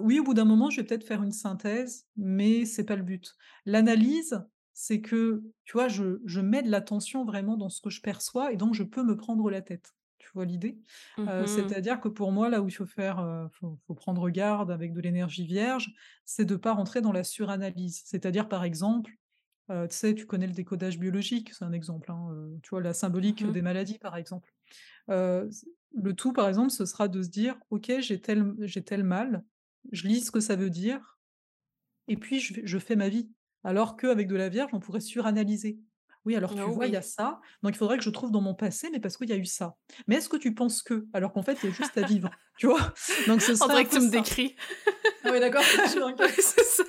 Oui, 0.00 0.18
au 0.18 0.24
bout 0.24 0.34
d'un 0.34 0.44
moment, 0.44 0.70
je 0.70 0.80
vais 0.80 0.86
peut-être 0.86 1.04
faire 1.06 1.22
une 1.22 1.32
synthèse, 1.32 2.06
mais 2.16 2.64
c'est 2.64 2.84
pas 2.84 2.96
le 2.96 3.02
but. 3.02 3.36
L'analyse, 3.66 4.44
c'est 4.72 5.00
que, 5.00 5.42
tu 5.64 5.72
vois, 5.72 5.88
je 5.88 6.20
je 6.24 6.40
mets 6.40 6.62
de 6.62 6.70
l'attention 6.70 7.24
vraiment 7.24 7.56
dans 7.56 7.68
ce 7.68 7.80
que 7.80 7.90
je 7.90 8.00
perçois 8.00 8.52
et 8.52 8.56
donc 8.56 8.74
je 8.74 8.82
peux 8.84 9.02
me 9.02 9.16
prendre 9.16 9.50
la 9.50 9.60
tête. 9.62 9.94
Tu 10.18 10.30
vois 10.34 10.44
l'idée? 10.44 10.80
Mmh 11.16 11.46
c'est-à-dire 11.46 12.00
que 12.00 12.08
pour 12.08 12.32
moi, 12.32 12.48
là 12.48 12.62
où 12.62 12.68
il 12.68 12.72
faut 12.72 12.86
faire, 12.86 13.48
faut 13.52 13.94
prendre 13.94 14.28
garde 14.30 14.70
avec 14.70 14.92
de 14.92 15.00
l'énergie 15.00 15.46
vierge, 15.46 15.92
c'est 16.24 16.44
de 16.44 16.56
pas 16.56 16.72
rentrer 16.72 17.00
dans 17.00 17.12
la 17.12 17.24
suranalyse. 17.24 18.02
C'est-à-dire, 18.04 18.48
par 18.48 18.64
exemple, 18.64 19.12
tu 19.68 19.96
sais, 19.96 20.14
tu 20.14 20.26
connais 20.26 20.46
le 20.46 20.52
décodage 20.52 20.98
biologique, 20.98 21.52
c'est 21.54 21.64
un 21.64 21.72
exemple, 21.72 22.10
hein, 22.10 22.30
tu 22.62 22.70
vois, 22.70 22.80
la 22.82 22.94
symbolique 22.94 23.44
Mmh 23.44 23.52
des 23.52 23.62
maladies, 23.62 23.98
par 23.98 24.16
exemple. 24.16 24.52
Le 25.94 26.12
tout, 26.12 26.32
par 26.32 26.48
exemple, 26.48 26.70
ce 26.70 26.84
sera 26.86 27.08
de 27.08 27.22
se 27.22 27.28
dire: 27.28 27.58
«OK, 27.70 27.90
j'ai 28.00 28.20
tel 28.20 28.54
j'ai 28.60 28.84
tel 28.84 29.04
mal, 29.04 29.44
je 29.92 30.06
lis 30.06 30.20
ce 30.20 30.30
que 30.30 30.40
ça 30.40 30.56
veut 30.56 30.70
dire 30.70 31.18
et 32.08 32.16
puis 32.16 32.40
je 32.40 32.78
fais 32.78 32.96
ma 32.96 33.08
vie». 33.08 33.30
Alors 33.64 33.96
qu'avec 33.96 34.28
de 34.28 34.36
la 34.36 34.48
Vierge, 34.48 34.70
on 34.74 34.80
pourrait 34.80 35.00
suranalyser. 35.00 35.80
«Oui, 36.24 36.36
alors 36.36 36.54
tu 36.54 36.70
Oh 36.70 36.72
vois, 36.72 36.86
il 36.86 36.92
y 36.92 36.96
a 36.96 37.02
ça, 37.02 37.40
donc 37.62 37.74
il 37.74 37.78
faudrait 37.78 37.98
que 37.98 38.04
je 38.04 38.10
trouve 38.10 38.30
dans 38.30 38.40
mon 38.42 38.54
passé, 38.54 38.90
mais 38.92 39.00
parce 39.00 39.16
qu'il 39.16 39.28
y 39.30 39.32
a 39.32 39.36
eu 39.36 39.46
ça. 39.46 39.76
Mais 40.08 40.16
est-ce 40.16 40.28
que 40.28 40.36
tu 40.36 40.54
penses 40.54 40.82
que?» 40.82 41.06
alors 41.12 41.32
qu'en 41.32 41.42
fait, 41.42 41.58
il 41.62 41.66
y 41.66 41.68
a 41.70 41.72
juste 41.72 41.96
à 41.98 42.02
vivre, 42.02 42.30
tu 42.58 42.66
vois? 42.66 42.92
Donc 43.26 43.42
ce 43.42 43.54
serait 43.56 43.68
dirait 43.68 43.84
que 43.86 43.90
tu 43.92 44.00
me 44.00 44.10
décris. 44.10 44.56
Oui, 45.24 45.40
d'accord. 45.40 45.62
C'est 46.38 46.62
ça. 46.64 46.84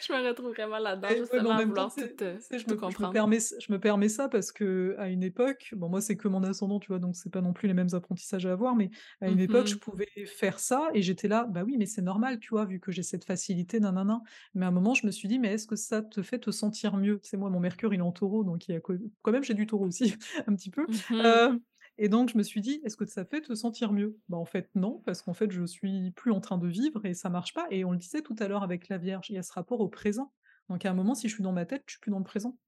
Je 0.00 0.12
me 0.12 0.26
retrouve 0.28 0.50
vraiment 0.52 0.78
là-dedans, 0.78 1.14
ouais, 1.32 1.50
à 1.50 1.62
temps, 1.64 1.90
tout, 1.90 2.58
je 2.58 2.66
tout 2.66 2.76
me 2.76 2.80
je 2.88 3.02
me 3.02 3.08
comprendre. 3.08 3.08
permets 3.08 3.38
je 3.40 3.72
me 3.72 3.78
permets 3.80 4.08
ça 4.08 4.28
parce 4.28 4.52
que 4.52 4.94
à 4.98 5.08
une 5.08 5.22
époque, 5.24 5.70
bon 5.76 5.88
moi 5.88 6.00
c'est 6.00 6.16
que 6.16 6.28
mon 6.28 6.42
ascendant, 6.44 6.78
tu 6.78 6.88
vois? 6.88 6.98
Donc 7.00 7.16
c'est 7.16 7.30
pas 7.32 7.40
non 7.40 7.52
plus 7.52 7.66
les 7.68 7.74
mêmes 7.74 7.88
apprentissages 7.92 8.46
à 8.46 8.52
avoir, 8.52 8.76
mais 8.76 8.90
à 9.20 9.28
une 9.28 9.40
époque, 9.40 9.66
je 9.66 9.76
Mmh 9.76 9.80
pouvais 9.80 10.08
faire 10.26 10.60
ça 10.60 10.88
et 10.94 11.02
j'étais 11.02 11.26
là: 11.28 11.46
«Bah 11.50 11.64
oui, 11.64 11.76
mais 11.78 11.86
c'est 11.86 12.02
normal, 12.02 12.38
tu 12.38 12.50
vois? 12.50 12.64
Vu 12.64 12.78
que 12.80 12.92
j'ai 12.92 13.02
cette 13.02 13.24
facilité, 13.24 13.80
nin». 13.80 14.22
Mais 14.54 14.64
à 14.66 14.68
un 14.68 14.70
moment, 14.70 14.94
je 14.94 15.06
me 15.06 15.10
suis 15.12 15.28
dit: 15.28 15.38
«Mais 15.38 15.52
est-ce 15.54 15.66
que 15.66 15.76
ça 15.76 16.02
te 16.02 16.22
fait 16.22 16.38
te 16.38 16.50
sentir 16.52 16.96
mieux?» 16.96 17.18
sais, 17.22 17.36
moi, 17.36 17.50
mon 17.50 17.60
mercure, 17.60 17.92
il 17.94 17.98
est 17.98 18.02
en 18.02 18.12
Taureau, 18.12 18.44
donc 18.44 18.68
il 18.68 18.72
y 18.72 18.76
a 18.76 18.80
quand 18.80 19.32
même 19.32 19.42
j'ai 19.44 19.54
du 19.54 19.66
Taureau 19.66 19.86
aussi, 19.86 20.14
un 20.46 20.54
petit 20.54 20.70
peu, 20.70 20.86
Mmh 20.88 21.60
et 21.98 22.08
donc 22.08 22.30
je 22.30 22.38
me 22.38 22.42
suis 22.42 22.60
dit: 22.60 22.80
«Est-ce 22.84 22.96
que 22.96 23.06
ça 23.06 23.24
fait 23.24 23.40
te 23.42 23.54
sentir 23.54 23.92
mieux?» 23.92 24.20
bah, 24.28 24.36
en 24.38 24.44
fait, 24.44 24.70
non, 24.74 25.00
parce 25.04 25.22
qu'en 25.22 25.34
fait, 25.34 25.50
je 25.50 25.64
suis 25.64 26.12
plus 26.12 26.32
en 26.32 26.40
train 26.40 26.58
de 26.58 26.68
vivre 26.68 27.04
et 27.06 27.14
ça 27.14 27.30
marche 27.30 27.54
pas 27.54 27.66
et 27.70 27.84
on 27.84 27.92
le 27.92 27.98
disait 27.98 28.22
tout 28.22 28.36
à 28.38 28.48
l'heure 28.48 28.62
avec 28.64 28.88
la 28.88 28.98
Vierge, 28.98 29.30
il 29.30 29.34
y 29.34 29.38
a 29.38 29.42
ce 29.42 29.52
rapport 29.52 29.80
au 29.80 29.88
présent. 29.88 30.32
Donc 30.68 30.84
à 30.86 30.90
un 30.90 30.94
moment, 30.94 31.14
si 31.14 31.28
je 31.28 31.34
suis 31.34 31.42
dans 31.44 31.52
ma 31.52 31.66
tête, 31.66 31.84
je 31.86 31.92
suis 31.94 32.00
plus 32.00 32.10
dans 32.10 32.18
le 32.18 32.24
présent, 32.24 32.58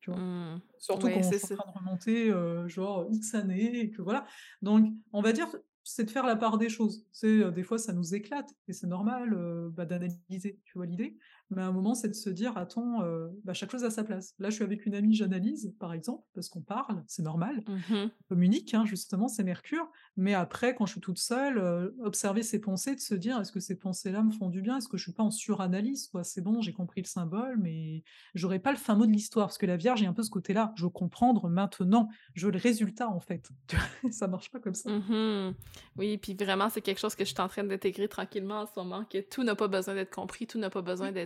tu 0.00 0.10
vois? 0.10 0.22
Mmh. 0.22 0.58
Surtout 0.78 1.10
Ouais, 1.10 1.12
quand 1.12 1.32
je 1.32 1.32
c'est 1.32 1.38
suis 1.38 1.44
en 1.44 1.48
train 1.48 1.72
de 1.72 1.78
remonter, 1.78 2.30
heu, 2.30 2.68
genre 2.68 3.06
X 3.10 3.34
années 3.34 3.80
et 3.80 3.90
que 3.90 4.02
voilà. 4.02 4.26
Donc 4.62 4.86
on 5.12 5.20
va 5.20 5.32
dire, 5.32 5.48
c'est 5.82 6.04
de 6.04 6.10
faire 6.10 6.24
la 6.26 6.36
part 6.36 6.58
des 6.58 6.68
choses. 6.68 7.06
C'est, 7.12 7.26
heu, 7.28 7.50
des 7.50 7.62
fois 7.64 7.78
ça 7.78 7.92
nous 7.92 8.14
éclate 8.14 8.54
et 8.68 8.72
c'est 8.72 8.86
normal, 8.86 9.32
heu, 9.34 9.70
bah, 9.70 9.84
d'analyser, 9.84 10.60
tu 10.64 10.74
vois 10.78 10.86
l'idée? 10.86 11.18
Mais 11.50 11.62
à 11.62 11.66
un 11.66 11.72
moment, 11.72 11.94
c'est 11.94 12.08
de 12.08 12.14
se 12.14 12.30
dire: 12.30 12.56
«Attends, 12.56 13.02
heu, 13.04 13.30
bah, 13.44 13.54
chaque 13.54 13.70
chose 13.70 13.84
a 13.84 13.90
sa 13.90 14.04
place». 14.04 14.34
Là, 14.38 14.50
je 14.50 14.56
suis 14.56 14.64
avec 14.64 14.86
une 14.86 14.94
amie, 14.94 15.14
j'analyse, 15.14 15.74
par 15.78 15.92
exemple, 15.92 16.24
parce 16.34 16.48
qu'on 16.48 16.62
parle, 16.62 17.04
c'est 17.06 17.22
normal 17.22 17.64
Mmh 17.66 18.10
communique, 18.28 18.74
hein, 18.74 18.84
justement, 18.84 19.28
c'est 19.28 19.44
Mercure. 19.44 19.88
Mais 20.16 20.34
après, 20.34 20.74
quand 20.74 20.86
je 20.86 20.92
suis 20.92 21.00
toute 21.00 21.18
seule, 21.18 21.58
heu, 21.58 21.96
observer 22.02 22.42
ses 22.42 22.60
pensées, 22.60 22.94
de 22.94 23.00
se 23.00 23.14
dire: 23.14 23.38
«Est-ce 23.40 23.52
que 23.52 23.60
ces 23.60 23.78
pensées-là 23.78 24.22
me 24.22 24.32
font 24.32 24.48
du 24.50 24.62
bien? 24.62 24.78
Est-ce 24.78 24.88
que 24.88 24.96
je 24.96 25.04
suis 25.04 25.12
pas 25.12 25.22
en 25.22 25.30
suranalyse, 25.30 26.08
quoi? 26.08 26.24
C'est 26.24 26.40
bon, 26.40 26.60
j'ai 26.60 26.72
compris 26.72 27.02
le 27.02 27.06
symbole, 27.06 27.58
mais 27.60 28.02
j'aurais 28.34 28.58
pas 28.58 28.72
le 28.72 28.78
fin 28.78 28.94
mot 28.96 29.06
de 29.06 29.12
l'histoire». 29.12 29.46
Parce 29.46 29.58
que 29.58 29.66
la 29.66 29.76
Vierge, 29.76 30.02
a 30.02 30.08
un 30.08 30.12
peu 30.12 30.22
ce 30.22 30.30
côté-là, 30.30 30.72
je 30.76 30.84
veux 30.84 30.90
comprendre 30.90 31.48
maintenant, 31.48 32.08
je 32.34 32.46
veux 32.46 32.52
le 32.52 32.58
résultat, 32.58 33.08
en 33.08 33.20
fait. 33.20 33.48
Ça 34.10 34.26
marche 34.28 34.50
pas 34.50 34.60
comme 34.60 34.74
ça. 34.74 34.90
Mmh 34.90 35.54
Oui, 35.96 36.16
puis 36.18 36.34
vraiment, 36.34 36.68
c'est 36.70 36.80
quelque 36.80 36.98
chose 37.00 37.14
que 37.16 37.24
je 37.24 37.30
suis 37.30 37.40
en 37.40 37.48
train 37.48 37.64
d'intégrer 37.64 38.08
tranquillement 38.08 38.60
en 38.60 38.66
ce 38.66 38.72
moment, 38.76 39.04
que 39.04 39.18
tout 39.18 39.42
n'a 39.42 39.56
pas 39.56 39.66
besoin 39.68 39.94
d'être 39.94 40.14
compris, 40.14 40.46
tout 40.46 40.58
n'a 40.58 40.70
pas 40.70 40.82
besoin 40.82 41.10
Oui, 41.10 41.16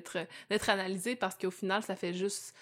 d'être, 0.50 0.68
analysé 0.68 1.16
parce 1.16 1.36
qu'au 1.36 1.50
final, 1.50 1.82
ça 1.82 1.96
fait 1.96 2.12
juste 2.14 2.54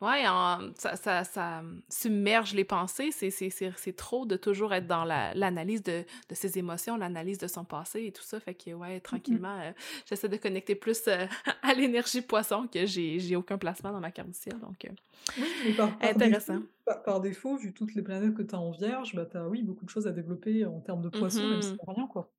ouais, 0.00 0.26
en 0.28 0.70
ça 0.76 0.96
ça 0.96 1.24
ça, 1.24 1.62
submerge 1.90 2.54
les 2.54 2.64
pensées. 2.64 3.10
C'est 3.12 3.30
c'est 3.30 3.50
c'est 3.50 3.72
c'est 3.76 3.96
trop 3.96 4.26
de 4.26 4.36
toujours 4.36 4.74
être 4.74 4.86
dans 4.86 5.04
la 5.04 5.34
l'analyse 5.34 5.82
de 5.82 6.04
de 6.28 6.34
ses 6.34 6.58
émotions, 6.58 6.96
l'analyse 6.96 7.38
de 7.38 7.46
son 7.48 7.64
passé 7.64 8.04
et 8.06 8.12
tout 8.12 8.22
ça. 8.22 8.40
Fait 8.40 8.54
que 8.54 8.70
ouais, 8.72 9.00
tranquillement, 9.00 9.58
heu, 9.70 9.74
j'essaie 10.08 10.28
de 10.28 10.36
connecter 10.36 10.74
plus, 10.74 11.06
heu, 11.08 11.28
à 11.62 11.74
l'énergie 11.74 12.22
poisson 12.22 12.68
que 12.68 12.86
j'ai 12.86 13.18
j'ai 13.20 13.36
aucun 13.36 13.58
placement 13.58 13.92
dans 13.92 14.00
ma 14.00 14.10
carte 14.12 14.28
du 14.30 14.34
ciel, 14.38 14.58
donc 14.60 14.84
heu, 14.86 14.94
Oui, 15.36 15.72
par 15.76 15.98
par 15.98 16.18
intéressant. 16.18 16.20
défaut 16.20 16.68
par 16.84 17.02
par 17.02 17.20
défaut, 17.20 17.56
vu 17.56 17.72
toutes 17.74 17.94
les 17.94 18.02
planètes 18.02 18.34
que 18.34 18.42
tu 18.42 18.54
as 18.54 18.60
en 18.60 18.70
Vierge, 18.70 19.14
bah, 19.14 19.24
tu 19.26 19.36
as, 19.36 19.48
oui, 19.48 19.62
beaucoup 19.62 19.84
de 19.84 19.90
choses 19.90 20.06
à 20.06 20.12
développer 20.12 20.64
en 20.66 20.80
termes 20.80 21.02
de 21.02 21.08
Poisson, 21.08 21.46
même 21.46 21.62
si 21.62 21.70
c'est 21.78 21.90
rien, 21.90 22.06
quoi. 22.06 22.32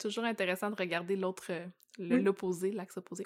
Toujours 0.00 0.24
intéressant 0.24 0.70
de 0.70 0.76
regarder 0.76 1.16
l'autre, 1.16 1.52
Oui. 2.10 2.24
l'opposé, 2.24 2.72
l'axe 2.72 2.96
opposé. 2.96 3.24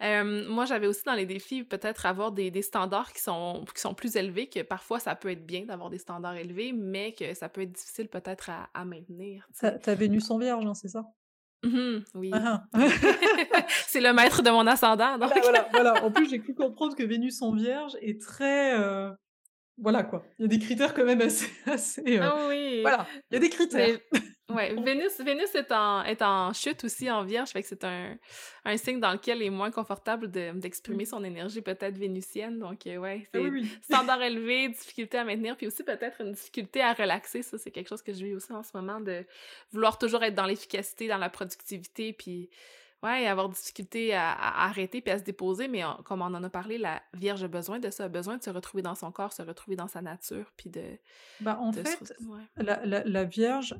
Hem, 0.00 0.44
moi, 0.46 0.64
j'avais 0.66 0.86
aussi 0.86 1.02
dans 1.04 1.14
les 1.14 1.26
défis 1.26 1.64
peut-être 1.64 2.06
avoir 2.06 2.32
des 2.32 2.50
des 2.50 2.62
standards 2.62 3.12
qui 3.12 3.22
sont 3.22 3.64
qui 3.74 3.80
sont 3.80 3.94
plus 3.94 4.16
élevés, 4.16 4.48
que 4.48 4.60
parfois 4.62 5.00
ça 5.00 5.14
peut 5.16 5.30
être 5.30 5.46
bien 5.46 5.62
d'avoir 5.64 5.90
des 5.90 5.98
standards 5.98 6.36
élevés, 6.36 6.72
mais 6.72 7.12
que 7.14 7.34
ça 7.34 7.48
peut 7.48 7.62
être 7.62 7.72
difficile 7.72 8.08
peut-être 8.08 8.50
à 8.50 8.70
à 8.74 8.84
maintenir, 8.84 9.48
as 9.62 9.94
Vénus 9.94 10.30
en 10.30 10.38
Vierge, 10.38 10.66
hein, 10.66 10.74
c'est 10.74 10.88
ça? 10.88 11.04
Mmh 11.64 12.04
oui. 12.14 12.30
Hein, 12.32 12.62
hein. 12.72 12.88
C'est 13.86 14.00
le 14.00 14.12
maître 14.12 14.42
de 14.42 14.50
mon 14.50 14.66
ascendant, 14.66 15.16
Voilà, 15.18 15.34
donc 15.34 15.42
voilà, 15.42 15.68
voilà. 15.72 16.04
En 16.04 16.10
plus, 16.10 16.28
j'ai 16.28 16.40
cru 16.40 16.54
comprendre 16.54 16.96
que 16.96 17.02
Vénus 17.02 17.40
en 17.42 17.52
Vierge 17.54 17.96
est 18.00 18.20
très, 18.20 18.78
heu, 18.78 19.12
voilà 19.78 20.02
quoi. 20.04 20.24
Il 20.38 20.42
y 20.42 20.44
a 20.46 20.48
des 20.48 20.58
critères 20.58 20.94
quand 20.94 21.04
même 21.04 21.20
assez 21.22 21.46
assez, 21.66 22.18
ah 22.18 22.46
oui! 22.48 22.82
voilà, 22.82 23.06
il 23.30 23.34
y 23.34 23.36
a 23.36 23.40
des 23.40 23.50
critères. 23.50 23.88
Mais 23.88 24.31
ouais, 24.54 24.74
Vénus 24.76 25.20
Vénus 25.20 25.54
est 25.54 25.70
en 25.72 26.02
est 26.04 26.22
en 26.22 26.52
Chute 26.52 26.84
aussi, 26.84 27.10
en 27.10 27.24
Vierge, 27.24 27.50
fait 27.50 27.62
que 27.62 27.68
c'est 27.68 27.84
un 27.84 28.16
un 28.64 28.76
signe 28.76 29.00
dans 29.00 29.12
lequel 29.12 29.38
il 29.38 29.44
est 29.46 29.50
moins 29.50 29.70
confortable 29.70 30.30
de 30.30 30.52
d'exprimer 30.58 31.04
Oui. 31.04 31.06
son 31.06 31.24
énergie 31.24 31.62
peut-être 31.62 31.96
vénusienne, 31.98 32.58
donc 32.58 32.86
heu, 32.86 32.98
ouais, 32.98 33.26
Ah 33.34 33.40
oui, 33.40 33.48
c'est 33.48 33.50
oui. 33.50 33.78
standard 33.82 34.22
élevé, 34.22 34.68
difficulté 34.68 35.18
à 35.18 35.24
maintenir, 35.24 35.56
puis 35.56 35.66
aussi 35.66 35.82
peut-être 35.84 36.20
une 36.20 36.32
difficulté 36.32 36.80
à 36.82 36.92
relaxer. 36.92 37.42
Ça, 37.42 37.58
c'est 37.58 37.70
quelque 37.70 37.88
chose 37.88 38.02
que 38.02 38.12
je 38.12 38.24
vis 38.24 38.34
aussi 38.34 38.52
en 38.52 38.62
ce 38.62 38.70
moment, 38.76 39.00
de 39.00 39.24
vouloir 39.72 39.98
toujours 39.98 40.22
être 40.24 40.34
dans 40.34 40.46
l'efficacité, 40.46 41.08
dans 41.08 41.18
la 41.18 41.30
productivité, 41.30 42.12
puis 42.12 42.50
ouais, 43.02 43.26
avoir 43.26 43.48
difficulté 43.48 44.14
à 44.14 44.30
à 44.32 44.66
arrêter 44.66 45.00
puis 45.00 45.10
à 45.12 45.18
se 45.18 45.24
déposer, 45.24 45.68
mais 45.68 45.82
comme 46.04 46.22
on 46.22 46.26
en 46.34 46.44
a 46.44 46.50
parlé, 46.50 46.78
la 46.78 47.02
Vierge 47.14 47.42
a 47.44 47.48
besoin 47.48 47.78
de 47.80 47.90
ça, 47.90 48.04
a 48.04 48.08
besoin 48.08 48.36
de 48.36 48.42
se 48.42 48.50
retrouver 48.50 48.82
dans 48.82 48.94
son 48.94 49.10
corps, 49.12 49.32
se 49.32 49.42
retrouver 49.42 49.76
dans 49.76 49.88
sa 49.88 50.02
nature, 50.02 50.52
puis 50.56 50.70
de 50.70 50.98
Bah, 51.40 51.58
en 51.60 51.72
de 51.72 51.82
se 51.82 51.82
fait, 51.82 51.98
ouais. 52.20 52.42
la 52.56 52.84
la 52.86 53.02
la 53.04 53.24
Vierge, 53.24 53.74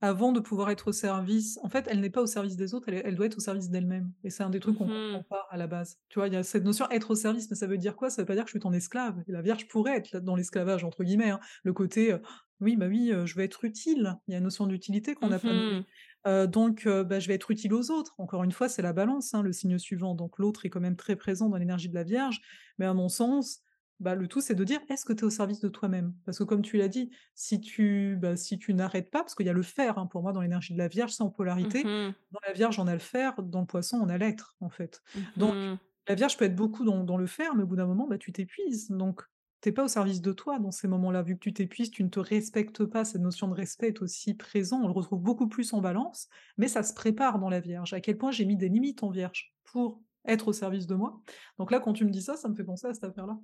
avant 0.00 0.32
de 0.32 0.40
pouvoir 0.40 0.70
être 0.70 0.88
au 0.88 0.92
service 0.92 1.58
en 1.62 1.68
fait, 1.68 1.86
elle 1.88 2.00
n'est 2.00 2.10
pas 2.10 2.22
au 2.22 2.26
service 2.26 2.56
des 2.56 2.74
autres, 2.74 2.88
elle 2.88 3.14
doit 3.16 3.26
être 3.26 3.38
au 3.38 3.40
service 3.40 3.70
d'elle-même 3.70 4.12
et 4.24 4.30
c'est 4.30 4.42
un 4.42 4.50
des 4.50 4.60
trucs 4.60 4.76
qu'on 4.76 4.88
comprend 4.90 5.02
Mmh 5.12 5.24
pas 5.30 5.46
à 5.50 5.56
la 5.56 5.66
base. 5.66 5.98
Tu 6.08 6.18
vois? 6.18 6.28
Il 6.28 6.34
y 6.34 6.36
a 6.36 6.42
cette 6.42 6.64
notion 6.64 6.88
«être 6.90 7.10
au 7.10 7.14
service», 7.14 7.48
mais 7.50 7.56
ça 7.56 7.66
veut 7.66 7.78
dire 7.78 7.96
quoi? 7.96 8.10
Ça 8.10 8.22
veut 8.22 8.26
pas 8.26 8.34
dire 8.34 8.44
que 8.44 8.48
je 8.50 8.52
suis 8.52 8.60
ton 8.60 8.72
esclave 8.72 9.22
et 9.26 9.32
la 9.32 9.42
Vierge 9.42 9.66
pourrait 9.68 9.96
être 9.96 10.18
dans 10.20 10.36
«l'esclavage» 10.36 10.84
entre 10.84 11.04
guillemets, 11.04 11.30
hein. 11.30 11.40
Le 11.64 11.72
côté, 11.72 12.12
heu: 12.12 12.20
«Oui, 12.60 12.76
bah, 12.76 12.86
oui, 12.88 13.10
heu, 13.12 13.26
je 13.26 13.34
veux 13.34 13.42
être 13.44 13.64
utile». 13.64 14.16
Il 14.28 14.32
y 14.32 14.34
a 14.34 14.38
une 14.38 14.44
notion 14.44 14.66
d'utilité 14.66 15.14
qu'on 15.14 15.28
n'a 15.28 15.40
pas 15.40 15.54
nommée. 15.54 15.78
Heu, 16.26 16.46
donc 16.46 16.86
bah, 16.86 17.20
je 17.20 17.28
vais 17.28 17.34
être 17.34 17.50
utile 17.50 17.72
aux 17.74 17.90
autres. 17.90 18.14
Encore 18.18 18.44
une 18.44 18.52
fois, 18.52 18.68
c'est 18.68 18.82
la 18.82 18.92
Balance, 18.92 19.34
hein, 19.34 19.42
le 19.42 19.52
signe 19.52 19.78
suivant, 19.78 20.14
donc 20.14 20.38
l'autre 20.38 20.66
est 20.66 20.70
quand 20.70 20.80
même 20.80 20.96
très 20.96 21.16
présent 21.16 21.48
dans 21.48 21.56
l'énergie 21.56 21.88
de 21.88 21.94
la 21.94 22.04
Vierge, 22.04 22.40
mais 22.78 22.86
à 22.86 22.94
mon 22.94 23.08
sens, 23.08 23.60
bah, 24.00 24.14
le 24.14 24.28
tout, 24.28 24.40
c'est 24.40 24.54
de 24.54 24.64
dire: 24.64 24.80
«Est-ce 24.88 25.04
que 25.04 25.12
tu 25.12 25.20
es 25.20 25.24
au 25.24 25.30
service 25.30 25.60
de 25.60 25.68
toi-même?» 25.68 26.14
parce 26.24 26.38
que 26.38 26.44
comme 26.44 26.62
tu 26.62 26.76
l'as 26.76 26.88
dit, 26.88 27.10
si 27.34 27.60
tu 27.60 28.16
bah, 28.20 28.36
si 28.36 28.58
tu 28.58 28.74
n'arrêtes 28.74 29.10
pas 29.10 29.20
parce 29.20 29.34
qu'il 29.34 29.46
y 29.46 29.48
a 29.50 29.52
le 29.52 29.62
faire, 29.62 29.98
hein, 29.98 30.06
pour 30.06 30.22
moi 30.22 30.32
dans 30.32 30.40
l'énergie 30.42 30.72
de 30.74 30.78
la 30.78 30.88
Vierge, 30.88 31.12
c'est 31.12 31.22
en 31.22 31.30
polarité. 31.30 31.84
Mmh 31.84 32.14
Dans 32.32 32.40
la 32.46 32.52
Vierge, 32.52 32.78
on 32.78 32.86
a 32.86 32.92
le 32.92 32.98
faire, 32.98 33.42
dans 33.42 33.60
le 33.60 33.66
Poisson, 33.66 33.98
on 34.02 34.08
a 34.08 34.18
l'être, 34.18 34.56
en 34.60 34.70
fait. 34.70 35.02
Donc 35.36 35.52
Mmh 35.54 35.78
la 36.08 36.14
Vierge 36.14 36.36
peut 36.36 36.44
être 36.44 36.54
beaucoup 36.56 36.84
dans 36.84 37.04
dans 37.04 37.16
le 37.16 37.26
faire, 37.26 37.54
mais 37.54 37.62
au 37.64 37.66
bout 37.66 37.76
d'un 37.76 37.86
moment, 37.86 38.06
bah, 38.06 38.18
tu 38.18 38.32
t'épuises. 38.32 38.90
Donc 38.90 39.22
tu 39.62 39.68
es 39.70 39.72
pas 39.72 39.84
au 39.84 39.88
service 39.88 40.20
de 40.20 40.32
toi 40.32 40.58
dans 40.58 40.70
ces 40.70 40.88
moments-là. 40.88 41.22
Vu 41.22 41.34
que 41.34 41.40
tu 41.40 41.52
t'épuises, 41.52 41.90
tu 41.90 42.04
ne 42.04 42.08
te 42.08 42.20
respectes 42.20 42.84
pas, 42.84 43.04
cette 43.04 43.22
notion 43.22 43.48
de 43.48 43.54
respect 43.54 43.88
est 43.88 44.02
aussi 44.02 44.34
présent, 44.34 44.80
on 44.82 44.86
le 44.86 44.92
retrouve 44.92 45.20
beaucoup 45.22 45.48
plus 45.48 45.72
en 45.72 45.80
Balance, 45.80 46.28
mais 46.58 46.68
ça 46.68 46.82
se 46.82 46.94
prépare 46.94 47.38
dans 47.38 47.48
la 47.50 47.60
Vierge. 47.60 47.92
À 47.94 48.00
quel 48.00 48.18
point 48.18 48.30
j'ai 48.30 48.44
mis 48.44 48.56
des 48.56 48.68
limites 48.68 49.02
en 49.02 49.10
Vierge 49.10 49.54
pour 49.64 50.02
être 50.24 50.48
au 50.48 50.52
service 50.52 50.86
de 50.86 50.94
moi. 50.94 51.20
Donc 51.58 51.70
là, 51.70 51.80
quand 51.80 51.92
tu 51.92 52.04
me 52.04 52.10
dis 52.10 52.22
ça, 52.22 52.36
ça 52.36 52.48
me 52.48 52.54
fait 52.54 52.64
penser 52.64 52.86
à 52.88 52.94
cette 52.94 53.04
affaire-là. 53.04 53.38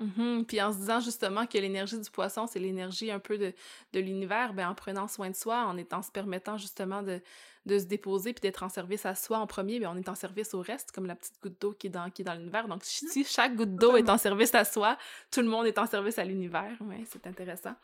Mmh 0.00 0.44
Puis 0.44 0.60
en 0.62 0.72
se 0.72 0.78
disant 0.78 1.00
justement 1.00 1.46
que 1.46 1.58
l'énergie 1.58 1.98
du 1.98 2.10
poisson, 2.10 2.46
c'est 2.46 2.58
l'énergie 2.58 3.10
un 3.10 3.18
peu 3.18 3.38
de, 3.38 3.52
de 3.92 4.00
l'univers, 4.00 4.54
ben 4.54 4.68
en 4.68 4.74
prenant 4.74 5.06
soin 5.08 5.30
de 5.30 5.36
soi, 5.36 5.66
en 5.66 5.76
étant 5.76 6.02
se 6.02 6.10
permettant 6.10 6.56
justement 6.56 7.02
de, 7.02 7.20
de 7.66 7.78
se 7.78 7.84
déposer 7.84 8.32
puis 8.32 8.40
d'être 8.40 8.62
en 8.62 8.68
service 8.68 9.04
à 9.04 9.14
soi 9.14 9.38
en 9.38 9.46
premier, 9.46 9.78
bien, 9.78 9.90
on 9.92 9.96
est 9.96 10.08
en 10.08 10.14
service 10.14 10.54
au 10.54 10.60
reste, 10.60 10.92
comme 10.92 11.06
la 11.06 11.14
petite 11.14 11.34
goutte 11.42 11.60
d'eau 11.60 11.72
qui 11.72 11.88
est 11.88 11.90
dans, 11.90 12.10
qui 12.10 12.22
est 12.22 12.24
dans 12.24 12.34
l'univers. 12.34 12.68
Donc, 12.68 12.80
si 12.84 13.24
chaque 13.24 13.54
goutte 13.54 13.74
d'eau 13.74 13.96
est 13.96 14.08
en 14.08 14.16
service 14.16 14.54
à 14.54 14.64
soi, 14.64 14.96
tout 15.30 15.40
le 15.40 15.46
monde 15.46 15.66
est 15.66 15.78
en 15.78 15.86
service 15.86 16.18
à 16.18 16.24
l'univers. 16.24 16.72
Oui, 16.80 17.04
c'est 17.08 17.26
intéressant. 17.26 17.74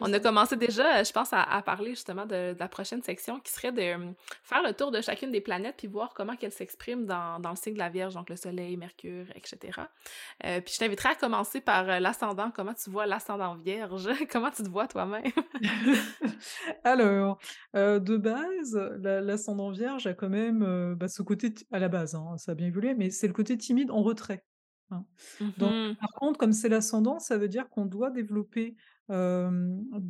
On 0.00 0.12
a 0.12 0.20
commencé 0.20 0.56
déjà, 0.56 1.02
je 1.02 1.12
pense, 1.12 1.30
à, 1.32 1.62
parler 1.62 1.90
justement 1.90 2.26
de, 2.26 2.54
la 2.58 2.68
prochaine 2.68 3.02
section 3.02 3.40
qui 3.40 3.52
serait 3.52 3.72
de 3.72 3.94
hum, 3.94 4.14
faire 4.42 4.62
le 4.62 4.72
tour 4.72 4.90
de 4.90 5.00
chacune 5.00 5.32
des 5.32 5.40
planètes 5.40 5.74
puis 5.76 5.88
voir 5.88 6.14
comment 6.14 6.36
qu'elles 6.36 6.52
s'expriment 6.52 7.04
dans, 7.04 7.40
dans, 7.40 7.50
le 7.50 7.56
signe 7.56 7.74
de 7.74 7.78
la 7.78 7.88
Vierge, 7.88 8.14
donc 8.14 8.30
le 8.30 8.36
Soleil, 8.36 8.76
Mercure, 8.76 9.26
etc. 9.34 9.80
Euh, 10.44 10.60
puis 10.60 10.74
je 10.74 10.78
t'inviterai 10.78 11.10
à 11.10 11.14
commencer 11.14 11.60
par 11.64 11.88
euh, 11.88 11.98
l'ascendant. 11.98 12.50
Comment 12.50 12.74
tu 12.74 12.90
vois 12.90 13.06
l'ascendant 13.06 13.56
Vierge? 13.56 14.08
comment 14.30 14.50
tu 14.50 14.62
te 14.62 14.68
vois 14.68 14.86
toi-même? 14.86 15.22
Alors, 16.84 17.38
euh, 17.76 17.98
de 17.98 18.16
base, 18.16 18.74
la, 19.00 19.20
l'ascendant 19.20 19.70
vierge 19.70 20.06
a 20.06 20.14
quand 20.14 20.28
même, 20.28 20.94
bah, 20.94 21.08
ce 21.08 21.22
côté 21.22 21.54
à 21.72 21.78
la 21.78 21.88
base, 21.88 22.14
hein, 22.14 22.36
ça 22.36 22.52
a 22.52 22.54
bien 22.54 22.68
évolué, 22.68 22.94
mais 22.94 23.10
c'est 23.10 23.26
le 23.26 23.32
côté 23.32 23.56
timide 23.56 23.90
en 23.90 24.02
retrait, 24.02 24.44
hein. 24.90 25.04
Donc 25.58 25.72
mmh 25.72 25.96
par 26.00 26.10
contre, 26.14 26.38
comme 26.38 26.52
c'est 26.52 26.68
l'ascendant, 26.68 27.18
ça 27.18 27.38
veut 27.38 27.48
dire 27.48 27.68
qu'on 27.68 27.86
doit 27.86 28.10
développer, 28.10 28.76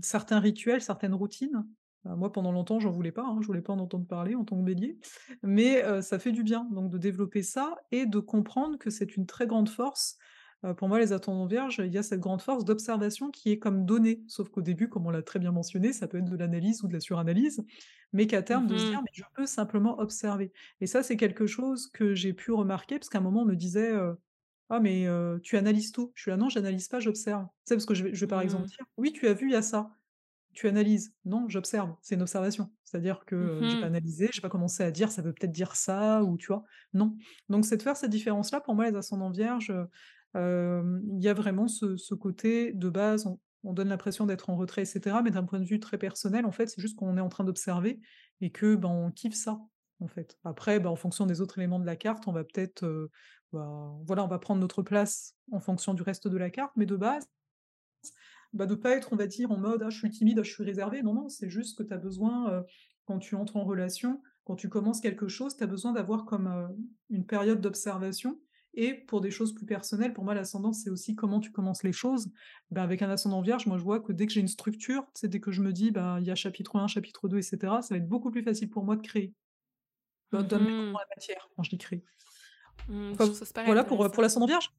certains 0.03 0.41
rituels, 0.41 0.81
certaines 0.81 1.15
routines. 1.15 1.65
Bah, 2.05 2.17
moi, 2.17 2.33
pendant 2.33 2.53
longtemps, 2.53 2.81
j'en 2.81 2.91
voulais 2.91 3.13
pas, 3.13 3.25
hein, 3.25 3.39
je 3.41 3.47
voulais 3.47 3.63
pas 3.63 3.73
en 3.73 3.79
entendre 3.79 4.07
parler 4.07 4.35
en 4.35 4.45
tant 4.45 4.59
que 4.59 4.65
bélier, 4.65 4.99
mais 5.43 6.03
ça 6.03 6.19
fait 6.19 6.33
du 6.33 6.43
bien 6.43 6.69
donc 6.71 6.91
de 6.91 6.99
développer 6.99 7.43
ça 7.43 7.75
et 7.93 8.07
de 8.07 8.19
comprendre 8.19 8.79
que 8.79 8.91
c'est 8.91 9.17
une 9.17 9.27
très 9.27 9.47
grande 9.47 9.69
force 9.69 10.19
Heu, 10.65 10.75
pour 10.75 10.89
moi, 10.89 10.99
les 10.99 11.13
ascendants 11.13 11.47
vierges, 11.47 11.81
il 11.85 11.93
y 11.93 11.99
a 11.99 12.03
cette 12.03 12.21
grande 12.21 12.41
force 12.43 12.65
d'observation 12.65 13.31
qui 13.31 13.51
est 13.51 13.59
comme 13.59 13.85
donnée. 13.87 14.25
Sauf 14.29 14.49
qu'au 14.51 14.63
début, 14.63 14.89
comme 14.89 15.07
on 15.07 15.11
l'a 15.11 15.23
très 15.23 15.39
bien 15.39 15.53
mentionné, 15.53 15.93
ça 15.93 16.09
peut 16.09 16.19
être 16.19 16.25
de 16.31 16.37
l'analyse 16.37 16.83
ou 16.83 16.89
de 16.89 16.93
la 16.95 17.01
suranalyse, 17.01 17.65
mais 18.13 18.27
qu'à 18.27 18.43
terme 18.43 18.67
de 18.67 18.77
se 18.79 18.85
dire: 18.87 18.99
mmh 18.99 19.05
«Mais 19.05 19.11
je 19.13 19.25
peux 19.35 19.47
simplement 19.47 19.99
observer» 19.99 20.53
et 20.81 20.87
ça, 20.87 21.03
c'est 21.03 21.17
quelque 21.17 21.47
chose 21.47 21.89
que 21.93 22.15
j'ai 22.15 22.33
pu 22.35 22.53
remarquer 22.53 22.99
parce 22.99 23.09
qu'à 23.11 23.19
un 23.19 23.21
moment, 23.21 23.43
on 23.43 23.45
me 23.47 23.57
disait, 23.57 23.93
heu: 23.93 24.17
«Ah 24.71 24.81
mais 24.81 25.07
heu, 25.07 25.41
tu 25.43 25.57
analyses 25.57 25.93
tout». 25.93 26.13
Je 26.15 26.23
suis 26.23 26.31
là: 26.31 26.37
«Non, 26.39 26.49
j'analyse 26.49 26.89
pas, 26.89 27.01
j'observe». 27.01 27.47
Sais, 27.65 27.75
parce 27.77 27.87
que 27.87 27.95
je 27.95 28.05
vais 28.05 28.15
je 28.15 28.21
vais 28.21 28.27
par 28.29 28.41
exemple 28.41 28.65
Mmh. 28.65 28.75
dire: 28.79 28.87
«Oui, 28.97 29.13
tu 29.13 29.27
as 29.29 29.35
vu, 29.35 29.49
il 29.49 29.53
y 29.53 29.57
a 29.57 29.63
ça». 29.63 29.91
Tu 30.53 30.69
analyses. 30.69 31.17
Non, 31.25 31.49
j'observe, 31.49 31.97
c'est 32.01 32.15
une 32.15 32.23
observation. 32.23 32.73
C'est-à-dire 32.85 33.25
que, 33.27 33.35
heu, 33.35 33.67
j'ai 33.69 33.77
pas 33.77 33.87
Mmh 33.87 33.89
analysé, 33.89 34.29
j'ai 34.33 34.41
pas 34.41 34.49
commencé 34.49 34.85
à 34.85 34.93
dire: 34.93 35.11
«Ça 35.11 35.21
veut 35.23 35.33
peut-être 35.33 35.51
dire 35.53 35.75
ça» 35.75 36.23
ou 36.23 36.37
tu 36.39 36.47
vois? 36.47 36.63
Non. 36.93 37.17
Donc 37.49 37.65
c'est 37.67 37.77
de 37.77 37.83
faire 37.83 37.97
cette 37.97 38.11
différence-là, 38.13 38.61
pour 38.61 38.75
moi, 38.77 38.89
les 38.89 38.97
ascendants 38.97 39.31
vierges, 39.31 39.73
il 40.35 41.23
y 41.23 41.29
a 41.29 41.35
vraiment 41.35 41.69
ce 41.69 42.15
côté 42.15 42.73
de 42.73 42.89
base, 42.91 43.27
on 43.27 43.41
on 43.67 43.73
donne 43.73 43.89
l'impression 43.89 44.27
d'être 44.27 44.51
en 44.51 44.57
retrait 44.57 44.83
et 44.83 44.85
cetera, 44.85 45.23
mais 45.23 45.31
d'un 45.31 45.43
point 45.45 45.59
de 45.59 45.65
vue 45.65 45.81
très 45.81 45.97
personnel, 45.97 46.45
en 46.45 46.53
fait, 46.53 46.67
c'est 46.67 46.83
juste 46.83 46.97
qu'on 46.97 47.17
est 47.17 47.21
en 47.23 47.31
train 47.31 47.45
d'observer 47.45 47.99
et 48.43 48.53
que, 48.53 48.75
ben, 48.77 48.91
on 48.91 49.11
kiffe 49.11 49.33
ça, 49.35 49.59
en 50.01 50.07
fait. 50.07 50.39
Après, 50.45 50.81
bah, 50.81 50.91
en 50.91 50.97
fonction 50.97 51.25
des 51.25 51.41
autres 51.41 51.57
éléments 51.59 51.79
de 51.81 51.87
la 51.87 51.97
carte, 51.97 52.29
on 52.29 52.33
va 52.33 52.45
peut-être, 52.45 52.85
bah, 53.53 53.95
voilà, 54.07 54.23
on 54.23 54.29
va 54.29 54.39
prendre 54.39 54.61
notre 54.61 54.83
place 54.83 55.35
en 55.51 55.61
fonction 55.61 55.95
du 55.95 56.03
reste 56.03 56.29
de 56.29 56.37
la 56.37 56.51
carte, 56.51 56.73
mais 56.77 56.85
de 56.85 56.97
base 56.97 57.25
bah, 58.53 58.67
de 58.67 58.75
pas 58.75 58.91
être, 58.97 59.13
on 59.13 59.17
va 59.17 59.27
dire, 59.27 59.51
en 59.51 59.59
mode: 59.59 59.83
«Ah, 59.83 59.91
je 59.91 59.99
suis 59.99 60.11
timide, 60.11 60.39
ah, 60.39 60.43
je 60.43 60.53
suis 60.53 60.65
réservé». 60.65 61.03
Non, 61.03 61.15
non, 61.15 61.29
c'est 61.29 61.49
juste 61.51 61.77
que 61.79 61.83
tu 61.83 61.93
as 61.93 61.99
besoin, 61.99 62.65
quand 63.05 63.19
tu 63.19 63.35
entres 63.35 63.57
en 63.57 63.65
relation, 63.65 64.23
quand 64.45 64.57
tu 64.57 64.69
commences 64.69 65.01
quelque 65.01 65.29
chose, 65.29 65.57
tu 65.57 65.65
as 65.65 65.67
besoin 65.67 65.93
d'avoir 65.93 66.25
comme, 66.25 66.75
une 67.11 67.27
période 67.27 67.61
d'observation 67.61 68.41
et 68.77 68.95
pour 68.95 69.21
des 69.21 69.31
choses 69.31 69.55
plus 69.55 69.67
personnelles, 69.67 70.13
pour 70.15 70.25
moi, 70.25 70.35
l'ascendant, 70.35 70.73
c'est 70.73 70.91
aussi 70.91 71.15
comment 71.17 71.41
tu 71.41 71.53
commences 71.53 71.83
les 71.85 71.93
choses. 71.93 72.31
Ben, 72.71 72.83
avec 72.83 73.03
un 73.03 73.11
ascendant 73.11 73.41
vierge, 73.43 73.67
moi, 73.67 73.79
je 73.79 73.83
vois 73.85 74.01
que 74.01 74.13
dès 74.13 74.27
que 74.27 74.33
j'ai 74.33 74.41
une 74.41 74.49
structure, 74.49 75.07
c'est 75.15 75.29
dès 75.29 75.41
que 75.41 75.53
je 75.53 75.63
me 75.63 75.73
dis: 75.73 75.91
«Ben, 75.93 76.19
il 76.21 76.27
y 76.27 76.31
a 76.31 76.35
chapitre 76.35 76.77
1, 76.77 76.87
chapitre 76.89 77.29
2 77.29 77.39
et 77.39 77.43
cetera», 77.43 77.83
ça 77.83 77.95
va 77.95 77.99
être 77.99 78.09
beaucoup 78.09 78.31
plus 78.31 78.43
facile 78.43 78.71
pour 78.71 78.85
moi 78.85 78.97
de 78.97 79.03
créer. 79.03 79.29
Tu 80.31 80.37
vois? 80.37 80.43
Donne-moi 80.45 80.71
Mmh 80.71 80.99
la 81.01 81.07
matière 81.17 81.49
quand 81.57 81.63
je 81.65 81.71
dis 81.71 81.79
créer. 81.79 82.05
Mmh, 82.89 83.13
Enfin, 83.19 83.33
voilà 83.65 83.85
pour, 83.85 84.05
heu, 84.05 84.11
pour 84.11 84.23
l'ascendant 84.23 84.47
vierge. 84.47 84.71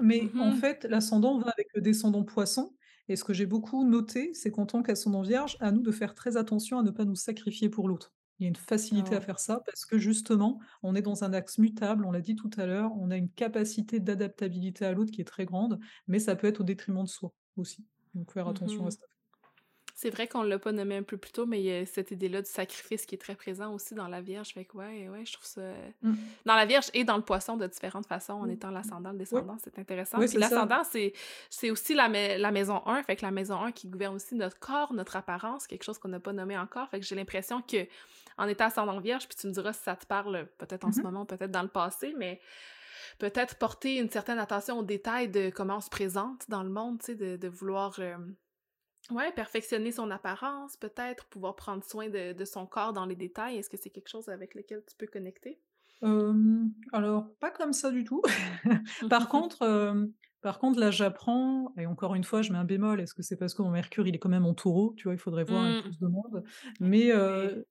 Mais 0.00 0.34
en 0.38 0.52
Mmh 0.52 0.52
fait, 0.52 0.84
l'ascendant 0.84 1.38
va 1.38 1.50
avec 1.50 1.68
le 1.74 1.80
descendant 1.80 2.24
Poisson 2.24 2.76
et 3.08 3.16
ce 3.16 3.24
que 3.24 3.32
j'ai 3.34 3.46
beaucoup 3.46 3.84
noté, 3.84 4.32
c'est 4.34 4.50
qu'en 4.50 4.66
tant 4.66 4.82
qu'ascendant 4.82 5.22
Vierge, 5.22 5.56
à 5.60 5.72
nous 5.72 5.82
de 5.82 5.92
faire 5.92 6.14
très 6.14 6.36
attention 6.36 6.78
à 6.78 6.82
ne 6.82 6.90
pas 6.90 7.04
nous 7.04 7.14
sacrifier 7.16 7.68
pour 7.68 7.88
l'autre. 7.88 8.14
Il 8.38 8.44
y 8.44 8.46
a 8.46 8.48
une 8.48 8.56
facilité 8.56 9.14
à 9.14 9.20
Oh. 9.20 9.22
faire 9.22 9.38
ça 9.40 9.60
parce 9.66 9.84
que 9.86 9.98
justement, 9.98 10.60
on 10.82 10.94
est 10.94 11.02
dans 11.02 11.24
un 11.24 11.32
axe 11.32 11.58
mutable, 11.58 12.04
on 12.06 12.10
l'a 12.12 12.20
dit 12.20 12.36
tout 12.36 12.50
à 12.56 12.66
l'heure, 12.66 12.92
on 12.96 13.10
a 13.10 13.16
une 13.16 13.30
capacité 13.30 14.00
d'adaptabilité 14.00 14.84
à 14.86 14.92
l'autre 14.92 15.12
qui 15.12 15.20
est 15.20 15.24
très 15.24 15.44
grande, 15.46 15.78
mais 16.08 16.18
ça 16.18 16.36
peut 16.36 16.46
être 16.48 16.60
au 16.60 16.64
détriment 16.64 17.04
de 17.04 17.08
soi 17.08 17.34
aussi. 17.56 17.86
Donc 18.14 18.32
faire 18.32 18.48
attention 18.48 18.86
à 18.86 18.90
Mmh 18.90 18.92
ça. 18.92 18.98
C'est 20.04 20.10
vrai 20.10 20.28
qu'on 20.28 20.42
l'a 20.42 20.58
pas 20.58 20.70
nommé 20.70 20.98
un 20.98 21.02
peu 21.02 21.16
plus 21.16 21.32
tôt, 21.32 21.46
mais 21.46 21.60
il 21.60 21.64
y 21.64 21.72
a 21.72 21.86
cette 21.86 22.10
idée-là 22.10 22.42
du 22.42 22.50
sacrifice 22.50 23.06
qui 23.06 23.14
est 23.14 23.18
très 23.18 23.34
présent 23.34 23.72
aussi 23.72 23.94
dans 23.94 24.06
la 24.06 24.20
Vierge. 24.20 24.52
Fait 24.52 24.66
que 24.66 24.76
ouais, 24.76 25.08
ouais, 25.08 25.24
je 25.24 25.32
trouve 25.32 25.46
ça 25.46 25.62
Mmh. 26.02 26.14
dans 26.44 26.54
la 26.56 26.66
Vierge 26.66 26.90
et 26.92 27.04
dans 27.04 27.16
le 27.16 27.22
Poisson 27.22 27.56
de 27.56 27.66
différentes 27.66 28.06
façons, 28.06 28.34
en 28.34 28.46
Mmh. 28.46 28.50
étant 28.50 28.70
l'ascendant, 28.70 29.12
le 29.12 29.16
descendant, 29.18 29.56
c'est 29.64 29.78
intéressant. 29.78 30.18
Puis 30.18 30.28
ça. 30.28 30.38
l'ascendant, 30.38 30.82
c'est 30.84 31.70
aussi 31.70 31.94
la, 31.94 32.08
la 32.36 32.50
maison 32.50 32.82
un 32.86 33.02
fait 33.02 33.16
que 33.16 33.24
la 33.24 33.30
maison 33.30 33.58
un 33.62 33.72
qui 33.72 33.88
gouverne 33.88 34.14
aussi 34.16 34.34
notre 34.34 34.58
corps, 34.58 34.92
notre 34.92 35.16
apparence, 35.16 35.66
quelque 35.66 35.84
chose 35.84 35.96
qu'on 35.96 36.08
n'a 36.08 36.20
pas 36.20 36.34
nommé 36.34 36.58
encore. 36.58 36.90
Fait 36.90 37.00
que 37.00 37.06
j'ai 37.06 37.14
l'impression 37.14 37.62
que 37.62 37.86
en 38.36 38.46
étant 38.46 38.66
ascendant 38.66 39.00
Vierge, 39.00 39.26
puis 39.26 39.38
tu 39.40 39.46
me 39.46 39.52
diras 39.52 39.72
si 39.72 39.84
ça 39.84 39.96
te 39.96 40.04
parle 40.04 40.46
peut-être 40.58 40.84
en 40.84 40.92
ce 40.92 41.00
Mmh 41.00 41.02
moment, 41.04 41.24
peut-être 41.24 41.50
dans 41.50 41.62
le 41.62 41.68
passé, 41.68 42.14
mais 42.18 42.40
peut-être 43.18 43.54
porter 43.56 43.96
une 43.98 44.10
certaine 44.10 44.38
attention 44.38 44.78
aux 44.80 44.82
détails 44.82 45.28
de 45.30 45.48
comment 45.48 45.76
on 45.76 45.80
se 45.80 45.88
présente 45.90 46.42
dans 46.50 46.62
le 46.62 46.68
monde, 46.68 46.98
tu 46.98 47.06
sais, 47.06 47.14
de, 47.14 47.36
de 47.36 47.48
vouloir 47.48 47.94
euh, 48.00 48.16
Ouais, 49.10 49.32
perfectionner 49.32 49.92
son 49.92 50.10
apparence, 50.10 50.76
peut-être, 50.76 51.24
pouvoir 51.30 51.56
prendre 51.56 51.82
soin 51.84 52.08
de, 52.10 52.32
de 52.34 52.44
son 52.44 52.66
corps 52.66 52.92
dans 52.92 53.06
les 53.06 53.16
détails. 53.16 53.56
Est-ce 53.58 53.70
que 53.70 53.76
c'est 53.78 53.88
quelque 53.90 54.08
chose 54.08 54.28
avec 54.28 54.54
lequel 54.54 54.84
tu 54.86 54.94
peux 54.96 55.06
connecter? 55.06 55.62
Alors 56.92 57.34
pas 57.40 57.50
comme 57.50 57.72
ça 57.72 57.90
du 57.90 58.04
tout. 58.04 58.22
Par 59.08 59.28
contre, 59.28 60.10
par 60.40 60.58
contre 60.58 60.78
là 60.78 60.90
j'apprends 60.90 61.72
et 61.78 61.86
encore 61.86 62.14
une 62.14 62.24
fois 62.24 62.42
je 62.42 62.52
mets 62.52 62.58
un 62.58 62.64
bémol, 62.64 63.00
est-ce 63.00 63.14
que 63.14 63.22
c'est 63.22 63.36
parce 63.36 63.54
que 63.54 63.62
mon 63.62 63.70
Mercure 63.70 64.06
il 64.06 64.14
est 64.14 64.18
quand 64.18 64.28
même 64.28 64.44
en 64.46 64.54
Taureau, 64.54 64.94
tu 64.96 65.04
vois? 65.04 65.14
Il 65.14 65.18
faudrait 65.18 65.44
voir 65.44 65.66
Mmh, 65.66 65.82
plus 65.82 65.98
de 65.98 66.06
monde. 66.06 66.44
Mais, 66.80 67.10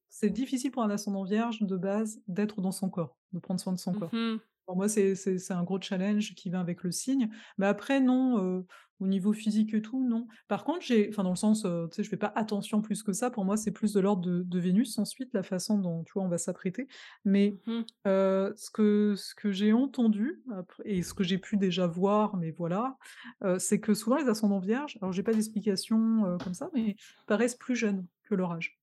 c'est 0.09 0.29
difficile 0.29 0.71
pour 0.71 0.84
un 0.84 0.89
ascendant 0.89 1.23
Vierge 1.23 1.61
de 1.61 1.77
base 1.77 2.21
d'être 2.27 2.61
dans 2.61 2.71
son 2.71 2.89
corps, 2.89 3.17
de 3.34 3.39
prendre 3.39 3.59
soin 3.59 3.73
de 3.73 3.79
son 3.79 3.93
corps. 3.95 4.13
Mhm, 4.13 4.41
Pour 4.65 4.77
moi, 4.77 4.88
c'est 4.89 5.15
un 5.51 5.63
gros 5.63 5.81
challenge 5.81 6.36
qui 6.36 6.49
va 6.49 6.59
avec 6.61 6.84
le 6.84 6.91
signe. 6.91 7.29
Mais 7.57 7.65
après, 7.67 7.99
non, 7.99 8.65
au 9.04 9.08
niveau 9.08 9.34
physique 9.34 9.74
et 9.74 9.82
tout, 9.82 10.04
non. 10.08 10.28
Par 10.47 10.64
contre, 10.64 10.82
j'ai 10.82 11.10
enfin, 11.10 11.24
dans 11.24 11.32
le 11.32 11.36
sens, 11.36 11.66
heu, 11.66 11.88
tu 11.91 11.97
sais, 11.97 12.04
je 12.04 12.10
fais 12.10 12.18
pas 12.18 12.32
attention 12.36 12.82
plus 12.82 13.04
que 13.04 13.14
ça. 13.14 13.30
Pour 13.32 13.45
moi, 13.45 13.58
c'est 13.58 13.72
plus 13.72 13.93
de 13.93 13.99
l'ordre 13.99 14.22
de 14.24 14.43
de 14.43 14.60
Vénus 14.60 14.97
ensuite, 14.99 15.34
la 15.34 15.43
façon 15.43 15.78
dont, 15.78 16.04
tu 16.04 16.14
vois, 16.14 16.24
on 16.24 16.30
va 16.30 16.38
s'apprêter. 16.38 16.88
Mais, 17.26 17.60
mhm, 17.66 17.84
heu, 18.08 18.54
ce 18.56 18.70
que 18.72 19.16
ce 19.18 19.36
que 19.36 19.51
j'ai 19.51 19.74
entendu 19.74 20.43
et 20.86 21.04
ce 21.04 21.14
que 21.14 21.24
j'ai 21.24 21.38
pu 21.38 21.58
déjà 21.58 21.88
voir, 21.88 22.36
mais 22.38 22.51
voilà, 22.51 22.97
heu, 23.43 23.60
c'est 23.60 23.80
que 23.80 23.93
souvent 23.93 24.18
les 24.18 24.28
ascendants 24.30 24.60
vierges, 24.60 24.97
alors 25.01 25.12
j'ai 25.14 25.24
pas 25.24 25.34
d'explication, 25.34 26.26
heu, 26.26 26.39
comme 26.39 26.54
ça, 26.54 26.70
mais 26.74 26.95
paraissent 27.28 27.56
plus 27.56 27.76
jeunes 27.76 28.08
que 28.24 28.36
leur 28.36 28.51
âge. 28.54 28.80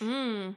hmm, 0.00 0.54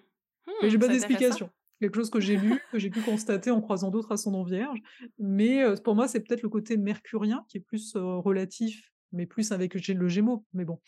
Mais 0.62 0.70
hmm, 0.70 0.70
j'ai 0.70 0.78
pas 0.80 0.88
d'explication. 0.90 1.52
Quelque 1.80 1.96
chose 1.96 2.12
que 2.12 2.20
j'ai 2.20 2.38
lu, 2.38 2.62
que 2.72 2.78
j'ai 2.78 2.92
pu 2.92 3.02
constater 3.02 3.50
en 3.50 3.60
croisant 3.60 3.90
d'autres 3.90 4.12
ascendants 4.12 4.44
vierges, 4.44 4.80
mais 5.18 5.64
pour 5.84 5.96
moi, 5.96 6.08
c'est 6.08 6.20
peut-être 6.22 6.44
le 6.44 6.50
côté 6.50 6.78
mercurien 6.78 7.44
qui 7.50 7.58
est 7.58 7.62
plus, 7.62 7.96
relatif, 7.96 8.91
mais 9.14 9.26
plus 9.26 9.52
avec 9.52 9.74
le 9.76 10.08
Gémeaux, 10.10 10.46
mais 10.54 10.66
bon, 10.66 10.80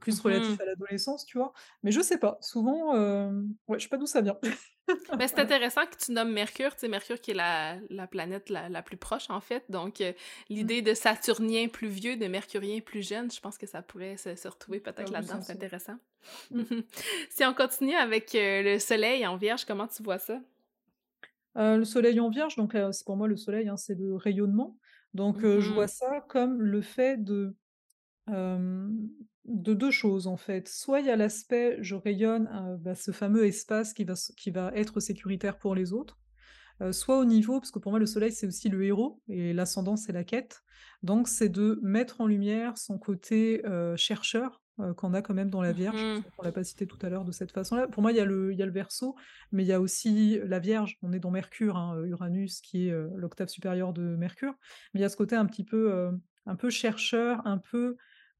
plus 0.00 0.20
relatif 0.20 0.54
Mhm. 0.54 0.60
à 0.60 0.64
l'adolescence, 0.66 1.24
tu 1.26 1.38
vois? 1.38 1.52
Mais 1.82 1.92
je 1.92 2.00
sais 2.02 2.18
pas, 2.18 2.38
souvent, 2.42 2.94
hem, 2.96 3.54
ouais, 3.68 3.78
je 3.78 3.84
sais 3.84 3.88
pas 3.90 3.98
d'où 3.98 4.06
ça 4.06 4.20
vient. 4.22 4.38
Mais 5.16 5.26
c'est 5.28 5.38
Voilà. 5.38 5.50
intéressant 5.54 5.86
que 5.86 5.96
tu 5.96 6.12
nommes 6.12 6.32
Mercure, 6.32 6.74
tu 6.74 6.80
sais, 6.80 6.88
Mercure 6.88 7.20
qui 7.20 7.32
est 7.32 7.34
la, 7.34 7.78
la 7.90 8.06
planète 8.06 8.48
la, 8.48 8.68
la 8.68 8.82
plus 8.82 8.96
proche, 8.96 9.28
en 9.30 9.40
fait. 9.40 9.64
Donc, 9.68 10.00
euh, 10.00 10.12
Mmh. 10.60 10.70
l'idée 10.70 10.82
de 10.82 10.94
Saturnien 10.94 11.68
plus 11.68 11.88
vieux, 11.88 12.16
de 12.16 12.26
Mercurien 12.26 12.80
plus 12.80 13.06
jeune, 13.06 13.30
je 13.30 13.40
pense 13.40 13.58
que 13.58 13.66
ça 13.66 13.82
pourrait 13.82 14.16
se, 14.16 14.36
se 14.36 14.46
Mmh, 14.68 14.76
retrouver 14.76 14.80
peut-être 14.80 15.10
du 15.12 15.12
là-dedans. 15.12 15.40
C'est 15.40 15.52
intéressant. 15.52 15.96
Mmh. 16.50 16.62
Si 17.30 17.44
on 17.44 17.54
continue 17.54 17.96
avec 17.96 18.34
euh, 18.34 18.62
le 18.62 18.78
Soleil 18.78 19.26
en 19.26 19.36
Vierge, 19.36 19.64
comment 19.64 19.88
tu 19.88 20.02
vois 20.02 20.18
ça? 20.18 20.40
Le 21.56 21.84
soleil 21.84 22.20
en 22.20 22.30
vierge, 22.30 22.56
donc 22.56 22.72
c'est 22.92 23.04
pour 23.04 23.16
moi 23.16 23.26
le 23.28 23.36
soleil, 23.36 23.68
hein, 23.68 23.76
c'est 23.76 23.94
le 23.94 24.14
rayonnement, 24.14 24.78
donc 25.14 25.40
je 25.44 25.72
vois 25.72 25.86
Mhm. 25.86 25.88
ça 25.88 26.20
comme 26.28 26.62
le 26.62 26.82
fait 26.82 27.16
de 27.22 27.56
Hem, 28.28 29.10
de 29.44 29.74
2 29.74 29.90
choses 29.90 30.26
en 30.26 30.36
fait. 30.36 30.68
Soit 30.68 31.00
il 31.00 31.06
y 31.06 31.10
a 31.10 31.16
l'aspect 31.16 31.78
je 31.80 31.94
rayonne, 31.96 32.78
bah, 32.80 32.94
ce 32.94 33.10
fameux 33.12 33.44
espace 33.46 33.92
qui 33.94 34.04
va 34.04 34.14
qui 34.36 34.50
va 34.50 34.72
être 34.74 35.00
sécuritaire 35.00 35.58
pour 35.58 35.74
les 35.74 35.92
autres. 35.92 36.18
soit 36.92 37.18
au 37.18 37.24
niveau 37.26 37.60
parce 37.60 37.70
que 37.70 37.78
pour 37.78 37.92
moi 37.92 37.98
le 37.98 38.06
soleil 38.06 38.32
c'est 38.32 38.46
aussi 38.46 38.68
le 38.68 38.84
héros 38.84 39.22
et 39.28 39.52
l'ascendant 39.52 39.96
c'est 39.96 40.12
la 40.12 40.24
quête, 40.24 40.62
donc 41.02 41.28
c'est 41.28 41.48
de 41.50 41.78
mettre 41.82 42.20
en 42.22 42.26
lumière 42.26 42.78
son 42.78 42.98
côté, 42.98 43.62
heu, 43.66 43.96
chercheur, 43.96 44.59
heu, 44.80 44.94
qu'on 44.94 45.14
a 45.14 45.22
quand 45.22 45.34
même 45.34 45.50
dans 45.50 45.62
la 45.62 45.72
Mmh 45.72 45.74
Vierge, 45.74 46.08
mh. 46.18 46.22
c'est 46.22 46.22
vrai 46.28 46.30
qu'on 46.36 46.42
l'a 46.44 46.52
pas 46.52 46.64
cité 46.64 46.86
tout 46.86 46.98
à 47.02 47.08
l'heure 47.10 47.24
de 47.24 47.32
cette 47.32 47.52
façon-là. 47.52 47.88
Pour 47.88 48.02
moi 48.02 48.12
il 48.12 48.16
y 48.16 48.20
a 48.20 48.24
le 48.24 48.52
il 48.52 48.58
y 48.58 48.62
a 48.62 48.66
le 48.66 48.72
Verseau, 48.72 49.16
mais 49.52 49.64
il 49.64 49.66
y 49.66 49.72
a 49.72 49.80
aussi 49.80 50.38
la 50.44 50.58
Vierge, 50.58 50.98
on 51.02 51.12
est 51.12 51.20
dans 51.20 51.30
Mercure, 51.30 51.76
hein, 51.76 51.96
heu, 51.98 52.08
Uranus 52.08 52.60
qui 52.60 52.88
est, 52.88 52.92
heu, 52.92 53.10
l'octave 53.16 53.48
supérieure 53.48 53.92
de 53.92 54.02
Mercure, 54.16 54.54
mais 54.94 55.00
il 55.00 55.02
y 55.02 55.06
a 55.06 55.08
ce 55.08 55.16
côté 55.16 55.36
un 55.36 55.46
petit 55.46 55.64
peu, 55.64 56.10
un 56.46 56.56
peu 56.56 56.70
chercheur, 56.70 57.46
un 57.46 57.58
peu, 57.58 57.96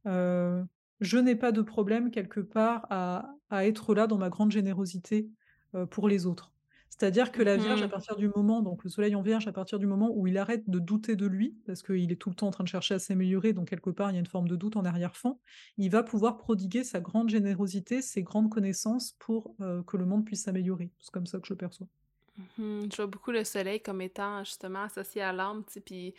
je 0.06 1.16
n'ai 1.18 1.36
pas 1.36 1.52
de 1.52 1.62
problème 1.62 2.10
quelque 2.10 2.40
part 2.40 2.86
à 2.90 3.34
à 3.52 3.66
être 3.66 3.94
là 3.94 4.06
dans 4.06 4.18
ma 4.18 4.28
grande 4.30 4.52
générosité, 4.52 5.28
pour 5.90 6.08
les 6.08 6.26
autres. 6.26 6.52
C'est-à-dire 6.90 7.32
que 7.32 7.42
Mmh 7.42 7.44
la 7.44 7.56
Vierge 7.56 7.82
à 7.82 7.88
mh. 7.88 7.90
partir 7.90 8.16
du 8.16 8.28
moment 8.28 8.62
donc 8.62 8.84
le 8.84 8.90
soleil 8.90 9.14
en 9.14 9.22
Vierge 9.22 9.46
à 9.48 9.52
partir 9.52 9.78
du 9.78 9.86
moment 9.86 10.10
où 10.14 10.26
il 10.26 10.36
arrête 10.38 10.68
de 10.68 10.78
douter 10.80 11.16
de 11.16 11.26
lui, 11.26 11.56
parce 11.66 11.82
qu'il 11.82 12.12
est 12.12 12.16
tout 12.16 12.30
le 12.30 12.34
temps 12.36 12.48
en 12.48 12.50
train 12.50 12.64
de 12.64 12.68
chercher 12.68 12.94
à 12.94 12.98
s'améliorer 12.98 13.52
donc 13.54 13.68
quelque 13.70 13.90
part 13.90 14.10
il 14.10 14.14
y 14.14 14.16
a 14.18 14.20
une 14.20 14.26
forme 14.26 14.48
de 14.48 14.56
doute 14.56 14.76
en 14.76 14.84
arrière-fond, 14.84 15.40
il 15.78 15.90
va 15.90 16.02
pouvoir 16.02 16.36
prodiguer 16.38 16.84
sa 16.84 17.00
grande 17.00 17.30
générosité, 17.30 18.02
ses 18.02 18.22
grandes 18.22 18.50
connaissances 18.50 19.14
pour, 19.20 19.56
que 19.86 19.96
le 19.96 20.06
monde 20.06 20.24
puisse 20.26 20.42
s'améliorer. 20.44 20.92
C'est 21.00 21.12
comme 21.12 21.26
ça 21.26 21.38
que 21.40 21.46
je 21.48 21.52
le 21.54 21.58
perçois. 21.58 21.88
Mmh 22.36 22.62
mh. 22.86 22.88
Je 22.92 22.96
vois 22.96 23.06
beaucoup 23.06 23.30
le 23.32 23.44
soleil 23.44 23.82
comme 23.82 24.00
étant 24.00 24.44
justement 24.44 24.82
associé 24.84 25.22
à 25.22 25.32
l'âme, 25.32 25.64
tu 25.66 25.74
sais, 25.74 25.80
puis, 25.80 26.14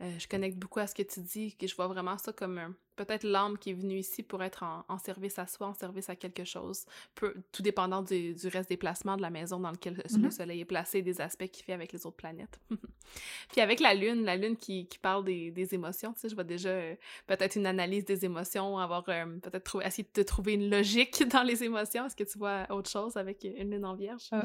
je 0.00 0.26
connecte 0.28 0.58
beaucoup 0.58 0.78
à 0.80 0.86
ce 0.86 0.94
que 0.94 1.02
tu 1.02 1.20
dis, 1.20 1.56
que 1.56 1.66
je 1.66 1.74
vois 1.74 1.88
vraiment 1.88 2.18
ça 2.18 2.32
comme, 2.32 2.58
heu, 2.58 2.74
peut-être 2.96 3.24
l'âme 3.24 3.58
qui 3.58 3.70
est 3.70 3.74
venue 3.74 3.98
ici 3.98 4.22
pour 4.22 4.42
être 4.42 4.62
en 4.62 4.84
en 4.88 4.98
service 4.98 5.38
à 5.38 5.46
soi, 5.46 5.68
en 5.68 5.74
service 5.74 6.08
à 6.08 6.16
quelque 6.16 6.44
chose, 6.44 6.84
peu 7.14 7.34
tout 7.52 7.62
dépendant 7.62 8.02
du 8.02 8.34
du 8.34 8.48
reste 8.48 8.68
des 8.68 8.76
placements 8.76 9.16
de 9.16 9.22
la 9.22 9.30
maison 9.30 9.60
dans 9.60 9.70
lequel 9.70 9.94
le 9.94 10.26
mh. 10.26 10.30
soleil 10.30 10.60
est 10.60 10.64
placé, 10.64 11.02
des 11.02 11.20
aspects 11.20 11.46
qu'il 11.46 11.64
fait 11.64 11.72
avec 11.72 11.92
les 11.92 12.06
autres 12.06 12.16
planètes. 12.16 12.60
Puis 13.50 13.60
avec 13.60 13.80
la 13.80 13.94
lune, 13.94 14.24
la 14.24 14.36
lune 14.36 14.56
qui 14.56 14.86
qui 14.86 14.98
parle 14.98 15.24
des 15.24 15.50
des 15.50 15.74
émotions, 15.74 16.12
tu 16.12 16.20
sais, 16.20 16.28
je 16.28 16.34
vois 16.34 16.44
déjà, 16.44 16.70
heu, 16.70 16.96
peut-être 17.26 17.56
une 17.56 17.66
analyse 17.66 18.04
des 18.04 18.24
émotions, 18.24 18.78
avoir, 18.78 19.08
hem, 19.08 19.40
peut-être 19.40 19.84
essayer 19.84 20.08
de 20.12 20.22
trouver 20.22 20.54
une 20.54 20.70
logique 20.70 21.22
dans 21.28 21.42
les 21.42 21.62
émotions. 21.62 22.06
Est-ce 22.06 22.16
que 22.16 22.24
tu 22.24 22.38
vois 22.38 22.66
autre 22.70 22.90
chose 22.90 23.16
avec 23.16 23.44
une 23.44 23.70
lune 23.70 23.84
en 23.84 23.94
Vierge? 23.94 24.28
Heu, 24.32 24.40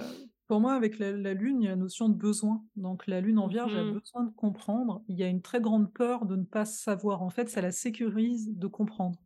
pour 0.52 0.60
moi 0.62 0.74
avec 0.76 0.99
la 0.99 1.12
la 1.14 1.34
lune, 1.34 1.62
il 1.62 1.66
y 1.66 1.68
a 1.68 1.72
la 1.72 1.76
notion 1.78 2.10
de 2.10 2.16
besoin, 2.16 2.66
donc 2.76 3.08
la 3.08 3.22
lune 3.22 3.39
en 3.39 3.47
Mmh 3.47 3.47
Vierge 3.47 3.78
a 3.78 3.86
mh. 3.93 4.02
besoin 4.02 4.26
de 4.26 4.32
comprendre. 4.36 5.02
Il 5.08 5.18
y 5.18 5.24
a 5.24 5.28
une 5.28 5.41
très 5.41 5.62
grande 5.62 5.93
peur 5.93 6.26
de 6.26 6.36
ne 6.36 6.43
pas 6.43 6.66
savoir. 6.66 7.22
En 7.22 7.30
fait, 7.30 7.47
ça 7.49 7.62
la 7.62 7.72
sécurise 7.72 8.54
de 8.58 8.68
comprendre. 8.68 9.20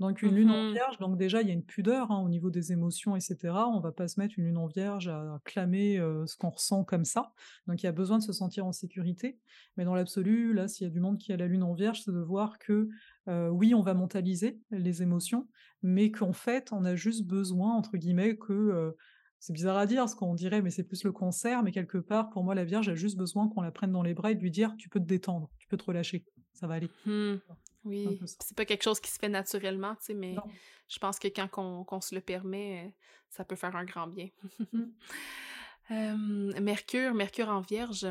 Donc 0.00 0.22
une 0.22 0.34
Mmh 0.34 0.34
lune 0.34 0.50
en 0.50 0.56
mh. 0.74 0.74
Vierge, 0.74 0.98
donc 0.98 1.16
déjà 1.16 1.42
il 1.42 1.46
y 1.46 1.50
a 1.50 1.54
une 1.54 1.64
pudeur, 1.64 2.10
hein, 2.10 2.20
au 2.24 2.28
niveau 2.28 2.50
des 2.50 2.72
émotions 2.72 3.14
et 3.14 3.20
cetera. 3.20 3.68
On 3.68 3.78
va 3.80 3.92
pas 3.92 4.08
se 4.08 4.18
mettre 4.18 4.34
une 4.38 4.46
lune 4.46 4.56
en 4.58 4.66
Vierge 4.66 5.06
à 5.08 5.40
clamer, 5.44 5.98
heu, 6.00 6.26
ce 6.26 6.36
qu'on 6.36 6.50
ressent 6.50 6.82
comme 6.84 7.04
ça. 7.04 7.32
Donc 7.68 7.80
il 7.82 7.86
y 7.86 7.88
a 7.88 7.92
besoin 7.92 8.18
de 8.18 8.24
se 8.24 8.32
sentir 8.32 8.66
en 8.66 8.72
sécurité, 8.72 9.38
mais 9.76 9.84
dans 9.84 9.94
l'absolu, 9.94 10.52
là, 10.54 10.66
s'il 10.66 10.84
y 10.86 10.90
a 10.90 10.92
du 10.92 10.98
monde 11.00 11.18
qui 11.18 11.32
a 11.32 11.36
la 11.36 11.46
lune 11.46 11.62
en 11.62 11.74
Vierge, 11.74 12.02
c'est 12.04 12.10
de 12.12 12.18
voir 12.20 12.58
que, 12.58 12.88
heu, 13.28 13.48
oui, 13.50 13.74
on 13.74 13.82
va 13.82 13.94
mentaliser 13.94 14.60
les 14.72 15.02
émotions, 15.02 15.48
mais 15.82 16.10
qu'en 16.10 16.32
fait, 16.32 16.72
on 16.72 16.84
a 16.84 16.96
juste 16.96 17.26
besoin 17.26 17.74
entre 17.74 17.96
guillemets 17.96 18.36
que, 18.36 18.52
heu 18.52 18.96
c'est 19.44 19.52
bizarre 19.52 19.76
à 19.76 19.84
dire 19.84 20.08
ce 20.08 20.16
qu'on 20.16 20.32
dirait, 20.32 20.62
mais 20.62 20.70
c'est 20.70 20.84
plus 20.84 21.04
le 21.04 21.12
concert, 21.12 21.62
mais 21.62 21.70
quelque 21.70 21.98
part, 21.98 22.30
pour 22.30 22.42
moi, 22.44 22.54
la 22.54 22.64
Vierge 22.64 22.88
a 22.88 22.94
juste 22.94 23.18
besoin 23.18 23.46
qu'on 23.46 23.60
la 23.60 23.70
prenne 23.70 23.92
dans 23.92 24.02
les 24.02 24.14
bras 24.14 24.30
et 24.30 24.34
de 24.34 24.40
lui 24.40 24.50
dire: 24.50 24.74
«Tu 24.78 24.88
peux 24.88 24.98
te 24.98 25.04
détendre, 25.04 25.50
tu 25.58 25.68
peux 25.68 25.76
te 25.76 25.84
relâcher, 25.84 26.24
ça 26.54 26.66
va 26.66 26.76
aller». 26.76 26.88
Mmh. 27.04 27.32
Un 27.50 27.56
Oui, 27.84 28.18
c'est 28.24 28.56
pas 28.56 28.64
quelque 28.64 28.84
chose 28.84 29.00
qui 29.00 29.10
se 29.10 29.18
fait 29.18 29.28
naturellement, 29.28 29.96
tu 29.96 30.04
sais, 30.06 30.14
mais 30.14 30.32
Non. 30.32 30.44
je 30.88 30.98
pense 30.98 31.18
que 31.18 31.28
quand 31.28 31.48
qu'on 31.48 32.00
se 32.00 32.14
le 32.14 32.22
permet, 32.22 32.86
heu, 32.86 32.92
ça 33.28 33.44
peut 33.44 33.54
faire 33.54 33.76
un 33.76 33.84
grand 33.84 34.06
bien. 34.06 34.30
Mmh. 34.72 34.84
Hem, 35.90 36.54
Mercure, 36.62 37.12
Mercure 37.12 37.50
en 37.50 37.60
Vierge. 37.60 38.06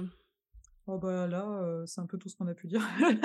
Oh 0.85 0.97
bah 0.99 1.27
là, 1.27 1.83
c'est 1.85 2.01
un 2.01 2.07
peu 2.07 2.17
tout 2.17 2.27
ce 2.27 2.35
qu'on 2.35 2.47
a 2.47 2.53
pu 2.53 2.67
dire. 2.67 2.81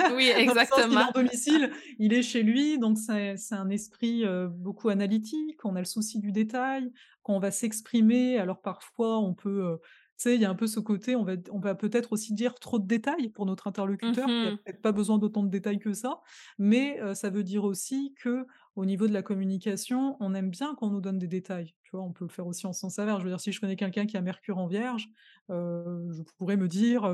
Oui, 0.07 0.31
exactement. 0.35 1.09
en 1.09 1.11
domicile, 1.11 1.71
il 1.97 2.13
est 2.13 2.21
chez 2.21 2.41
lui, 2.43 2.79
donc 2.79 2.97
c'est 2.97 3.35
un 3.51 3.69
esprit, 3.69 4.23
beaucoup 4.49 4.87
analytique, 4.89 5.63
on 5.65 5.75
a 5.75 5.79
le 5.79 5.85
souci 5.85 6.19
du 6.19 6.31
détail, 6.31 6.91
quand 7.21 7.35
on 7.35 7.39
va 7.39 7.51
s'exprimer, 7.51 8.37
alors 8.37 8.61
parfois 8.61 9.19
on 9.19 9.33
peut, 9.33 9.77
tu 9.83 9.89
sais, 10.17 10.35
il 10.35 10.41
y 10.41 10.45
a 10.45 10.49
un 10.49 10.55
peu 10.55 10.67
ce 10.67 10.79
côté, 10.79 11.15
on 11.17 11.23
va 11.25 11.33
on 11.51 11.59
va 11.59 11.75
peut-être 11.75 12.13
aussi 12.13 12.33
dire 12.33 12.55
trop 12.55 12.79
de 12.79 12.87
détails 12.87 13.29
pour 13.29 13.45
notre 13.45 13.67
Mmh 14.01 14.17
interlocuteur, 14.17 14.31
qui 14.41 14.47
a 14.47 14.51
mh. 14.53 14.59
peut-être 14.63 14.81
pas 14.81 14.91
besoin 14.93 15.17
d'autant 15.17 15.43
de 15.43 15.49
détails 15.49 15.79
que 15.79 15.91
ça, 15.93 16.21
mais 16.59 16.97
ça 17.13 17.29
veut 17.29 17.43
dire 17.43 17.65
aussi 17.65 18.15
qu'au 18.23 18.85
niveau 18.85 19.07
de 19.07 19.13
la 19.13 19.21
communication, 19.21 20.15
on 20.21 20.33
aime 20.33 20.49
bien 20.49 20.75
qu'on 20.75 20.89
nous 20.89 21.01
donne 21.01 21.19
des 21.19 21.27
détails, 21.27 21.73
tu 21.83 21.91
vois? 21.91 22.03
On 22.03 22.13
peut 22.13 22.25
le 22.25 22.31
faire 22.31 22.47
aussi 22.47 22.67
en 22.67 22.73
sens 22.73 22.99
inverse, 22.99 23.19
je 23.19 23.25
veux 23.25 23.31
dire 23.31 23.41
si 23.41 23.51
je 23.51 23.59
connais 23.59 23.75
quelqu'un 23.75 24.05
qui 24.05 24.15
a 24.17 24.21
Mercure 24.21 24.57
en 24.59 24.67
Vierge, 24.67 25.09
je 25.49 26.21
pourrais 26.37 26.57
me 26.57 26.67
dire, 26.67 27.05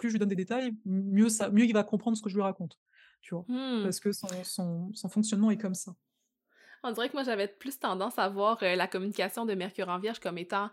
«Plus 0.00 0.08
je 0.10 0.14
lui 0.14 0.20
donne 0.20 0.30
des 0.30 0.36
détails, 0.36 0.74
mieux 0.86 1.28
ça 1.30 1.50
mieux 1.50 1.66
il 1.66 1.74
va 1.74 1.84
comprendre 1.84 2.16
ce 2.18 2.22
que 2.22 2.30
je 2.30 2.36
lui 2.36 2.42
raconte», 2.42 2.80
tu 3.22 3.34
vois? 3.36 3.46
Mmh. 3.48 3.92
Parce 3.92 4.00
que 4.00 4.12
son 4.12 4.42
son 4.44 4.92
son 4.94 5.08
fonctionnement 5.10 5.50
est 5.52 5.58
comme 5.58 5.74
ça. 5.74 5.94
On 6.84 6.92
dirait 6.92 7.08
que 7.08 7.14
moi 7.14 7.24
j'avais 7.24 7.46
plus 7.48 7.78
tendance 7.78 8.18
à 8.18 8.28
voir, 8.28 8.62
heu, 8.62 8.74
la 8.74 8.86
communication 8.86 9.44
de 9.44 9.54
Mercure 9.54 9.88
en 9.90 9.98
Vierge 9.98 10.18
comme 10.18 10.38
étant, 10.38 10.70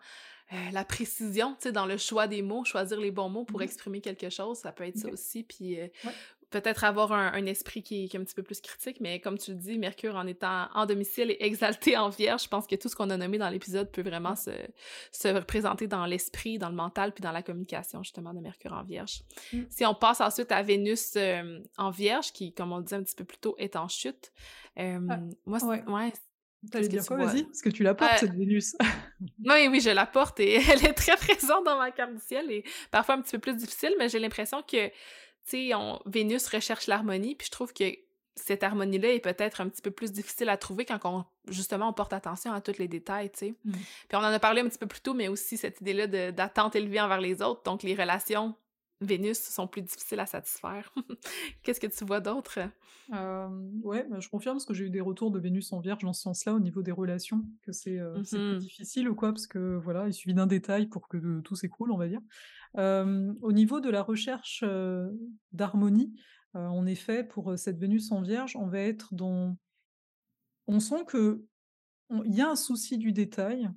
heu, 0.54 0.56
la 0.72 0.86
précision, 0.86 1.54
tu 1.56 1.64
sais, 1.64 1.72
dans 1.74 1.86
le 1.86 1.98
choix 1.98 2.28
des 2.28 2.42
mots, 2.42 2.64
choisir 2.64 3.00
les 3.02 3.12
bons 3.12 3.30
mots 3.30 3.44
pour 3.46 3.62
Mmh 3.62 3.64
mh. 3.64 3.78
exprimer 3.78 4.00
quelque 4.02 4.30
chose, 4.30 4.58
ça 4.60 4.72
peut 4.72 4.86
être 4.86 4.98
ça 4.98 5.10
aussi, 5.12 5.44
puis, 5.44 5.78
Ouais. 6.04 6.18
Peut-être 6.50 6.84
avoir 6.84 7.12
un 7.12 7.34
un 7.34 7.46
esprit 7.46 7.84
qui 7.84 8.06
est 8.06 8.08
qui 8.08 8.16
est 8.18 8.20
un 8.20 8.24
petit 8.24 8.36
peu 8.36 8.44
plus 8.44 8.62
critique, 8.62 8.98
mais 9.02 9.20
comme 9.20 9.38
tu 9.38 9.52
le 9.52 9.58
dis, 9.58 9.78
Mercure 9.78 10.16
en 10.16 10.26
étant 10.28 10.68
en 10.74 10.86
domicile 10.86 11.32
et 11.32 11.46
exalté 11.46 11.98
en 11.98 12.10
Vierge, 12.10 12.44
je 12.44 12.48
pense 12.48 12.68
que 12.68 12.76
tout 12.76 12.90
ce 12.90 12.96
qu'on 12.96 13.10
a 13.10 13.18
nommé 13.18 13.38
dans 13.38 13.50
l'épisode 13.50 13.92
peut 13.92 14.02
vraiment 14.02 14.36
se 14.36 14.52
se 15.12 15.28
représenter 15.28 15.88
dans 15.88 16.06
l'esprit, 16.06 16.58
dans 16.58 16.70
le 16.70 16.76
mental, 16.76 17.14
puis 17.14 17.22
dans 17.22 17.32
la 17.32 17.44
communication 17.44 18.02
justement 18.04 18.34
de 18.34 18.40
Mercure 18.40 18.74
en 18.74 18.84
Vierge. 18.84 19.24
Mmh. 19.54 19.62
Si 19.70 19.86
on 19.86 19.94
passe 19.94 20.22
ensuite 20.22 20.52
à 20.52 20.64
Vénus, 20.64 21.16
hem, 21.16 21.64
en 21.78 21.92
Vierge 21.92 22.32
qui, 22.32 22.54
comme 22.54 22.72
on 22.72 22.78
le 22.78 22.84
disait 22.84 22.96
un 22.96 23.04
petit 23.04 23.16
peu 23.16 23.26
plus 23.26 23.38
tôt, 23.38 23.56
est 23.58 23.76
en 23.76 23.88
chute, 23.88 24.32
Ah, 24.76 24.82
hem, 24.82 25.30
moi 25.46 25.60
ouais. 25.64 25.84
ouais, 25.88 26.14
Tu 26.72 26.78
allais 26.78 26.88
qu'est-ce 26.88 26.90
que 26.90 26.90
dire 26.90 27.06
quoi? 27.08 27.18
Vas-y, 27.18 27.44
parce 27.44 27.62
que 27.62 27.70
tu 27.70 27.84
la 27.84 27.94
portes 27.94 28.14
Heu 28.14 28.18
cette 28.20 28.36
Vénus. 28.36 28.76
oui, 29.46 29.68
oui, 29.70 29.80
je 29.80 29.90
la 29.90 30.06
porte 30.06 30.40
et 30.40 30.54
elle 30.72 30.86
est 30.86 30.94
très 30.94 31.16
présente 31.18 31.66
dans 31.66 31.78
ma 31.78 31.92
carte 31.92 32.14
du 32.14 32.20
ciel 32.22 32.50
et 32.52 32.64
parfois 32.92 33.16
un 33.16 33.22
petit 33.22 33.32
peu 33.38 33.40
plus 33.40 33.56
difficile, 33.56 33.94
mais 34.00 34.10
j'ai 34.10 34.20
l'impression 34.20 34.62
que, 34.62 34.90
tu 35.50 35.70
sais, 35.70 35.74
on 35.74 36.00
Vénus 36.06 36.48
recherche 36.48 36.88
l'harmonie, 36.88 37.36
puis 37.36 37.48
je 37.48 37.52
trouve 37.52 37.74
que 37.74 37.86
cette 38.36 38.64
harmonie-là 38.64 39.14
est 39.14 39.20
peut-être 39.20 39.62
un 39.62 39.70
petit 39.70 39.82
peu 39.82 39.92
plus 39.92 40.12
difficile 40.12 40.50
à 40.50 40.58
trouver 40.58 40.86
quand 40.86 41.00
on 41.06 41.26
justement, 41.50 41.90
on 41.90 41.94
porte 41.94 42.14
attention 42.14 42.52
à 42.52 42.62
tous 42.62 42.78
les 42.78 42.88
détails, 42.88 43.32
tu 43.32 43.40
sais? 43.40 43.54
Mmh. 43.64 43.72
Puis 43.72 44.16
on 44.16 44.20
en 44.20 44.24
a 44.24 44.40
parlé 44.40 44.62
un 44.62 44.68
petit 44.68 44.78
peu 44.78 44.88
plus 44.88 45.02
tôt, 45.02 45.14
mais 45.14 45.28
aussi 45.28 45.58
cette 45.58 45.82
idée-là 45.82 46.32
d'attente 46.32 46.76
élevée 46.76 47.00
envers 47.00 47.22
les 47.22 47.42
autres, 47.42 47.64
donc 47.64 47.84
les 47.84 47.96
relations 47.96 48.54
Vénus 49.02 49.40
sont 49.40 49.68
plus 49.68 49.82
difficiles 49.82 50.20
à 50.20 50.26
satisfaire. 50.26 50.94
Qu'est-ce 51.64 51.80
que 51.80 51.88
tu 51.88 52.04
vois 52.04 52.20
d'autre? 52.20 52.60
Hem, 53.14 53.80
ouais, 53.84 54.06
bah, 54.10 54.20
je 54.20 54.28
confirme 54.30 54.56
parce 54.56 54.66
que 54.66 54.74
j'ai 54.74 54.86
eu 54.86 54.90
des 54.90 55.02
retours 55.02 55.32
de 55.32 55.40
Vénus 55.40 55.72
en 55.72 55.80
Vierge 55.80 56.04
dans 56.04 56.14
ce 56.14 56.22
sens-là, 56.22 56.54
au 56.54 56.60
niveau 56.60 56.82
des 56.82 56.92
relations, 56.92 57.46
que 57.62 57.72
c'est, 57.72 57.98
Mmh 58.00 58.24
plus 58.24 58.56
mh. 58.56 58.58
difficile 58.58 59.10
ou 59.10 59.16
quoi, 59.16 59.32
parce 59.32 59.48
que 59.48 59.78
voilà, 59.78 60.08
il 60.08 60.14
suffit 60.14 60.34
d'un 60.34 60.48
détail 60.48 60.88
pour 60.88 61.08
que 61.08 61.42
tout 61.42 61.56
s'écroule, 61.56 61.92
on 61.92 61.98
va 61.98 62.08
dire. 62.08 62.22
Au 62.76 63.52
niveau 63.52 63.80
de 63.80 63.90
la 63.90 64.02
recherche, 64.02 64.64
d'harmonie, 65.52 66.16
en 66.54 66.86
effet, 66.86 67.24
pour, 67.24 67.58
cette 67.58 67.78
Vénus 67.78 68.12
en 68.12 68.22
Vierge, 68.22 68.56
on 68.56 68.68
va 68.68 68.80
être 68.80 69.14
dans 69.14 69.58
on 70.68 70.80
sent 70.80 71.06
qu'on 71.10 71.40
il 72.26 72.36
y 72.36 72.42
a 72.42 72.50
un 72.50 72.56
souci 72.56 72.98
du 72.98 73.14
détail, 73.14 73.70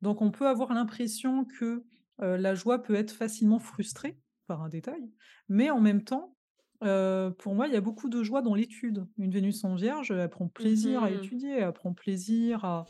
donc 0.00 0.22
on 0.22 0.30
peut 0.30 0.46
avoir 0.46 0.72
l'impression 0.72 1.44
que, 1.44 1.84
la 2.18 2.54
joie 2.54 2.82
peut 2.82 2.94
être 2.94 3.10
facilement 3.10 3.58
frustrée 3.58 4.18
par 4.46 4.62
un 4.62 4.68
détail, 4.68 5.10
mais 5.48 5.70
en 5.70 5.80
même 5.80 6.02
temps, 6.04 6.36
pour 6.80 7.54
moi, 7.54 7.66
il 7.68 7.72
y 7.72 7.76
a 7.76 7.80
beaucoup 7.80 8.08
de 8.08 8.22
joie 8.22 8.42
dans 8.42 8.54
l'étude. 8.54 9.06
Une 9.18 9.30
Vénus 9.30 9.64
en 9.64 9.74
Vierge, 9.74 10.10
elle 10.10 10.28
prend 10.30 10.48
Mmh 10.58 10.66
plaisir 10.66 11.02
à 11.02 11.10
mh. 11.10 11.30
étudier, 11.30 11.52
elle 11.58 11.72
prend 11.72 11.92
plaisir 11.94 12.64
à 12.64 12.88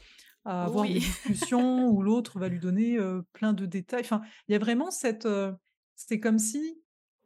à 0.49 0.65
avoir 0.65 0.87
des 0.87 0.95
Oui. 0.95 1.01
discussions 1.01 1.89
où 1.89 2.03
l'autre 2.03 2.39
va 2.39 2.49
lui 2.49 2.61
donner, 2.61 2.99
plein 3.33 3.53
de 3.53 3.67
détails. 3.67 4.03
Enfin, 4.03 4.23
il 4.49 4.53
y 4.53 4.55
a 4.55 4.59
vraiment 4.61 4.93
cette, 4.93 5.27
c'est 5.97 6.21
comme 6.21 6.39
si, 6.39 6.83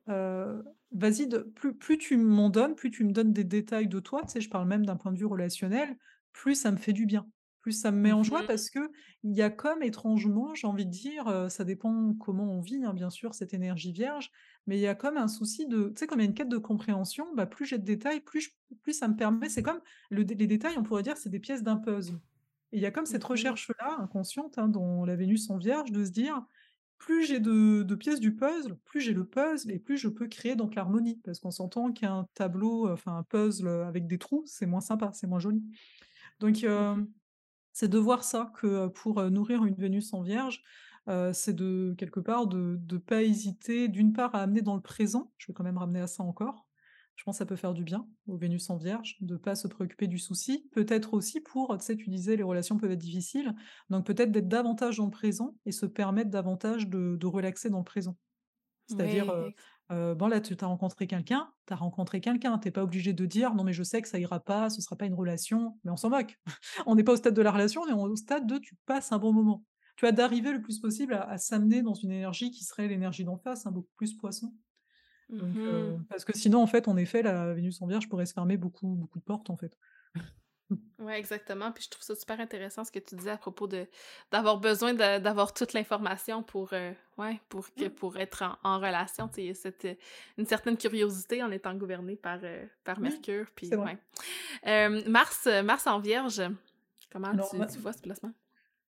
vas-y 0.07 1.29
plus 1.55 1.77
plus 1.77 1.99
tu 1.99 2.17
m'en 2.17 2.51
donnes, 2.51 2.75
plus 2.75 2.91
tu 2.91 3.05
me 3.05 3.13
donnes 3.13 3.33
des 3.33 3.45
détails 3.45 3.89
de 3.89 4.01
toi, 4.01 4.23
tu 4.25 4.33
sais, 4.33 4.41
je 4.41 4.51
parle 4.51 4.69
même 4.69 4.87
d'un 4.87 4.97
point 4.97 5.13
de 5.13 5.19
vue 5.19 5.27
relationnel, 5.27 5.97
plus 6.33 6.55
ça 6.55 6.71
me 6.73 6.77
fait 6.77 6.93
du 6.93 7.07
bien, 7.07 7.29
plus 7.61 7.73
ça 7.73 7.91
me 7.93 7.99
met 7.99 8.13
Mmh 8.13 8.13
en 8.13 8.23
joie 8.23 8.45
mh. 8.45 8.47
parce 8.47 8.71
qu'il 8.71 8.89
y 9.25 9.43
a 9.43 9.51
comme 9.51 9.83
étrangement, 9.83 10.55
j'ai 10.55 10.67
envie 10.67 10.87
de 10.87 10.91
dire, 10.91 11.47
ça 11.51 11.65
dépend 11.65 12.15
comment 12.15 12.45
on 12.53 12.61
vit, 12.61 12.85
hein, 12.85 12.95
bien 12.95 13.11
sûr, 13.11 13.35
cette 13.35 13.55
énergie 13.55 13.93
Vierge, 13.93 14.31
mais 14.67 14.79
il 14.79 14.81
y 14.81 14.87
a 14.87 14.95
comme 14.95 15.17
un 15.17 15.29
souci 15.29 15.67
de 15.67 15.89
tu 15.91 15.95
sais, 16.01 16.07
comme 16.07 16.21
il 16.21 16.25
y 16.25 16.27
a 16.27 16.29
une 16.29 16.35
quête 16.35 16.49
de 16.49 16.59
compréhension, 16.59 17.27
bah, 17.35 17.47
plus 17.47 17.67
j'ai 17.67 17.79
de 17.79 17.85
détails, 17.85 18.21
plus 18.21 18.51
plus 18.83 18.93
ça 18.95 19.09
me 19.09 19.17
permet 19.17 19.49
c'est 19.49 19.63
comme 19.63 19.81
le 20.11 20.23
les 20.23 20.47
détails, 20.47 20.77
on 20.79 20.83
pourrait 20.83 21.03
dire, 21.03 21.17
c'est 21.17 21.31
des 21.31 21.41
pièces 21.41 21.63
d'un 21.63 21.77
puzzle 21.77 22.21
et 22.73 22.77
il 22.79 22.83
y 22.83 22.87
a 22.87 22.91
comme 22.93 23.07
cette 23.07 23.25
Mmh 23.35 23.43
mh. 23.43 23.51
recherche-là, 23.51 23.97
inconsciente, 24.01 24.59
hein, 24.59 24.69
dans 24.69 25.05
la 25.05 25.17
Vénus 25.17 25.51
en 25.51 25.59
Vierge, 25.59 25.91
de 25.91 26.05
se 26.05 26.11
dire: 26.13 26.45
«Plus 26.99 27.25
j'ai 27.27 27.41
de 27.41 27.83
de 27.83 27.95
pièces 27.97 28.21
du 28.21 28.37
puzzle, 28.37 28.77
plus 28.85 29.01
j'ai 29.01 29.15
le 29.15 29.27
puzzle 29.27 29.73
et 29.73 29.79
plus 29.81 29.99
je 29.99 30.09
peux 30.09 30.29
créer 30.29 30.57
donc 30.57 30.75
l'harmonie». 30.77 31.21
Parce 31.25 31.41
qu'on 31.41 31.51
s'entend 31.51 31.93
qu'un 31.93 32.27
tableau, 32.35 32.89
enfin 32.91 33.17
un 33.19 33.23
puzzle, 33.25 33.69
avec 33.69 34.07
des 34.07 34.19
trous, 34.19 34.45
c'est 34.47 34.67
moins 34.67 34.81
sympa, 34.83 35.11
c'est 35.15 35.27
moins 35.27 35.41
joli. 35.41 35.65
Donc 36.41 36.65
Mmh 36.77 36.91
c'est 37.73 37.89
de 37.89 37.99
voir 37.99 38.25
ça 38.25 38.53
que, 38.57 38.89
pour, 38.89 39.23
nourrir 39.31 39.65
une 39.65 39.75
Vénus 39.75 40.13
en 40.13 40.23
Vierge, 40.23 40.63
c'est 41.33 41.55
de 41.55 41.95
quelque 41.99 42.21
part 42.21 42.47
de 42.47 42.77
de 42.81 42.99
pas 42.99 43.23
hésiter 43.23 43.89
d'une 43.89 44.13
part 44.13 44.35
à 44.35 44.43
amener 44.43 44.63
dans 44.63 44.77
le 44.77 44.83
présent, 44.83 45.33
je 45.39 45.47
vais 45.49 45.53
quand 45.53 45.65
même 45.65 45.79
ramener 45.79 46.01
à 46.01 46.07
ça 46.07 46.23
encore. 46.23 46.67
Je 47.17 47.25
pense 47.25 47.39
ça 47.39 47.47
peut 47.47 47.57
faire 47.57 47.75
du 47.75 47.85
bien 47.85 48.09
aux 48.29 48.37
Vénus 48.37 48.71
en 48.71 48.77
Vierge, 48.77 49.17
de 49.21 49.37
pas 49.37 49.55
se 49.55 49.69
préoccuper 49.69 50.07
du 50.07 50.19
souci. 50.19 50.69
Peut-être 50.73 51.13
aussi 51.13 51.41
pour, 51.41 51.77
tu 51.77 51.85
sais, 51.85 51.97
tu 51.97 52.09
disais 52.09 52.37
les 52.37 52.43
relations 52.43 52.79
peuvent 52.79 52.93
être 52.93 52.99
difficiles, 52.99 53.55
donc 53.91 54.07
peut-être 54.07 54.33
d'être 54.33 54.49
davantage 54.49 54.97
dans 54.97 55.05
le 55.05 55.11
présent 55.11 55.55
et 55.67 55.73
se 55.73 55.85
permettre 55.85 56.31
davantage 56.31 56.89
de 56.89 57.17
de 57.17 57.27
relaxer 57.27 57.69
dans 57.69 57.79
le 57.79 57.85
présent. 57.85 58.17
C'est-à-dire, 58.87 59.27
Oui, 59.27 59.55
bon 59.91 60.29
là 60.29 60.41
tu 60.41 60.57
as 60.61 60.67
rencontré 60.67 61.07
quelqu'un, 61.07 61.53
tu 61.67 61.73
as 61.73 61.77
rencontré 61.77 62.21
quelqu'un, 62.21 62.59
tu 62.59 62.69
es 62.69 62.71
pas 62.71 62.83
obligé 62.83 63.13
de 63.13 63.27
dire: 63.27 63.55
«Non 63.55 63.65
mais 63.65 63.73
je 63.73 63.83
sais 63.83 64.03
que 64.03 64.09
ça 64.09 64.19
ira 64.19 64.41
pas, 64.41 64.71
ce 64.71 64.81
sera 64.83 64.97
pas 64.97 65.07
une 65.07 65.15
relation», 65.15 65.79
mais 65.85 65.91
on 65.91 65.97
s'en 65.97 66.11
moque. 66.11 66.39
On 66.87 66.95
n'est 66.95 67.05
pas 67.05 67.13
au 67.13 67.17
stade 67.17 67.35
de 67.35 67.43
la 67.43 67.51
relation, 67.53 67.83
on 67.83 67.89
est 67.89 67.93
au 67.93 68.17
stade 68.17 68.47
de 68.47 68.59
tu 68.59 68.77
passes 68.87 69.13
un 69.13 69.19
bon 69.19 69.33
moment. 69.33 69.65
Tu 69.97 70.05
vois? 70.07 70.13
D'arriver 70.13 70.53
le 70.53 70.63
plus 70.63 70.79
possible 70.79 71.15
à 71.15 71.23
à 71.29 71.39
s'amener 71.39 71.83
dans 71.83 71.95
une 71.95 72.13
énergie 72.13 72.51
qui 72.51 72.65
serait 72.65 72.89
l'énergie 72.89 73.25
d'en 73.25 73.39
face, 73.39 73.67
hein, 73.67 73.73
beaucoup 73.73 73.93
plus 73.97 74.15
Poisson. 74.17 74.55
Donc 75.39 75.65
mmh 75.65 76.05
parce 76.09 76.25
que 76.25 76.37
sinon 76.37 76.63
en 76.63 76.67
fait, 76.67 76.89
en 76.89 76.97
effet, 76.97 77.23
la 77.23 77.55
Vénus 77.55 77.81
en 77.83 77.87
Vierge 77.87 78.09
pourrait 78.09 78.27
se 78.27 78.35
fermer 78.35 78.57
beaucoup 78.57 78.89
beaucoup 78.97 79.19
de 79.21 79.25
portes 79.25 79.51
en 79.51 79.57
fait. 79.57 79.77
Ouais, 80.99 81.19
exactement. 81.19 81.73
Puis 81.73 81.85
je 81.85 81.91
trouve 81.91 82.03
ça 82.03 82.15
super 82.15 82.39
intéressant 82.41 82.85
ce 82.85 82.93
que 82.93 82.99
tu 82.99 83.15
disais 83.15 83.31
à 83.31 83.37
propos 83.39 83.67
de 83.67 83.87
d'avoir 84.31 84.59
besoin 84.59 84.95
d'avoir 84.95 85.53
toute 85.55 85.73
l'information 85.73 86.43
pour 86.43 86.71
euh, 86.73 86.93
ouais, 87.19 87.41
pour 87.49 87.73
que 87.75 87.89
pour 87.89 88.17
être 88.19 88.43
en, 88.43 88.57
en 88.63 88.79
relation, 88.79 89.27
tu 89.29 89.35
sais, 89.37 89.43
il 89.43 89.47
y 89.49 89.51
a 89.51 89.55
cette 89.55 89.85
euh, 89.87 89.95
une 90.39 90.47
certaine 90.47 90.77
curiosité 90.77 91.43
en 91.43 91.51
étant 91.51 91.75
gouverné 91.75 92.17
par 92.17 92.39
euh, 92.43 92.65
par 92.85 92.99
Oui, 92.99 93.05
Mercure, 93.09 93.47
puis 93.57 93.75
ouais. 93.75 93.99
Euh, 94.67 95.03
Mars 95.09 95.47
Mars 95.65 95.87
en 95.87 95.99
Vierge, 96.01 96.43
comment 97.11 97.29
Alors 97.29 97.51
tu, 97.51 97.57
tu 97.57 97.79
vois 97.79 97.93
ce 97.93 98.03
placement? 98.03 98.33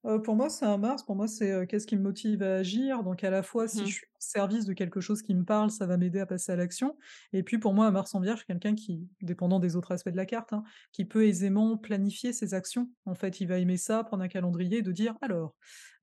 Heu, 0.04 0.20
pour 0.20 0.34
moi, 0.34 0.50
c'est 0.50 0.64
un 0.66 0.78
Mars. 0.78 1.04
Pour 1.04 1.14
moi, 1.14 1.28
c'est, 1.28 1.52
heu, 1.52 1.64
qu'est-ce 1.66 1.86
qui 1.86 1.96
me 1.96 2.02
motive 2.02 2.42
à 2.42 2.56
agir? 2.56 3.04
Donc 3.04 3.22
à 3.22 3.30
la 3.30 3.42
fois, 3.44 3.68
si 3.68 3.86
je 3.86 3.92
Mhm. 3.92 3.94
suis 3.94 4.06
au 4.06 4.16
service 4.18 4.64
de 4.64 4.72
quelque 4.72 5.00
chose 5.00 5.22
qui 5.22 5.32
me 5.34 5.44
parle, 5.44 5.70
ça 5.70 5.86
va 5.86 5.96
m'aider 5.96 6.18
à 6.18 6.26
passer 6.26 6.50
à 6.52 6.56
l'action 6.56 6.96
et 7.32 7.42
puis 7.44 7.58
pour 7.58 7.72
moi, 7.74 7.86
un 7.86 7.90
Mars 7.92 8.12
en 8.14 8.20
Vierge, 8.20 8.44
quelqu'un 8.44 8.74
qui, 8.74 9.08
dépendant 9.20 9.60
des 9.60 9.76
autres 9.76 9.92
aspects 9.92 10.08
de 10.10 10.16
la 10.16 10.26
carte, 10.26 10.52
hein, 10.52 10.64
qui 10.92 11.04
peut 11.04 11.24
aisément 11.26 11.76
planifier 11.78 12.32
ses 12.32 12.52
actions. 12.54 12.90
En 13.04 13.14
fait, 13.14 13.40
il 13.40 13.46
va 13.46 13.58
aimer 13.58 13.76
ça, 13.76 14.02
prendre 14.04 14.22
un 14.24 14.28
calendrier 14.28 14.78
et 14.78 14.82
de 14.82 14.90
dire: 14.92 15.16
«Alors, 15.22 15.54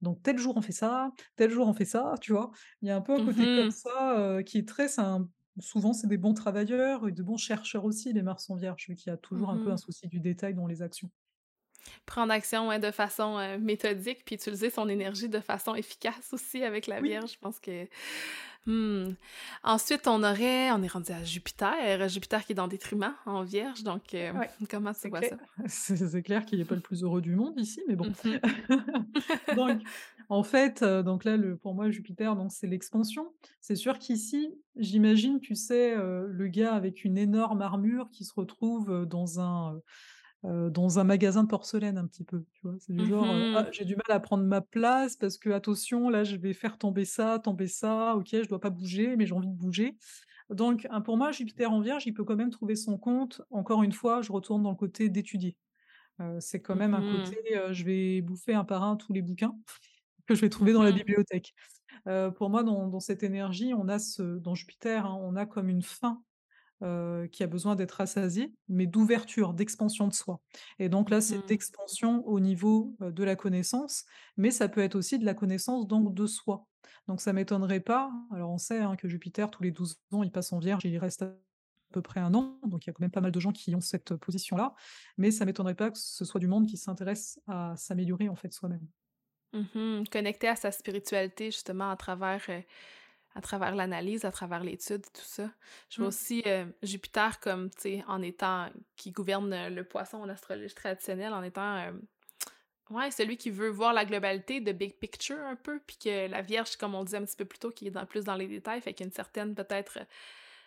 donc 0.02 0.22
tel 0.24 0.38
jour 0.38 0.56
on 0.58 0.62
fait 0.62 0.72
ça, 0.72 1.12
tel 1.36 1.50
jour 1.52 1.68
on 1.68 1.74
fait 1.74 1.86
ça», 1.86 2.14
tu 2.22 2.32
vois? 2.32 2.52
Il 2.82 2.88
y 2.88 2.92
a 2.92 2.96
un 2.96 3.02
peu 3.02 3.14
un 3.14 3.20
côté 3.20 3.48
comme 3.54 3.70
Mhm. 3.70 3.76
ça, 3.76 4.18
heu, 4.40 4.42
qui 4.44 4.58
est 4.60 4.68
très 4.68 4.88
c'est 4.88 5.02
un 5.02 5.30
souvent, 5.60 5.92
c'est 5.92 6.08
des 6.08 6.18
bons 6.18 6.34
travailleurs 6.34 7.06
et 7.10 7.12
de 7.12 7.22
bons 7.22 7.36
chercheurs 7.38 7.84
aussi, 7.84 8.14
les 8.14 8.22
Mars 8.24 8.50
en 8.50 8.56
Vierge, 8.56 8.86
vu 8.88 8.96
qu'il 8.96 9.10
y 9.12 9.14
a 9.14 9.18
toujours 9.18 9.50
un 9.50 9.58
peu 9.58 9.72
un 9.72 9.76
Mhm. 9.76 9.78
souci 9.78 10.08
du 10.08 10.22
détail 10.22 10.54
dans 10.54 10.68
les 10.68 10.82
actions. 10.82 11.12
Prendre 12.06 12.32
action 12.32 12.68
ouais, 12.70 12.80
de 12.80 12.91
façon 12.91 13.38
euh, 13.38 13.57
méthodique, 13.57 14.24
puis 14.26 14.36
utiliser 14.36 14.70
son 14.70 14.88
énergie 14.90 15.30
de 15.30 15.40
façon 15.40 15.76
efficace 15.76 16.34
aussi 16.34 16.64
avec 16.64 16.88
la 16.88 16.99
Oui. 17.02 17.10
Vierge. 17.10 17.34
Je 17.34 17.40
pense 17.40 17.60
que 17.60 17.88
Hmm. 18.66 19.14
Ensuite, 19.64 20.06
on 20.06 20.22
aurait 20.22 20.70
on 20.72 20.84
est 20.84 20.88
rendu 20.91 21.11
à 21.14 21.24
Jupiter, 21.24 22.07
Jupiter 22.10 22.44
qui 22.45 22.52
est 22.52 22.56
dans 22.56 22.68
détriment 22.68 23.14
en 23.26 23.41
Vierge, 23.41 23.84
donc 23.84 24.02
Ouais, 24.11 24.49
comment 24.70 24.94
tu 24.94 24.99
c'est 24.99 25.10
vois 25.10 25.22
clair. 25.22 25.38
ça? 25.57 25.64
C'est 25.68 26.22
clair 26.22 26.45
qu'il 26.45 26.60
est 26.60 26.66
pas 26.66 26.76
le 26.76 26.82
plus 26.82 27.03
heureux 27.03 27.22
du 27.22 27.36
monde 27.36 27.57
ici, 27.57 27.82
mais 27.88 27.95
bon. 27.95 28.07
Mmh 28.26 28.38
Donc, 29.56 29.82
en 30.28 30.44
fait, 30.44 30.84
heu, 30.84 31.02
donc 31.03 31.24
là, 31.24 31.38
le 31.38 31.56
pour 31.56 31.74
moi, 31.74 31.90
Jupiter, 31.90 32.36
donc 32.36 32.52
c'est 32.52 32.68
l'expansion. 32.68 33.34
C'est 33.61 33.76
sûr 33.76 33.98
qu'ici, 33.98 34.53
j'imagine, 34.76 35.40
tu 35.40 35.56
sais, 35.56 35.95
le 35.95 36.48
gars 36.48 36.76
avec 36.76 37.03
une 37.06 37.18
énorme 37.18 37.61
armure 37.61 38.10
qui 38.11 38.26
se 38.26 38.34
retrouve, 38.36 39.06
dans 39.07 39.40
un, 39.40 39.80
dans 40.44 40.99
un 40.99 41.03
magasin 41.03 41.44
de 41.44 41.49
porcelaine 41.49 41.98
un 41.98 42.07
petit 42.07 42.24
peu, 42.24 42.45
tu 42.53 42.61
vois? 42.64 42.76
C'est 42.80 42.94
du 42.94 43.06
genre, 43.06 43.36
heu: 43.36 43.45
«Ah, 43.53 43.64
Mmh 43.64 43.74
j'ai 43.74 43.86
du 43.86 43.95
mal 43.95 44.06
à 44.16 44.20
prendre 44.22 44.44
ma 44.45 44.61
place 44.61 45.16
parce 45.18 45.38
que 45.38 45.49
attention, 45.49 46.10
là, 46.10 46.24
je 46.24 46.36
vais 46.38 46.53
faire 46.53 46.78
tomber 46.78 47.06
ça, 47.06 47.40
tomber 47.40 47.68
ça, 47.68 48.16
OK, 48.16 48.30
je 48.32 48.48
dois 48.48 48.60
pas 48.61 48.70
bouger, 48.70 49.18
mais 49.18 49.26
j'ai 49.26 49.34
envie 49.34 49.48
de 49.49 49.53
bouger». 49.56 49.98
Donc, 50.52 50.88
hein, 50.91 51.02
pour 51.02 51.18
moi, 51.18 51.32
Jupiter 51.32 51.72
en 51.74 51.82
Vierge, 51.82 52.07
il 52.07 52.14
peut 52.14 52.26
quand 52.26 52.36
même 52.38 52.52
trouver 52.52 52.76
son 52.76 52.98
compte. 52.99 53.41
Encore 53.52 53.84
une 53.84 53.94
fois, 53.94 54.22
je 54.24 54.32
retourne 54.34 54.64
dans 54.64 54.72
le 54.72 54.78
côté 54.78 55.10
d'étudier. 55.10 55.57
C'est 56.40 56.61
quand 56.61 56.76
même 56.76 56.94
un 56.94 57.03
côté, 57.03 57.34
Mmh 57.34 57.49
heu, 57.56 57.74
je 57.74 57.84
vais 57.86 58.22
bouffer 58.22 58.53
un 58.53 58.66
par 58.66 58.84
un 58.84 58.98
tous 58.98 59.14
les 59.14 59.22
bouquins 59.22 59.57
que 60.28 60.36
je 60.36 60.41
vais 60.41 60.49
trouver 60.49 60.74
dans 60.74 60.84
la 60.84 60.91
Mmh 60.91 60.94
bibliothèque. 60.94 61.53
Pour 62.38 62.49
moi, 62.49 62.64
dans 62.64 62.88
dans 62.88 62.99
cette 63.02 63.24
énergie, 63.24 63.74
on 63.76 63.88
a 63.90 63.99
ce 63.99 64.40
dans 64.40 64.56
Jupiter, 64.56 65.06
hein, 65.07 65.18
on 65.22 65.36
a 65.38 65.45
comme 65.45 65.70
une 65.70 65.84
faim, 65.84 66.24
qui 66.80 67.44
a 67.44 67.48
besoin 67.48 67.76
d'être 67.76 67.92
rassasiée, 67.94 68.54
mais 68.68 68.86
d'ouverture, 68.86 69.54
d'expansion 69.54 70.08
de 70.08 70.14
soi. 70.14 70.42
Et 70.80 70.90
donc 70.90 71.10
là, 71.10 71.22
c'est 71.22 71.38
Mmh 71.38 71.44
d'expansion 71.48 72.28
au 72.28 72.40
niveau, 72.40 72.96
de 73.00 73.24
la 73.24 73.36
connaissance, 73.36 74.06
mais 74.38 74.52
ça 74.52 74.70
peut 74.70 74.82
être 74.82 74.96
aussi 74.96 75.20
de 75.20 75.26
la 75.26 75.34
connaissance 75.34 75.88
donc 75.88 76.14
de 76.14 76.28
soi. 76.28 76.68
Donc 77.08 77.22
ça 77.22 77.34
m'étonnerait 77.34 77.80
pas 77.80 78.12
alors 78.32 78.52
on 78.52 78.58
sait, 78.58 78.80
hein, 78.80 78.96
que 78.96 79.08
Jupiter 79.08 79.50
tous 79.50 79.64
les 79.64 79.72
12 79.72 80.00
ans, 80.12 80.24
il 80.24 80.32
passe 80.32 80.54
en 80.54 80.60
Vierge 80.60 80.86
et 80.86 80.90
il 80.90 80.98
reste 80.98 81.24
à 81.24 81.34
peu 81.92 82.02
près 82.02 82.20
un 82.20 82.34
an, 82.36 82.60
donc 82.68 82.86
il 82.86 82.90
y 82.90 82.92
a 82.92 82.94
quand 82.94 83.02
même 83.02 83.12
pas 83.12 83.22
mal 83.22 83.32
de 83.32 83.40
gens 83.40 83.52
qui 83.52 83.74
ont 83.76 83.82
cette 83.82 84.16
position-là, 84.16 84.76
mais 85.18 85.32
ça 85.32 85.46
m'étonnerait 85.46 85.76
pas 85.76 85.90
que 85.90 85.98
ce 85.98 86.24
soit 86.24 86.40
du 86.40 86.48
monde 86.48 86.68
qui 86.68 86.78
s'intéresse 86.78 87.40
à 87.48 87.74
s'améliorer 87.76 88.30
en 88.30 88.36
fait 88.36 88.54
soi-même. 88.54 88.88
Mmh 89.54 90.04
Connecter 90.12 90.50
à 90.50 90.56
sa 90.56 90.72
spiritualité 90.72 91.46
justement 91.46 91.90
à 91.90 91.96
travers, 91.96 92.48
à 93.36 93.42
travers 93.42 93.76
l'analyse, 93.76 94.26
à 94.26 94.32
travers 94.32 94.64
l'étude, 94.64 95.04
tout 95.14 95.22
ça. 95.24 95.52
Je 95.90 95.98
vois 95.98 96.08
Mmh. 96.08 96.10
aussi, 96.10 96.44
heu, 96.48 96.74
Jupiter 96.84 97.40
comme, 97.40 97.70
tu 97.72 97.82
sais, 97.82 98.04
en 98.08 98.22
étant 98.22 98.70
qui 98.96 99.12
gouverne, 99.12 99.54
heu, 99.54 99.70
le 99.70 99.84
poisson 99.84 100.18
en 100.18 100.30
astrologie 100.30 100.74
traditionnelle, 100.76 101.34
en 101.34 101.44
étant, 101.44 101.78
hem, 101.78 102.02
ouais, 102.90 103.12
celui 103.12 103.38
qui 103.38 103.52
veut 103.52 103.70
voir 103.70 103.94
la 103.94 104.06
globalité, 104.06 104.62
de 104.62 104.72
big 104.72 104.96
picture 105.00 105.40
un 105.40 105.56
peu, 105.56 105.80
puis 105.86 105.98
que 105.98 106.28
la 106.28 106.42
Vierge, 106.42 106.76
comme 106.78 106.96
on 106.96 107.04
disait 107.04 107.18
un 107.18 107.26
petit 107.26 107.36
peu 107.38 107.46
plus 107.46 107.60
tôt, 107.60 107.72
qui 107.72 107.88
est 107.88 107.92
dans 107.92 108.06
plus 108.06 108.24
dans 108.26 108.36
les 108.36 108.48
détails, 108.48 108.82
fait 108.82 108.94
qu'il 108.94 109.06
y 109.06 109.08
a 109.08 109.10
une 109.10 109.14
certaine 109.14 109.56
peut-être 109.56 110.00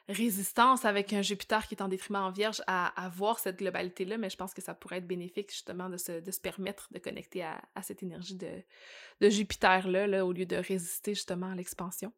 résistance 0.08 0.84
avec 0.84 1.12
un 1.12 1.22
Jupiter 1.22 1.66
qui 1.66 1.74
est 1.74 1.82
en 1.82 1.88
détriment 1.88 2.16
en 2.22 2.30
Vierge 2.30 2.62
à, 2.66 2.88
à 3.02 3.08
voir 3.08 3.38
cette 3.38 3.58
globalité-là, 3.58 4.18
mais 4.18 4.30
je 4.30 4.36
pense 4.36 4.52
que 4.54 4.62
ça 4.62 4.74
pourrait 4.74 4.98
être 4.98 5.06
bénéfique 5.06 5.50
justement 5.50 5.88
de 5.88 5.96
se, 5.96 6.20
de 6.20 6.30
se 6.30 6.40
permettre 6.40 6.88
de 6.92 6.98
connecter 6.98 7.44
à, 7.44 7.62
à 7.74 7.82
cette 7.82 8.02
énergie 8.02 8.36
de, 8.36 8.62
de 9.20 9.30
Jupiter-là, 9.30 10.06
là, 10.08 10.26
au 10.26 10.32
lieu 10.32 10.46
de 10.46 10.56
résister 10.56 11.14
justement 11.14 11.52
à 11.52 11.56
l'expansion. 11.56 12.12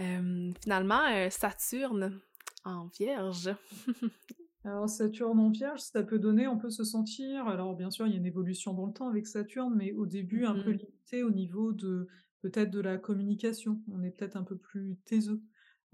Euh, 0.00 0.52
finalement, 0.62 1.02
euh, 1.08 1.30
Saturne 1.30 2.20
en 2.64 2.86
Vierge. 2.86 3.50
Alors 4.64 4.88
Saturne 4.88 5.38
en 5.38 5.50
Vierge, 5.50 5.80
ça 5.80 6.02
peut 6.02 6.18
donner 6.18 6.48
on 6.48 6.58
peut 6.58 6.70
se 6.70 6.82
sentir 6.84 7.46
alors 7.46 7.76
bien 7.76 7.90
sûr, 7.90 8.06
il 8.06 8.12
y 8.12 8.14
a 8.14 8.18
une 8.18 8.26
évolution 8.26 8.74
dans 8.74 8.86
le 8.86 8.92
temps 8.92 9.08
avec 9.08 9.26
Saturne, 9.26 9.74
mais 9.76 9.92
au 9.92 10.06
début 10.06 10.44
un 10.44 10.56
peu 10.56 10.70
Mhm, 10.70 10.78
limité 10.78 11.22
au 11.22 11.30
niveau 11.30 11.72
de 11.72 12.08
peut-être 12.42 12.70
de 12.70 12.80
la 12.80 12.98
communication. 12.98 13.80
On 13.92 14.02
est 14.02 14.10
peut-être 14.10 14.36
un 14.36 14.42
peu 14.42 14.56
plus 14.56 14.96
taiseux. 15.04 15.40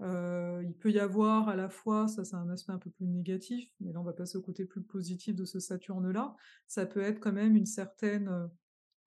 Heu, 0.01 0.63
il 0.65 0.73
peut 0.75 0.91
y 0.91 0.99
avoir 0.99 1.49
à 1.49 1.55
la 1.55 1.69
fois 1.69 2.07
ça 2.07 2.25
c'est 2.25 2.35
un 2.35 2.49
aspect 2.49 2.71
un 2.73 2.79
peu 2.79 2.89
plus 2.89 3.05
négatif, 3.05 3.69
mais 3.79 3.93
là 3.93 3.99
on 4.01 4.03
va 4.03 4.13
passer 4.13 4.37
au 4.37 4.41
côté 4.41 4.65
plus 4.65 4.81
positif 4.83 5.35
de 5.35 5.45
ce 5.45 5.59
Saturne-là. 5.59 6.35
Ça 6.67 6.85
peut 6.87 7.01
être 7.01 7.19
quand 7.19 7.31
même 7.33 7.55
une 7.55 7.67
certaine, 7.67 8.27
heu, 8.27 8.49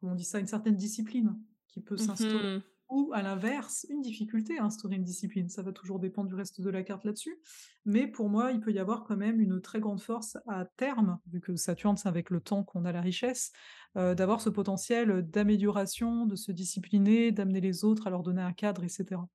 comment 0.00 0.12
on 0.12 0.14
dit 0.16 0.24
ça? 0.24 0.38
Une 0.38 0.46
certaine 0.46 0.76
discipline 0.76 1.36
qui 1.68 1.80
peut 1.82 1.96
s'instaurer. 1.96 2.50
Ou 2.88 3.10
à 3.12 3.20
l'inverse, 3.22 3.84
une 3.90 4.00
difficulté 4.00 4.58
à 4.58 4.64
instaurer 4.64 4.94
une 4.94 5.02
discipline. 5.02 5.48
Ça 5.48 5.62
va 5.62 5.72
toujours 5.72 5.98
dépendre 5.98 6.28
du 6.28 6.36
reste 6.36 6.60
de 6.60 6.70
la 6.70 6.84
carte 6.84 7.04
là-dessus. 7.04 7.40
Mais 7.84 8.06
pour 8.06 8.28
moi, 8.28 8.52
il 8.52 8.60
peut 8.60 8.70
y 8.72 8.78
avoir 8.78 9.02
quand 9.02 9.16
même 9.16 9.40
une 9.40 9.60
très 9.60 9.80
grande 9.80 10.00
force 10.00 10.38
à 10.46 10.64
terme, 10.76 11.18
vu 11.26 11.40
que 11.40 11.56
Saturne, 11.56 11.96
c'est 11.96 12.08
avec 12.08 12.30
le 12.30 12.40
temps 12.40 12.62
qu'on 12.62 12.84
a 12.84 12.92
la 12.92 13.00
richesse, 13.00 13.50
heu, 13.96 14.14
d'avoir 14.14 14.40
ce 14.40 14.50
potentiel, 14.50 15.28
d'amélioration, 15.28 16.26
de 16.26 16.36
se 16.36 16.52
discipliner, 16.52 17.32
d'amener 17.32 17.60
les 17.60 17.84
autres 17.84 18.06
à 18.06 18.10
leur 18.10 18.22
donner 18.22 18.42
un 18.42 18.52
cadre 18.52 18.84
et 18.84 18.88
cetera. 18.88 19.28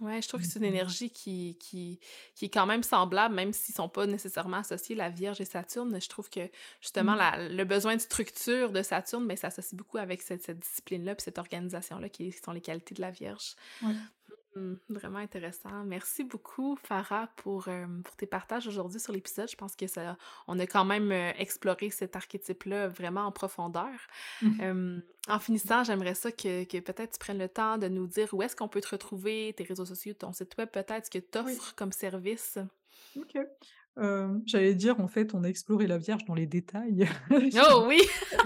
Ouais, 0.00 0.20
je 0.20 0.28
trouve 0.28 0.42
que 0.42 0.46
c'est 0.46 0.58
une 0.58 0.66
heu, 0.66 0.68
énergie 0.68 1.10
qui, 1.10 1.56
qui, 1.58 1.98
qui 2.34 2.44
est 2.46 2.50
quand 2.50 2.66
même 2.66 2.82
semblable, 2.82 3.34
même 3.34 3.52
s'ils 3.54 3.74
sont 3.74 3.88
pas 3.88 4.06
nécessairement 4.06 4.58
associés, 4.58 4.94
la 4.94 5.08
Vierge 5.08 5.40
et 5.40 5.46
Saturne. 5.46 5.98
Je 5.98 6.08
trouve 6.08 6.28
que 6.28 6.50
justement 6.82 7.14
mmh, 7.14 7.18
la, 7.18 7.48
le 7.48 7.64
besoin 7.64 7.96
de 7.96 8.00
structure 8.00 8.72
de 8.72 8.82
Saturne, 8.82 9.24
mais 9.24 9.36
ça 9.36 9.48
s'associe 9.50 9.74
beaucoup 9.76 9.96
avec 9.96 10.20
cette, 10.20 10.42
cette 10.42 10.58
discipline-là 10.58 11.14
puis 11.14 11.24
cette 11.24 11.38
organisation-là 11.38 12.10
qui 12.10 12.30
sont 12.32 12.52
les 12.52 12.60
qualités 12.60 12.94
de 12.94 13.00
la 13.00 13.10
Vierge. 13.10 13.54
ouais. 13.82 13.94
Hmm, 14.56 14.76
vraiment 14.88 15.18
intéressant. 15.18 15.84
Merci 15.84 16.24
beaucoup, 16.24 16.78
Farah, 16.82 17.28
pour, 17.36 17.68
euh, 17.68 17.84
pour 18.02 18.16
tes 18.16 18.24
partages 18.24 18.66
aujourd'hui 18.66 18.98
sur 18.98 19.12
l'épisode. 19.12 19.50
Je 19.50 19.56
pense 19.56 19.76
que 19.76 19.86
ça, 19.86 20.16
on 20.48 20.58
a 20.58 20.66
quand 20.66 20.86
même 20.86 21.12
euh, 21.12 21.30
exploré 21.36 21.90
cet 21.90 22.16
archétype-là 22.16 22.88
vraiment 22.88 23.26
en 23.26 23.32
profondeur. 23.32 23.90
Mmh. 24.40 24.60
Euh, 24.62 24.98
en 25.28 25.38
finissant, 25.40 25.84
j'aimerais 25.84 26.14
ça 26.14 26.32
que, 26.32 26.64
que 26.64 26.78
peut-être 26.78 27.12
tu 27.12 27.18
prennes 27.18 27.38
le 27.38 27.50
temps 27.50 27.76
de 27.76 27.88
nous 27.88 28.06
dire 28.06 28.32
où 28.32 28.40
est-ce 28.40 28.56
qu'on 28.56 28.68
peut 28.68 28.80
te 28.80 28.88
retrouver, 28.88 29.52
tes 29.54 29.64
réseaux 29.64 29.84
sociaux, 29.84 30.14
ton 30.14 30.32
site 30.32 30.56
web, 30.56 30.70
peut-être 30.70 31.04
ce 31.04 31.10
que 31.10 31.18
tu 31.18 31.38
Oui, 31.44 31.52
offres 31.52 31.74
comme 31.74 31.92
service. 31.92 32.58
OK. 33.14 33.36
J'allais 34.46 34.74
dire, 34.74 34.98
en 35.00 35.08
fait, 35.08 35.34
on 35.34 35.44
a 35.44 35.48
exploré 35.48 35.86
la 35.86 35.98
Vierge 35.98 36.24
dans 36.24 36.34
les 36.34 36.46
détails. 36.46 37.06
Oh 37.70 37.84
oui! 37.86 38.00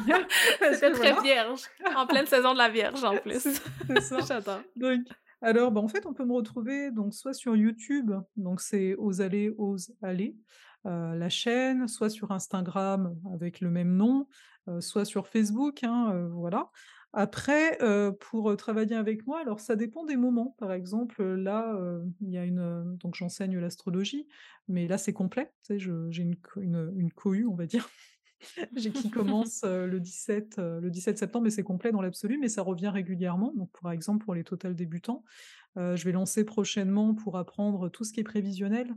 Que 0.58 0.92
très 0.92 1.12
voilà. 1.12 1.20
vierge. 1.20 1.62
En 1.94 2.06
pleine 2.06 2.26
saison 2.26 2.52
de 2.52 2.58
la 2.58 2.68
Vierge, 2.68 3.04
en 3.04 3.16
plus. 3.22 3.40
C'est 3.40 3.60
c'est 3.88 4.00
ça. 4.00 4.18
J'adore. 4.26 4.60
Donc 4.76 5.02
alors, 5.42 5.72
bah, 5.72 5.80
en 5.80 5.88
fait, 5.88 6.06
on 6.06 6.12
peut 6.12 6.24
me 6.24 6.34
retrouver 6.34 6.90
donc 6.90 7.14
soit 7.14 7.34
sur 7.34 7.56
YouTube, 7.56 8.12
donc 8.36 8.60
c'est 8.60 8.94
Ose 8.96 9.20
aller, 9.20 9.52
ose 9.58 9.92
aller, 10.02 10.36
la 10.84 11.28
chaîne, 11.28 11.88
soit 11.88 12.10
sur 12.10 12.32
Instagram 12.32 13.14
avec 13.32 13.60
le 13.60 13.70
même 13.70 13.96
nom, 13.96 14.26
soit 14.80 15.04
sur 15.04 15.28
Facebook, 15.28 15.84
hein, 15.84 16.28
voilà. 16.32 16.70
Après, 17.12 17.78
pour, 18.20 18.56
travailler 18.56 18.96
avec 18.96 19.26
moi, 19.26 19.40
alors 19.40 19.60
ça 19.60 19.76
dépend 19.76 20.04
des 20.04 20.16
moments. 20.16 20.54
Par 20.58 20.72
exemple, 20.72 21.22
là, 21.22 21.76
il 22.20 22.30
y 22.30 22.38
a 22.38 22.44
une, 22.44 22.96
donc 22.96 23.14
j'enseigne 23.14 23.58
l'astrologie, 23.58 24.26
mais 24.68 24.88
là 24.88 24.96
c'est 24.96 25.12
complet. 25.12 25.52
Tu 25.64 25.78
sais, 25.78 25.78
j'ai 25.78 26.22
une, 26.22 26.36
une 26.96 27.12
cohue, 27.12 27.46
on 27.46 27.54
va 27.54 27.66
dire. 27.66 27.88
J'ai 28.76 28.92
qui 28.92 29.10
commence, 29.10 29.62
heu, 29.64 29.86
le 29.88 30.00
17, 30.00 30.58
heu, 30.58 30.80
le 30.80 30.90
17 30.90 31.18
septembre 31.18 31.46
et 31.46 31.50
c'est 31.50 31.62
complet 31.64 31.92
dans 31.92 32.00
l'absolu, 32.02 32.38
mais 32.38 32.48
ça 32.48 32.62
revient 32.62 32.88
régulièrement. 32.88 33.52
Donc 33.56 33.70
par 33.80 33.92
exemple, 33.92 34.24
pour 34.24 34.34
les 34.34 34.44
total 34.44 34.74
débutants, 34.76 35.24
heu, 35.78 35.96
je 35.96 36.04
vais 36.04 36.12
lancer 36.12 36.44
prochainement 36.44 37.14
pour 37.14 37.38
apprendre 37.38 37.88
tout 37.90 38.04
ce 38.04 38.12
qui 38.12 38.20
est 38.20 38.24
prévisionnel. 38.24 38.94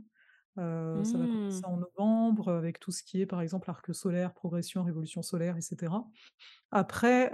Ça 1.04 1.18
va 1.18 1.26
commencer 1.28 1.60
Mmh. 1.60 1.64
en 1.64 1.76
novembre, 1.78 2.52
avec 2.52 2.78
tout 2.80 2.92
ce 2.92 3.02
qui 3.02 3.20
est, 3.20 3.26
par 3.26 3.40
exemple, 3.42 3.68
arc 3.70 3.94
solaire, 3.94 4.32
progression, 4.34 4.84
révolution 4.84 5.22
solaire 5.22 5.56
et 5.56 5.60
cetera. 5.60 6.08
Après, 6.72 7.32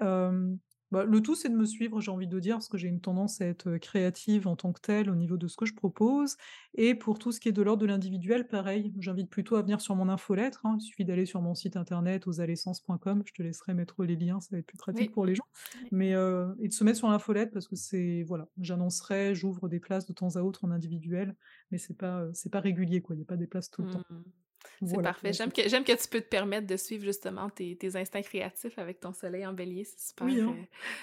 bah, 0.91 1.05
le 1.05 1.21
tout, 1.23 1.35
c'est 1.37 1.49
de 1.49 1.55
me 1.57 1.65
suivre, 1.65 2.01
j'ai 2.01 2.11
envie 2.11 2.27
de 2.29 2.39
dire, 2.41 2.57
parce 2.57 2.69
que 2.69 2.79
j'ai 2.79 2.89
une 2.89 3.01
tendance 3.01 3.41
à 3.41 3.47
être, 3.47 3.69
heu, 3.69 3.79
créative 3.79 4.47
en 4.49 4.57
tant 4.57 4.73
que 4.73 4.81
telle, 4.81 5.11
au 5.11 5.15
niveau 5.15 5.37
de 5.37 5.47
ce 5.49 5.57
que 5.57 5.67
je 5.67 5.75
propose 5.75 6.37
et 6.75 6.95
pour 6.95 7.19
tout 7.19 7.33
ce 7.33 7.41
qui 7.41 7.49
est 7.49 7.53
de 7.53 7.63
l'ordre 7.63 7.83
de 7.83 7.87
l'individuel, 7.87 8.49
pareil, 8.49 8.93
j'invite 8.99 9.31
plutôt 9.31 9.57
à 9.57 9.63
venir 9.63 9.81
sur 9.81 9.95
mon 9.97 10.09
infolettre, 10.09 10.61
hein. 10.67 10.77
Il 10.79 10.83
suffit 10.83 11.05
d'aller 11.05 11.27
sur 11.27 11.43
mon 11.43 11.55
site 11.55 11.77
internet 11.77 12.27
osalessence.com, 12.27 13.23
je 13.27 13.33
te 13.33 13.43
laisserai 13.43 13.75
mettre 13.75 14.03
les 14.05 14.17
liens, 14.17 14.41
ça 14.41 14.49
va 14.53 14.59
être 14.59 14.67
plus 14.67 14.79
pratique 14.79 15.11
Oui. 15.11 15.13
pour 15.13 15.25
les 15.27 15.35
gens. 15.35 15.45
Oui. 15.75 15.91
Mais, 15.93 16.15
heu 16.15 16.55
et 16.61 16.69
de 16.69 16.73
se 16.73 16.85
mettre 16.85 16.99
sur 16.99 17.09
l'infolettre 17.09 17.53
parce 17.53 17.69
que 17.69 17.77
c'est 17.77 18.23
voilà, 18.25 18.49
j'annoncerai, 18.61 19.35
j'ouvre 19.35 19.69
des 19.69 19.81
places 19.81 20.07
de 20.07 20.13
temps 20.13 20.37
à 20.37 20.41
autre 20.43 20.65
en 20.65 20.71
individuel, 20.71 21.37
mais 21.71 21.79
c'est 21.79 21.97
pas, 21.97 22.23
heu, 22.25 22.31
c'est 22.35 22.51
pas 22.53 22.61
régulier, 22.61 23.01
quoi, 23.03 23.15
il 23.17 23.21
y 23.21 23.23
a 23.23 23.25
pas 23.27 23.37
des 23.37 23.47
places 23.47 23.71
tout 23.71 23.83
le 23.83 23.89
Mmh. 23.89 23.91
temps. 23.91 24.03
C'est 24.81 24.87
Voilà 24.95 25.11
parfait. 25.11 25.33
J'aime 25.33 25.53
que 25.53 25.69
j'aime 25.69 25.85
que 25.85 25.93
tu 25.93 26.09
peux 26.09 26.21
te 26.21 26.29
permettre 26.29 26.67
de 26.67 26.77
suivre 26.77 27.05
justement 27.05 27.51
tes 27.51 27.77
tes 27.77 27.97
instincts 27.97 28.23
créatifs 28.23 28.79
avec 28.79 29.01
ton 29.01 29.13
soleil 29.13 29.47
en 29.47 29.53
bélier, 29.53 29.85
c'est 29.85 30.09
super, 30.09 30.27
Oui, 30.27 30.41
hein. 30.41 30.55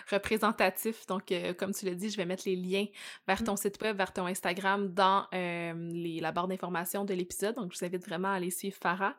représentatif. 0.09 1.05
Donc, 1.07 1.31
heu, 1.31 1.53
comme 1.53 1.73
tu 1.73 1.85
l'as 1.85 1.93
dit, 1.95 2.09
je 2.09 2.17
vais 2.17 2.25
mettre 2.25 2.43
les 2.45 2.55
liens 2.55 2.85
vers 3.27 3.43
ton 3.43 3.53
Mmh. 3.53 3.57
site 3.57 3.81
web, 3.81 3.97
vers 3.97 4.13
ton 4.13 4.25
Instagram 4.25 4.93
dans, 4.93 5.25
les 5.31 6.19
la 6.21 6.31
barre 6.31 6.47
d'informations 6.47 7.05
de 7.05 7.13
l'épisode. 7.13 7.55
Donc, 7.55 7.73
je 7.73 7.79
vous 7.79 7.85
invite 7.85 8.05
vraiment 8.05 8.29
à 8.29 8.33
aller 8.35 8.51
suivre 8.51 8.75
Farah, 8.79 9.15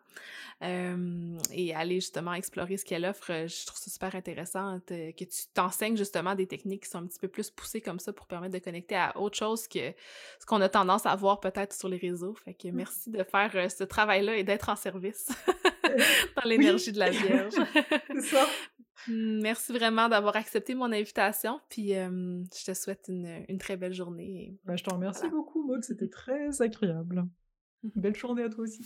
et 0.63 1.75
aller 1.75 1.97
justement 1.97 2.35
explorer 2.35 2.77
ce 2.77 2.85
qu'elle 2.85 3.05
offre. 3.05 3.27
Je 3.47 3.67
trouve 3.67 3.79
ça 3.79 3.91
super 3.91 4.15
intéressant 4.15 4.81
que 4.87 5.25
tu 5.25 5.47
t'enseignes 5.55 5.97
justement 5.97 6.35
des 6.35 6.47
techniques 6.47 6.83
qui 6.85 6.91
sont 6.91 6.99
un 6.99 7.07
petit 7.07 7.19
peu 7.21 7.29
plus 7.29 7.51
poussées 7.51 7.81
comme 7.81 7.99
ça 7.99 8.13
pour 8.13 8.27
permettre 8.27 8.55
de 8.55 8.59
connecter 8.59 8.97
à 8.97 9.17
autre 9.19 9.37
chose 9.37 9.69
que 9.69 9.93
ce 10.41 10.47
qu'on 10.47 10.61
a 10.61 10.69
tendance 10.69 11.07
à 11.07 11.15
voir 11.17 11.41
peut-être 11.41 11.73
sur 11.75 11.89
les 11.89 11.97
réseaux. 11.97 12.35
Fait 12.45 12.55
que 12.55 12.69
Mmh. 12.69 12.73
merci 12.73 13.11
de 13.11 13.23
faire, 13.23 13.71
ce 13.71 13.85
travail-là 13.85 14.28
et 14.35 14.45
d'être 14.45 14.69
en 14.69 14.77
service 14.77 15.29
dans 15.85 16.43
Oui, 16.45 16.51
l'énergie 16.51 16.93
de 16.93 16.99
la 16.99 17.11
Vierge. 17.11 17.55
c'est 18.15 18.21
ça. 18.23 18.47
Mmh, 19.07 19.41
merci 19.43 19.73
vraiment 19.73 20.09
d'avoir 20.09 20.35
accepté 20.37 20.75
mon 20.75 20.91
invitation, 20.93 21.61
puis, 21.69 21.93
hem, 21.93 22.45
je 22.59 22.65
te 22.65 22.75
souhaite 22.75 23.07
une, 23.09 23.45
une 23.49 23.59
très 23.59 23.77
belle 23.77 23.95
journée 23.95 24.43
et 24.43 24.59
Bah, 24.65 24.77
je 24.77 24.83
te 24.85 24.91
remercie 24.91 25.21
voilà. 25.21 25.35
beaucoup 25.37 25.65
Maud, 25.67 25.85
c'était 25.85 26.09
très 26.09 26.61
agréable. 26.61 27.25
Belle 27.95 28.17
journée 28.17 28.43
à 28.43 28.49
toi 28.49 28.65
aussi. 28.65 28.85